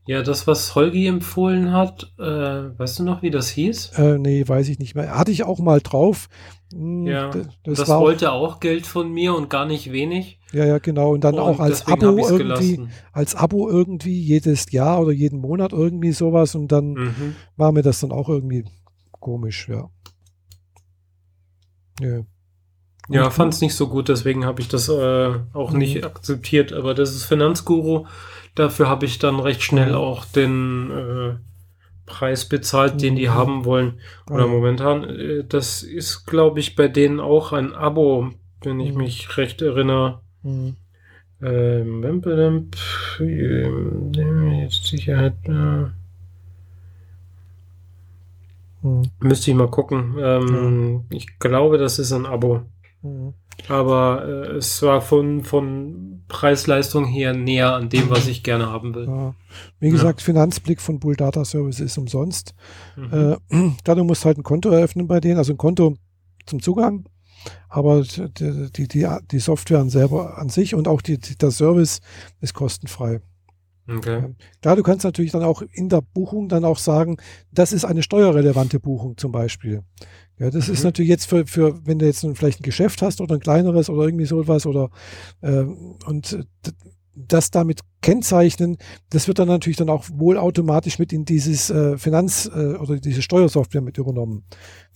Ja, 0.05 0.21
das, 0.21 0.47
was 0.47 0.75
Holgi 0.75 1.07
empfohlen 1.07 1.71
hat, 1.71 2.13
äh, 2.19 2.23
weißt 2.23 2.99
du 2.99 3.03
noch, 3.03 3.21
wie 3.21 3.31
das 3.31 3.49
hieß? 3.49 3.91
Äh, 3.97 4.17
nee, 4.17 4.45
weiß 4.45 4.67
ich 4.67 4.77
nicht 4.80 4.95
mehr. 4.95 5.17
Hatte 5.17 5.31
ich 5.31 5.45
auch 5.45 5.59
mal 5.59 5.80
drauf. 5.80 6.27
Hm, 6.73 7.07
ja, 7.07 7.30
das, 7.63 7.77
das 7.77 7.88
wollte 7.88 8.34
auch, 8.34 8.55
auch, 8.55 8.59
Geld 8.59 8.85
von 8.85 9.13
mir 9.13 9.34
und 9.34 9.49
gar 9.49 9.65
nicht 9.65 9.93
wenig. 9.93 10.39
Ja, 10.51 10.65
ja, 10.65 10.80
genau. 10.80 11.13
Und 11.13 11.23
dann 11.23 11.35
und 11.35 11.39
auch 11.39 11.59
als 11.59 11.88
Abo 11.88 12.17
irgendwie, 12.17 12.88
als 13.13 13.35
Abo 13.35 13.69
irgendwie 13.69 14.19
jedes 14.19 14.71
Jahr 14.71 14.99
oder 15.01 15.13
jeden 15.13 15.39
Monat 15.39 15.71
irgendwie 15.71 16.11
sowas. 16.11 16.53
Und 16.55 16.73
dann 16.73 16.93
mhm. 16.93 17.35
war 17.55 17.71
mir 17.71 17.81
das 17.81 18.01
dann 18.01 18.11
auch 18.11 18.27
irgendwie 18.27 18.65
komisch, 19.21 19.69
ja. 19.69 19.89
Ja, 22.01 22.21
ja 23.07 23.30
fand 23.30 23.53
es 23.53 23.61
nicht 23.61 23.75
so 23.75 23.88
gut, 23.88 24.09
deswegen 24.09 24.45
habe 24.45 24.59
ich 24.59 24.67
das 24.67 24.89
äh, 24.89 25.34
auch 25.53 25.71
mhm. 25.71 25.77
nicht 25.77 26.03
akzeptiert. 26.03 26.73
Aber 26.73 26.93
das 26.93 27.15
ist 27.15 27.23
Finanzguru. 27.23 28.05
Dafür 28.55 28.88
habe 28.88 29.05
ich 29.05 29.19
dann 29.19 29.39
recht 29.39 29.63
schnell 29.63 29.89
mhm. 29.89 29.95
auch 29.95 30.25
den 30.25 30.91
äh, 30.91 31.35
Preis 32.05 32.47
bezahlt, 32.47 33.01
den 33.01 33.15
die 33.15 33.27
mhm. 33.27 33.34
haben 33.34 33.65
wollen. 33.65 33.99
Oder 34.30 34.47
momentan, 34.47 35.03
äh, 35.03 35.43
das 35.43 35.84
ist, 35.84 36.25
glaube 36.25 36.59
ich, 36.59 36.75
bei 36.75 36.88
denen 36.88 37.19
auch 37.19 37.51
ein 37.53 37.73
Abo, 37.73 38.30
wenn 38.61 38.80
ich 38.80 38.91
mhm. 38.91 38.97
mich 38.97 39.38
recht 39.38 39.61
erinnere. 39.61 40.21
Mhm. 40.43 40.75
Ähm, 41.41 42.01
jetzt 44.61 44.85
Sicherheit. 44.85 45.34
Äh, 45.45 45.88
mhm. 48.81 49.03
Müsste 49.19 49.51
ich 49.51 49.57
mal 49.57 49.69
gucken. 49.69 50.15
Ähm, 50.19 51.05
ja. 51.09 51.17
Ich 51.17 51.39
glaube, 51.39 51.77
das 51.77 51.99
ist 51.99 52.11
ein 52.11 52.25
Abo. 52.25 52.61
Mhm. 53.01 53.34
Aber 53.67 54.25
äh, 54.25 54.57
es 54.57 54.81
war 54.81 55.01
von, 55.01 55.43
von 55.43 56.23
Preis-Leistung 56.27 57.05
her 57.05 57.34
näher 57.34 57.73
an 57.73 57.89
dem, 57.89 58.09
was 58.09 58.27
ich 58.27 58.43
gerne 58.43 58.69
haben 58.69 58.93
will. 58.95 59.05
Ja. 59.05 59.35
Wie 59.80 59.89
gesagt, 59.89 60.21
ja. 60.21 60.25
Finanzblick 60.25 60.81
von 60.81 60.99
Bull 60.99 61.15
Data 61.15 61.45
Service 61.45 61.80
ist 61.80 61.97
umsonst. 61.97 62.55
Mhm. 62.95 63.38
Äh, 63.51 63.71
klar, 63.84 63.95
du 63.95 64.03
musst 64.03 64.25
halt 64.25 64.38
ein 64.38 64.43
Konto 64.43 64.69
eröffnen 64.69 65.07
bei 65.07 65.19
denen, 65.19 65.38
also 65.38 65.53
ein 65.53 65.57
Konto 65.57 65.95
zum 66.45 66.61
Zugang. 66.61 67.05
Aber 67.69 68.03
die, 68.03 68.71
die, 68.71 68.88
die, 68.88 69.07
die 69.31 69.39
Software 69.39 69.80
an 69.80 69.89
selber 69.89 70.38
an 70.38 70.49
sich 70.49 70.75
und 70.75 70.88
auch 70.88 71.01
die, 71.01 71.19
die, 71.19 71.38
der 71.38 71.51
Service 71.51 71.99
ist 72.39 72.53
kostenfrei. 72.53 73.21
Okay. 73.88 74.34
Klar, 74.61 74.76
du 74.77 74.84
kannst 74.84 75.03
natürlich 75.03 75.31
dann 75.31 75.43
auch 75.43 75.61
in 75.72 75.89
der 75.89 76.01
Buchung 76.01 76.47
dann 76.47 76.64
auch 76.64 76.77
sagen, 76.77 77.18
das 77.51 77.73
ist 77.73 77.84
eine 77.84 78.01
steuerrelevante 78.01 78.80
Buchung 78.80 79.18
zum 79.18 79.31
Beispiel. 79.31 79.84
Ja, 80.39 80.49
das 80.49 80.68
mhm. 80.68 80.73
ist 80.73 80.84
natürlich 80.84 81.10
jetzt 81.10 81.26
für, 81.26 81.45
für, 81.45 81.85
wenn 81.85 81.99
du 81.99 82.05
jetzt 82.05 82.26
vielleicht 82.35 82.60
ein 82.60 82.64
Geschäft 82.64 83.01
hast 83.01 83.22
oder 83.22 83.35
ein 83.35 83.41
kleineres 83.41 83.89
oder 83.89 84.05
irgendwie 84.05 84.26
sowas 84.26 84.65
oder 84.65 84.89
äh, 85.41 85.65
und 86.05 86.45
das 87.15 87.51
damit 87.51 87.81
kennzeichnen, 88.01 88.77
das 89.10 89.27
wird 89.27 89.39
dann 89.39 89.47
natürlich 89.47 89.77
dann 89.77 89.89
auch 89.89 90.05
wohl 90.14 90.38
automatisch 90.38 90.97
mit 90.97 91.14
in 91.14 91.26
dieses 91.26 91.69
äh, 91.69 91.97
Finanz- 91.97 92.49
äh, 92.53 92.76
oder 92.76 92.97
diese 92.97 93.22
Steuersoftware 93.22 93.81
mit 93.81 93.97
übernommen. 93.97 94.45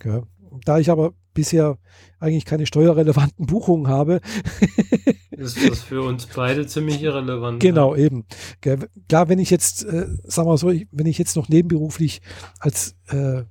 Ja. 0.03 0.23
Da 0.65 0.79
ich 0.79 0.89
aber 0.89 1.13
bisher 1.33 1.77
eigentlich 2.19 2.45
keine 2.45 2.65
steuerrelevanten 2.65 3.45
Buchungen 3.45 3.87
habe. 3.87 4.21
ist 5.31 5.69
das 5.69 5.83
für 5.83 6.01
uns 6.01 6.25
beide 6.27 6.65
ziemlich 6.65 7.01
irrelevant. 7.01 7.59
Genau, 7.59 7.95
ja. 7.95 8.05
eben. 8.05 8.25
Klar, 9.07 9.29
wenn 9.29 9.39
ich 9.39 9.49
jetzt, 9.49 9.83
äh, 9.85 10.07
sagen 10.23 10.49
wir 10.49 10.57
so, 10.57 10.73
wenn 10.91 11.05
ich 11.05 11.17
jetzt 11.17 11.35
noch 11.35 11.47
nebenberuflich 11.47 12.21
als 12.59 12.95
äh, 13.09 13.43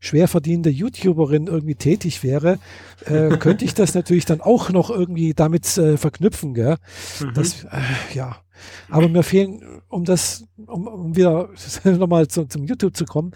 schwer 0.00 0.28
verdienende 0.28 0.70
YouTuberin 0.70 1.46
irgendwie 1.46 1.76
tätig 1.76 2.22
wäre, 2.22 2.58
äh, 3.06 3.28
könnte 3.38 3.64
ich 3.64 3.74
das 3.74 3.94
natürlich 3.94 4.26
dann 4.26 4.42
auch 4.42 4.70
noch 4.70 4.90
irgendwie 4.90 5.32
damit 5.32 5.78
äh, 5.78 5.96
verknüpfen. 5.96 6.52
Gell? 6.52 6.76
Mhm. 7.20 7.34
Das, 7.34 7.64
äh, 7.64 7.80
ja. 8.12 8.43
Aber 8.88 9.08
mir 9.08 9.22
fehlen, 9.22 9.82
um 9.88 10.04
das, 10.04 10.46
um, 10.66 10.86
um 10.86 11.16
wieder 11.16 11.48
nochmal 11.84 12.28
zu, 12.28 12.46
zum 12.46 12.64
YouTube 12.64 12.96
zu 12.96 13.04
kommen, 13.04 13.32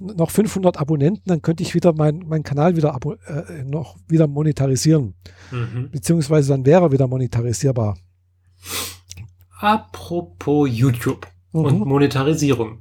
noch 0.00 0.30
500 0.30 0.78
Abonnenten, 0.78 1.22
dann 1.26 1.42
könnte 1.42 1.62
ich 1.62 1.74
wieder 1.74 1.92
meinen 1.92 2.26
mein 2.28 2.42
Kanal 2.42 2.76
wieder 2.76 2.98
äh, 3.26 3.64
noch 3.64 3.96
wieder 4.08 4.26
monetarisieren. 4.26 5.14
Mhm. 5.50 5.90
Beziehungsweise 5.90 6.50
dann 6.50 6.66
wäre 6.66 6.84
er 6.84 6.92
wieder 6.92 7.06
monetarisierbar. 7.06 7.96
Apropos 9.58 10.68
YouTube 10.70 11.26
mhm. 11.52 11.60
und 11.60 11.78
Monetarisierung. 11.86 12.80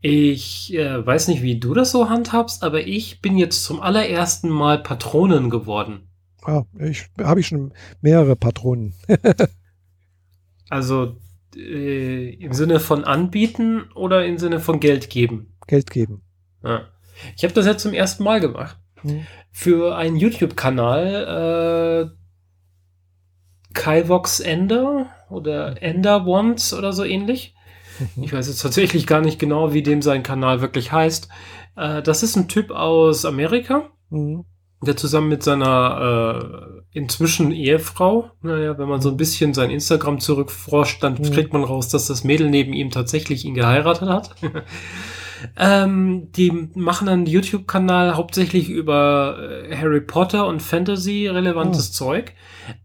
Ich 0.00 0.74
äh, 0.74 1.06
weiß 1.06 1.28
nicht, 1.28 1.42
wie 1.42 1.58
du 1.58 1.72
das 1.72 1.90
so 1.90 2.10
handhabst, 2.10 2.62
aber 2.62 2.86
ich 2.86 3.22
bin 3.22 3.38
jetzt 3.38 3.64
zum 3.64 3.80
allerersten 3.80 4.50
Mal 4.50 4.82
Patronen 4.82 5.48
geworden. 5.48 6.08
Ah, 6.42 6.64
ich 6.78 7.06
habe 7.18 7.40
ich 7.40 7.46
schon 7.46 7.72
mehrere 8.02 8.36
Patronen. 8.36 8.92
also 10.68 11.16
äh, 11.56 12.34
im 12.34 12.52
Sinne 12.52 12.80
von 12.80 13.04
anbieten 13.04 13.90
oder 13.94 14.24
im 14.24 14.38
Sinne 14.38 14.60
von 14.60 14.80
Geld 14.80 15.10
geben? 15.10 15.54
Geld 15.66 15.90
geben. 15.90 16.22
Ja. 16.62 16.88
Ich 17.36 17.44
habe 17.44 17.54
das 17.54 17.66
jetzt 17.66 17.82
zum 17.82 17.94
ersten 17.94 18.24
Mal 18.24 18.40
gemacht. 18.40 18.78
Hm. 19.02 19.26
Für 19.52 19.96
einen 19.96 20.16
YouTube-Kanal 20.16 22.10
äh, 22.10 22.24
Kyvox 23.74 24.40
Ender 24.40 25.06
oder 25.30 25.82
Ender 25.82 26.26
Once 26.26 26.72
oder 26.72 26.92
so 26.92 27.04
ähnlich. 27.04 27.54
Ich 28.20 28.32
weiß 28.32 28.48
jetzt 28.48 28.62
tatsächlich 28.62 29.06
gar 29.06 29.20
nicht 29.20 29.38
genau, 29.38 29.72
wie 29.72 29.82
dem 29.82 30.02
sein 30.02 30.24
Kanal 30.24 30.60
wirklich 30.60 30.90
heißt. 30.90 31.28
Äh, 31.76 32.02
das 32.02 32.22
ist 32.22 32.36
ein 32.36 32.48
Typ 32.48 32.70
aus 32.70 33.24
Amerika, 33.24 33.90
mhm. 34.10 34.44
Der 34.84 34.96
zusammen 34.96 35.28
mit 35.28 35.42
seiner 35.42 36.82
äh, 36.92 36.98
inzwischen 36.98 37.50
Ehefrau, 37.50 38.30
naja, 38.42 38.78
wenn 38.78 38.88
man 38.88 39.00
so 39.00 39.10
ein 39.10 39.16
bisschen 39.16 39.52
sein 39.52 39.70
Instagram 39.70 40.20
zurückforscht, 40.20 41.02
dann 41.02 41.14
mhm. 41.14 41.30
kriegt 41.32 41.52
man 41.52 41.64
raus, 41.64 41.88
dass 41.88 42.06
das 42.06 42.24
Mädel 42.24 42.50
neben 42.50 42.72
ihm 42.72 42.90
tatsächlich 42.90 43.44
ihn 43.44 43.54
geheiratet 43.54 44.08
hat. 44.08 44.34
ähm, 45.56 46.30
die 46.32 46.70
machen 46.74 47.08
einen 47.08 47.26
YouTube-Kanal 47.26 48.16
hauptsächlich 48.16 48.70
über 48.70 49.38
äh, 49.38 49.76
Harry 49.76 50.00
Potter 50.00 50.46
und 50.46 50.62
Fantasy-relevantes 50.62 51.90
oh. 51.90 51.92
Zeug, 51.92 52.32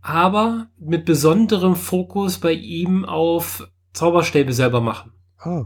aber 0.02 0.68
mit 0.80 1.06
besonderem 1.06 1.76
Fokus 1.76 2.40
bei 2.40 2.54
ihm 2.54 3.06
auf 3.06 3.68
Zauberstäbe 3.94 4.54
selber 4.54 4.82
machen. 4.82 5.12
Ah. 5.38 5.66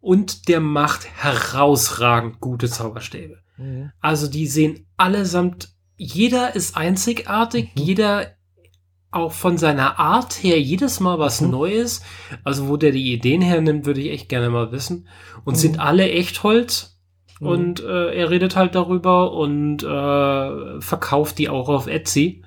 Und 0.00 0.48
der 0.48 0.60
macht 0.60 1.06
herausragend 1.06 2.40
gute 2.40 2.68
Zauberstäbe. 2.68 3.38
Mhm. 3.62 3.92
Also 4.00 4.28
die 4.28 4.46
sehen 4.46 4.86
allesamt, 4.96 5.70
jeder 5.96 6.54
ist 6.54 6.76
einzigartig, 6.76 7.70
mhm. 7.74 7.82
jeder 7.82 8.26
auch 9.10 9.32
von 9.32 9.58
seiner 9.58 9.98
Art 9.98 10.42
her 10.42 10.60
jedes 10.60 10.98
Mal 10.98 11.18
was 11.18 11.40
mhm. 11.40 11.50
Neues. 11.50 12.02
Also 12.44 12.68
wo 12.68 12.76
der 12.76 12.92
die 12.92 13.12
Ideen 13.12 13.42
hernimmt, 13.42 13.84
würde 13.84 14.00
ich 14.00 14.10
echt 14.10 14.28
gerne 14.28 14.50
mal 14.50 14.72
wissen. 14.72 15.06
Und 15.44 15.56
sind 15.56 15.74
mhm. 15.74 15.80
alle 15.80 16.10
echt 16.10 16.42
Holz. 16.42 16.98
Mhm. 17.38 17.46
Und 17.46 17.80
äh, 17.80 18.14
er 18.14 18.30
redet 18.30 18.56
halt 18.56 18.74
darüber 18.74 19.32
und 19.32 19.82
äh, 19.82 20.80
verkauft 20.80 21.38
die 21.38 21.48
auch 21.48 21.68
auf 21.68 21.86
Etsy. 21.86 22.42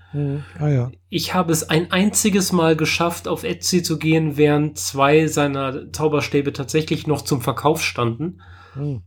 Ah, 0.59 0.69
ja. 0.69 0.91
Ich 1.09 1.33
habe 1.33 1.51
es 1.51 1.69
ein 1.69 1.91
einziges 1.91 2.53
Mal 2.53 2.77
geschafft, 2.77 3.27
auf 3.27 3.43
Etsy 3.43 3.83
zu 3.83 3.99
gehen, 3.99 4.37
während 4.37 4.77
zwei 4.77 5.27
seiner 5.27 5.91
Zauberstäbe 5.91 6.53
tatsächlich 6.53 7.05
noch 7.05 7.21
zum 7.21 7.41
Verkauf 7.41 7.83
standen, 7.83 8.41
mhm. 8.75 9.03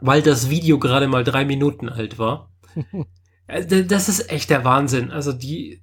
Weil 0.00 0.22
das 0.22 0.50
Video 0.50 0.78
gerade 0.78 1.08
mal 1.08 1.24
drei 1.24 1.44
Minuten 1.44 1.88
alt 1.88 2.18
war. 2.18 2.50
Äh, 3.46 3.84
das 3.84 4.08
ist 4.08 4.30
echt 4.30 4.48
der 4.48 4.64
Wahnsinn. 4.64 5.10
Also 5.10 5.30
die, 5.30 5.82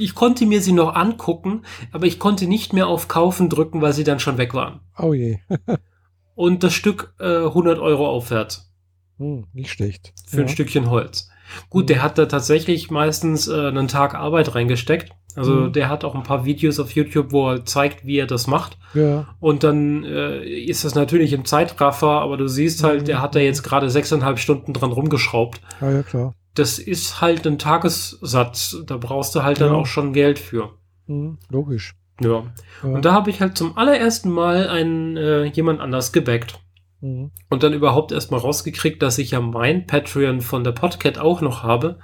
ich 0.00 0.16
konnte 0.16 0.44
mir 0.44 0.60
sie 0.60 0.72
noch 0.72 0.96
angucken, 0.96 1.62
aber 1.92 2.06
ich 2.06 2.18
konnte 2.18 2.48
nicht 2.48 2.72
mehr 2.72 2.88
auf 2.88 3.06
Kaufen 3.06 3.48
drücken, 3.48 3.80
weil 3.80 3.92
sie 3.92 4.02
dann 4.02 4.18
schon 4.18 4.38
weg 4.38 4.54
waren. 4.54 4.80
Oh 4.98 5.14
je. 5.14 5.38
Und 6.34 6.64
das 6.64 6.74
Stück 6.74 7.14
äh, 7.20 7.44
100 7.44 7.78
Euro 7.78 8.08
aufwärts. 8.08 8.72
Hm, 9.18 9.46
nicht 9.52 9.70
schlecht. 9.70 10.12
Für 10.26 10.38
ja. 10.38 10.42
ein 10.42 10.48
Stückchen 10.48 10.90
Holz. 10.90 11.30
Gut, 11.70 11.88
der 11.88 12.02
hat 12.02 12.18
da 12.18 12.26
tatsächlich 12.26 12.90
meistens 12.90 13.48
äh, 13.48 13.68
einen 13.68 13.88
Tag 13.88 14.14
Arbeit 14.14 14.54
reingesteckt. 14.54 15.12
Also 15.36 15.52
mhm. 15.52 15.72
der 15.72 15.88
hat 15.90 16.02
auch 16.04 16.14
ein 16.14 16.22
paar 16.22 16.44
Videos 16.44 16.80
auf 16.80 16.92
YouTube, 16.92 17.30
wo 17.30 17.50
er 17.50 17.64
zeigt, 17.64 18.06
wie 18.06 18.18
er 18.18 18.26
das 18.26 18.46
macht. 18.46 18.78
Ja. 18.94 19.26
Und 19.38 19.62
dann 19.62 20.02
äh, 20.04 20.42
ist 20.44 20.84
das 20.84 20.94
natürlich 20.94 21.34
im 21.34 21.44
Zeitraffer, 21.44 22.08
aber 22.08 22.38
du 22.38 22.48
siehst 22.48 22.82
halt, 22.82 23.02
mhm. 23.02 23.04
der 23.04 23.22
hat 23.22 23.34
da 23.34 23.38
jetzt 23.38 23.62
gerade 23.62 23.90
sechseinhalb 23.90 24.38
Stunden 24.38 24.72
dran 24.72 24.92
rumgeschraubt. 24.92 25.60
Ah, 25.80 25.90
ja, 25.90 26.02
klar. 26.02 26.34
Das 26.54 26.78
ist 26.78 27.20
halt 27.20 27.46
ein 27.46 27.58
Tagessatz. 27.58 28.78
Da 28.86 28.96
brauchst 28.96 29.34
du 29.34 29.42
halt 29.42 29.60
ja. 29.60 29.66
dann 29.66 29.76
auch 29.76 29.86
schon 29.86 30.14
Geld 30.14 30.38
für. 30.38 30.70
Mhm, 31.06 31.38
logisch. 31.50 31.94
Ja. 32.20 32.44
ja. 32.82 32.88
Und 32.88 33.04
da 33.04 33.12
habe 33.12 33.28
ich 33.28 33.42
halt 33.42 33.58
zum 33.58 33.76
allerersten 33.76 34.30
Mal 34.30 34.68
einen 34.68 35.18
äh, 35.18 35.44
jemand 35.44 35.80
anders 35.80 36.12
gebackt. 36.12 36.58
Mhm. 37.02 37.30
Und 37.50 37.62
dann 37.62 37.74
überhaupt 37.74 38.10
erstmal 38.10 38.40
rausgekriegt, 38.40 39.02
dass 39.02 39.18
ich 39.18 39.32
ja 39.32 39.40
mein 39.40 39.86
Patreon 39.86 40.40
von 40.40 40.64
der 40.64 40.72
Podcat 40.72 41.18
auch 41.18 41.42
noch 41.42 41.62
habe. 41.62 41.98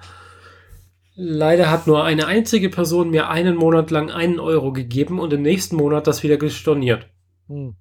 Leider 1.14 1.70
hat 1.70 1.86
nur 1.86 2.04
eine 2.04 2.26
einzige 2.26 2.70
Person 2.70 3.10
mir 3.10 3.28
einen 3.28 3.54
Monat 3.56 3.90
lang 3.90 4.10
einen 4.10 4.40
Euro 4.40 4.72
gegeben 4.72 5.18
und 5.20 5.32
im 5.32 5.42
nächsten 5.42 5.76
Monat 5.76 6.06
das 6.06 6.22
wieder 6.22 6.36
gestorniert. 6.38 7.06
Mhm. 7.48 7.74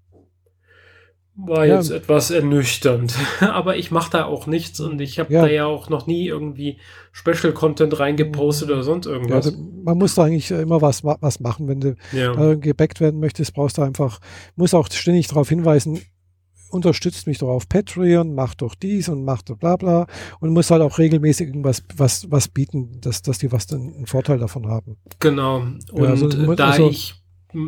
war 1.44 1.66
Ja. 1.66 1.76
jetzt 1.78 1.90
etwas 1.92 2.30
ernüchternd. 2.30 3.16
Aber 3.40 3.78
ich 3.78 3.90
mache 3.90 4.12
da 4.12 4.26
auch 4.26 4.48
nichts 4.48 4.80
und 4.80 5.00
ich 5.02 5.18
habe 5.18 5.34
Ja. 5.34 5.44
da 5.44 5.48
ja 5.48 5.66
auch 5.66 5.90
noch 5.90 6.06
nie 6.06 6.28
irgendwie 6.28 6.78
Special 7.14 7.54
Content 7.54 7.98
reingepostet 8.00 8.70
oder 8.70 8.84
sonst 8.84 9.06
Ja, 9.08 9.14
irgendwas. 9.14 9.46
also 9.48 9.58
man 9.84 9.98
muss 9.98 10.14
da 10.16 10.26
eigentlich 10.26 10.52
immer 10.52 10.82
was, 10.82 11.04
was 11.04 11.40
machen. 11.40 11.68
Wenn 11.70 11.80
du 11.80 11.96
Ja, 12.12 12.52
äh, 12.52 12.58
gebackt 12.58 13.00
werden 13.00 13.20
möchtest, 13.22 13.54
brauchst 13.56 13.78
du 13.78 13.82
einfach, 13.82 14.20
muss 14.56 14.74
auch 14.74 14.92
ständig 14.92 15.28
darauf 15.30 15.48
hinweisen, 15.50 16.02
unterstützt 16.72 17.28
mich 17.28 17.38
doch 17.40 17.50
auf 17.50 17.68
Patreon, 17.70 18.34
mach 18.34 18.56
doch 18.56 18.74
dies 18.76 19.10
und 19.10 19.24
mach 19.24 19.42
doch 19.44 19.58
bla 19.58 19.76
bla 19.76 20.08
und 20.40 20.52
muss 20.52 20.72
halt 20.72 20.82
auch 20.82 20.98
regelmäßig 20.98 21.48
irgendwas 21.48 21.84
was, 21.96 22.30
was 22.32 22.48
bieten, 22.48 23.00
dass, 23.02 23.22
dass 23.22 23.38
die 23.38 23.52
was 23.52 23.68
dann 23.68 23.94
einen 23.94 24.06
Vorteil 24.08 24.40
davon 24.40 24.68
haben. 24.68 24.98
genau. 25.20 25.64
Und 25.92 26.06
also 26.08 26.28
du 26.30 26.38
musst- 26.46 26.60
da 26.60 26.70
also- 26.70 26.90
ich, 26.90 27.16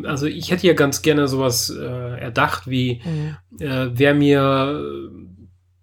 also 0.04 0.26
ich 0.26 0.50
hätte 0.50 0.66
ja 0.66 0.72
ganz 0.72 1.02
gerne 1.02 1.28
sowas 1.28 1.68
äh, 1.70 2.18
erdacht, 2.18 2.66
wie 2.68 3.02
äh, 3.60 3.88
wer 3.92 4.14
mir, 4.14 4.82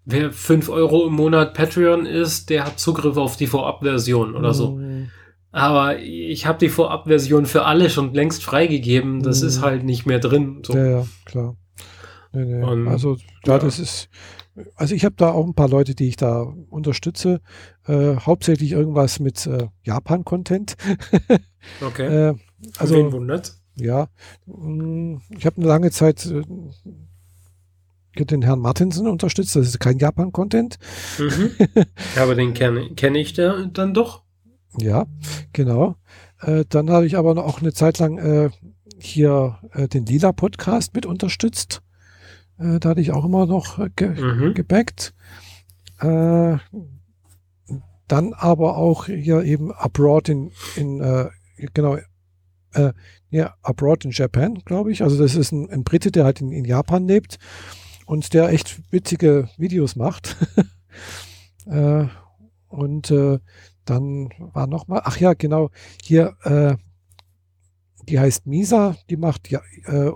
wer 0.06 0.31
5 0.31 0.69
Euro 0.69 1.06
im 1.07 1.14
Monat 1.14 1.53
Patreon 1.53 2.06
ist, 2.07 2.49
der 2.49 2.65
hat 2.65 2.80
Zugriff 2.80 3.18
auf 3.18 3.38
die 3.38 3.48
Vorabversion 3.48 4.35
oder 4.35 4.53
so. 4.53 4.77
Mm, 4.77 5.10
Aber 5.53 5.99
ich 5.99 6.45
habe 6.48 6.57
die 6.60 6.69
Vorabversion 6.69 7.45
für 7.45 7.65
alle 7.65 7.89
schon 7.89 8.14
längst 8.14 8.41
freigegeben. 8.43 9.22
Das 9.22 9.41
Mhm. 9.41 9.48
ist 9.49 9.61
halt 9.61 9.84
nicht 9.84 10.06
mehr 10.06 10.19
drin. 10.19 10.61
So. 10.65 10.73
Ja, 10.76 10.85
ja, 10.85 11.07
klar. 11.26 11.56
Nee, 12.34 12.45
nee. 12.45 12.64
Und- 12.64 12.88
also 12.88 13.16
ja, 13.45 13.53
ja. 13.53 13.60
das 13.60 13.80
ist, 13.80 14.10
also 14.76 14.95
ich 14.95 15.06
habe 15.06 15.16
da 15.18 15.32
auch 15.32 15.45
ein 15.45 15.53
paar 15.53 15.70
Leute, 15.70 15.95
die 15.95 16.08
ich 16.08 16.16
da 16.16 16.41
unterstütze, 16.70 17.41
äh, 17.88 18.16
hauptsächlich 18.18 18.72
irgendwas 18.72 19.20
mit 19.20 19.45
äh, 19.48 19.68
Japan-Content. 19.84 20.76
Okay. 21.80 22.30
äh, 22.30 22.34
also, 22.80 22.95
Wen 22.95 23.12
wundert? 23.12 23.53
Ja, 23.76 24.08
mm, 24.48 25.18
ich 25.30 25.45
habe 25.45 25.58
eine 25.58 25.68
lange 25.68 25.91
Zeit 25.91 26.26
äh, 26.26 26.41
den 28.26 28.41
Herrn 28.41 28.60
Martinsen 28.60 29.08
unterstützt. 29.08 29.56
Das 29.56 29.68
ist 29.68 29.80
kein 29.80 29.99
Japan-Content. 29.99 30.80
Mhm. 31.20 31.52
Ja, 32.16 32.24
aber 32.24 32.34
den 32.34 32.56
kenne 32.56 32.90
kenn 32.95 33.14
ich 33.14 33.34
da 33.34 33.64
dann 33.72 33.94
doch. 33.94 34.24
Ja, 34.80 35.06
genau. 35.53 35.95
Äh, 36.40 36.66
dann 36.68 36.90
habe 36.90 37.06
ich 37.06 37.16
aber 37.16 37.36
noch 37.36 37.45
auch 37.45 37.62
eine 37.62 37.74
Zeit 37.74 37.99
lang 37.99 38.18
äh, 38.18 38.49
hier 38.98 39.60
den 39.94 40.06
Lila-Podcast 40.06 40.95
mit 40.95 41.06
unterstützt. 41.06 41.82
Äh, 42.61 42.79
da 42.79 42.89
hatte 42.89 43.01
ich 43.01 43.11
auch 43.11 43.25
immer 43.25 43.45
noch 43.45 43.79
äh, 43.79 43.89
ge 43.95 44.09
Mhm. 44.09 44.53
gebackt. 44.53 45.13
Äh, 45.99 46.57
dann 48.07 48.33
aber 48.33 48.77
auch 48.77 49.05
hier 49.05 49.43
eben 49.43 49.71
Abroad 49.71 50.27
in, 50.29 50.51
in 50.75 50.99
äh, 50.99 51.29
genau, 51.73 51.97
äh, 52.73 52.93
ja, 53.29 53.55
Abroad 53.61 54.03
in 54.05 54.11
Japan, 54.11 54.55
glaube 54.65 54.91
ich. 54.91 55.01
Also 55.03 55.17
das 55.17 55.35
ist 55.35 55.51
ein, 55.51 55.69
ein 55.69 55.83
Brite, 55.83 56.11
der 56.11 56.25
halt 56.25 56.41
in, 56.41 56.51
in 56.51 56.65
Japan 56.65 57.07
lebt 57.07 57.39
und 58.05 58.33
der 58.33 58.49
echt 58.49 58.81
witzige 58.91 59.47
Videos 59.57 59.95
macht. 59.95 60.35
äh, 61.65 62.05
und 62.67 63.11
äh, 63.11 63.39
dann 63.85 64.29
war 64.39 64.67
noch 64.67 64.88
mal, 64.88 65.01
ach 65.05 65.17
ja, 65.17 65.33
genau, 65.33 65.69
hier, 66.03 66.35
äh, 66.43 66.75
die 68.07 68.19
heißt 68.19 68.45
Misa, 68.47 68.95
die 69.09 69.17
macht 69.17 69.49
ja 69.49 69.61
äh, 69.85 70.11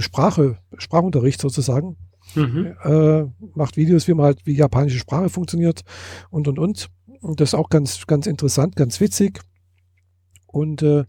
Sprache, 0.00 0.58
Sprachunterricht 0.76 1.40
sozusagen 1.40 1.96
Mhm. 2.34 2.74
äh, 2.84 3.24
macht 3.54 3.76
Videos, 3.76 4.06
wie 4.08 4.14
man 4.14 4.26
halt, 4.26 4.44
wie 4.44 4.54
japanische 4.54 4.98
Sprache 4.98 5.28
funktioniert 5.28 5.82
und 6.30 6.48
und 6.48 6.58
und. 6.58 6.88
Und 7.20 7.40
das 7.40 7.50
ist 7.50 7.54
auch 7.54 7.68
ganz, 7.68 8.06
ganz 8.06 8.26
interessant, 8.26 8.76
ganz 8.76 9.00
witzig. 9.00 9.40
Und 10.46 10.82
äh, 10.82 11.04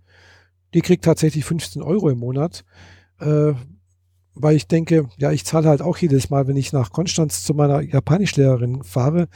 die 0.74 0.82
kriegt 0.82 1.04
tatsächlich 1.04 1.46
15 1.46 1.82
Euro 1.82 2.10
im 2.10 2.20
Monat, 2.20 2.64
äh, 3.20 3.54
weil 4.34 4.56
ich 4.56 4.68
denke, 4.68 5.10
ja, 5.18 5.32
ich 5.32 5.46
zahle 5.46 5.68
halt 5.68 5.82
auch 5.82 5.98
jedes 5.98 6.30
Mal, 6.30 6.48
wenn 6.48 6.56
ich 6.58 6.72
nach 6.72 6.92
Konstanz 6.92 7.44
zu 7.44 7.54
meiner 7.54 7.82
Japanischlehrerin 7.82 8.84
fahre, 8.84 9.28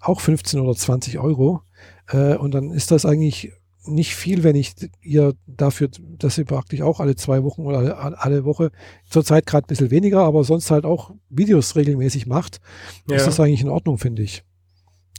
auch 0.00 0.20
15 0.20 0.60
oder 0.60 0.74
20 0.74 1.18
Euro. 1.18 1.62
Äh, 2.08 2.36
und 2.36 2.52
dann 2.52 2.70
ist 2.70 2.90
das 2.90 3.04
eigentlich 3.04 3.52
nicht 3.84 4.14
viel, 4.14 4.44
wenn 4.44 4.56
ich 4.56 4.74
ihr 5.00 5.34
dafür, 5.46 5.88
dass 6.18 6.36
sie 6.36 6.44
praktisch 6.44 6.82
auch 6.82 7.00
alle 7.00 7.16
zwei 7.16 7.42
Wochen 7.42 7.62
oder 7.62 7.78
alle, 7.98 8.20
alle 8.20 8.44
Woche, 8.44 8.70
zurzeit 9.08 9.46
gerade 9.46 9.66
ein 9.66 9.68
bisschen 9.68 9.90
weniger, 9.90 10.20
aber 10.22 10.44
sonst 10.44 10.70
halt 10.70 10.84
auch 10.84 11.12
Videos 11.28 11.74
regelmäßig 11.76 12.26
macht, 12.26 12.60
Ja. 13.08 13.16
ist 13.16 13.26
das 13.26 13.40
eigentlich 13.40 13.62
in 13.62 13.68
Ordnung, 13.68 13.98
finde 13.98 14.22
ich. 14.22 14.44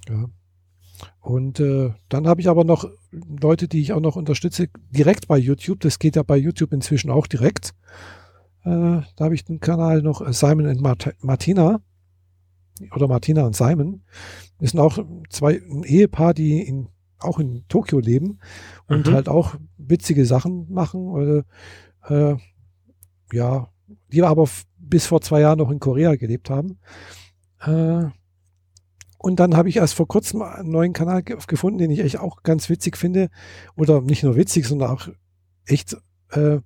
Ja. 0.09 0.25
Und 1.19 1.59
äh, 1.59 1.91
dann 2.09 2.27
habe 2.27 2.41
ich 2.41 2.49
aber 2.49 2.63
noch 2.63 2.85
Leute, 3.11 3.67
die 3.67 3.81
ich 3.81 3.93
auch 3.93 3.99
noch 4.01 4.15
unterstütze, 4.15 4.67
direkt 4.91 5.27
bei 5.27 5.37
YouTube. 5.37 5.79
Das 5.79 5.99
geht 5.99 6.15
ja 6.15 6.23
bei 6.23 6.37
YouTube 6.37 6.73
inzwischen 6.73 7.09
auch 7.09 7.27
direkt. 7.27 7.73
Äh, 8.63 8.69
da 9.15 9.19
habe 9.19 9.35
ich 9.35 9.43
den 9.43 9.59
Kanal 9.59 10.01
noch 10.01 10.21
äh, 10.25 10.33
Simon 10.33 10.67
und 10.67 10.81
Mart 10.81 11.13
Martina 11.21 11.81
oder 12.95 13.07
Martina 13.07 13.45
und 13.45 13.55
Simon. 13.55 14.03
Das 14.59 14.71
sind 14.71 14.79
auch 14.79 14.97
zwei 15.29 15.61
ein 15.61 15.83
Ehepaar, 15.83 16.33
die 16.33 16.61
in, 16.61 16.87
auch 17.23 17.39
in 17.39 17.63
Tokio 17.67 17.99
leben 17.99 18.39
und 18.87 19.07
Mhm. 19.07 19.13
halt 19.13 19.29
auch 19.29 19.55
witzige 19.77 20.25
Sachen 20.25 20.71
machen. 20.71 21.07
Oder, 21.07 21.43
äh, 22.07 22.35
ja, 23.31 23.69
die 24.11 24.21
aber 24.23 24.47
bis 24.77 25.05
vor 25.07 25.21
zwei 25.21 25.41
Jahren 25.41 25.57
noch 25.57 25.71
in 25.71 25.79
Korea 25.79 26.15
gelebt 26.15 26.49
haben. 26.49 26.79
Äh, 27.61 28.05
und 29.17 29.39
dann 29.39 29.55
habe 29.55 29.69
ich 29.69 29.77
erst 29.77 29.93
vor 29.93 30.07
kurzem 30.07 30.41
einen 30.41 30.69
neuen 30.69 30.93
Kanal 30.93 31.23
ge 31.23 31.37
gefunden, 31.47 31.77
den 31.79 31.91
ich 31.91 31.99
echt 31.99 32.19
auch 32.19 32.43
ganz 32.43 32.69
witzig 32.69 32.97
finde. 32.97 33.29
Oder 33.75 34.01
nicht 34.01 34.23
nur 34.23 34.35
witzig, 34.35 34.67
sondern 34.67 34.91
auch 34.91 35.07
echt. 35.65 35.95
Äh, 36.31 36.59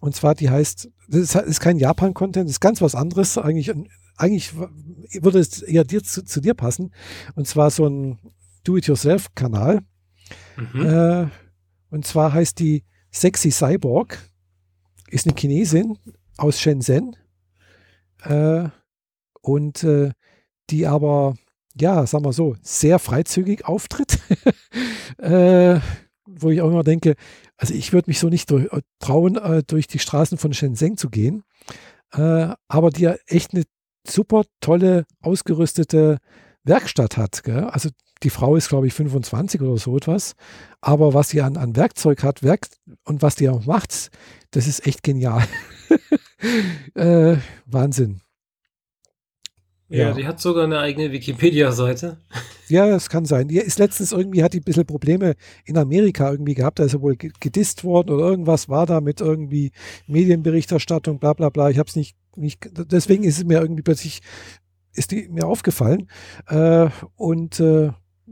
und 0.00 0.16
zwar, 0.16 0.34
die 0.34 0.50
heißt, 0.50 0.90
das 1.08 1.20
ist, 1.20 1.34
ist 1.36 1.60
kein 1.60 1.78
Japan-Content, 1.78 2.46
das 2.46 2.56
ist 2.56 2.60
ganz 2.60 2.82
was 2.82 2.96
anderes. 2.96 3.38
Eigentlich, 3.38 3.72
eigentlich 4.16 4.52
würde 4.56 5.38
es 5.38 5.62
eher 5.62 5.84
dir, 5.84 6.02
zu, 6.02 6.24
zu 6.24 6.40
dir 6.40 6.54
passen. 6.54 6.92
Und 7.36 7.46
zwar 7.46 7.70
so 7.70 7.86
ein 7.86 8.18
Do-it-yourself-Kanal. 8.64 9.80
Mhm. 10.56 10.86
Äh, 10.86 11.26
und 11.90 12.06
zwar 12.06 12.32
heißt 12.32 12.58
die 12.58 12.84
Sexy 13.12 13.50
Cyborg, 13.50 14.18
ist 15.08 15.26
eine 15.26 15.36
Chinesin 15.36 15.98
aus 16.36 16.60
Shenzhen. 16.60 17.16
Äh, 18.22 18.68
und 19.42 19.84
äh, 19.84 20.12
die 20.70 20.86
aber, 20.86 21.34
ja, 21.78 22.06
sagen 22.06 22.24
wir 22.24 22.32
so, 22.32 22.56
sehr 22.62 22.98
freizügig 22.98 23.66
auftritt. 23.66 24.18
äh, 25.18 25.80
wo 26.26 26.50
ich 26.50 26.62
auch 26.62 26.70
immer 26.70 26.84
denke, 26.84 27.14
also 27.56 27.74
ich 27.74 27.92
würde 27.92 28.10
mich 28.10 28.18
so 28.18 28.28
nicht 28.28 28.50
durch, 28.50 28.68
trauen, 28.98 29.36
äh, 29.36 29.62
durch 29.62 29.86
die 29.86 29.98
Straßen 29.98 30.38
von 30.38 30.54
Shenzhen 30.54 30.96
zu 30.96 31.10
gehen. 31.10 31.44
Äh, 32.12 32.54
aber 32.68 32.90
die 32.90 33.02
ja 33.02 33.16
echt 33.26 33.54
eine 33.54 33.64
super 34.06 34.44
tolle, 34.60 35.04
ausgerüstete 35.20 36.18
Werkstatt 36.64 37.16
hat. 37.16 37.42
Gell? 37.44 37.64
Also 37.64 37.90
die 38.22 38.30
Frau 38.30 38.56
ist, 38.56 38.68
glaube 38.68 38.86
ich, 38.86 38.94
25 38.94 39.60
oder 39.60 39.76
so 39.78 39.96
etwas. 39.96 40.34
Aber 40.80 41.14
was 41.14 41.30
sie 41.30 41.42
an, 41.42 41.56
an 41.56 41.76
Werkzeug 41.76 42.22
hat, 42.22 42.42
Werk 42.42 42.68
und 43.04 43.22
was 43.22 43.36
die 43.36 43.48
auch 43.48 43.64
macht, 43.66 44.10
das 44.50 44.66
ist 44.66 44.86
echt 44.86 45.02
genial. 45.02 45.44
äh, 46.94 47.36
Wahnsinn. 47.66 48.20
ja, 49.88 50.08
ja. 50.08 50.12
die 50.14 50.26
hat 50.26 50.40
sogar 50.40 50.64
eine 50.64 50.78
eigene 50.80 51.12
Wikipedia-Seite. 51.12 52.18
Ja, 52.68 52.88
das 52.88 53.08
kann 53.10 53.24
sein. 53.26 53.48
Die 53.48 53.58
ist 53.58 53.78
letztens 53.78 54.12
irgendwie, 54.12 54.42
hat 54.42 54.54
die 54.54 54.60
ein 54.60 54.64
bisschen 54.64 54.86
Probleme 54.86 55.34
in 55.64 55.76
Amerika 55.76 56.30
irgendwie 56.30 56.54
gehabt. 56.54 56.78
Da 56.78 56.84
ist 56.84 56.94
er 56.94 57.02
wohl 57.02 57.16
ge- 57.16 57.32
gedisst 57.40 57.84
worden 57.84 58.10
oder 58.10 58.24
irgendwas 58.24 58.68
war 58.68 58.86
da 58.86 59.00
mit 59.00 59.20
irgendwie 59.20 59.72
Medienberichterstattung, 60.06 61.18
bla 61.18 61.34
bla 61.34 61.50
bla. 61.50 61.68
Ich 61.70 61.78
habe 61.78 61.88
es 61.88 61.96
nicht, 61.96 62.16
nicht, 62.36 62.70
deswegen 62.90 63.24
ist 63.24 63.38
es 63.38 63.44
mir 63.44 63.60
irgendwie 63.60 63.82
plötzlich, 63.82 64.22
ist 64.94 65.10
die 65.10 65.28
mir 65.28 65.46
aufgefallen. 65.46 66.08
Äh, 66.48 66.88
und 67.16 67.60
äh, 67.60 67.90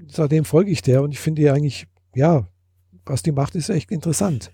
seitdem 0.08 0.44
folge 0.44 0.70
ich 0.70 0.82
der 0.82 1.02
und 1.02 1.12
ich 1.12 1.20
finde 1.20 1.42
die 1.42 1.50
eigentlich, 1.50 1.86
ja, 2.14 2.46
was 3.06 3.22
die 3.22 3.32
macht, 3.32 3.54
ist 3.54 3.68
echt 3.70 3.90
interessant. 3.90 4.50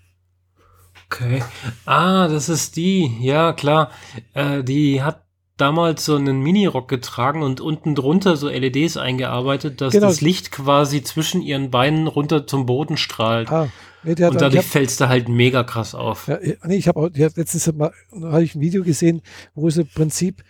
Okay. 1.05 1.41
Ah, 1.85 2.27
das 2.27 2.49
ist 2.49 2.75
die. 2.75 3.09
Ja, 3.21 3.53
klar. 3.53 3.91
Äh, 4.33 4.63
die 4.63 5.01
hat 5.01 5.23
damals 5.55 6.05
so 6.05 6.15
einen 6.15 6.41
Minirock 6.41 6.87
getragen 6.87 7.41
und 7.43 7.61
unten 7.61 7.95
drunter 7.95 8.35
so 8.37 8.49
LEDs 8.49 8.97
eingearbeitet, 8.97 9.81
dass 9.81 9.93
Genau. 9.93 10.07
das 10.07 10.21
Licht 10.21 10.51
quasi 10.51 11.01
zwischen 11.03 11.41
ihren 11.41 11.71
Beinen 11.71 12.07
runter 12.07 12.45
zum 12.45 12.65
Boden 12.65 12.97
strahlt. 12.97 13.51
Ah, 13.51 13.69
nee, 14.03 14.11
und 14.11 14.19
dadurch 14.19 14.57
hab, 14.57 14.65
fällst 14.65 14.99
du 15.01 15.07
halt 15.07 15.29
mega 15.29 15.63
krass 15.63 15.95
auf. 15.95 16.27
ja, 16.27 16.37
nee, 16.65 16.75
ich 16.75 16.87
habe 16.87 17.09
letztens 17.15 17.73
mal, 17.73 17.91
habe 18.21 18.43
ich 18.43 18.55
ein 18.55 18.61
Video 18.61 18.83
gesehen, 18.83 19.21
wo 19.55 19.69
sie 19.69 19.81
im 19.81 19.87
Prinzip 19.87 20.43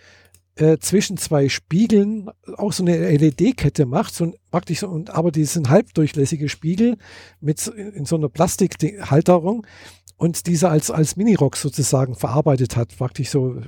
äh, 0.58 0.78
zwischen 0.78 1.16
zwei 1.16 1.48
Spiegeln 1.48 2.30
auch 2.56 2.72
so 2.72 2.82
eine 2.84 2.96
LED-Kette 3.16 3.86
macht, 3.86 4.14
so 4.14 4.24
ein, 4.24 4.34
praktisch 4.50 4.82
und, 4.82 5.10
aber 5.10 5.30
die 5.32 5.44
sind 5.44 5.68
halbdurchlässige 5.70 6.48
Spiegel 6.48 6.96
mit 7.40 7.66
in 7.66 8.04
so 8.04 8.16
einer 8.16 8.28
Plastikhalterung 8.28 9.66
und 10.16 10.46
diese 10.46 10.68
als, 10.68 10.90
als 10.90 11.16
Minirock 11.16 11.56
sozusagen 11.56 12.14
verarbeitet 12.14 12.76
hat, 12.76 12.96
praktisch 12.96 13.30
so 13.30 13.60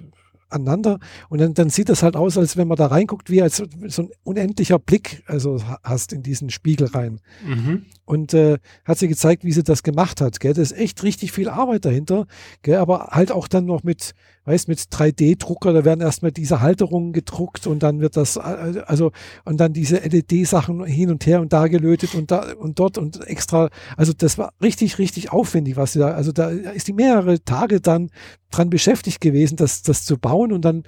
aneinander. 0.49 0.99
Und 1.29 1.41
dann, 1.41 1.55
dann 1.55 1.71
sieht 1.71 1.89
das 1.89 2.03
halt 2.03 2.17
aus, 2.17 2.37
als 2.37 2.57
wenn 2.57 2.67
man 2.67 2.77
da 2.77 2.87
reinguckt, 2.87 3.31
wie 3.31 3.41
als 3.41 3.63
so 3.87 4.03
ein 4.03 4.11
unendlicher 4.25 4.81
Blick 4.81 5.23
also 5.27 5.63
ha- 5.65 5.79
hast 5.85 6.13
in 6.13 6.25
diesen 6.25 6.51
Spiegel 6.51 6.89
rein. 6.89 7.21
Mhm. 7.47 7.85
Und 8.11 8.35
äh, 8.35 8.59
hat 8.85 8.99
sie 8.99 9.07
gezeigt, 9.07 9.45
wie 9.45 9.53
sie 9.53 9.63
das 9.63 9.85
gemacht 9.85 10.21
hat. 10.21 10.41
Gell? 10.41 10.53
Da 10.53 10.61
ist 10.61 10.73
echt 10.73 11.05
richtig 11.05 11.31
viel 11.31 11.49
Arbeit 11.49 11.85
dahinter, 11.85 12.27
gell? 12.63 12.79
aber 12.79 13.11
halt 13.13 13.31
auch 13.31 13.47
dann 13.47 13.67
noch 13.67 13.85
mit, 13.85 14.15
weißt 14.47 14.67
mit 14.67 14.81
3D-Drucker, 14.81 15.73
da 15.73 15.85
werden 15.85 16.01
erstmal 16.01 16.33
diese 16.33 16.61
Halterungen 16.61 17.13
gedruckt 17.13 17.69
und 17.69 17.85
dann 17.85 18.01
wird 18.01 18.17
das, 18.17 18.35
äh, 18.35 18.83
also 18.85 19.13
und 19.45 19.59
dann 19.59 19.73
diese 19.73 19.99
LED-Sachen 19.99 20.85
hin 20.85 21.11
und 21.11 21.25
her 21.25 21.41
und 21.41 21.53
da 21.53 21.69
gelötet 21.69 22.17
und 22.17 22.33
da 22.33 22.53
und 22.55 22.81
dort 22.81 22.99
und 22.99 23.25
extra, 23.29 23.71
also 23.97 24.13
das 24.13 24.39
war 24.39 24.55
richtig, 24.61 24.99
richtig 24.99 25.31
aufwendig, 25.31 25.77
was 25.77 25.93
sie 25.93 26.01
da, 26.01 26.09
also 26.09 26.33
da 26.33 26.49
ist 26.49 26.89
die 26.89 26.93
mehrere 26.93 27.45
Tage 27.45 27.81
dann 27.81 28.11
dran 28.51 28.71
beschäftigt 28.71 29.21
gewesen, 29.21 29.55
das, 29.55 29.83
das 29.83 30.05
zu 30.05 30.19
bauen 30.19 30.51
und 30.51 30.65
dann, 30.65 30.83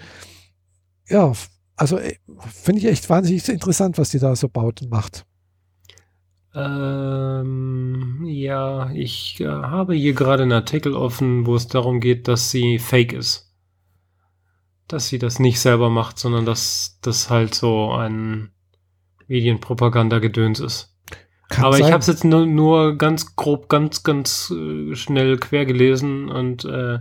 ja, 1.09 1.33
also 1.77 1.99
äh, 1.99 2.17
finde 2.53 2.81
ich 2.81 2.87
echt 2.87 3.09
wahnsinnig 3.09 3.49
interessant, 3.49 3.97
was 3.97 4.11
die 4.11 4.19
da 4.19 4.35
so 4.35 4.49
baut 4.49 4.83
und 4.83 4.91
macht. 4.91 5.25
Ähm, 6.55 8.25
ja, 8.27 8.91
ich 8.91 9.41
äh, 9.41 9.47
habe 9.47 9.95
hier 9.95 10.13
gerade 10.13 10.43
einen 10.43 10.53
Artikel 10.53 10.95
offen, 10.95 11.47
wo 11.47 11.55
es 11.55 11.69
darum 11.69 12.01
geht, 12.01 12.29
dass 12.29 12.51
sie 12.51 12.79
fake 12.79 13.15
ist. 13.15 13.55
Dass 14.87 15.09
sie 15.09 15.19
das 15.19 15.39
nicht 15.39 15.61
selber 15.61 15.89
macht, 15.89 16.19
sondern 16.19 16.45
dass 16.45 16.99
das 17.01 17.31
halt 17.31 17.55
so 17.55 17.93
ein 17.93 18.51
Medienpropaganda-Gedöns 19.29 20.61
ist. 20.61 20.95
Kann 21.49 21.65
Aber 21.65 21.77
sein. 21.77 21.87
ich 21.87 21.93
habe 21.93 22.01
es 22.01 22.07
jetzt 22.07 22.25
nur, 22.25 22.45
nur, 22.45 22.99
ganz 22.99 23.37
grob, 23.37 23.69
ganz, 23.69 24.03
ganz 24.03 24.51
äh, 24.51 24.95
schnell 24.95 25.39
quer 25.39 25.65
gelesen 25.65 26.29
und 26.29 26.65
äh, 26.65 26.99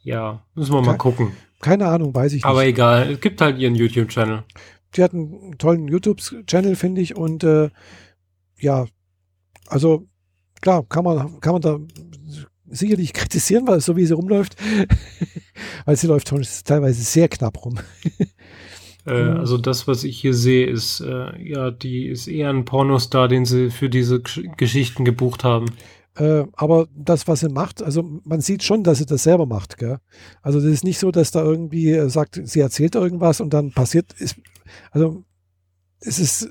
ja, 0.00 0.42
müssen 0.54 0.74
wir 0.74 0.82
mal 0.82 0.96
gucken. 0.96 1.32
Keine 1.60 1.86
Ahnung, 1.86 2.14
weiß 2.14 2.32
ich 2.32 2.36
nicht. 2.36 2.44
Aber 2.44 2.66
egal, 2.66 3.10
es 3.10 3.20
gibt 3.20 3.40
halt 3.40 3.58
ihren 3.58 3.74
YouTube-Channel. 3.74 4.44
Die 4.94 5.02
hat 5.02 5.14
einen 5.14 5.56
tollen 5.58 5.88
YouTube-Channel, 5.88 6.76
finde 6.76 7.00
ich, 7.00 7.16
und 7.16 7.42
äh, 7.42 7.70
ja, 8.64 8.86
also 9.68 10.06
klar, 10.60 10.84
kann 10.88 11.04
man, 11.04 11.40
kann 11.40 11.52
man 11.52 11.62
da 11.62 11.78
sicherlich 12.66 13.12
kritisieren, 13.12 13.66
weil 13.66 13.80
so 13.80 13.96
wie 13.96 14.06
sie 14.06 14.14
rumläuft, 14.14 14.56
weil 15.84 15.96
sie 15.96 16.06
läuft 16.06 16.28
teilweise 16.64 17.02
sehr 17.02 17.28
knapp 17.28 17.64
rum. 17.64 17.78
äh, 19.06 19.12
also 19.12 19.58
das, 19.58 19.86
was 19.86 20.02
ich 20.04 20.18
hier 20.18 20.34
sehe, 20.34 20.66
ist 20.66 21.00
äh, 21.00 21.40
ja, 21.42 21.70
die 21.70 22.08
ist 22.08 22.26
eher 22.26 22.50
ein 22.50 22.64
Pornostar, 22.64 23.28
den 23.28 23.44
sie 23.44 23.70
für 23.70 23.88
diese 23.88 24.20
Geschichten 24.20 25.04
gebucht 25.04 25.44
haben. 25.44 25.66
Äh, 26.16 26.44
aber 26.54 26.86
das, 26.94 27.28
was 27.28 27.40
sie 27.40 27.48
macht, 27.48 27.82
also 27.82 28.20
man 28.24 28.40
sieht 28.40 28.62
schon, 28.62 28.84
dass 28.84 28.98
sie 28.98 29.06
das 29.06 29.24
selber 29.24 29.46
macht. 29.46 29.78
Gell? 29.78 29.98
Also 30.42 30.60
das 30.60 30.68
ist 30.68 30.84
nicht 30.84 30.98
so, 30.98 31.10
dass 31.10 31.30
da 31.30 31.42
irgendwie 31.42 31.90
äh, 31.90 32.08
sagt, 32.08 32.40
sie 32.44 32.60
erzählt 32.60 32.94
irgendwas 32.94 33.40
und 33.40 33.52
dann 33.52 33.72
passiert 33.72 34.12
ist. 34.18 34.36
Also 34.90 35.24
es 36.00 36.18
ist 36.18 36.48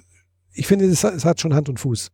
ich 0.53 0.67
finde, 0.67 0.85
es, 0.85 1.03
es, 1.03 1.25
hat 1.25 1.41
schon 1.41 1.53
Hand 1.53 1.69
und 1.69 1.79
Fuß. 1.79 2.11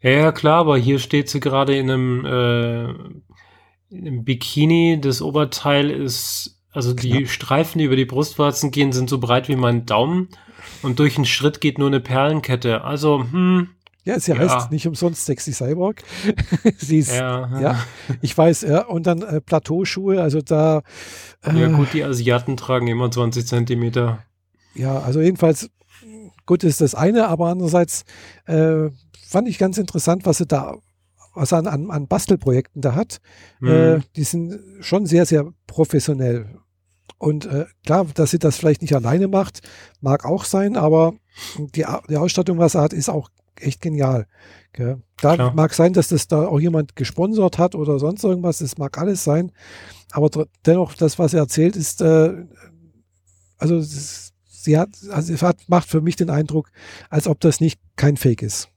Ja, 0.00 0.10
ja, 0.10 0.32
klar, 0.32 0.60
aber 0.60 0.76
hier 0.76 0.98
steht 0.98 1.28
sie 1.28 1.40
gerade 1.40 1.76
in 1.76 1.90
einem, 1.90 2.24
äh, 2.24 2.84
in 3.94 4.06
einem 4.06 4.24
Bikini. 4.24 4.98
Das 5.00 5.22
Oberteil 5.22 5.90
ist, 5.90 6.60
also 6.72 6.92
die 6.92 7.26
Streifen, 7.26 7.78
die 7.78 7.84
über 7.84 7.96
die 7.96 8.04
Brustwarzen 8.04 8.70
gehen, 8.70 8.92
sind 8.92 9.08
so 9.08 9.18
breit 9.18 9.48
wie 9.48 9.56
mein 9.56 9.86
Daumen. 9.86 10.28
Und 10.82 10.98
durch 10.98 11.16
einen 11.16 11.24
Schritt 11.24 11.60
geht 11.60 11.78
nur 11.78 11.88
eine 11.88 12.00
Perlenkette. 12.00 12.82
Also, 12.82 13.24
hm. 13.30 13.68
Ja, 14.04 14.18
sie 14.18 14.32
ja. 14.32 14.38
heißt 14.38 14.72
nicht 14.72 14.86
umsonst 14.88 15.26
Sexy 15.26 15.52
Cyborg. 15.52 16.02
sie 16.76 16.98
ist, 16.98 17.14
ja. 17.14 17.60
ja, 17.60 17.84
ich 18.20 18.36
weiß, 18.36 18.62
ja. 18.62 18.86
Und 18.86 19.06
dann 19.06 19.22
äh, 19.22 19.40
Plateauschuhe, 19.40 20.20
also 20.20 20.40
da. 20.40 20.82
Äh, 21.42 21.60
ja, 21.60 21.68
gut, 21.68 21.92
die 21.92 22.02
Asiaten 22.02 22.56
tragen 22.56 22.88
immer 22.88 23.10
20 23.10 23.46
Zentimeter. 23.46 24.24
Ja, 24.74 24.98
also 24.98 25.20
jedenfalls 25.20 25.70
gut 26.46 26.64
ist 26.64 26.80
das 26.80 26.94
eine, 26.94 27.28
aber 27.28 27.48
andererseits 27.48 28.04
äh, 28.46 28.90
fand 29.26 29.48
ich 29.48 29.58
ganz 29.58 29.78
interessant, 29.78 30.26
was 30.26 30.40
er 30.40 30.46
da 30.46 30.76
was 31.34 31.52
er 31.52 31.66
an, 31.66 31.90
an, 31.90 32.08
Bastelprojekten 32.08 32.82
da 32.82 32.94
hat. 32.94 33.20
Mhm. 33.60 33.68
Äh, 33.68 34.00
die 34.16 34.24
sind 34.24 34.60
schon 34.80 35.06
sehr, 35.06 35.24
sehr 35.24 35.50
professionell. 35.66 36.58
Und 37.18 37.46
äh, 37.46 37.66
klar, 37.86 38.06
dass 38.14 38.32
sie 38.32 38.38
das 38.38 38.56
vielleicht 38.56 38.82
nicht 38.82 38.94
alleine 38.94 39.28
macht, 39.28 39.60
mag 40.00 40.24
auch 40.24 40.44
sein, 40.44 40.76
aber 40.76 41.14
die, 41.56 41.86
die 42.08 42.16
Ausstattung, 42.16 42.58
was 42.58 42.74
er 42.74 42.82
hat, 42.82 42.92
ist 42.92 43.08
auch 43.08 43.28
echt 43.56 43.80
genial. 43.80 44.26
Gell? 44.72 45.02
Da 45.20 45.34
klar. 45.34 45.54
mag 45.54 45.72
sein, 45.74 45.92
dass 45.92 46.08
das 46.08 46.26
da 46.26 46.46
auch 46.46 46.60
jemand 46.60 46.96
gesponsert 46.96 47.58
hat 47.58 47.74
oder 47.74 47.98
sonst 47.98 48.24
irgendwas, 48.24 48.58
das 48.58 48.78
mag 48.78 48.98
alles 48.98 49.22
sein. 49.24 49.52
Aber 50.10 50.46
dennoch, 50.66 50.94
das, 50.94 51.18
was 51.18 51.32
er 51.32 51.40
erzählt, 51.40 51.76
ist, 51.76 52.00
äh, 52.02 52.44
also 53.58 53.76
ist, 53.76 54.31
sie 54.62 54.78
hat, 54.78 54.90
also 55.10 55.32
es 55.32 55.42
hat, 55.42 55.68
macht 55.68 55.88
für 55.88 56.00
mich 56.00 56.16
den 56.16 56.30
Eindruck, 56.30 56.70
als 57.10 57.26
ob 57.26 57.40
das 57.40 57.60
nicht 57.60 57.80
kein 57.96 58.16
Fake 58.16 58.42
ist. 58.42 58.68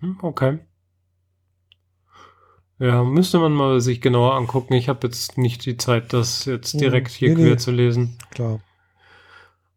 Hm, 0.00 0.18
okay. 0.22 0.58
Ja, 2.78 3.02
müsste 3.02 3.38
man 3.38 3.52
mal 3.52 3.80
sich 3.80 4.00
genauer 4.00 4.34
angucken. 4.34 4.74
Ich 4.74 4.88
habe 4.88 5.06
jetzt 5.06 5.36
nicht 5.36 5.66
die 5.66 5.76
Zeit, 5.76 6.12
das 6.12 6.44
jetzt 6.44 6.72
hm, 6.72 6.80
direkt 6.80 7.10
hier 7.10 7.30
nee, 7.30 7.34
quer 7.34 7.50
nee. 7.50 7.56
zu 7.56 7.72
lesen. 7.72 8.18
Klar. 8.30 8.60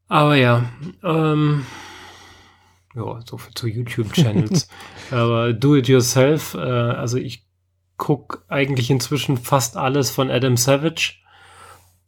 Aber 0.08 0.36
ja, 0.36 0.70
ähm, 1.04 1.66
ja, 2.96 3.20
so 3.26 3.38
viel 3.38 3.54
zu 3.54 3.68
YouTube-Channels. 3.68 4.68
Aber 5.12 5.54
do 5.54 5.76
it 5.76 5.88
yourself, 5.88 6.54
äh, 6.54 6.60
also 6.60 7.18
ich 7.18 7.46
gucke 7.98 8.40
eigentlich 8.48 8.90
inzwischen 8.90 9.38
fast 9.38 9.78
alles 9.78 10.12
von 10.12 10.30
Adam 10.30 10.58
Savage. 10.58 11.16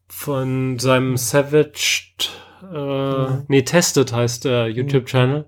Von 0.07 0.77
seinem 0.79 1.17
Savaged 1.17 2.31
äh, 2.71 3.29
mhm. 3.29 3.43
nee, 3.47 3.61
Tested 3.63 4.13
heißt 4.13 4.45
der 4.45 4.67
YouTube-Channel. 4.67 5.45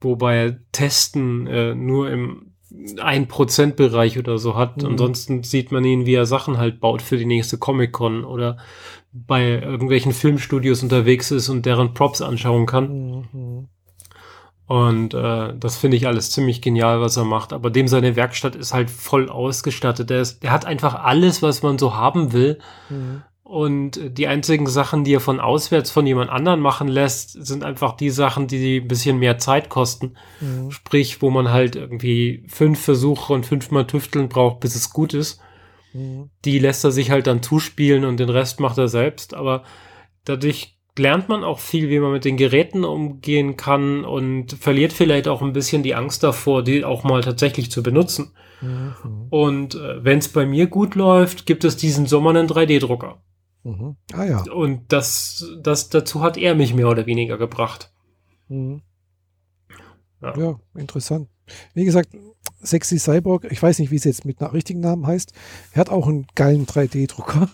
Wobei 0.00 0.58
Testen 0.72 1.46
äh, 1.46 1.74
nur 1.74 2.10
im 2.10 2.52
1%-Bereich 2.72 4.18
oder 4.18 4.38
so 4.38 4.56
hat. 4.56 4.82
Mhm. 4.82 4.88
Ansonsten 4.90 5.42
sieht 5.42 5.72
man 5.72 5.84
ihn, 5.84 6.06
wie 6.06 6.14
er 6.14 6.26
Sachen 6.26 6.58
halt 6.58 6.80
baut 6.80 7.02
für 7.02 7.16
die 7.16 7.24
nächste 7.24 7.58
Comic-Con 7.58 8.24
oder 8.24 8.58
bei 9.12 9.60
irgendwelchen 9.60 10.12
Filmstudios 10.12 10.82
unterwegs 10.82 11.30
ist 11.30 11.48
und 11.48 11.64
deren 11.64 11.94
Props 11.94 12.20
anschauen 12.20 12.66
kann. 12.66 13.26
Mhm. 13.32 13.68
Und 14.66 15.14
äh, 15.14 15.54
das 15.56 15.76
finde 15.76 15.96
ich 15.96 16.08
alles 16.08 16.32
ziemlich 16.32 16.60
genial, 16.60 17.00
was 17.00 17.16
er 17.16 17.24
macht. 17.24 17.52
Aber 17.52 17.70
dem 17.70 17.86
seine 17.86 18.16
Werkstatt 18.16 18.56
ist 18.56 18.74
halt 18.74 18.90
voll 18.90 19.30
ausgestattet. 19.30 20.10
Der, 20.10 20.20
ist, 20.20 20.42
der 20.42 20.50
hat 20.50 20.64
einfach 20.64 21.04
alles, 21.04 21.40
was 21.40 21.62
man 21.62 21.78
so 21.78 21.94
haben 21.94 22.32
will. 22.32 22.58
Mhm. 22.90 23.22
Und 23.48 24.00
die 24.18 24.26
einzigen 24.26 24.66
Sachen, 24.66 25.04
die 25.04 25.14
er 25.14 25.20
von 25.20 25.38
auswärts 25.38 25.92
von 25.92 26.04
jemand 26.04 26.30
anderen 26.30 26.58
machen 26.58 26.88
lässt, 26.88 27.30
sind 27.46 27.62
einfach 27.62 27.96
die 27.96 28.10
Sachen, 28.10 28.48
die 28.48 28.80
ein 28.80 28.88
bisschen 28.88 29.20
mehr 29.20 29.38
Zeit 29.38 29.68
kosten. 29.68 30.16
Mhm. 30.40 30.72
Sprich, 30.72 31.22
wo 31.22 31.30
man 31.30 31.52
halt 31.52 31.76
irgendwie 31.76 32.42
fünf 32.48 32.80
Versuche 32.82 33.32
und 33.32 33.46
fünfmal 33.46 33.86
tüfteln 33.86 34.28
braucht, 34.28 34.58
bis 34.58 34.74
es 34.74 34.90
gut 34.90 35.14
ist. 35.14 35.40
Mhm. 35.92 36.30
Die 36.44 36.58
lässt 36.58 36.82
er 36.82 36.90
sich 36.90 37.12
halt 37.12 37.28
dann 37.28 37.40
zuspielen 37.40 38.04
und 38.04 38.18
den 38.18 38.30
Rest 38.30 38.58
macht 38.58 38.78
er 38.78 38.88
selbst. 38.88 39.32
Aber 39.32 39.62
dadurch 40.24 40.76
lernt 40.98 41.28
man 41.28 41.44
auch 41.44 41.60
viel, 41.60 41.88
wie 41.88 42.00
man 42.00 42.10
mit 42.10 42.24
den 42.24 42.36
Geräten 42.36 42.84
umgehen 42.84 43.56
kann 43.56 44.04
und 44.04 44.54
verliert 44.54 44.92
vielleicht 44.92 45.28
auch 45.28 45.40
ein 45.40 45.52
bisschen 45.52 45.84
die 45.84 45.94
Angst 45.94 46.24
davor, 46.24 46.64
die 46.64 46.84
auch 46.84 47.04
mal 47.04 47.20
tatsächlich 47.20 47.70
zu 47.70 47.84
benutzen. 47.84 48.32
Mhm. 48.60 49.26
Und 49.30 49.76
äh, 49.76 50.02
wenn 50.04 50.18
es 50.18 50.32
bei 50.32 50.46
mir 50.46 50.66
gut 50.66 50.96
läuft, 50.96 51.46
gibt 51.46 51.62
es 51.62 51.76
diesen 51.76 52.06
Sommer 52.06 52.30
einen 52.30 52.48
3D-Drucker. 52.48 53.22
Mhm. 53.66 53.96
Ah 54.12 54.24
ja. 54.24 54.44
Und 54.52 54.92
das, 54.92 55.44
das 55.60 55.88
dazu 55.88 56.22
hat 56.22 56.36
er 56.36 56.54
mich 56.54 56.72
mehr 56.72 56.88
oder 56.88 57.06
weniger 57.06 57.36
gebracht. 57.36 57.92
Mhm. 58.48 58.82
Ja. 60.22 60.38
ja. 60.38 60.60
interessant. 60.76 61.28
Wie 61.74 61.84
gesagt, 61.84 62.10
Sexy 62.62 62.98
Cyborg, 62.98 63.50
ich 63.50 63.60
weiß 63.60 63.80
nicht, 63.80 63.90
wie 63.90 63.96
es 63.96 64.04
jetzt 64.04 64.24
mit 64.24 64.40
einem 64.40 64.52
richtigen 64.52 64.80
Namen 64.80 65.06
heißt. 65.06 65.32
Er 65.72 65.80
hat 65.80 65.90
auch 65.90 66.06
einen 66.06 66.26
geilen 66.36 66.66
3D-Drucker. 66.66 67.48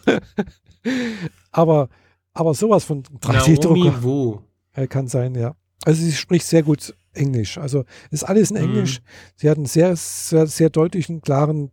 aber, 1.50 1.88
aber 2.34 2.52
sowas 2.52 2.84
von 2.84 3.02
3D-Drucker. 3.04 4.02
wo? 4.02 4.42
Er 4.72 4.88
kann 4.88 5.08
sein, 5.08 5.34
ja. 5.34 5.54
Also 5.84 6.02
sie 6.02 6.12
spricht 6.12 6.46
sehr 6.46 6.62
gut 6.62 6.94
Englisch. 7.14 7.56
Also 7.56 7.84
ist 8.10 8.24
alles 8.24 8.50
in 8.50 8.58
mhm. 8.58 8.64
Englisch. 8.64 9.00
Mhm. 9.00 9.04
Sie 9.36 9.50
hat 9.50 9.56
einen 9.56 9.66
sehr, 9.66 9.96
sehr, 9.96 10.46
sehr 10.46 10.68
deutlichen, 10.68 11.22
klaren 11.22 11.70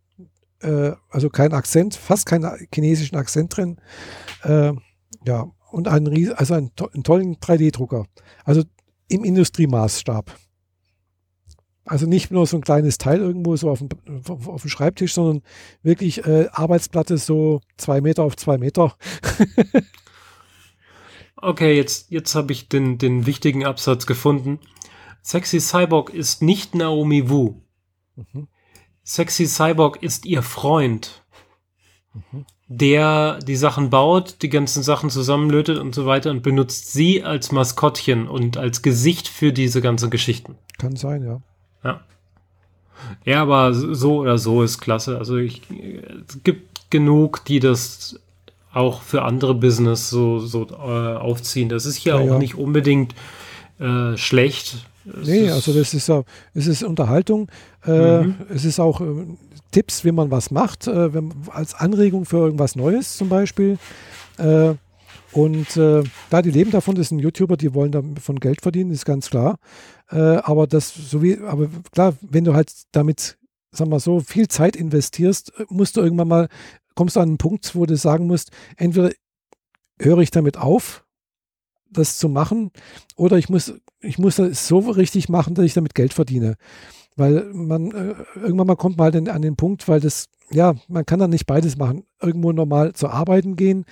äh, 0.62 0.92
also 1.10 1.30
kein 1.30 1.54
Akzent, 1.54 1.96
fast 1.96 2.26
keinen 2.26 2.68
chinesischen 2.74 3.16
Akzent 3.16 3.56
drin. 3.56 3.78
Äh, 4.44 4.74
ja, 5.26 5.52
und 5.72 5.88
einen, 5.88 6.34
also 6.34 6.54
einen, 6.54 6.76
to 6.76 6.90
einen 6.94 7.04
tollen 7.04 7.36
3D-Drucker. 7.38 8.06
Also 8.44 8.64
im 9.08 9.24
Industriemaßstab. 9.24 10.36
Also 11.86 12.06
nicht 12.06 12.30
nur 12.30 12.46
so 12.46 12.58
ein 12.58 12.62
kleines 12.62 13.00
Teil 13.00 13.20
irgendwo 13.20 13.56
so 13.56 13.70
auf 13.70 13.80
dem, 13.80 13.90
auf 14.28 14.62
dem 14.62 14.70
Schreibtisch, 14.70 15.14
sondern 15.14 15.42
wirklich 15.82 16.24
äh, 16.26 16.48
Arbeitsplatte 16.52 17.18
so 17.18 17.62
zwei 17.78 18.00
Meter 18.00 18.24
auf 18.24 18.36
zwei 18.36 18.60
Meter. 18.60 18.96
okay, 21.36 21.76
jetzt, 21.76 22.12
jetzt 22.12 22.36
habe 22.36 22.52
ich 22.54 22.70
den, 22.70 23.00
den 23.00 23.26
wichtigen 23.26 23.66
Absatz 23.66 24.06
gefunden. 24.06 24.60
Sexy 25.24 25.60
Cyborg 25.60 26.14
ist 26.14 26.44
nicht 26.44 26.76
Naomi 26.76 27.28
Wu. 27.30 27.56
Mhm. 28.16 28.48
Sexy 29.06 29.46
Cyborg 29.46 30.02
ist 30.04 30.26
ihr 30.26 30.44
Freund, 30.44 31.24
mhm. 32.14 32.46
der 32.68 33.40
die 33.40 33.56
Sachen 33.56 33.90
baut, 33.90 34.42
die 34.42 34.50
ganzen 34.50 34.84
Sachen 34.84 35.10
zusammenlötet 35.10 35.80
und 35.80 35.96
so 35.96 36.06
weiter 36.06 36.32
und 36.32 36.44
benutzt 36.44 36.94
sie 36.94 37.24
als 37.24 37.52
Maskottchen 37.52 38.28
und 38.28 38.58
als 38.58 38.82
Gesicht 38.82 39.28
für 39.28 39.52
diese 39.52 39.82
ganzen 39.82 40.10
Geschichten. 40.10 40.56
Kann 40.78 40.96
sein, 40.96 41.24
ja. 41.24 41.42
Ja. 41.84 42.02
Ja, 43.26 43.42
aber 43.42 43.74
so 43.74 44.18
oder 44.20 44.38
so 44.38 44.62
ist 44.64 44.80
klasse. 44.80 45.18
Also 45.18 45.38
ich, 45.38 45.62
es 46.28 46.44
gibt 46.44 46.92
genug, 46.92 47.46
die 47.46 47.60
das 47.60 48.20
auch 48.74 49.02
für 49.02 49.24
andere 49.24 49.56
Business 49.56 50.10
so, 50.10 50.40
so 50.40 50.68
äh, 50.70 50.74
aufziehen. 50.74 51.70
Das 51.70 51.86
ist 51.86 51.96
hier 51.96 52.14
ja, 52.14 52.20
auch 52.20 52.26
ja. 52.26 52.38
nicht 52.38 52.56
unbedingt 52.56 53.16
äh, 53.80 54.16
schlecht. 54.18 54.86
Es 55.22 55.28
nee, 55.28 55.50
also 55.50 55.74
das 55.74 55.94
ist 55.94 56.08
ja, 56.08 56.24
es 56.54 56.68
ist 56.68 56.84
Unterhaltung. 56.84 57.50
Äh, 57.86 58.24
mhm. 58.24 58.36
Es 58.50 58.66
ist 58.66 58.80
auch 58.80 59.02
äh, 59.02 59.26
Tipps, 59.72 60.04
wie 60.04 60.12
man 60.12 60.32
was 60.32 60.52
macht, 60.52 60.88
äh, 60.88 61.14
wenn, 61.14 61.34
als 61.50 61.74
Anregung 61.76 62.26
für 62.26 62.38
irgendwas 62.38 62.76
Neues 62.76 63.18
zum 63.18 63.30
Beispiel. 63.30 63.78
Äh, 64.38 64.74
und 65.32 65.78
äh, 65.78 66.04
da 66.30 66.42
die 66.42 66.52
leben 66.52 66.72
davon, 66.72 66.96
das 66.96 67.10
sind 67.10 67.20
YouTuber, 67.20 67.56
die 67.56 67.74
wollen 67.74 67.92
davon 67.92 68.40
Geld 68.40 68.62
verdienen, 68.62 68.92
ist 68.92 69.06
ganz 69.06 69.30
klar. 69.30 69.58
Äh, 70.10 70.18
aber 70.18 70.66
das, 70.66 70.94
so 70.94 71.22
wie, 71.22 71.38
aber 71.40 71.70
klar, 71.92 72.16
wenn 72.22 72.46
du 72.46 72.56
halt 72.56 72.72
damit, 72.92 73.38
sagen 73.72 73.92
wir 73.92 74.00
so, 74.00 74.22
viel 74.22 74.48
Zeit 74.48 74.76
investierst, 74.76 75.54
musst 75.70 75.98
du 75.98 76.02
irgendwann 76.02 76.28
mal, 76.28 76.48
kommst 76.96 77.16
du 77.16 77.20
an 77.20 77.30
einen 77.30 77.38
Punkt, 77.38 77.76
wo 77.76 77.86
du 77.86 77.96
sagen 77.96 78.26
musst, 78.26 78.52
entweder 78.76 79.12
höre 80.00 80.20
ich 80.20 80.32
damit 80.32 80.58
auf, 80.58 81.06
das 81.92 82.18
zu 82.18 82.28
machen, 82.28 82.72
oder 83.16 83.38
ich 83.38 83.50
muss, 83.50 83.74
ich 84.02 84.18
muss 84.18 84.38
das 84.38 84.68
so 84.68 84.80
richtig 84.80 85.30
machen, 85.30 85.56
dass 85.56 85.66
ich 85.66 85.74
damit 85.74 85.96
Geld 85.96 86.14
verdiene. 86.14 86.56
Weil 87.16 87.52
man 87.54 87.92
äh, 87.92 88.16
irgendwann 88.36 88.68
mal 88.68 88.76
kommt 88.76 88.98
man 88.98 89.14
halt 89.14 89.30
an 89.30 89.42
den 89.42 89.56
Punkt, 89.56 89.88
weil 89.88 90.00
das, 90.00 90.28
ja, 90.52 90.76
man 90.88 91.06
kann 91.06 91.20
dann 91.20 91.32
nicht 91.32 91.46
beides 91.46 91.78
machen. 91.78 92.04
Irgendwo 92.22 92.52
normal 92.52 92.94
zur 92.94 93.12
Arbeiten 93.12 93.56
gehen 93.56 93.86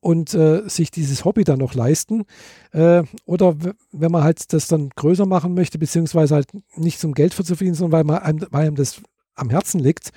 und 0.00 0.32
äh, 0.34 0.66
sich 0.68 0.90
dieses 0.90 1.24
Hobby 1.24 1.44
dann 1.44 1.58
noch 1.58 1.74
leisten. 1.74 2.24
Äh, 2.72 3.02
oder 3.26 3.56
wenn 3.92 4.10
man 4.10 4.24
halt 4.24 4.52
das 4.52 4.68
dann 4.68 4.90
größer 4.96 5.26
machen 5.26 5.54
möchte, 5.54 5.78
beziehungsweise 5.78 6.34
halt 6.34 6.48
nicht 6.76 6.98
zum 6.98 7.12
Geld 7.12 7.34
zu 7.34 7.44
verdienen, 7.44 7.74
sondern 7.74 7.98
weil, 7.98 8.04
man 8.04 8.18
einem, 8.22 8.46
weil 8.50 8.66
einem 8.66 8.76
das 8.76 9.02
am 9.34 9.50
Herzen 9.50 9.80
liegt, 9.80 10.10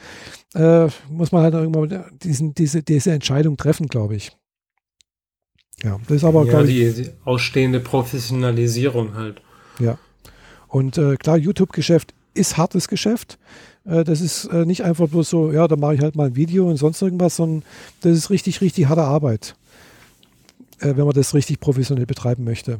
äh, 0.54 0.88
muss 1.10 1.32
man 1.32 1.44
halt 1.44 1.54
irgendwann 1.54 2.06
diesen, 2.24 2.54
diese, 2.54 2.84
diese 2.84 3.12
Entscheidung 3.12 3.58
treffen, 3.58 3.88
glaube 3.88 4.16
ich. 4.16 4.32
Ja, 5.84 6.00
das 6.08 6.18
ist 6.18 6.24
aber, 6.24 6.46
ja, 6.46 6.64
die, 6.64 6.94
die, 6.94 7.10
ausstehende 7.26 7.80
Professionalisierung 7.80 9.16
halt. 9.16 9.42
Ja. 9.80 9.98
Und 10.68 10.98
äh, 10.98 11.18
klar, 11.18 11.38
YouTube-Geschäft 11.38 12.14
ist 12.34 12.58
hartes 12.58 12.88
Geschäft. 12.88 13.38
Äh, 13.86 14.04
das 14.04 14.22
ist 14.22 14.46
äh, 14.46 14.66
nicht 14.66 14.84
einfach 14.84 15.10
bloß 15.10 15.30
so, 15.30 15.52
ja, 15.52 15.68
da 15.68 15.76
mache 15.76 15.96
ich 15.96 16.02
halt 16.02 16.16
mal 16.16 16.28
ein 16.28 16.36
Video 16.36 16.70
und 16.70 16.78
sonst 16.78 17.02
irgendwas, 17.02 17.36
sondern 17.36 17.64
das 18.02 18.18
ist 18.18 18.30
richtig, 18.30 18.62
richtig 18.62 18.88
harte 18.88 19.04
Arbeit 19.04 19.56
äh, 20.84 20.98
wenn 20.98 21.06
man 21.06 21.14
das 21.14 21.34
richtig 21.34 21.60
professionell 21.60 22.06
betreiben 22.06 22.44
möchte. 22.44 22.80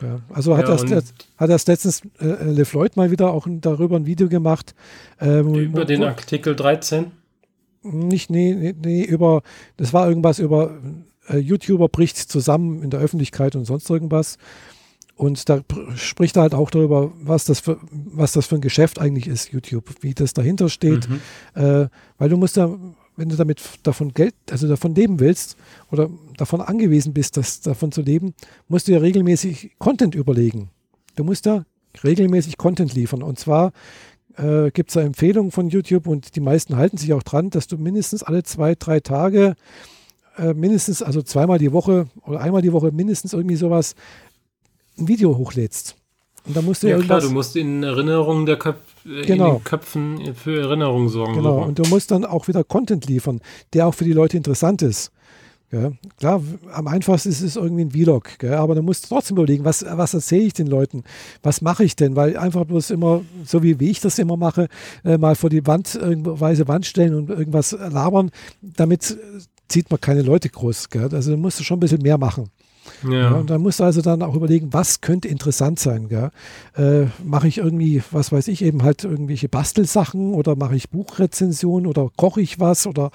Ja, 0.00 0.20
also 0.30 0.56
hat, 0.56 0.66
ja, 0.66 0.76
das, 0.76 1.14
hat 1.36 1.50
das 1.50 1.66
letztens 1.66 2.02
äh, 2.20 2.44
LeFloid 2.44 2.96
mal 2.96 3.10
wieder 3.10 3.32
auch 3.32 3.46
darüber 3.48 3.96
ein 3.96 4.06
Video 4.06 4.28
gemacht. 4.28 4.74
Äh, 5.20 5.40
über 5.40 5.84
den 5.84 6.02
Artikel 6.04 6.56
13? 6.56 7.12
Nicht, 7.82 8.30
nee, 8.30 8.54
nee, 8.54 8.74
nee, 8.82 9.04
über, 9.04 9.42
das 9.76 9.92
war 9.92 10.08
irgendwas 10.08 10.38
über 10.38 10.78
äh, 11.30 11.38
YouTuber 11.38 11.88
bricht 11.88 12.16
zusammen 12.16 12.82
in 12.82 12.90
der 12.90 13.00
Öffentlichkeit 13.00 13.56
und 13.56 13.64
sonst 13.64 13.88
irgendwas. 13.88 14.38
Und 15.16 15.48
da 15.50 15.60
spricht 15.96 16.36
er 16.36 16.42
halt 16.42 16.54
auch 16.54 16.70
darüber, 16.70 17.12
was 17.20 17.44
das 17.44 17.60
für, 17.60 17.78
was 17.90 18.32
das 18.32 18.46
für 18.46 18.54
ein 18.54 18.62
Geschäft 18.62 18.98
eigentlich 18.98 19.26
ist, 19.26 19.52
YouTube, 19.52 19.84
wie 20.00 20.14
das 20.14 20.32
dahinter 20.32 20.70
steht. 20.70 21.08
Mhm. 21.08 21.20
Äh, 21.54 21.88
weil 22.16 22.28
du 22.30 22.36
musst 22.36 22.56
ja 22.56 22.74
wenn 23.20 23.28
du 23.28 23.36
damit 23.36 23.60
davon 23.82 24.14
Geld, 24.14 24.34
also 24.50 24.66
davon 24.66 24.94
leben 24.94 25.20
willst 25.20 25.56
oder 25.90 26.08
davon 26.38 26.62
angewiesen 26.62 27.12
bist, 27.12 27.36
das, 27.36 27.60
davon 27.60 27.92
zu 27.92 28.00
leben, 28.00 28.34
musst 28.66 28.88
du 28.88 28.92
ja 28.92 28.98
regelmäßig 28.98 29.72
Content 29.78 30.14
überlegen. 30.14 30.70
Du 31.16 31.24
musst 31.24 31.44
ja 31.44 31.66
regelmäßig 32.02 32.56
Content 32.56 32.94
liefern. 32.94 33.22
Und 33.22 33.38
zwar 33.38 33.72
äh, 34.36 34.70
gibt 34.70 34.88
es 34.88 34.94
da 34.94 35.02
Empfehlungen 35.02 35.50
von 35.50 35.68
YouTube 35.68 36.06
und 36.06 36.34
die 36.34 36.40
meisten 36.40 36.76
halten 36.76 36.96
sich 36.96 37.12
auch 37.12 37.22
dran, 37.22 37.50
dass 37.50 37.66
du 37.66 37.76
mindestens 37.76 38.22
alle 38.22 38.42
zwei, 38.42 38.74
drei 38.74 39.00
Tage, 39.00 39.54
äh, 40.40 40.54
mindestens, 40.54 41.02
also 41.02 41.22
zweimal 41.22 41.58
die 41.58 41.72
Woche 41.72 42.06
oder 42.26 42.40
einmal 42.40 42.62
die 42.62 42.72
Woche 42.72 42.90
mindestens 42.92 43.32
irgendwie 43.32 43.56
sowas, 43.56 43.94
ein 44.98 45.08
Video 45.08 45.36
hochlädst. 45.36 45.96
Und 46.46 46.56
da 46.56 46.62
musst 46.62 46.82
du 46.82 46.88
ja, 46.88 46.98
klar, 46.98 47.20
du 47.20 47.30
musst 47.30 47.54
in 47.56 47.82
Erinnerung 47.82 48.46
der 48.46 48.56
Köp 48.56 48.80
äh, 49.04 49.22
genau. 49.22 49.48
in 49.48 49.54
den 49.56 49.64
Köpfen 49.64 50.34
für 50.34 50.60
Erinnerungen 50.60 51.08
sorgen. 51.08 51.34
Genau, 51.34 51.60
so. 51.60 51.66
und 51.66 51.78
du 51.78 51.88
musst 51.88 52.10
dann 52.10 52.24
auch 52.24 52.48
wieder 52.48 52.64
Content 52.64 53.06
liefern, 53.06 53.40
der 53.72 53.86
auch 53.86 53.94
für 53.94 54.04
die 54.04 54.12
Leute 54.12 54.36
interessant 54.36 54.82
ist. 54.82 55.12
Ja, 55.72 55.92
klar, 56.18 56.42
am 56.72 56.88
einfachsten 56.88 57.28
ist 57.28 57.42
es 57.42 57.54
irgendwie 57.54 57.84
ein 57.84 57.92
Vlog, 57.92 58.40
gell, 58.40 58.54
aber 58.54 58.74
du 58.74 58.82
musst 58.82 59.08
trotzdem 59.08 59.36
überlegen, 59.36 59.64
was, 59.64 59.84
was 59.88 60.14
erzähle 60.14 60.42
ich 60.42 60.52
den 60.52 60.66
Leuten? 60.66 61.04
Was 61.44 61.60
mache 61.62 61.84
ich 61.84 61.94
denn? 61.94 62.16
Weil 62.16 62.36
einfach 62.36 62.64
bloß 62.64 62.90
immer, 62.90 63.20
so 63.44 63.62
wie, 63.62 63.78
wie 63.78 63.90
ich 63.90 64.00
das 64.00 64.18
immer 64.18 64.36
mache, 64.36 64.66
äh, 65.04 65.16
mal 65.16 65.36
vor 65.36 65.48
die 65.48 65.64
Wand, 65.68 65.94
irgendweise 65.94 66.66
Wand 66.66 66.86
stellen 66.86 67.14
und 67.14 67.30
irgendwas 67.30 67.70
labern, 67.70 68.32
damit 68.60 69.16
zieht 69.70 69.90
man 69.90 70.00
keine 70.00 70.22
Leute 70.22 70.48
groß. 70.48 70.90
Gell? 70.90 71.08
Also 71.12 71.32
du 71.32 71.36
musst 71.36 71.64
schon 71.64 71.78
ein 71.78 71.80
bisschen 71.80 72.02
mehr 72.02 72.18
machen. 72.18 72.50
Ja. 73.02 73.12
ja. 73.12 73.30
und 73.32 73.50
da 73.50 73.58
musst 73.58 73.80
du 73.80 73.84
also 73.84 74.02
dann 74.02 74.22
auch 74.22 74.34
überlegen, 74.34 74.72
was 74.72 75.00
könnte 75.00 75.28
interessant 75.28 75.78
sein. 75.78 76.08
Äh, 76.76 77.06
mache 77.24 77.48
ich 77.48 77.58
irgendwie, 77.58 78.02
was 78.10 78.32
weiß 78.32 78.48
ich, 78.48 78.62
eben 78.62 78.82
halt 78.82 79.04
irgendwelche 79.04 79.48
Bastelsachen 79.48 80.34
oder 80.34 80.56
mache 80.56 80.76
ich 80.76 80.90
Buchrezensionen 80.90 81.86
oder 81.86 82.08
koche 82.16 82.40
ich 82.40 82.58
was 82.58 82.86
oder 82.86 83.10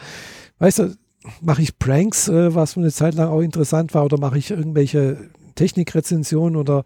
weißt 0.60 0.80
du, 0.80 0.96
mache 1.42 1.62
ich 1.62 1.78
Pranks, 1.80 2.28
äh, 2.28 2.54
was 2.54 2.78
eine 2.78 2.92
Zeit 2.92 3.16
lang 3.16 3.30
auch 3.30 3.42
interessant 3.42 3.94
war, 3.94 4.06
oder 4.06 4.20
mache 4.20 4.38
ich 4.38 4.52
irgendwelche 4.52 5.30
Technikrezensionen 5.56 6.56
oder 6.56 6.84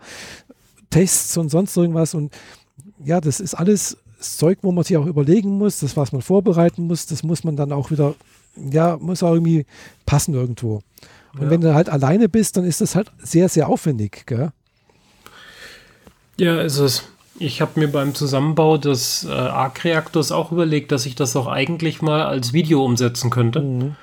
Tests 0.90 1.38
und 1.38 1.50
sonst 1.50 1.76
irgendwas. 1.76 2.14
Und 2.14 2.34
ja, 3.04 3.22
das 3.22 3.40
ist 3.40 3.54
alles 3.54 3.98
Zeug, 4.20 4.60
wo 4.62 4.72
man 4.72 4.84
sich 4.84 4.98
auch 4.98 5.06
überlegen 5.06 5.58
muss, 5.58 5.80
das, 5.80 5.96
was 5.96 6.12
man 6.12 6.22
vorbereiten 6.22 6.88
muss, 6.88 7.06
das 7.06 7.24
muss 7.24 7.44
man 7.44 7.56
dann 7.56 7.72
auch 7.72 7.92
wieder, 7.92 8.16
ja, 8.72 8.98
muss 8.98 9.24
auch 9.24 9.34
irgendwie 9.34 9.66
passen 10.06 10.34
irgendwo. 10.34 10.82
Und 11.34 11.44
ja. 11.44 11.50
wenn 11.50 11.62
du 11.62 11.74
halt 11.74 11.90
alleine 11.90 12.30
bist, 12.30 12.58
dann 12.58 12.66
ist 12.66 12.82
das 12.82 12.96
halt 12.96 13.12
sehr, 13.20 13.50
sehr 13.50 13.70
aufwendig, 13.70 14.26
gell? 14.26 14.52
Ja, 16.38 16.62
ist 16.62 16.78
es. 16.78 17.04
Ich 17.38 17.62
habe 17.62 17.80
mir 17.80 17.88
beim 17.88 18.16
Zusammenbau 18.16 18.78
des 18.78 19.26
äh, 19.26 19.32
Arc-Reaktors 19.32 20.32
auch 20.32 20.52
überlegt, 20.52 20.92
dass 20.92 21.06
ich 21.06 21.16
das 21.16 21.36
auch 21.36 21.48
eigentlich 21.48 22.02
mal 22.02 22.24
als 22.24 22.54
Video 22.54 22.84
umsetzen 22.84 23.30
könnte. 23.30 23.62
Mhm. 23.62 23.96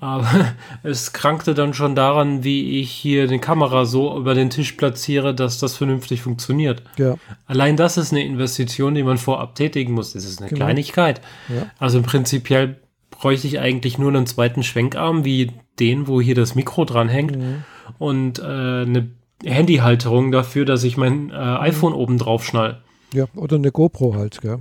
Aber 0.00 0.28
es 0.82 1.12
krankte 1.12 1.54
dann 1.54 1.74
schon 1.74 1.94
daran, 1.94 2.44
wie 2.44 2.80
ich 2.80 2.90
hier 2.90 3.26
die 3.26 3.38
Kamera 3.38 3.84
so 3.84 4.16
über 4.16 4.34
den 4.34 4.50
Tisch 4.50 4.72
platziere, 4.72 5.34
dass 5.34 5.58
das 5.58 5.76
vernünftig 5.76 6.22
funktioniert. 6.22 6.82
Ja. 6.96 7.16
Allein 7.46 7.76
das 7.76 7.96
ist 7.96 8.12
eine 8.12 8.24
Investition, 8.24 8.94
die 8.94 9.02
man 9.02 9.18
vorab 9.18 9.54
tätigen 9.54 9.92
muss. 9.94 10.12
Das 10.12 10.24
ist 10.24 10.40
eine 10.40 10.48
genau. 10.48 10.64
Kleinigkeit. 10.64 11.20
Ja. 11.48 11.66
Also 11.78 12.02
prinzipiell 12.02 12.76
bräuchte 13.18 13.46
ich 13.46 13.60
eigentlich 13.60 13.98
nur 13.98 14.08
einen 14.08 14.26
zweiten 14.26 14.62
Schwenkarm, 14.62 15.24
wie 15.24 15.52
den, 15.78 16.06
wo 16.06 16.20
hier 16.20 16.34
das 16.34 16.54
Mikro 16.54 16.84
dran 16.84 17.08
hängt. 17.08 17.36
Mhm. 17.36 17.64
Und 17.98 18.38
äh, 18.38 18.42
eine 18.42 19.10
Handyhalterung 19.44 20.30
dafür, 20.30 20.64
dass 20.64 20.84
ich 20.84 20.96
mein 20.96 21.30
äh, 21.30 21.34
iPhone 21.34 21.92
mhm. 21.92 21.98
oben 21.98 22.18
drauf 22.18 22.44
schnall. 22.44 22.82
Ja, 23.12 23.26
oder 23.34 23.56
eine 23.56 23.72
GoPro 23.72 24.14
halt, 24.14 24.40
gell? 24.40 24.60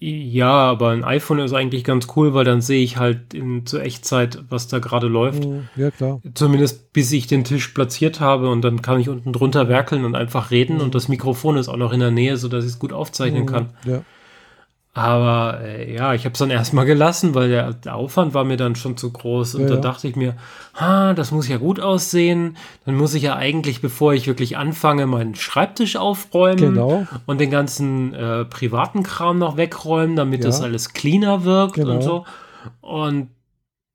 Ja, 0.00 0.50
aber 0.50 0.90
ein 0.90 1.04
iPhone 1.04 1.40
ist 1.40 1.52
eigentlich 1.52 1.84
ganz 1.84 2.08
cool, 2.16 2.32
weil 2.32 2.44
dann 2.44 2.62
sehe 2.62 2.82
ich 2.82 2.96
halt 2.96 3.34
in 3.34 3.66
zur 3.66 3.82
Echtzeit, 3.82 4.42
was 4.48 4.66
da 4.66 4.78
gerade 4.78 5.08
läuft. 5.08 5.44
Mhm. 5.44 5.68
Ja, 5.76 5.90
klar. 5.90 6.20
Zumindest 6.34 6.92
bis 6.92 7.12
ich 7.12 7.26
den 7.26 7.44
Tisch 7.44 7.68
platziert 7.68 8.20
habe 8.20 8.48
und 8.48 8.62
dann 8.62 8.82
kann 8.82 9.00
ich 9.00 9.08
unten 9.08 9.32
drunter 9.32 9.68
werkeln 9.68 10.04
und 10.04 10.14
einfach 10.14 10.50
reden 10.50 10.76
mhm. 10.76 10.82
und 10.82 10.94
das 10.94 11.08
Mikrofon 11.08 11.56
ist 11.56 11.68
auch 11.68 11.76
noch 11.76 11.92
in 11.92 12.00
der 12.00 12.10
Nähe, 12.10 12.36
sodass 12.36 12.64
ich 12.64 12.72
es 12.72 12.78
gut 12.78 12.92
aufzeichnen 12.92 13.42
mhm. 13.42 13.46
kann. 13.46 13.70
Ja. 13.84 14.02
Aber 14.96 15.60
äh, 15.60 15.92
ja, 15.92 16.14
ich 16.14 16.24
habe 16.24 16.34
es 16.34 16.38
dann 16.38 16.50
erstmal 16.50 16.86
gelassen, 16.86 17.34
weil 17.34 17.48
der, 17.48 17.72
der, 17.72 17.96
Aufwand 17.96 18.32
war 18.32 18.44
mir 18.44 18.56
dann 18.56 18.76
schon 18.76 18.96
zu 18.96 19.10
groß. 19.10 19.56
Und 19.56 19.62
ja, 19.62 19.70
da 19.70 19.76
dachte 19.76 20.06
ich 20.06 20.14
mir, 20.14 20.36
ha, 20.74 21.14
das 21.14 21.32
muss 21.32 21.48
ja 21.48 21.56
gut 21.56 21.80
aussehen. 21.80 22.56
Dann 22.86 22.94
muss 22.94 23.12
ich 23.14 23.24
ja 23.24 23.34
eigentlich, 23.34 23.80
bevor 23.80 24.14
ich 24.14 24.28
wirklich 24.28 24.56
anfange, 24.56 25.06
meinen 25.06 25.34
Schreibtisch 25.34 25.96
aufräumen 25.96 26.74
genau. 26.74 27.08
und 27.26 27.40
den 27.40 27.50
ganzen 27.50 28.14
äh, 28.14 28.44
privaten 28.44 29.02
Kram 29.02 29.38
noch 29.38 29.56
wegräumen, 29.56 30.14
damit 30.14 30.40
ja. 30.40 30.46
das 30.46 30.62
alles 30.62 30.92
cleaner 30.92 31.44
wirkt 31.44 31.74
genau. 31.74 31.94
und 31.94 32.02
so. 32.02 32.24
Und 32.80 33.30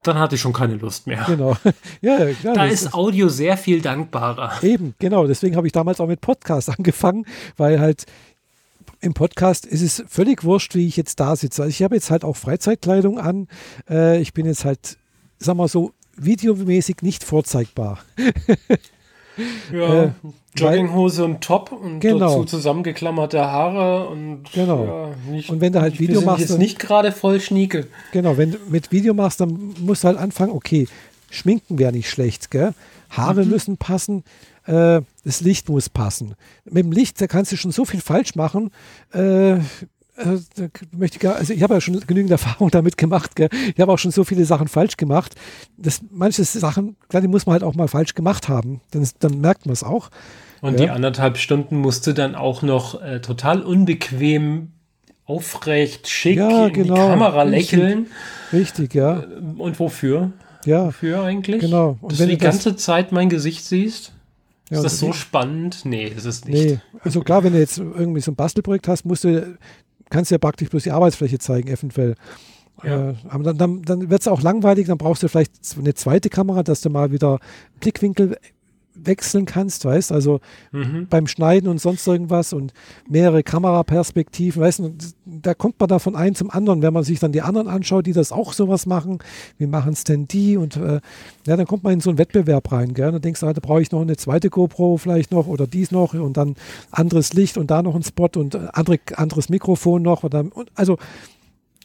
dann 0.04 0.18
hatte 0.18 0.36
ich 0.36 0.42
schon 0.42 0.54
keine 0.54 0.76
Lust 0.76 1.08
mehr. 1.08 1.24
Genau. 1.28 1.56
Ja, 2.02 2.32
klar, 2.34 2.56
da 2.56 2.66
ist 2.66 2.94
Audio 2.94 3.28
sehr 3.28 3.58
viel 3.58 3.82
dankbarer. 3.82 4.64
Eben, 4.64 4.96
genau. 5.00 5.28
Deswegen 5.28 5.58
habe 5.58 5.68
ich 5.68 5.74
damals 5.74 6.00
auch 6.00 6.08
mit 6.08 6.22
Podcast 6.22 6.70
angefangen, 6.78 7.26
weil 7.58 7.80
halt 7.80 8.06
im 9.02 9.14
Podcast 9.14 9.66
ist 9.66 9.82
es 9.82 10.04
völlig 10.08 10.44
wurscht, 10.44 10.76
wie 10.76 10.88
ich 10.88 10.98
jetzt 10.98 11.20
da 11.20 11.36
sitze. 11.36 11.64
Also 11.64 11.70
ich 11.70 11.84
habe 11.84 11.96
jetzt 11.96 12.12
halt 12.12 12.24
auch 12.24 12.36
Freizeitkleidung 12.36 13.20
an. 13.20 13.48
Äh, 13.90 14.22
ich 14.22 14.34
bin 14.34 14.46
jetzt 14.46 14.66
halt, 14.66 14.98
sag 15.38 15.56
mal 15.56 15.68
so, 15.68 15.92
videomäßig 16.18 16.98
nicht 17.02 17.24
vorzeigbar. 17.24 18.00
ja, 19.74 20.04
äh, 20.06 20.12
Jogginghose 20.56 21.24
und 21.24 21.42
Top 21.42 21.72
und 21.72 22.00
genau. 22.00 22.20
dazu 22.20 22.44
zusammengeklammerte 22.44 23.40
Haare 23.40 24.10
und 24.10 24.52
genau. 24.54 24.86
Ja, 24.86 25.32
nicht, 25.32 25.50
und 25.50 25.62
wenn 25.62 25.72
du 25.72 25.82
halt 25.82 26.00
Video 26.00 26.22
machst, 26.22 26.42
jetzt 26.42 26.58
nicht 26.58 26.80
gerade 26.80 27.12
voll 27.12 27.40
schnieke. 27.40 27.88
Genau, 28.12 28.38
wenn 28.38 28.52
du 28.52 28.58
mit 28.68 28.92
Video 28.92 29.14
machst, 29.14 29.40
dann 29.40 29.76
musst 29.80 30.04
du 30.04 30.08
halt 30.08 30.18
anfangen, 30.18 30.52
okay, 30.52 30.88
schminken 31.30 31.80
wäre 31.80 31.92
nicht 31.92 32.10
schlecht, 32.10 32.52
gell? 32.52 32.74
Haare 33.10 33.46
mhm. 33.46 33.52
müssen 33.52 33.78
passen, 33.78 34.24
äh, 34.70 35.02
das 35.24 35.42
Licht 35.42 35.68
muss 35.68 35.90
passen. 35.90 36.36
Mit 36.66 36.86
dem 36.86 36.92
Licht, 36.92 37.20
da 37.20 37.28
kannst 37.28 37.52
du 37.52 37.58
schon 37.58 37.72
so 37.72 37.86
viel 37.86 38.02
falsch 38.02 38.36
machen. 38.36 38.72
Äh, 39.14 39.54
äh 39.54 39.60
möchte 40.96 41.18
ich, 41.18 41.28
also 41.28 41.54
ich 41.54 41.64
habe 41.64 41.74
ja 41.74 41.82
schon 41.82 42.00
genügend 42.06 42.32
Erfahrung 42.40 42.70
damit 42.70 42.98
gemacht. 42.98 43.36
Gell? 43.36 43.50
Ich 43.74 43.80
habe 43.80 43.92
auch 43.92 43.98
schon 43.98 44.12
so 44.12 44.24
viele 44.24 44.46
Sachen 44.46 44.68
falsch 44.68 44.98
gemacht. 44.98 45.36
Das, 45.78 46.02
manche 46.12 46.44
Sachen, 46.44 46.98
klar, 47.08 47.22
die 47.22 47.28
muss 47.28 47.46
man 47.46 47.54
halt 47.54 47.64
auch 47.64 47.76
mal 47.76 47.88
falsch 47.88 48.14
gemacht 48.14 48.48
haben. 48.48 48.82
Dann, 48.92 49.08
dann 49.20 49.42
merkt 49.42 49.66
man 49.66 49.74
es 49.74 49.84
auch. 49.84 50.10
Und 50.62 50.80
ja. 50.80 50.86
die 50.86 50.90
anderthalb 50.92 51.38
Stunden 51.38 51.78
musste 51.78 52.14
dann 52.14 52.36
auch 52.36 52.62
noch 52.62 53.02
äh, 53.02 53.22
total 53.22 53.62
unbequem 53.62 54.74
aufrecht, 55.26 56.10
schick 56.10 56.38
ja, 56.38 56.68
in 56.68 56.74
genau. 56.74 56.96
die 56.96 57.02
Kamera 57.02 57.44
lächeln. 57.44 58.08
Richtig, 58.52 58.94
ja. 58.94 59.22
Äh, 59.22 59.26
und 59.58 59.80
wofür? 59.80 60.32
Ja. 60.66 60.88
Wofür 60.88 61.24
eigentlich? 61.24 61.62
Genau. 61.62 61.98
Und 62.02 62.12
Dass 62.12 62.20
du 62.20 62.28
die 62.28 62.38
ganze 62.38 62.76
Zeit 62.76 63.12
mein 63.12 63.30
Gesicht 63.30 63.64
siehst? 63.64 64.12
Ja, 64.70 64.78
ist 64.78 64.84
das 64.84 65.00
so 65.00 65.14
spannend? 65.14 65.82
Nee, 65.84 66.12
das 66.14 66.26
ist 66.26 66.48
nicht. 66.48 66.70
Nee, 66.70 66.80
also 67.02 67.22
klar, 67.22 67.44
wenn 67.44 67.54
du 67.54 67.60
jetzt 67.60 67.80
irgendwie 67.80 68.22
so 68.22 68.32
ein 68.32 68.36
Bastelprojekt 68.36 68.88
hast, 68.88 69.06
musst 69.06 69.24
du, 69.24 69.58
kannst 70.10 70.30
du 70.30 70.36
ja 70.36 70.40
praktisch 70.40 70.70
bloß 70.70 70.84
die 70.84 70.92
Arbeitsfläche 70.92 71.40
zeigen, 71.40 71.70
eventuell. 71.70 72.16
Ja. 72.84 73.10
Äh, 73.10 73.16
aber 73.28 73.44
dann, 73.44 73.58
dann, 73.58 73.82
dann 73.82 74.10
wird 74.10 74.22
es 74.22 74.28
auch 74.28 74.42
langweilig, 74.42 74.88
dann 74.88 74.98
brauchst 74.98 75.24
du 75.24 75.28
vielleicht 75.28 75.54
eine 75.78 75.94
zweite 75.96 76.30
Kamera, 76.30 76.64
dass 76.64 76.82
du 76.82 76.90
mal 76.90 77.12
wieder 77.12 77.40
Blickwinkel 77.80 78.38
wechseln 79.06 79.46
kannst, 79.46 79.86
weißt? 79.86 80.12
Also 80.12 80.40
mhm. 80.72 81.08
beim 81.10 81.28
Schneiden 81.28 81.70
und 81.70 81.80
sonst 81.80 82.08
irgendwas 82.08 82.54
und 82.54 82.74
mehrere 83.08 83.44
Kameraperspektiven, 83.44 84.62
weißt? 84.62 84.80
Du, 84.80 84.92
da 85.26 85.54
kommt 85.54 85.80
man 85.80 85.90
da 85.90 86.00
von 86.00 86.16
einem 86.16 86.36
zum 86.36 86.50
anderen, 86.50 86.82
wenn 86.82 86.94
man 86.94 87.04
sich 87.04 87.20
dann 87.20 87.32
die 87.32 87.42
anderen 87.42 87.68
anschaut, 87.68 88.06
die 88.06 88.14
das 88.14 88.32
auch 88.32 88.54
sowas 88.54 88.86
machen, 88.86 89.20
wie 89.58 89.68
machen 89.68 89.94
es 89.94 90.04
denn 90.04 90.28
die? 90.28 90.58
Und 90.58 90.78
äh, 90.78 91.02
ja, 91.46 91.58
dann 91.58 91.66
kommt 91.66 91.84
man 91.84 91.94
in 91.94 92.02
so 92.02 92.10
einen 92.10 92.20
Wettbewerb 92.20 92.72
rein, 92.72 92.94
gell, 92.94 93.08
und 93.08 93.14
dann 93.14 93.22
denkst 93.22 93.42
du, 93.42 93.48
ah, 93.48 93.54
da 93.54 93.62
brauche 93.62 93.82
ich 93.82 93.92
noch 93.92 94.02
eine 94.02 94.18
zweite 94.18 94.50
GoPro 94.50 94.98
vielleicht 94.98 95.32
noch 95.32 95.48
oder 95.48 95.68
dies 95.68 95.92
noch 95.92 96.14
und 96.14 96.38
dann 96.38 96.56
anderes 96.92 97.34
Licht 97.34 97.58
und 97.58 97.72
da 97.72 97.82
noch 97.82 97.96
ein 97.96 98.04
Spot 98.04 98.30
und 98.36 98.56
äh, 98.56 98.68
andere, 98.74 99.00
anderes 99.16 99.50
Mikrofon 99.50 100.02
noch 100.02 100.24
oder, 100.24 100.46
und, 100.54 100.72
also 100.76 100.98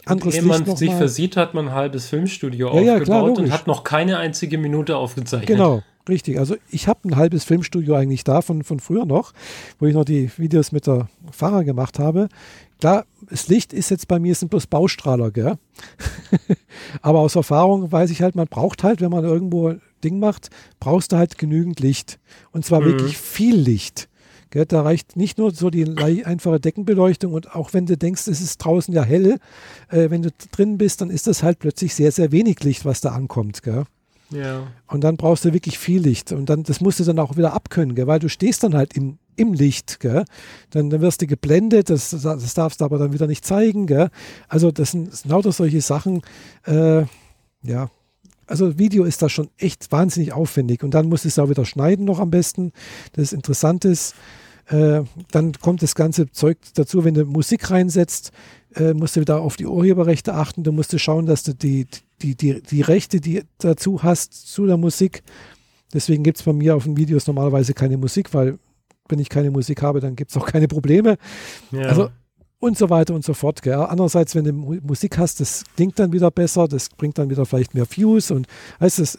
anderes 0.07 0.35
Ehe 0.35 0.43
man 0.43 0.77
sich 0.77 0.91
mal. 0.91 0.99
versieht, 0.99 1.37
hat 1.37 1.55
man 1.55 1.69
ein 1.69 1.75
halbes 1.75 2.09
Filmstudio 2.09 2.69
ja, 2.69 2.73
aufgebaut 2.73 2.99
ja, 2.99 3.01
klar, 3.01 3.25
und 3.25 3.53
hat 3.53 3.67
noch 3.67 3.85
keine 3.85 4.19
einzige 4.19 4.59
Minute 4.59 4.97
aufgezeichnet. 4.97 5.49
Genau, 5.49 5.83
Richtig, 6.09 6.39
also 6.39 6.57
ich 6.71 6.87
habe 6.87 7.09
ein 7.09 7.17
halbes 7.17 7.45
Filmstudio 7.45 7.95
eigentlich 7.95 8.25
da 8.25 8.43
von, 8.43 8.63
von 8.63 8.79
früher 8.79 9.07
noch, 9.07 9.33
wo 9.79 9.87
ich 9.87 9.95
noch 9.95 10.05
die 10.05 10.31
Videos 10.37 10.71
mit 10.71 10.87
der 10.87 11.09
Fahrer 11.31 11.65
gemacht 11.65 11.99
habe. 11.99 12.29
Klar, 12.79 13.07
das 13.31 13.49
Licht 13.49 13.73
ist 13.73 13.91
jetzt 13.91 14.07
bei 14.07 14.19
mir 14.19 14.35
sind 14.35 14.51
bloß 14.51 14.67
Baustrahler, 14.67 15.31
gell? 15.31 15.57
Aber 17.03 17.21
aus 17.21 17.37
Erfahrung 17.37 17.91
weiß 17.91 18.11
ich 18.11 18.21
halt, 18.21 18.35
man 18.35 18.49
braucht 18.49 18.83
halt, 18.83 19.01
wenn 19.01 19.11
man 19.11 19.25
irgendwo 19.25 19.69
ein 19.69 19.81
Ding 20.03 20.19
macht, 20.19 20.51
brauchst 20.79 21.13
du 21.13 21.17
halt 21.17 21.39
genügend 21.39 21.81
Licht. 21.81 22.19
Und 22.53 22.67
zwar 22.67 22.83
mhm. 22.83 22.87
wirklich 22.87 23.17
viel 23.17 23.57
Licht. 23.57 24.11
Gell? 24.55 24.67
Da 24.67 24.83
reicht 24.83 25.17
nicht 25.17 25.37
nur 25.37 25.51
so 25.51 25.69
die 25.69 25.85
einfache 26.25 26.61
Deckenbeleuchtung 26.61 27.33
und 27.33 27.57
auch 27.57 27.73
wenn 27.73 27.87
du 27.87 27.97
denkst, 27.97 28.29
es 28.29 28.41
ist 28.41 28.59
draußen 28.59 28.95
ja 28.95 29.03
hell, 29.03 29.39
äh, 29.91 30.11
wenn 30.11 30.23
du 30.23 30.31
drin 30.53 30.79
bist, 30.79 31.01
dann 31.01 31.11
ist 31.11 31.27
das 31.27 31.43
halt 31.43 31.59
plötzlich 31.59 31.93
sehr, 31.93 32.13
sehr 32.13 32.31
wenig 32.31 32.63
Licht, 32.63 32.85
was 32.85 33.01
da 33.01 33.11
ankommt. 33.11 33.65
Gell? 33.65 33.83
Ja. 34.31 34.69
Und 34.87 35.03
dann 35.03 35.17
brauchst 35.17 35.45
du 35.45 35.53
wirklich 35.53 35.77
viel 35.77 36.01
Licht. 36.01 36.31
Und 36.31 36.49
dann, 36.51 36.63
das 36.63 36.81
musst 36.81 37.01
du 37.01 37.05
dann 37.05 37.19
auch 37.19 37.37
wieder 37.37 37.53
abkönnen, 37.53 37.97
gell? 37.97 38.07
weil 38.07 38.21
du 38.21 38.29
stehst 38.29 38.63
dann 38.63 38.77
halt 38.77 38.97
im, 38.97 39.19
im 39.35 39.55
Licht. 39.55 39.99
Gell? 39.99 40.25
Dann, 40.71 40.89
dann 40.89 41.01
wirst 41.01 41.21
du 41.21 41.27
geblendet, 41.27 41.91
das, 41.91 42.11
das 42.11 42.55
darfst 42.55 42.81
du 42.81 42.85
aber 42.85 42.99
dann 42.99 43.13
wieder 43.13 43.27
nicht 43.27 43.45
zeigen. 43.45 43.89
Gell? 43.89 44.09
Also 44.49 44.71
das 44.71 44.93
sind, 44.93 45.13
das 45.13 45.23
sind 45.23 45.33
lauter 45.33 45.51
solche 45.51 45.81
Sachen. 45.81 46.23
Äh, 46.65 47.07
ja, 47.65 47.91
also 48.47 48.79
Video 48.79 49.03
ist 49.03 49.21
da 49.21 49.29
schon 49.29 49.49
echt 49.59 49.91
wahnsinnig 49.91 50.33
aufwendig. 50.33 50.85
Und 50.85 50.93
dann 50.93 51.09
musst 51.09 51.25
du 51.25 51.29
es 51.29 51.41
auch 51.41 51.49
wieder 51.49 51.65
schneiden 51.65 52.05
noch 52.05 52.21
am 52.21 52.31
besten. 52.31 52.71
Das 53.15 53.25
ist 53.25 53.33
interessant 53.33 53.85
ist. 53.85 54.15
Äh, 54.67 55.03
dann 55.31 55.53
kommt 55.53 55.83
das 55.83 55.95
ganze 55.95 56.31
Zeug 56.31 56.59
dazu, 56.75 57.05
wenn 57.05 57.15
du 57.15 57.25
Musik 57.25 57.71
reinsetzt, 57.71 58.33
äh, 58.75 58.95
musst 58.95 59.17
du 59.17 59.21
wieder 59.21 59.41
auf 59.41 59.57
die 59.57 59.67
Urheberrechte 59.67 60.35
achten. 60.35 60.63
Du 60.63 60.73
musst 60.73 60.99
schauen, 60.99 61.27
dass 61.27 61.43
du 61.43 61.55
die, 61.55 61.87
die, 62.23 62.35
die, 62.35 62.63
die 62.63 62.81
Rechte, 62.81 63.21
die 63.21 63.43
dazu 63.59 64.03
hast, 64.03 64.49
zu 64.49 64.67
der 64.67 64.77
Musik. 64.77 65.23
Deswegen 65.93 66.25
gibt 66.25 66.39
es 66.39 66.45
bei 66.45 66.53
mir 66.53 66.75
auf 66.75 66.85
den 66.85 66.97
Videos 66.97 67.27
normalerweise 67.27 67.75
keine 67.75 67.97
Musik, 67.97 68.35
weil 68.35 68.59
wenn 69.09 69.19
ich 69.19 69.29
keine 69.29 69.51
Musik 69.51 69.83
habe, 69.83 70.01
dann 70.01 70.17
gibt 70.17 70.31
es 70.31 70.37
auch 70.37 70.47
keine 70.47 70.67
Probleme. 70.67 71.19
Ja. 71.71 71.83
Also 71.83 72.11
und 72.65 72.79
so 72.79 72.89
weiter 72.89 73.15
und 73.15 73.25
so 73.25 73.35
fort. 73.35 73.61
Gell. 73.63 73.75
Andererseits, 73.75 74.35
wenn 74.35 74.45
du 74.45 74.53
Musik 74.53 75.19
hast, 75.19 75.41
das 75.41 75.65
klingt 75.77 75.99
dann 75.99 76.13
wieder 76.13 76.31
besser, 76.31 76.67
das 76.67 76.89
bringt 76.89 77.19
dann 77.19 77.29
wieder 77.29 77.45
vielleicht 77.45 77.75
mehr 77.75 77.87
Views 77.89 78.31
und 78.31 78.47
heißt 78.81 79.01
das, 79.01 79.19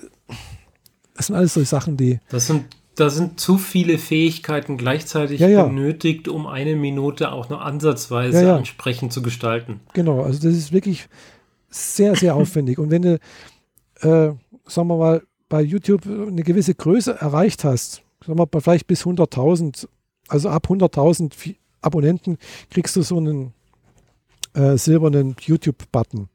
das 1.15 1.27
sind 1.27 1.35
alles 1.35 1.53
so 1.53 1.63
Sachen, 1.63 1.95
die. 1.95 2.19
Das 2.29 2.47
sind, 2.47 2.65
da 2.95 3.09
sind 3.09 3.39
zu 3.39 3.57
viele 3.57 3.97
Fähigkeiten 3.97 4.77
gleichzeitig 4.77 5.39
ja, 5.41 5.49
ja. 5.49 5.65
benötigt, 5.65 6.27
um 6.27 6.47
eine 6.47 6.75
Minute 6.75 7.31
auch 7.31 7.49
nur 7.49 7.61
ansatzweise 7.61 8.43
ja, 8.43 8.55
ansprechend 8.55 9.11
zu 9.11 9.21
gestalten. 9.21 9.81
Genau, 9.93 10.21
also 10.21 10.47
das 10.47 10.57
ist 10.57 10.71
wirklich 10.71 11.07
sehr, 11.69 12.15
sehr 12.15 12.35
aufwendig. 12.35 12.79
Und 12.79 12.91
wenn 12.91 13.01
du, 13.01 13.13
äh, 14.01 14.33
sagen 14.65 14.87
wir 14.87 14.97
mal, 14.97 15.23
bei 15.49 15.61
YouTube 15.61 16.05
eine 16.05 16.43
gewisse 16.43 16.73
Größe 16.73 17.19
erreicht 17.19 17.63
hast, 17.63 18.01
sagen 18.25 18.39
wir 18.39 18.47
mal, 18.51 18.61
vielleicht 18.61 18.87
bis 18.87 19.05
100.000, 19.05 19.87
also 20.27 20.49
ab 20.49 20.67
100.000 20.69 21.55
Abonnenten 21.81 22.37
kriegst 22.71 22.95
du 22.95 23.01
so 23.01 23.17
einen 23.17 23.53
äh, 24.53 24.77
silbernen 24.77 25.35
YouTube-Button. 25.39 26.29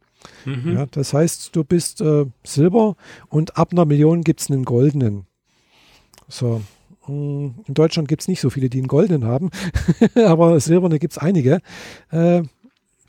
Mhm. 0.45 0.75
Ja, 0.75 0.87
das 0.87 1.15
heißt, 1.15 1.57
du 1.57 1.65
bist 1.65 2.01
äh, 2.03 2.27
Silber 2.45 2.97
und 3.29 3.57
ab 3.57 3.73
einer 3.73 3.87
Million 3.87 4.23
gibt 4.23 4.41
es 4.41 4.51
einen 4.51 4.65
goldenen. 4.65 5.27
So. 6.31 6.63
Mm, 7.07 7.49
in 7.67 7.75
Deutschland 7.75 8.09
gibt 8.09 8.23
es 8.23 8.29
nicht 8.29 8.41
so 8.41 8.51
viele, 8.51 8.71
die 8.71 8.79
einen 8.79 8.89
goldenen 8.89 9.25
haben, 9.25 9.51
aber 10.27 10.59
silberne 10.61 10.99
gibt 10.99 11.13
es 11.13 11.19
einige. 11.19 11.61
Äh, 12.11 12.43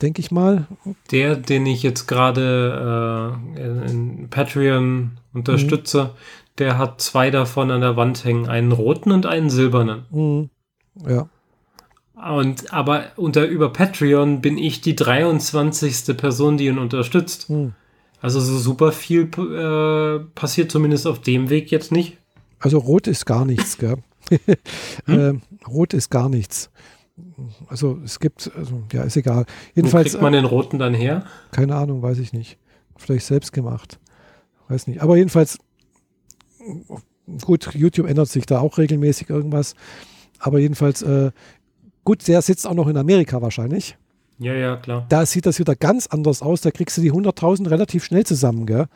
denke 0.02 0.20
ich 0.20 0.32
mal. 0.32 0.68
Der, 1.12 1.36
den 1.36 1.66
ich 1.66 1.84
jetzt 1.84 2.08
gerade 2.08 3.38
äh, 3.56 3.92
in 3.92 4.28
Patreon 4.30 5.12
unterstütze, 5.34 6.04
mhm. 6.04 6.10
der 6.58 6.78
hat 6.78 7.02
zwei 7.02 7.30
davon 7.30 7.72
an 7.72 7.82
der 7.82 7.96
Wand 7.96 8.26
hängen, 8.26 8.50
einen 8.50 8.72
roten 8.72 9.12
und 9.12 9.26
einen 9.26 9.50
silbernen. 9.50 10.06
Mhm. 10.10 10.50
Ja. 11.08 11.30
Und 12.16 12.72
aber 12.72 13.06
unter 13.16 13.46
über 13.46 13.74
Patreon 13.74 14.42
bin 14.42 14.58
ich 14.58 14.82
die 14.82 14.96
23. 14.96 16.18
Person, 16.18 16.58
die 16.58 16.68
ihn 16.68 16.78
unterstützt. 16.78 17.50
Mhm. 17.50 17.74
Also 18.22 18.40
so 18.40 18.58
super 18.58 18.92
viel 18.92 19.24
äh, 19.24 20.20
passiert 20.36 20.72
zumindest 20.72 21.08
auf 21.08 21.22
dem 21.22 21.50
Weg 21.50 21.72
jetzt 21.72 21.92
nicht. 21.92 22.18
Also 22.62 22.78
rot 22.78 23.08
ist 23.08 23.26
gar 23.26 23.46
nichts, 23.46 23.78
gell? 23.78 23.98
hm? 25.06 25.42
äh, 25.42 25.68
rot 25.68 25.94
ist 25.94 26.10
gar 26.10 26.30
nichts. 26.30 26.70
Also 27.68 28.00
es 28.04 28.20
gibt, 28.20 28.52
also 28.56 28.84
ja, 28.92 29.04
ist 29.04 29.18
egal. 29.18 29.46
Jedenfalls. 29.76 30.06
Wo 30.06 30.10
kriegt 30.12 30.22
man 30.22 30.34
den 30.34 30.46
roten 30.46 30.80
dann 30.80 30.94
her? 30.94 31.26
Keine 31.52 31.76
Ahnung, 31.76 32.02
weiß 32.02 32.20
ich 32.20 32.34
nicht. 32.34 32.58
Vielleicht 32.96 33.26
selbst 33.26 33.52
gemacht. 33.52 34.00
Weiß 34.70 34.88
nicht. 34.88 35.02
Aber 35.02 35.18
jedenfalls, 35.18 35.58
gut, 37.42 37.74
YouTube 37.74 38.08
ändert 38.08 38.30
sich 38.30 38.46
da 38.46 38.60
auch 38.60 38.78
regelmäßig 38.78 39.30
irgendwas. 39.30 39.76
Aber 40.40 40.60
jedenfalls, 40.60 41.02
äh, 41.02 41.32
gut, 42.04 42.28
der 42.28 42.42
sitzt 42.42 42.68
auch 42.68 42.74
noch 42.74 42.88
in 42.88 42.98
Amerika 42.98 43.42
wahrscheinlich. 43.42 43.98
Ja, 44.40 44.54
ja, 44.54 44.78
klar. 44.78 45.06
Da 45.10 45.26
sieht 45.26 45.46
das 45.46 45.60
wieder 45.60 45.76
ganz 45.76 46.08
anders 46.08 46.42
aus. 46.42 46.62
Da 46.62 46.72
kriegst 46.72 46.98
du 46.98 47.02
die 47.02 47.12
100.000 47.12 47.70
relativ 47.70 48.04
schnell 48.04 48.26
zusammen, 48.26 48.66
gell? 48.66 48.88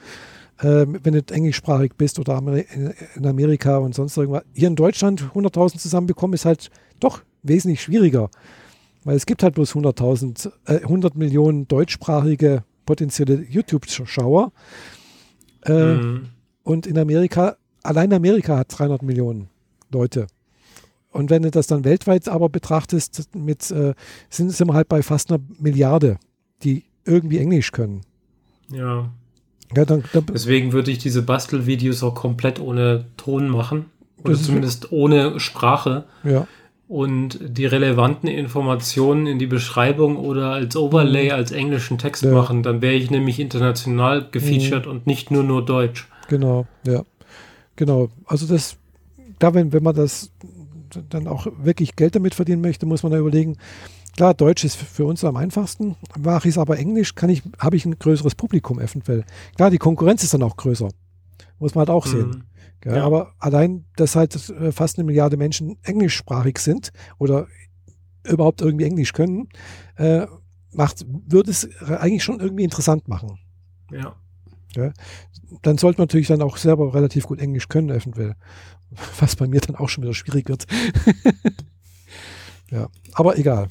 Äh, 0.60 0.86
wenn 0.88 1.14
du 1.14 1.22
englischsprachig 1.34 1.94
bist 1.98 2.18
oder 2.18 2.38
in 2.38 3.26
Amerika 3.26 3.78
und 3.78 3.94
sonst 3.94 4.16
irgendwas. 4.16 4.44
Hier 4.54 4.70
in 4.70 4.76
Deutschland 4.76 5.22
100.000 5.34 5.78
zusammenbekommen 5.78 6.34
ist 6.34 6.46
halt 6.46 6.72
doch 7.00 7.22
wesentlich 7.44 7.82
schwieriger. 7.82 8.30
Weil 9.04 9.18
es 9.18 9.26
gibt 9.26 9.44
halt 9.44 9.56
bloß 9.56 9.76
100.000, 9.76 10.52
äh, 10.66 10.82
100 10.82 11.16
Millionen 11.16 11.68
deutschsprachige 11.68 12.64
potenzielle 12.86 13.46
YouTube-Schauer. 13.50 14.52
Äh, 15.66 15.96
mhm. 15.96 16.30
Und 16.64 16.88
in 16.88 16.98
Amerika, 16.98 17.58
allein 17.84 18.14
Amerika 18.14 18.58
hat 18.58 18.78
300 18.78 19.04
Millionen 19.04 19.50
Leute. 19.92 20.28
Und 21.12 21.30
wenn 21.30 21.44
du 21.44 21.52
das 21.52 21.68
dann 21.68 21.86
weltweit 21.86 22.28
aber 22.28 22.50
betrachtest, 22.50 23.36
mit, 23.36 23.72
äh, 23.72 23.94
sind, 24.30 24.52
sind 24.52 24.68
wir 24.68 24.74
halt 24.74 24.90
bei 24.90 25.02
fast 25.02 25.32
einer 25.32 25.42
Milliarde, 25.60 26.18
die 26.64 26.84
irgendwie 27.06 27.38
Englisch 27.38 27.72
können. 27.72 28.02
Ja. 28.70 29.12
Ja 29.76 29.86
dann, 29.86 30.04
dann, 30.14 30.26
Deswegen 30.34 30.74
würde 30.74 30.92
ich 30.92 30.98
diese 30.98 31.22
Bastelvideos 31.22 32.04
auch 32.04 32.16
komplett 32.16 32.60
ohne 32.60 33.06
Ton 33.18 33.50
machen. 33.50 33.86
Oder 34.24 34.36
zumindest 34.36 34.92
ohne 34.92 35.40
Sprache. 35.40 36.06
Ja 36.24 36.48
und 36.88 37.40
die 37.42 37.66
relevanten 37.66 38.30
Informationen 38.30 39.26
in 39.26 39.40
die 39.40 39.48
Beschreibung 39.48 40.18
oder 40.18 40.52
als 40.52 40.76
Overlay, 40.76 41.26
mhm. 41.26 41.36
als 41.36 41.52
englischen 41.52 41.98
Text 41.98 42.24
ja. 42.24 42.32
machen. 42.32 42.64
Dann 42.64 42.82
wäre 42.82 42.94
ich 42.94 43.10
nämlich 43.10 43.40
international 43.40 44.28
gefeatured 44.30 44.86
mhm. 44.86 44.92
und 44.92 45.08
nicht 45.08 45.32
nur 45.32 45.44
nur 45.44 45.66
Deutsch. 45.66 46.08
Genau, 46.28 46.68
ja. 46.86 47.04
Genau. 47.76 48.10
Also 48.26 48.46
das, 48.46 48.78
da 49.40 49.54
wenn, 49.54 49.74
wenn 49.74 49.84
man 49.84 49.96
das 49.96 50.32
dann 51.10 51.28
auch 51.28 51.48
wirklich 51.58 51.96
Geld 51.96 52.16
damit 52.16 52.36
verdienen 52.36 52.62
möchte, 52.62 52.86
muss 52.86 53.04
man 53.04 53.12
da 53.12 53.18
überlegen, 53.18 53.58
klar, 54.16 54.34
Deutsch 54.34 54.64
ist 54.64 54.76
für 54.76 55.06
uns 55.06 55.24
am 55.24 55.36
einfachsten. 55.36 55.96
Mache 56.18 56.48
ich 56.48 56.56
es 56.56 56.58
aber 56.58 56.78
Englisch, 56.78 57.16
kann 57.16 57.30
ich, 57.30 57.44
habe 57.60 57.76
ich 57.76 57.86
ein 57.86 57.98
größeres 57.98 58.36
Publikum 58.36 58.80
eventuell. 58.80 59.24
Klar, 59.56 59.70
die 59.70 59.78
Konkurrenz 59.78 60.24
ist 60.24 60.34
dann 60.34 60.44
auch 60.44 60.58
größer. 60.58 60.90
Muss 61.60 61.76
man 61.76 61.82
halt 61.82 61.90
auch 61.90 62.06
sehen. 62.06 62.30
Mhm. 62.30 62.44
Gell? 62.82 62.98
Ja. 62.98 63.06
Aber 63.06 63.34
allein, 63.40 63.86
dass 63.96 64.16
halt 64.16 64.36
äh, 64.50 64.72
fast 64.72 64.98
eine 64.98 65.06
Milliarde 65.06 65.38
Menschen 65.38 65.78
englischsprachig 65.84 66.60
sind 66.60 66.92
oder 67.18 67.48
überhaupt 68.24 68.62
irgendwie 68.62 68.86
Englisch 68.86 69.14
können, 69.14 69.50
äh, 69.98 70.28
macht, 70.72 71.06
würde 71.08 71.52
es 71.52 71.70
eigentlich 71.82 72.24
schon 72.24 72.40
irgendwie 72.40 72.64
interessant 72.64 73.08
machen. 73.08 73.40
Ja. 74.76 74.92
Dann 75.62 75.78
sollte 75.78 76.00
man 76.00 76.08
natürlich 76.08 76.28
dann 76.28 76.42
auch 76.42 76.58
selber 76.58 76.94
relativ 76.94 77.28
gut 77.28 77.40
Englisch 77.40 77.70
können, 77.70 77.90
eventuell. 77.90 78.36
Was 79.20 79.36
bei 79.36 79.48
mir 79.48 79.62
dann 79.62 79.76
auch 79.76 79.90
schon 79.90 80.04
wieder 80.04 80.14
schwierig 80.14 80.50
wird. 80.50 80.66
ja, 82.72 82.90
aber 83.14 83.38
egal. 83.38 83.70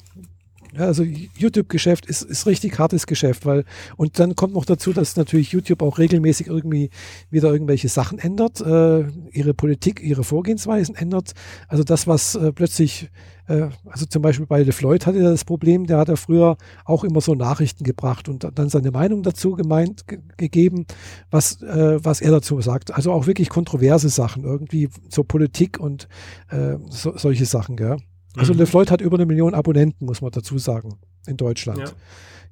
Also 0.77 1.03
YouTube-Geschäft 1.03 2.05
ist, 2.05 2.21
ist 2.21 2.45
richtig 2.45 2.77
hartes 2.79 3.07
Geschäft, 3.07 3.45
weil 3.45 3.63
und 3.97 4.19
dann 4.19 4.35
kommt 4.35 4.53
noch 4.53 4.65
dazu, 4.65 4.93
dass 4.93 5.15
natürlich 5.15 5.51
YouTube 5.51 5.81
auch 5.81 5.97
regelmäßig 5.97 6.47
irgendwie 6.47 6.89
wieder 7.29 7.51
irgendwelche 7.51 7.89
Sachen 7.89 8.19
ändert, 8.19 8.61
äh, 8.61 9.05
ihre 9.31 9.53
Politik, 9.53 10.01
ihre 10.01 10.23
Vorgehensweisen 10.23 10.95
ändert. 10.95 11.33
Also 11.67 11.83
das, 11.83 12.07
was 12.07 12.35
äh, 12.35 12.51
plötzlich, 12.51 13.09
äh, 13.47 13.69
also 13.85 14.05
zum 14.05 14.21
Beispiel 14.21 14.45
bei 14.45 14.63
LeFloid 14.63 15.05
hatte 15.05 15.19
er 15.19 15.31
das 15.31 15.45
Problem, 15.45 15.85
der 15.85 15.97
hat 15.97 16.09
ja 16.09 16.15
früher 16.15 16.57
auch 16.83 17.03
immer 17.03 17.21
so 17.21 17.35
Nachrichten 17.35 17.83
gebracht 17.83 18.27
und 18.27 18.47
dann 18.55 18.69
seine 18.69 18.91
Meinung 18.91 19.23
dazu 19.23 19.53
gemeint, 19.53 20.07
ge 20.07 20.19
gegeben, 20.37 20.85
was, 21.31 21.61
äh, 21.61 22.03
was 22.03 22.21
er 22.21 22.31
dazu 22.31 22.59
sagt. 22.61 22.93
Also 22.93 23.11
auch 23.11 23.27
wirklich 23.27 23.49
kontroverse 23.49 24.09
Sachen, 24.09 24.43
irgendwie 24.43 24.89
so 25.09 25.23
Politik 25.23 25.79
und 25.79 26.07
äh, 26.49 26.75
so, 26.89 27.17
solche 27.17 27.45
Sachen, 27.45 27.77
gell? 27.77 27.97
Also 28.37 28.53
Mhm. 28.53 28.59
LeFloid 28.59 28.91
hat 28.91 29.01
über 29.01 29.17
eine 29.17 29.25
Million 29.25 29.53
Abonnenten, 29.53 30.05
muss 30.05 30.21
man 30.21 30.31
dazu 30.31 30.57
sagen, 30.57 30.97
in 31.27 31.37
Deutschland. 31.37 31.95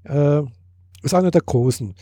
Äh, 0.04 0.44
ist 1.02 1.14
einer 1.14 1.32
der 1.32 1.42
großen. 1.42 1.94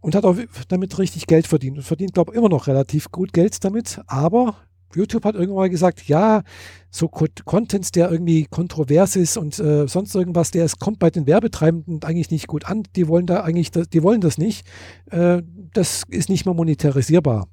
Und 0.00 0.14
hat 0.14 0.24
auch 0.24 0.36
damit 0.68 0.98
richtig 0.98 1.26
Geld 1.26 1.46
verdient. 1.46 1.78
Und 1.78 1.82
verdient, 1.82 2.14
glaube 2.14 2.32
ich, 2.32 2.38
immer 2.38 2.48
noch 2.48 2.66
relativ 2.66 3.10
gut 3.10 3.32
Geld 3.32 3.62
damit. 3.64 4.00
Aber 4.06 4.56
YouTube 4.94 5.24
hat 5.24 5.34
irgendwann 5.34 5.64
mal 5.64 5.70
gesagt, 5.70 6.06
ja, 6.08 6.42
so 6.90 7.08
Co 7.08 7.26
Contents, 7.44 7.90
der 7.90 8.10
irgendwie 8.10 8.46
kontrovers 8.48 9.16
ist 9.16 9.36
und 9.36 9.58
äh, 9.58 9.86
sonst 9.88 10.14
irgendwas, 10.14 10.50
der 10.52 10.64
es 10.64 10.78
kommt 10.78 10.98
bei 10.98 11.10
den 11.10 11.26
Werbetreibenden 11.26 12.02
eigentlich 12.02 12.30
nicht 12.30 12.46
gut 12.46 12.64
an. 12.66 12.84
Die 12.94 13.08
wollen 13.08 13.26
da 13.26 13.42
eigentlich, 13.42 13.70
das, 13.70 13.88
die 13.88 14.02
wollen 14.02 14.20
das 14.20 14.38
nicht. 14.38 14.66
Äh, 15.10 15.42
das 15.74 16.04
ist 16.08 16.28
nicht 16.28 16.46
mehr 16.46 16.54
monetarisierbar. 16.54 17.48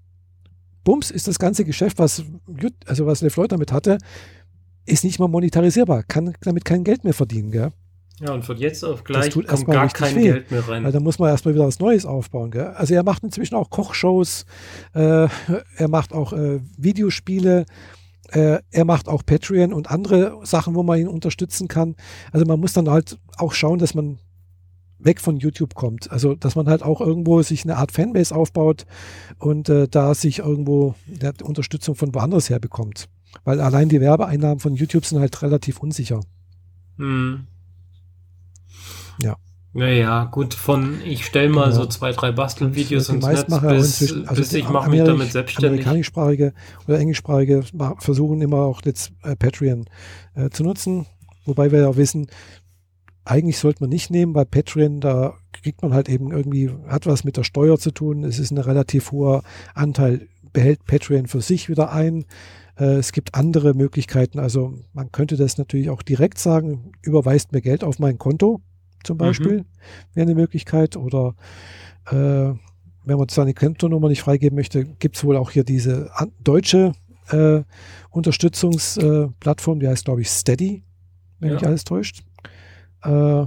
Bums 0.83 1.11
ist 1.11 1.27
das 1.27 1.39
ganze 1.39 1.65
Geschäft, 1.65 1.97
was, 1.97 2.23
also 2.85 3.05
was 3.05 3.21
LeFloid 3.21 3.51
damit 3.51 3.71
hatte, 3.71 3.97
ist 4.85 5.03
nicht 5.03 5.19
mehr 5.19 5.27
monetarisierbar, 5.27 6.03
kann 6.03 6.33
damit 6.41 6.65
kein 6.65 6.83
Geld 6.83 7.03
mehr 7.03 7.13
verdienen, 7.13 7.51
gell? 7.51 7.71
Ja, 8.19 8.33
und 8.33 8.45
von 8.45 8.57
jetzt 8.57 8.85
auf 8.85 9.03
gleich 9.03 9.29
tut 9.29 9.47
kommt 9.47 9.65
gar 9.65 9.89
kein 9.89 10.15
weh. 10.15 10.23
Geld 10.23 10.51
mehr 10.51 10.67
rein. 10.67 10.83
Weil 10.83 10.91
da 10.91 10.99
muss 10.99 11.19
man 11.19 11.29
erstmal 11.29 11.55
wieder 11.55 11.65
was 11.65 11.79
Neues 11.79 12.05
aufbauen. 12.05 12.51
Gell? 12.51 12.67
Also 12.67 12.93
er 12.93 13.03
macht 13.03 13.23
inzwischen 13.23 13.55
auch 13.55 13.69
Kochshows, 13.69 14.45
äh, 14.93 15.27
er 15.75 15.87
macht 15.87 16.13
auch 16.13 16.31
äh, 16.31 16.59
Videospiele, 16.77 17.65
äh, 18.31 18.59
er 18.71 18.85
macht 18.85 19.09
auch 19.09 19.25
Patreon 19.25 19.73
und 19.73 19.89
andere 19.89 20.39
Sachen, 20.43 20.75
wo 20.75 20.83
man 20.83 20.99
ihn 20.99 21.07
unterstützen 21.07 21.67
kann. 21.67 21.95
Also 22.31 22.45
man 22.45 22.59
muss 22.59 22.73
dann 22.73 22.89
halt 22.89 23.17
auch 23.37 23.53
schauen, 23.53 23.79
dass 23.79 23.95
man 23.95 24.19
weg 24.99 25.19
von 25.19 25.37
YouTube 25.37 25.73
kommt. 25.73 26.11
Also 26.11 26.35
dass 26.35 26.55
man 26.55 26.67
halt 26.67 26.83
auch 26.83 27.01
irgendwo 27.01 27.41
sich 27.41 27.63
eine 27.63 27.77
Art 27.77 27.91
Fanbase 27.91 28.33
aufbaut 28.33 28.85
und 29.39 29.69
äh, 29.69 29.87
da 29.87 30.13
sich 30.13 30.39
irgendwo 30.39 30.95
der 31.07 31.33
Unterstützung 31.43 31.95
von 31.95 32.13
woanders 32.13 32.49
her 32.49 32.59
bekommt. 32.59 33.09
Weil 33.43 33.59
allein 33.61 33.89
die 33.89 34.01
Werbeeinnahmen 34.01 34.59
von 34.59 34.75
YouTube 34.75 35.05
sind 35.05 35.19
halt 35.19 35.41
relativ 35.41 35.79
unsicher. 35.79 36.21
Hm. 36.97 37.47
Ja. 39.21 39.35
Naja, 39.75 40.25
gut, 40.25 40.53
von 40.53 41.01
ich 41.03 41.25
stelle 41.25 41.49
mal 41.49 41.71
Genau. 41.71 41.81
so 41.81 41.85
zwei, 41.87 42.11
drei 42.11 42.31
Bastelvideos 42.31 43.09
ins 43.09 43.25
Netz, 43.25 43.45
bis, 43.45 44.01
inzwischen, 44.01 44.27
also 44.27 44.41
bis 44.41 44.53
ich 44.53 44.69
mache 44.69 44.91
mich 44.91 45.03
damit 45.03 45.31
selbstständig. 45.31 45.81
Amerikanischsprachige 45.81 46.53
oder 46.87 46.99
englischsprachige 46.99 47.63
versuchen 47.97 48.39
immer 48.41 48.57
auch 48.59 48.81
jetzt 48.85 49.13
äh, 49.23 49.35
Patreon 49.35 49.85
äh, 50.35 50.49
zu 50.51 50.63
nutzen. 50.63 51.07
Wobei 51.45 51.71
wir 51.71 51.79
ja 51.79 51.95
wissen, 51.97 52.27
eigentlich 53.25 53.57
sollte 53.57 53.81
man 53.81 53.89
nicht 53.89 54.11
nehmen, 54.11 54.35
weil 54.35 54.45
Patreon, 54.45 55.01
da 55.01 55.33
kriegt 55.53 55.81
man 55.81 55.93
halt 55.93 56.07
eben 56.07 56.31
irgendwie, 56.31 56.69
hat 56.87 57.07
was 57.07 57.23
mit 57.23 57.37
der 57.37 57.43
Steuer 57.43 57.79
zu 57.79 57.89
tun. 57.91 58.23
Es 58.23 58.37
ist 58.37 58.51
ein 58.51 58.59
relativ 58.59 59.11
hoher 59.11 59.41
Anteil, 59.73 60.27
behält 60.51 60.85
Patreon 60.85 61.25
für 61.25 61.41
sich 61.41 61.67
wieder 61.67 61.91
ein. 61.91 62.25
Äh, 62.77 62.95
es 62.95 63.11
gibt 63.11 63.35
andere 63.35 63.73
Möglichkeiten. 63.73 64.39
Also 64.39 64.79
man 64.93 65.11
könnte 65.11 65.37
das 65.37 65.57
natürlich 65.57 65.89
auch 65.89 66.01
direkt 66.01 66.39
sagen, 66.39 66.91
überweist 67.01 67.51
mir 67.51 67.61
Geld 67.61 67.83
auf 67.83 67.99
mein 67.99 68.17
Konto 68.17 68.61
zum 69.03 69.17
Beispiel, 69.17 69.65
wäre 70.13 70.25
eine 70.25 70.35
Möglichkeit. 70.35 70.95
Oder 70.95 71.35
äh, 72.09 72.13
wenn 73.05 73.17
man 73.17 73.27
seine 73.29 73.53
Kontonummer 73.53 74.07
nicht 74.09 74.21
freigeben 74.21 74.55
möchte, 74.55 74.85
gibt 74.85 75.17
es 75.17 75.23
wohl 75.23 75.35
auch 75.35 75.51
hier 75.51 75.63
diese 75.65 76.09
deutsche 76.43 76.93
äh, 77.29 77.63
Unterstützungsplattform, 78.09 79.79
die 79.79 79.87
heißt, 79.87 80.05
glaube 80.05 80.21
ich, 80.21 80.29
Steady, 80.29 80.83
wenn 81.39 81.49
Ja. 81.49 81.55
mich 81.55 81.65
alles 81.65 81.83
täuscht. 81.83 82.23
Äh, 83.03 83.45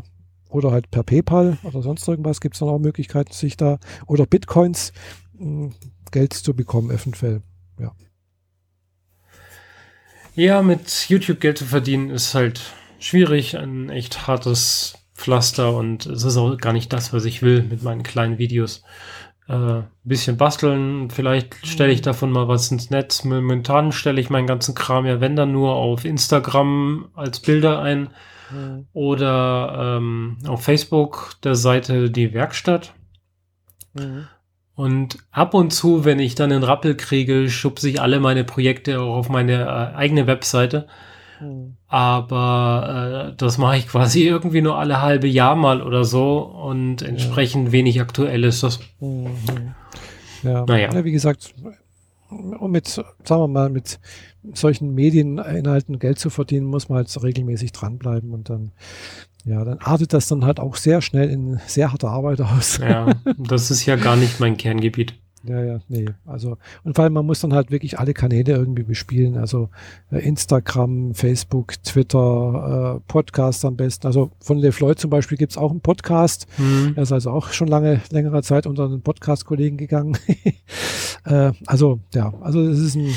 oder 0.48 0.70
halt 0.70 0.90
per 0.90 1.02
PayPal 1.02 1.58
oder 1.64 1.82
sonst 1.82 2.06
irgendwas 2.06 2.40
gibt 2.40 2.54
es 2.54 2.60
dann 2.60 2.68
auch 2.68 2.78
Möglichkeiten, 2.78 3.32
sich 3.32 3.56
da 3.56 3.78
oder 4.06 4.26
Bitcoins 4.26 4.92
mh, 5.38 5.70
Geld 6.12 6.32
zu 6.34 6.54
bekommen, 6.54 6.90
eventuell. 6.90 7.42
Ja, 7.80 7.92
mit 10.62 11.06
YouTube 11.08 11.40
Geld 11.40 11.58
zu 11.58 11.64
verdienen 11.64 12.10
ist 12.10 12.34
halt 12.34 12.60
schwierig, 12.98 13.56
ein 13.56 13.88
echt 13.88 14.26
hartes 14.26 14.98
Pflaster 15.14 15.74
und 15.74 16.04
es 16.06 16.24
ist 16.24 16.36
auch 16.36 16.56
gar 16.58 16.74
nicht 16.74 16.92
das, 16.92 17.12
was 17.12 17.24
ich 17.24 17.42
will 17.42 17.62
mit 17.62 17.82
meinen 17.82 18.02
kleinen 18.02 18.38
Videos. 18.38 18.82
Äh, 19.48 19.82
bisschen 20.04 20.36
basteln, 20.36 21.08
vielleicht 21.10 21.66
stelle 21.66 21.92
ich 21.92 22.02
davon 22.02 22.30
mal 22.30 22.48
was 22.48 22.70
ins 22.70 22.90
Netz. 22.90 23.24
Momentan 23.24 23.92
stelle 23.92 24.20
ich 24.20 24.28
meinen 24.28 24.46
ganzen 24.46 24.74
Kram 24.74 25.06
ja, 25.06 25.20
wenn 25.20 25.36
dann 25.36 25.52
nur 25.52 25.74
auf 25.74 26.04
Instagram 26.04 27.08
als 27.14 27.40
Bilder 27.40 27.80
ein 27.80 28.10
oder 28.92 29.96
ähm, 29.98 30.38
auf 30.46 30.62
Facebook 30.62 31.32
der 31.42 31.54
Seite 31.54 32.10
Die 32.10 32.32
Werkstatt. 32.32 32.92
Und 34.76 35.18
ab 35.32 35.54
und 35.54 35.72
zu, 35.72 36.04
wenn 36.04 36.18
ich 36.20 36.34
dann 36.34 36.52
einen 36.52 36.62
Rappel 36.62 36.96
kriege, 36.96 37.48
schubse 37.48 37.88
ich 37.88 38.00
alle 38.00 38.20
meine 38.20 38.44
Projekte 38.44 39.00
auch 39.00 39.16
auf 39.16 39.28
meine 39.30 39.62
äh, 39.64 39.96
eigene 39.96 40.26
Webseite. 40.26 40.86
Aber 41.88 43.30
äh, 43.32 43.36
das 43.36 43.58
mache 43.58 43.78
ich 43.78 43.88
quasi 43.88 44.24
irgendwie 44.26 44.62
nur 44.62 44.78
alle 44.78 45.00
halbe 45.02 45.26
Jahr 45.28 45.54
mal 45.56 45.82
oder 45.82 46.04
so 46.04 46.38
und 46.40 47.02
entsprechend 47.02 47.72
wenig 47.72 48.00
aktuell 48.00 48.44
ist 48.44 48.62
das. 48.62 48.80
Mhm. 49.00 49.28
Ja, 50.42 50.64
Naja. 50.66 50.92
ja, 50.92 51.04
wie 51.04 51.12
gesagt, 51.12 51.54
mit, 52.30 52.86
sagen 52.86 53.06
wir 53.24 53.48
mal, 53.48 53.70
mit 53.70 53.98
solchen 54.54 54.94
Medieninhalten 54.94 55.98
Geld 55.98 56.18
zu 56.18 56.30
verdienen, 56.30 56.66
muss 56.66 56.88
man 56.88 56.98
halt 56.98 57.22
regelmäßig 57.22 57.72
dranbleiben 57.72 58.32
und 58.32 58.50
dann, 58.50 58.72
ja, 59.44 59.64
dann 59.64 59.78
artet 59.78 60.12
das 60.12 60.28
dann 60.28 60.44
halt 60.44 60.60
auch 60.60 60.76
sehr 60.76 61.02
schnell 61.02 61.30
in 61.30 61.60
sehr 61.66 61.92
harte 61.92 62.08
Arbeit 62.08 62.40
aus. 62.40 62.78
Ja, 62.78 63.12
das 63.38 63.70
ist 63.70 63.86
ja 63.86 63.96
gar 63.96 64.16
nicht 64.16 64.40
mein 64.40 64.56
Kerngebiet. 64.56 65.14
Ja, 65.48 65.62
ja, 65.62 65.78
nee. 65.88 66.06
Also, 66.24 66.58
und 66.82 66.96
vor 66.96 67.04
allem, 67.04 67.12
man 67.12 67.26
muss 67.26 67.40
dann 67.40 67.52
halt 67.52 67.70
wirklich 67.70 67.98
alle 67.98 68.14
Kanäle 68.14 68.54
irgendwie 68.54 68.82
bespielen. 68.82 69.36
Also 69.36 69.68
äh, 70.10 70.18
Instagram, 70.18 71.14
Facebook, 71.14 71.80
Twitter, 71.84 72.96
äh, 72.96 73.00
Podcast 73.06 73.64
am 73.64 73.76
besten. 73.76 74.06
Also 74.06 74.30
von 74.40 74.58
LeFloid 74.58 74.98
zum 74.98 75.10
Beispiel 75.10 75.38
gibt's 75.38 75.56
auch 75.56 75.70
einen 75.70 75.80
Podcast. 75.80 76.46
Hm. 76.56 76.94
Er 76.96 77.04
ist 77.04 77.12
also 77.12 77.30
auch 77.30 77.52
schon 77.52 77.68
lange, 77.68 78.00
längere 78.10 78.42
Zeit 78.42 78.66
unter 78.66 78.88
den 78.88 79.02
Podcast-Kollegen 79.02 79.76
gegangen. 79.76 80.18
äh, 81.24 81.52
also, 81.66 82.00
ja, 82.12 82.34
also 82.40 82.60
es 82.62 82.80
ist 82.80 82.96
ein, 82.96 83.14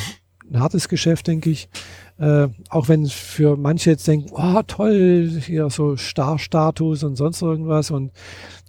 ein 0.52 0.60
hartes 0.60 0.90
Geschäft, 0.90 1.28
denke 1.28 1.50
ich. 1.50 1.70
Äh, 2.18 2.48
auch 2.70 2.90
wenn 2.90 3.06
für 3.08 3.56
manche 3.56 3.92
jetzt 3.92 4.08
denken, 4.08 4.30
oh 4.34 4.62
toll, 4.68 5.30
hier 5.46 5.70
so 5.70 5.96
Star-Status 5.96 7.04
und 7.04 7.16
sonst 7.16 7.42
irgendwas. 7.42 7.92
Und 7.92 8.12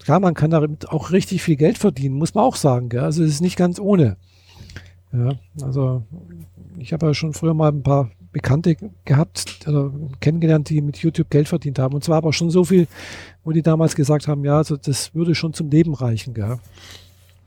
klar, 0.05 0.20
man 0.20 0.35
kann 0.35 0.51
damit 0.51 0.89
auch 0.89 1.11
richtig 1.11 1.43
viel 1.43 1.57
Geld 1.57 1.78
verdienen, 1.78 2.16
muss 2.16 2.35
man 2.35 2.44
auch 2.44 2.57
sagen. 2.57 2.89
Gell? 2.89 3.01
Also 3.01 3.23
es 3.24 3.31
ist 3.31 3.40
nicht 3.40 3.57
ganz 3.57 3.81
ohne. 3.81 4.16
Ja, 5.12 5.32
also 5.62 6.05
ich 6.78 6.93
habe 6.93 7.07
ja 7.07 7.15
schon 7.15 7.32
früher 7.32 7.55
mal 7.55 7.73
ein 7.73 7.82
paar 7.82 8.11
Bekannte 8.32 8.77
gehabt 9.05 9.66
oder 9.66 9.90
kennengelernt, 10.20 10.69
die 10.70 10.81
mit 10.81 10.98
YouTube 10.98 11.31
Geld 11.31 11.48
verdient 11.48 11.81
haben. 11.81 11.94
Und 11.94 12.05
zwar 12.05 12.19
aber 12.19 12.32
schon 12.32 12.51
so 12.51 12.65
viel, 12.65 12.86
wo 13.43 13.51
die 13.51 13.62
damals 13.62 13.97
gesagt 13.97 14.28
haben, 14.28 14.44
ja, 14.44 14.59
also 14.59 14.77
das 14.77 15.15
würde 15.15 15.35
schon 15.35 15.52
zum 15.52 15.69
Leben 15.69 15.94
reichen. 15.94 16.35
Gell? 16.35 16.59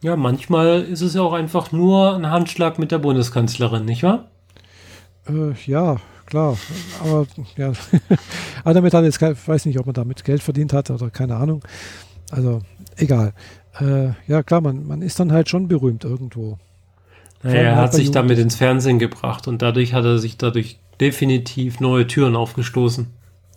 Ja, 0.04 0.18
manchmal 0.18 0.82
ist 0.82 1.00
es 1.00 1.14
ja 1.14 1.22
auch 1.22 1.32
einfach 1.32 1.72
nur 1.72 2.14
ein 2.14 2.30
Handschlag 2.30 2.78
mit 2.78 2.92
der 2.92 2.98
Bundeskanzlerin, 3.00 3.86
nicht 3.86 4.04
wahr? 4.04 4.26
Äh, 5.30 5.54
ja, 5.66 5.96
klar. 6.26 6.58
Aber 7.02 7.26
ja, 7.56 7.72
aber 8.66 8.74
damit 8.74 8.94
hat 8.94 9.06
jetzt 9.06 9.22
ich 9.22 9.48
weiß 9.48 9.66
nicht, 9.66 9.80
ob 9.80 9.86
man 9.86 9.94
damit 9.94 10.26
Geld 10.26 10.44
verdient 10.44 10.74
hat 10.74 10.92
oder 10.92 11.10
keine 11.10 11.38
Ahnung. 11.38 11.64
Also 12.32 12.60
egal. 12.98 13.34
Äh, 13.80 14.10
ja, 14.28 14.44
klar, 14.44 14.60
man, 14.60 14.86
man 14.86 15.02
ist 15.02 15.22
dann 15.22 15.32
halt 15.32 15.48
schon 15.48 15.70
berühmt 15.70 16.04
irgendwo. 16.04 16.58
Naja, 17.42 17.62
er 17.62 17.76
halt 17.78 17.86
hat 17.86 17.94
sich 17.94 18.12
damit 18.12 18.40
ins 18.40 18.58
Fernsehen 18.58 19.00
gebracht 19.00 19.48
und 19.48 19.62
dadurch 19.62 19.94
hat 19.94 20.04
er 20.04 20.20
sich 20.20 20.36
dadurch 20.38 20.80
definitiv 21.00 21.80
neue 21.80 22.08
Türen 22.08 22.36
aufgestoßen. 22.36 23.08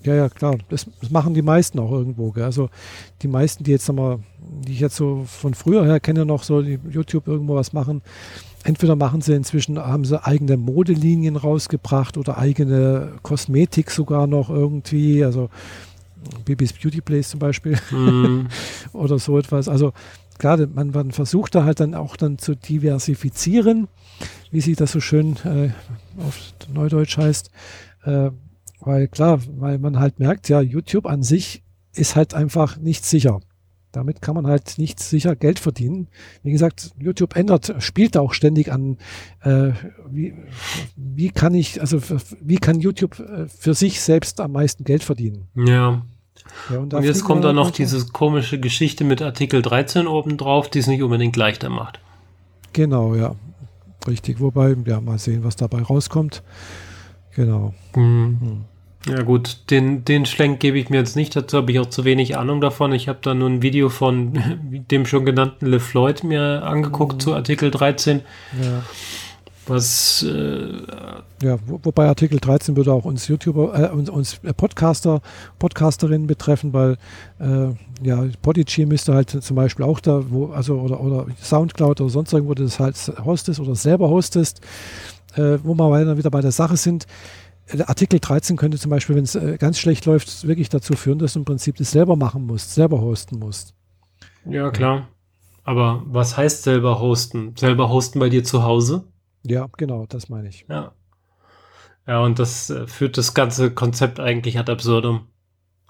Ja, 0.07 0.15
ja, 0.15 0.29
klar. 0.29 0.57
Das, 0.69 0.87
das 1.01 1.11
machen 1.11 1.35
die 1.35 1.43
meisten 1.43 1.79
auch 1.81 1.91
irgendwo. 1.91 2.31
Gell? 2.31 2.45
Also 2.45 2.71
die 3.23 3.29
meisten, 3.29 3.65
die 3.65 3.73
jetzt 3.73 3.89
nochmal, 3.89 4.21
die 4.39 4.73
ich 4.73 4.81
jetzt 4.81 4.97
so 4.97 5.25
von 5.27 5.55
früher 5.55 5.85
her 5.85 5.99
kenne, 5.99 6.25
noch 6.25 6.45
so 6.45 6.63
die 6.63 6.79
YouTube 6.89 7.27
irgendwo 7.27 7.57
was 7.57 7.73
machen, 7.73 8.03
entweder 8.63 8.95
machen 8.95 9.21
sie 9.21 9.35
inzwischen, 9.35 9.79
haben 9.79 10.05
sie 10.05 10.25
eigene 10.25 10.57
Modelinien 10.57 11.37
rausgebracht 11.37 12.17
oder 12.17 12.39
eigene 12.39 13.15
Kosmetik 13.23 13.91
sogar 13.91 14.27
noch 14.29 14.49
irgendwie, 14.49 15.25
also 15.25 15.51
Bibis 16.45 16.73
Beauty 16.73 17.01
Place 17.01 17.31
zum 17.31 17.41
Beispiel 17.41 17.77
mm. 17.91 18.47
oder 18.93 19.19
so 19.19 19.39
etwas. 19.39 19.69
Also 19.69 19.93
klar, 20.39 20.59
man, 20.73 20.91
man, 20.91 21.11
versucht 21.13 21.55
da 21.55 21.65
halt 21.65 21.81
dann 21.81 21.95
auch 21.95 22.17
dann 22.17 22.39
zu 22.39 22.55
diversifizieren, 22.55 23.89
wie 24.51 24.61
sich 24.61 24.77
das 24.77 24.93
so 24.93 25.01
schön 25.01 25.37
äh, 25.45 25.71
auf 26.25 26.39
Neudeutsch 26.73 27.19
heißt. 27.19 27.51
Äh, 28.05 28.31
weil 28.87 29.09
klar, 29.09 29.41
weil 29.59 29.79
man 29.79 29.99
halt 29.99 30.21
merkt, 30.21 30.49
ja, 30.49 30.61
YouTube 30.61 31.07
an 31.07 31.23
sich 31.23 31.63
ist 31.93 32.15
halt 32.15 32.35
einfach 32.35 32.77
nicht 32.77 33.05
sicher. 33.05 33.41
Damit 33.91 34.23
kann 34.23 34.35
man 34.35 34.47
halt 34.47 34.79
nicht 34.79 35.01
sicher 35.01 35.35
Geld 35.35 35.59
verdienen. 35.59 36.09
Wie 36.43 36.53
gesagt, 36.53 36.91
YouTube 36.99 37.35
ändert, 37.35 37.75
spielt 37.79 38.17
auch 38.17 38.33
ständig 38.33 38.71
an, 38.71 38.99
äh, 39.43 39.71
wie, 40.09 40.35
wie 40.97 41.31
kann 41.31 41.55
ich, 41.55 41.81
also 41.81 42.01
wie 42.41 42.59
kann 42.59 42.79
YouTube 42.81 43.19
äh, 43.19 43.49
für 43.49 43.75
sich 43.75 44.01
selbst 44.01 44.41
am 44.41 44.53
meisten 44.53 44.85
Geld 44.85 45.03
verdienen? 45.03 45.49
Ja. 45.55 46.03
ja 46.71 46.79
und, 46.79 46.95
und 46.95 47.03
jetzt 47.03 47.25
kommt 47.25 47.43
da 47.43 47.53
noch 47.53 47.71
diese 47.71 48.07
komische 48.09 48.61
Geschichte 48.61 49.03
mit 49.03 49.21
Artikel 49.21 49.63
13 49.63 50.07
oben 50.07 50.37
drauf, 50.37 50.69
die 50.69 50.79
es 50.79 50.87
nicht 50.87 51.03
unbedingt 51.03 51.37
leichter 51.37 51.71
macht. 51.71 52.01
Genau, 52.73 53.15
ja. 53.15 53.35
Richtig. 54.07 54.39
Wobei, 54.39 54.77
ja, 54.85 55.01
mal 55.01 55.19
sehen, 55.19 55.43
was 55.43 55.57
dabei 55.57 55.83
rauskommt. 55.83 56.45
Genau. 57.35 57.75
Mhm. 57.97 58.67
Ja 59.09 59.23
gut, 59.23 59.71
den, 59.71 60.05
den 60.05 60.27
Schlenk 60.27 60.59
gebe 60.59 60.79
ich 60.79 60.91
mir 60.91 60.99
jetzt 60.99 61.15
nicht, 61.15 61.37
dazu 61.37 61.59
habe 61.59 61.71
ich 61.71 61.79
auch 61.79 61.87
zu 61.87 62.05
wenig 62.05 62.37
Ahnung 62.37 62.61
davon. 62.61 62.93
Ich 62.93 63.09
habe 63.09 63.21
da 63.23 63.35
nur 63.35 63.49
ein 63.49 63.63
Video 63.63 63.89
von 63.89 64.33
dem 64.91 65.07
schon 65.07 65.25
genannten 65.25 65.67
LeFloid 65.67 66.25
mir 66.25 66.65
angeguckt 66.65 67.15
mhm. 67.15 67.21
zu 67.21 67.35
Artikel 67.35 67.71
13. 67.71 68.23
Ja. 68.61 68.83
Was 69.69 70.23
äh, 70.23 70.69
ja, 71.43 71.59
wo, 71.67 71.81
wobei 71.83 72.07
Artikel 72.07 72.39
13 72.39 72.77
würde 72.77 72.93
auch 72.93 73.05
uns 73.05 73.27
YouTuber, 73.27 73.91
äh, 73.91 73.93
uns, 73.93 74.09
uns 74.09 74.41
Podcaster, 74.57 75.21
Podcasterinnen 75.59 76.27
betreffen, 76.27 76.73
weil 76.73 76.97
äh, 77.41 77.75
ja, 78.07 78.25
Podigy 78.43 78.87
müsste 78.87 79.15
halt 79.15 79.31
zum 79.31 79.57
Beispiel 79.57 79.85
auch 79.85 79.99
da, 79.99 80.23
wo, 80.29 80.47
also 80.47 80.79
oder, 80.79 81.01
oder 81.01 81.27
Soundcloud 81.43 82.01
oder 82.01 82.11
sonst 82.11 82.33
irgendwo 82.33 82.55
das 82.55 82.79
halt 82.79 82.97
hostest 83.25 83.59
oder 83.59 83.75
selber 83.75 84.09
hostest, 84.09 84.61
äh, 85.35 85.59
wo 85.63 85.75
wir 85.75 86.05
dann 86.05 86.17
wieder 86.17 86.31
bei 86.31 86.41
der 86.41 86.53
Sache 86.53 86.77
sind 86.77 87.07
Artikel 87.87 88.21
13 88.21 88.57
könnte 88.57 88.79
zum 88.79 88.91
Beispiel, 88.91 89.17
wenn 89.17 89.25
es 89.25 89.35
äh, 89.35 89.57
ganz 89.59 89.79
schlecht 89.79 90.07
läuft, 90.07 90.47
wirklich 90.47 90.69
dazu 90.69 90.95
führen, 90.95 91.19
dass 91.19 91.33
du 91.33 91.41
im 91.41 91.45
Prinzip 91.45 91.77
das 91.77 91.91
selber 91.91 92.17
machen 92.17 92.47
musst, 92.47 92.75
selber 92.75 93.01
hosten 93.01 93.39
musst. 93.39 93.75
Ja, 94.45 94.71
klar. 94.71 95.09
Aber 95.65 96.03
was 96.07 96.37
heißt 96.37 96.63
selber 96.63 97.01
hosten? 97.01 97.57
Selber 97.57 97.89
hosten 97.89 98.21
bei 98.21 98.29
dir 98.29 98.45
zu 98.45 98.63
Hause? 98.63 99.05
Ja, 99.43 99.69
genau, 99.77 100.07
das 100.07 100.29
meine 100.29 100.49
ich. 100.49 100.65
Ja. 100.69 100.93
Ja, 102.07 102.21
und 102.21 102.39
das 102.39 102.71
äh, 102.71 102.87
führt 102.87 103.19
das 103.19 103.35
ganze 103.35 103.73
Konzept 103.73 104.21
eigentlich 104.21 104.59
ad 104.59 104.71
absurdum. 104.71 105.27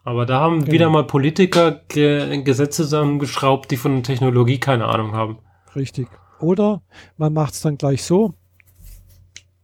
Aber 0.03 0.24
da 0.24 0.40
haben 0.40 0.61
genau. 0.61 0.73
wieder 0.73 0.89
mal 0.89 1.05
Politiker 1.05 1.73
ge 1.89 2.43
Gesetze 2.43 2.85
zusammengeschraubt, 2.85 3.70
die 3.70 3.77
von 3.77 4.03
Technologie 4.03 4.59
keine 4.59 4.86
Ahnung 4.86 5.12
haben. 5.12 5.39
Richtig. 5.74 6.09
Oder 6.39 6.82
man 7.16 7.32
macht 7.32 7.55
es 7.55 7.61
dann 7.61 7.77
gleich 7.77 8.03
so, 8.05 8.35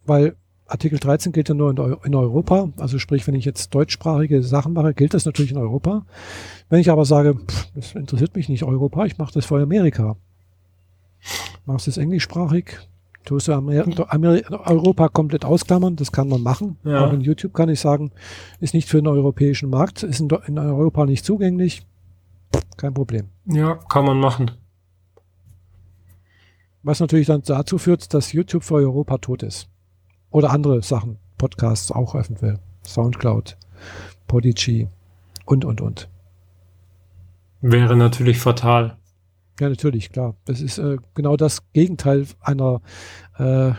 weil 0.04 0.36
Artikel 0.72 0.98
13 0.98 1.32
gilt 1.32 1.50
ja 1.50 1.54
nur 1.54 1.70
in, 1.70 1.96
in, 2.04 2.14
Europa. 2.14 2.70
Also 2.78 2.98
sprich, 2.98 3.26
wenn 3.26 3.34
ich 3.34 3.44
jetzt 3.44 3.74
deutschsprachige 3.74 4.42
Sachen 4.42 4.72
mache, 4.72 4.94
gilt 4.94 5.12
das 5.12 5.26
natürlich 5.26 5.50
in 5.50 5.58
Europa. 5.58 6.06
Wenn 6.70 6.80
ich 6.80 6.90
aber 6.90 7.04
sage, 7.04 7.34
pff, 7.34 7.68
das 7.74 7.94
interessiert 7.94 8.34
mich 8.34 8.48
nicht 8.48 8.64
Europa, 8.64 9.04
ich 9.04 9.18
mache 9.18 9.34
das 9.34 9.44
für 9.44 9.60
Amerika. 9.60 10.16
Machst 11.66 11.86
du 11.86 11.90
es 11.90 11.98
englischsprachig, 11.98 12.78
tust 13.24 13.48
du 13.48 13.52
Amer 13.52 13.84
Amer 14.08 14.40
Europa 14.50 15.08
komplett 15.08 15.44
ausklammern, 15.44 15.96
das 15.96 16.10
kann 16.10 16.28
man 16.28 16.42
machen. 16.42 16.78
Ja. 16.84 17.06
Auch 17.06 17.12
in 17.12 17.20
YouTube 17.20 17.52
kann 17.52 17.68
ich 17.68 17.78
sagen, 17.78 18.10
ist 18.60 18.72
nicht 18.72 18.88
für 18.88 18.96
den 18.96 19.08
europäischen 19.08 19.68
Markt, 19.68 20.02
ist 20.02 20.20
in, 20.20 20.30
in 20.46 20.58
Europa 20.58 21.04
nicht 21.04 21.24
zugänglich. 21.24 21.86
Kein 22.78 22.94
Problem. 22.94 23.26
Ja, 23.44 23.74
kann 23.74 24.06
man 24.06 24.18
machen. 24.18 24.52
Was 26.82 26.98
natürlich 26.98 27.26
dann 27.26 27.42
dazu 27.44 27.76
führt, 27.76 28.14
dass 28.14 28.32
YouTube 28.32 28.64
für 28.64 28.76
Europa 28.76 29.18
tot 29.18 29.42
ist. 29.42 29.68
Oder 30.32 30.50
andere 30.50 30.82
Sachen, 30.82 31.18
Podcasts 31.38 31.92
auch 31.92 32.14
eventuell. 32.14 32.58
Soundcloud, 32.84 33.56
Podigy 34.26 34.88
und, 35.44 35.64
und, 35.64 35.80
und. 35.80 36.08
Wäre 37.60 37.96
natürlich 37.96 38.38
fatal. 38.38 38.96
Ja, 39.60 39.68
natürlich, 39.68 40.10
klar. 40.10 40.34
Das 40.46 40.60
ist 40.60 40.78
äh, 40.78 40.96
genau 41.14 41.36
das 41.36 41.70
Gegenteil 41.72 42.26
einer, 42.40 42.80
äh, 43.38 43.72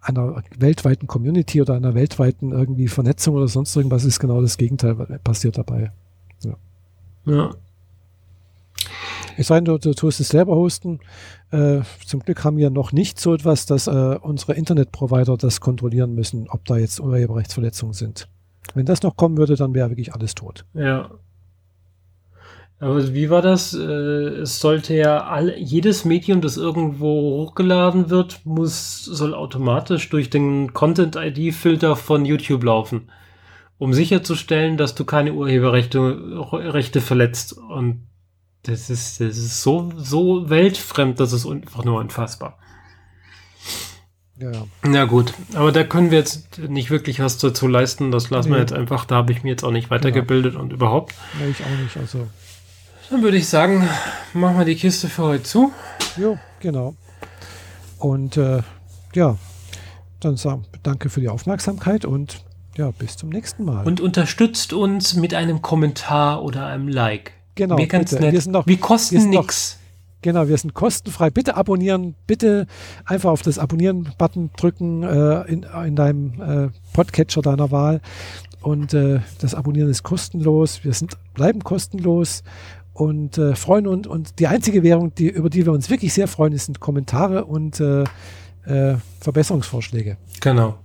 einer 0.00 0.42
weltweiten 0.56 1.06
Community 1.06 1.60
oder 1.60 1.74
einer 1.74 1.94
weltweiten 1.94 2.52
irgendwie 2.52 2.88
Vernetzung 2.88 3.34
oder 3.34 3.48
sonst 3.48 3.76
irgendwas 3.76 4.04
ist 4.04 4.20
genau 4.20 4.40
das 4.40 4.56
Gegenteil 4.56 4.94
passiert 5.22 5.58
dabei. 5.58 5.92
Ja. 6.42 6.54
ja. 7.26 7.50
Es 9.36 9.48
sei 9.48 9.56
denn, 9.56 9.64
du, 9.66 9.78
du 9.78 9.94
tust 9.94 10.20
es 10.20 10.28
selber 10.28 10.56
hosten. 10.56 11.00
Äh, 11.50 11.80
zum 12.06 12.20
Glück 12.20 12.44
haben 12.44 12.56
wir 12.56 12.70
noch 12.70 12.92
nicht 12.92 13.20
so 13.20 13.34
etwas, 13.34 13.66
dass 13.66 13.86
äh, 13.86 14.18
unsere 14.20 14.54
Internetprovider 14.54 15.36
das 15.36 15.60
kontrollieren 15.60 16.14
müssen, 16.14 16.48
ob 16.48 16.64
da 16.64 16.76
jetzt 16.76 17.00
Urheberrechtsverletzungen 17.00 17.94
sind. 17.94 18.28
Wenn 18.74 18.86
das 18.86 19.02
noch 19.02 19.16
kommen 19.16 19.36
würde, 19.36 19.56
dann 19.56 19.74
wäre 19.74 19.90
wirklich 19.90 20.14
alles 20.14 20.34
tot. 20.34 20.64
Ja. 20.74 21.10
Aber 22.78 23.14
wie 23.14 23.30
war 23.30 23.42
das? 23.42 23.74
Äh, 23.74 23.80
es 23.80 24.58
sollte 24.58 24.94
ja 24.94 25.24
all, 25.24 25.56
jedes 25.56 26.04
Medium, 26.04 26.40
das 26.40 26.56
irgendwo 26.56 27.44
hochgeladen 27.44 28.10
wird, 28.10 28.40
muss, 28.44 29.04
soll 29.04 29.34
automatisch 29.34 30.10
durch 30.10 30.30
den 30.30 30.72
Content-ID-Filter 30.72 31.94
von 31.94 32.24
YouTube 32.24 32.64
laufen, 32.64 33.08
um 33.78 33.92
sicherzustellen, 33.92 34.76
dass 34.76 34.96
du 34.96 35.04
keine 35.04 35.32
Urheberrechte 35.32 36.00
Rechte 36.52 37.00
verletzt. 37.00 37.52
Und 37.56 38.08
das 38.64 38.90
ist, 38.90 39.20
das 39.20 39.36
ist 39.36 39.62
so, 39.62 39.92
so 39.96 40.48
weltfremd, 40.48 41.18
das 41.18 41.32
ist 41.32 41.46
einfach 41.46 41.84
nur 41.84 41.98
unfassbar. 41.98 42.58
Ja. 44.38 44.50
Na 44.82 45.04
gut, 45.04 45.34
aber 45.54 45.70
da 45.70 45.84
können 45.84 46.10
wir 46.10 46.18
jetzt 46.18 46.58
nicht 46.58 46.90
wirklich 46.90 47.20
was 47.20 47.38
dazu 47.38 47.68
leisten. 47.68 48.10
Das 48.10 48.30
lassen 48.30 48.48
nee. 48.48 48.56
wir 48.56 48.60
jetzt 48.60 48.72
einfach. 48.72 49.04
Da 49.04 49.16
habe 49.16 49.32
ich 49.32 49.44
mir 49.44 49.50
jetzt 49.50 49.62
auch 49.62 49.70
nicht 49.70 49.90
weitergebildet 49.90 50.54
ja. 50.54 50.60
und 50.60 50.72
überhaupt. 50.72 51.14
Nee, 51.38 51.50
ich 51.50 51.62
auch 51.64 51.82
nicht. 51.82 51.96
Also. 51.96 52.26
Dann 53.10 53.22
würde 53.22 53.36
ich 53.36 53.46
sagen, 53.46 53.88
machen 54.32 54.58
wir 54.58 54.64
die 54.64 54.74
Kiste 54.74 55.08
für 55.08 55.22
heute 55.24 55.42
zu. 55.44 55.72
Jo, 56.16 56.38
genau. 56.60 56.96
Und 57.98 58.36
äh, 58.36 58.62
ja, 59.14 59.36
dann 60.18 60.36
sagen 60.36 60.64
danke 60.82 61.08
für 61.08 61.20
die 61.20 61.28
Aufmerksamkeit 61.28 62.04
und 62.04 62.44
ja, 62.76 62.90
bis 62.90 63.16
zum 63.16 63.28
nächsten 63.28 63.64
Mal. 63.64 63.86
Und 63.86 64.00
unterstützt 64.00 64.72
uns 64.72 65.14
mit 65.14 65.34
einem 65.34 65.62
Kommentar 65.62 66.42
oder 66.42 66.66
einem 66.66 66.88
Like. 66.88 67.32
Genau. 67.54 67.78
Wir, 67.78 67.86
ganz 67.86 68.12
nett. 68.12 68.32
wir, 68.32 68.40
sind 68.40 68.52
noch, 68.52 68.66
wir 68.66 68.78
kosten 68.78 69.30
nichts. 69.30 69.78
Genau, 70.22 70.46
wir 70.46 70.56
sind 70.56 70.72
kostenfrei. 70.72 71.30
Bitte 71.30 71.56
abonnieren, 71.56 72.14
bitte 72.28 72.66
einfach 73.04 73.30
auf 73.30 73.42
das 73.42 73.58
Abonnieren-Button 73.58 74.50
drücken 74.56 75.02
äh, 75.02 75.42
in, 75.42 75.66
in 75.84 75.96
deinem 75.96 76.40
äh, 76.40 76.68
Podcatcher 76.92 77.42
deiner 77.42 77.72
Wahl. 77.72 78.00
Und 78.62 78.94
äh, 78.94 79.18
das 79.40 79.56
Abonnieren 79.56 79.90
ist 79.90 80.04
kostenlos. 80.04 80.84
Wir 80.84 80.92
sind, 80.92 81.16
bleiben 81.34 81.64
kostenlos 81.64 82.44
und 82.94 83.36
äh, 83.36 83.56
freuen 83.56 83.88
uns. 83.88 84.06
Und 84.06 84.38
die 84.38 84.46
einzige 84.46 84.84
Währung, 84.84 85.12
die, 85.12 85.28
über 85.28 85.50
die 85.50 85.66
wir 85.66 85.72
uns 85.72 85.90
wirklich 85.90 86.14
sehr 86.14 86.28
freuen, 86.28 86.56
sind 86.56 86.78
Kommentare 86.78 87.44
und 87.44 87.80
äh, 87.80 88.04
äh, 88.64 88.96
Verbesserungsvorschläge. 89.20 90.18
Genau. 90.40 90.78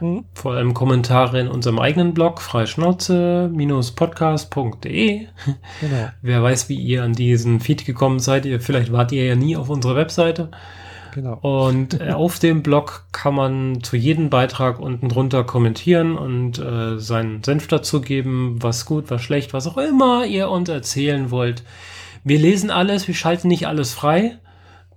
Mhm. 0.00 0.24
Vor 0.34 0.54
allem 0.54 0.74
Kommentare 0.74 1.40
in 1.40 1.48
unserem 1.48 1.78
eigenen 1.78 2.14
Blog, 2.14 2.40
freischnauze-podcast.de. 2.40 5.26
Genau. 5.80 6.08
Wer 6.22 6.42
weiß, 6.42 6.68
wie 6.68 6.76
ihr 6.76 7.02
an 7.02 7.12
diesen 7.12 7.60
Feed 7.60 7.86
gekommen 7.86 8.18
seid. 8.18 8.46
Ihr, 8.46 8.60
vielleicht 8.60 8.92
wart 8.92 9.12
ihr 9.12 9.24
ja 9.24 9.34
nie 9.34 9.56
auf 9.56 9.68
unserer 9.68 9.96
Webseite. 9.96 10.50
Genau. 11.14 11.38
Und 11.42 12.00
äh, 12.00 12.10
auf 12.12 12.38
dem 12.38 12.62
Blog 12.62 13.06
kann 13.12 13.34
man 13.34 13.82
zu 13.82 13.96
jedem 13.96 14.30
Beitrag 14.30 14.80
unten 14.80 15.08
drunter 15.08 15.44
kommentieren 15.44 16.18
und 16.18 16.58
äh, 16.58 16.98
seinen 16.98 17.42
Senf 17.42 17.68
dazugeben, 17.68 18.62
was 18.62 18.84
gut, 18.84 19.10
was 19.10 19.22
schlecht, 19.22 19.52
was 19.52 19.66
auch 19.66 19.78
immer 19.78 20.26
ihr 20.26 20.50
uns 20.50 20.68
erzählen 20.68 21.30
wollt. 21.30 21.62
Wir 22.24 22.38
lesen 22.38 22.70
alles, 22.70 23.06
wir 23.06 23.14
schalten 23.14 23.48
nicht 23.48 23.66
alles 23.66 23.92
frei. 23.92 24.38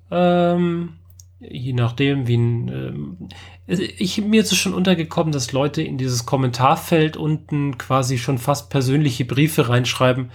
Ähm, 0.10 0.94
je 1.40 1.74
nachdem, 1.74 2.28
wie 2.28 2.38
ein, 2.38 2.70
ähm, 2.70 3.30
ich, 3.68 4.22
mir 4.22 4.42
ist 4.42 4.52
es 4.52 4.58
schon 4.58 4.74
untergekommen, 4.74 5.34
dass 5.34 5.52
Leute 5.52 5.82
in 5.82 5.98
dieses 5.98 6.26
Kommentarfeld 6.26 7.18
unten 7.18 7.78
quasi 7.78 8.18
schon 8.18 8.38
fast 8.38 8.70
persönliche 8.70 9.26
Briefe 9.26 9.68
reinschreiben. 9.68 10.32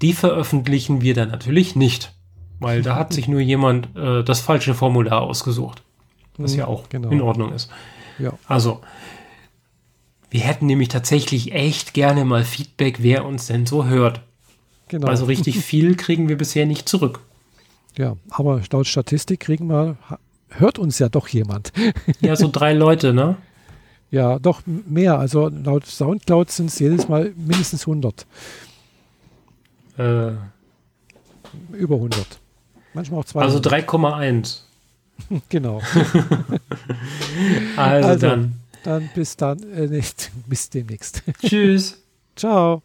Die 0.00 0.14
veröffentlichen 0.14 1.02
wir 1.02 1.12
dann 1.12 1.30
natürlich 1.30 1.76
nicht, 1.76 2.14
weil 2.58 2.80
da 2.82 2.96
hat 2.96 3.12
sich 3.12 3.28
nur 3.28 3.40
jemand 3.40 3.94
äh, 3.96 4.24
das 4.24 4.40
falsche 4.40 4.72
Formular 4.72 5.20
ausgesucht, 5.20 5.82
was 6.38 6.54
ja 6.56 6.64
mhm, 6.64 6.72
auch 6.72 6.88
genau. 6.88 7.10
in 7.10 7.20
Ordnung 7.20 7.52
ist. 7.52 7.70
Ja. 8.18 8.32
Also, 8.46 8.80
Wir 10.30 10.42
hätten 10.42 10.66
nämlich 10.66 10.88
tatsächlich 10.88 11.52
echt 11.52 11.92
gerne 11.92 12.24
mal 12.24 12.44
Feedback, 12.44 13.02
wer 13.02 13.26
uns 13.26 13.46
denn 13.46 13.66
so 13.66 13.86
hört. 13.86 14.22
Genau. 14.88 15.06
Also 15.06 15.26
richtig 15.26 15.58
viel 15.64 15.96
kriegen 15.96 16.28
wir 16.28 16.38
bisher 16.38 16.66
nicht 16.66 16.88
zurück. 16.88 17.20
Ja, 17.98 18.16
aber 18.30 18.62
laut 18.70 18.86
Statistik 18.86 19.40
kriegen 19.40 19.66
wir, 19.66 19.96
hört 20.50 20.78
uns 20.78 20.98
ja 20.98 21.08
doch 21.08 21.28
jemand. 21.28 21.72
Ja, 22.20 22.36
so 22.36 22.48
drei 22.50 22.72
Leute, 22.74 23.12
ne? 23.12 23.36
Ja, 24.10 24.38
doch 24.38 24.62
mehr. 24.66 25.18
Also 25.18 25.48
laut 25.48 25.86
Soundcloud 25.86 26.50
sind 26.50 26.66
es 26.66 26.78
jedes 26.78 27.08
Mal 27.08 27.32
mindestens 27.36 27.82
100. 27.82 28.26
Äh. 29.96 30.32
Über 31.72 31.94
100. 31.96 32.26
Manchmal 32.94 33.20
auch 33.20 33.24
200. 33.24 33.50
Also 33.50 33.68
3,1. 33.68 34.60
genau. 35.48 35.80
also, 37.76 38.08
also, 38.08 38.26
dann. 38.26 38.54
Dann 38.82 39.10
bis 39.14 39.36
dann, 39.36 39.62
äh, 39.74 39.88
nicht, 39.88 40.30
bis 40.46 40.70
demnächst. 40.70 41.22
Tschüss. 41.44 42.02
Ciao. 42.34 42.82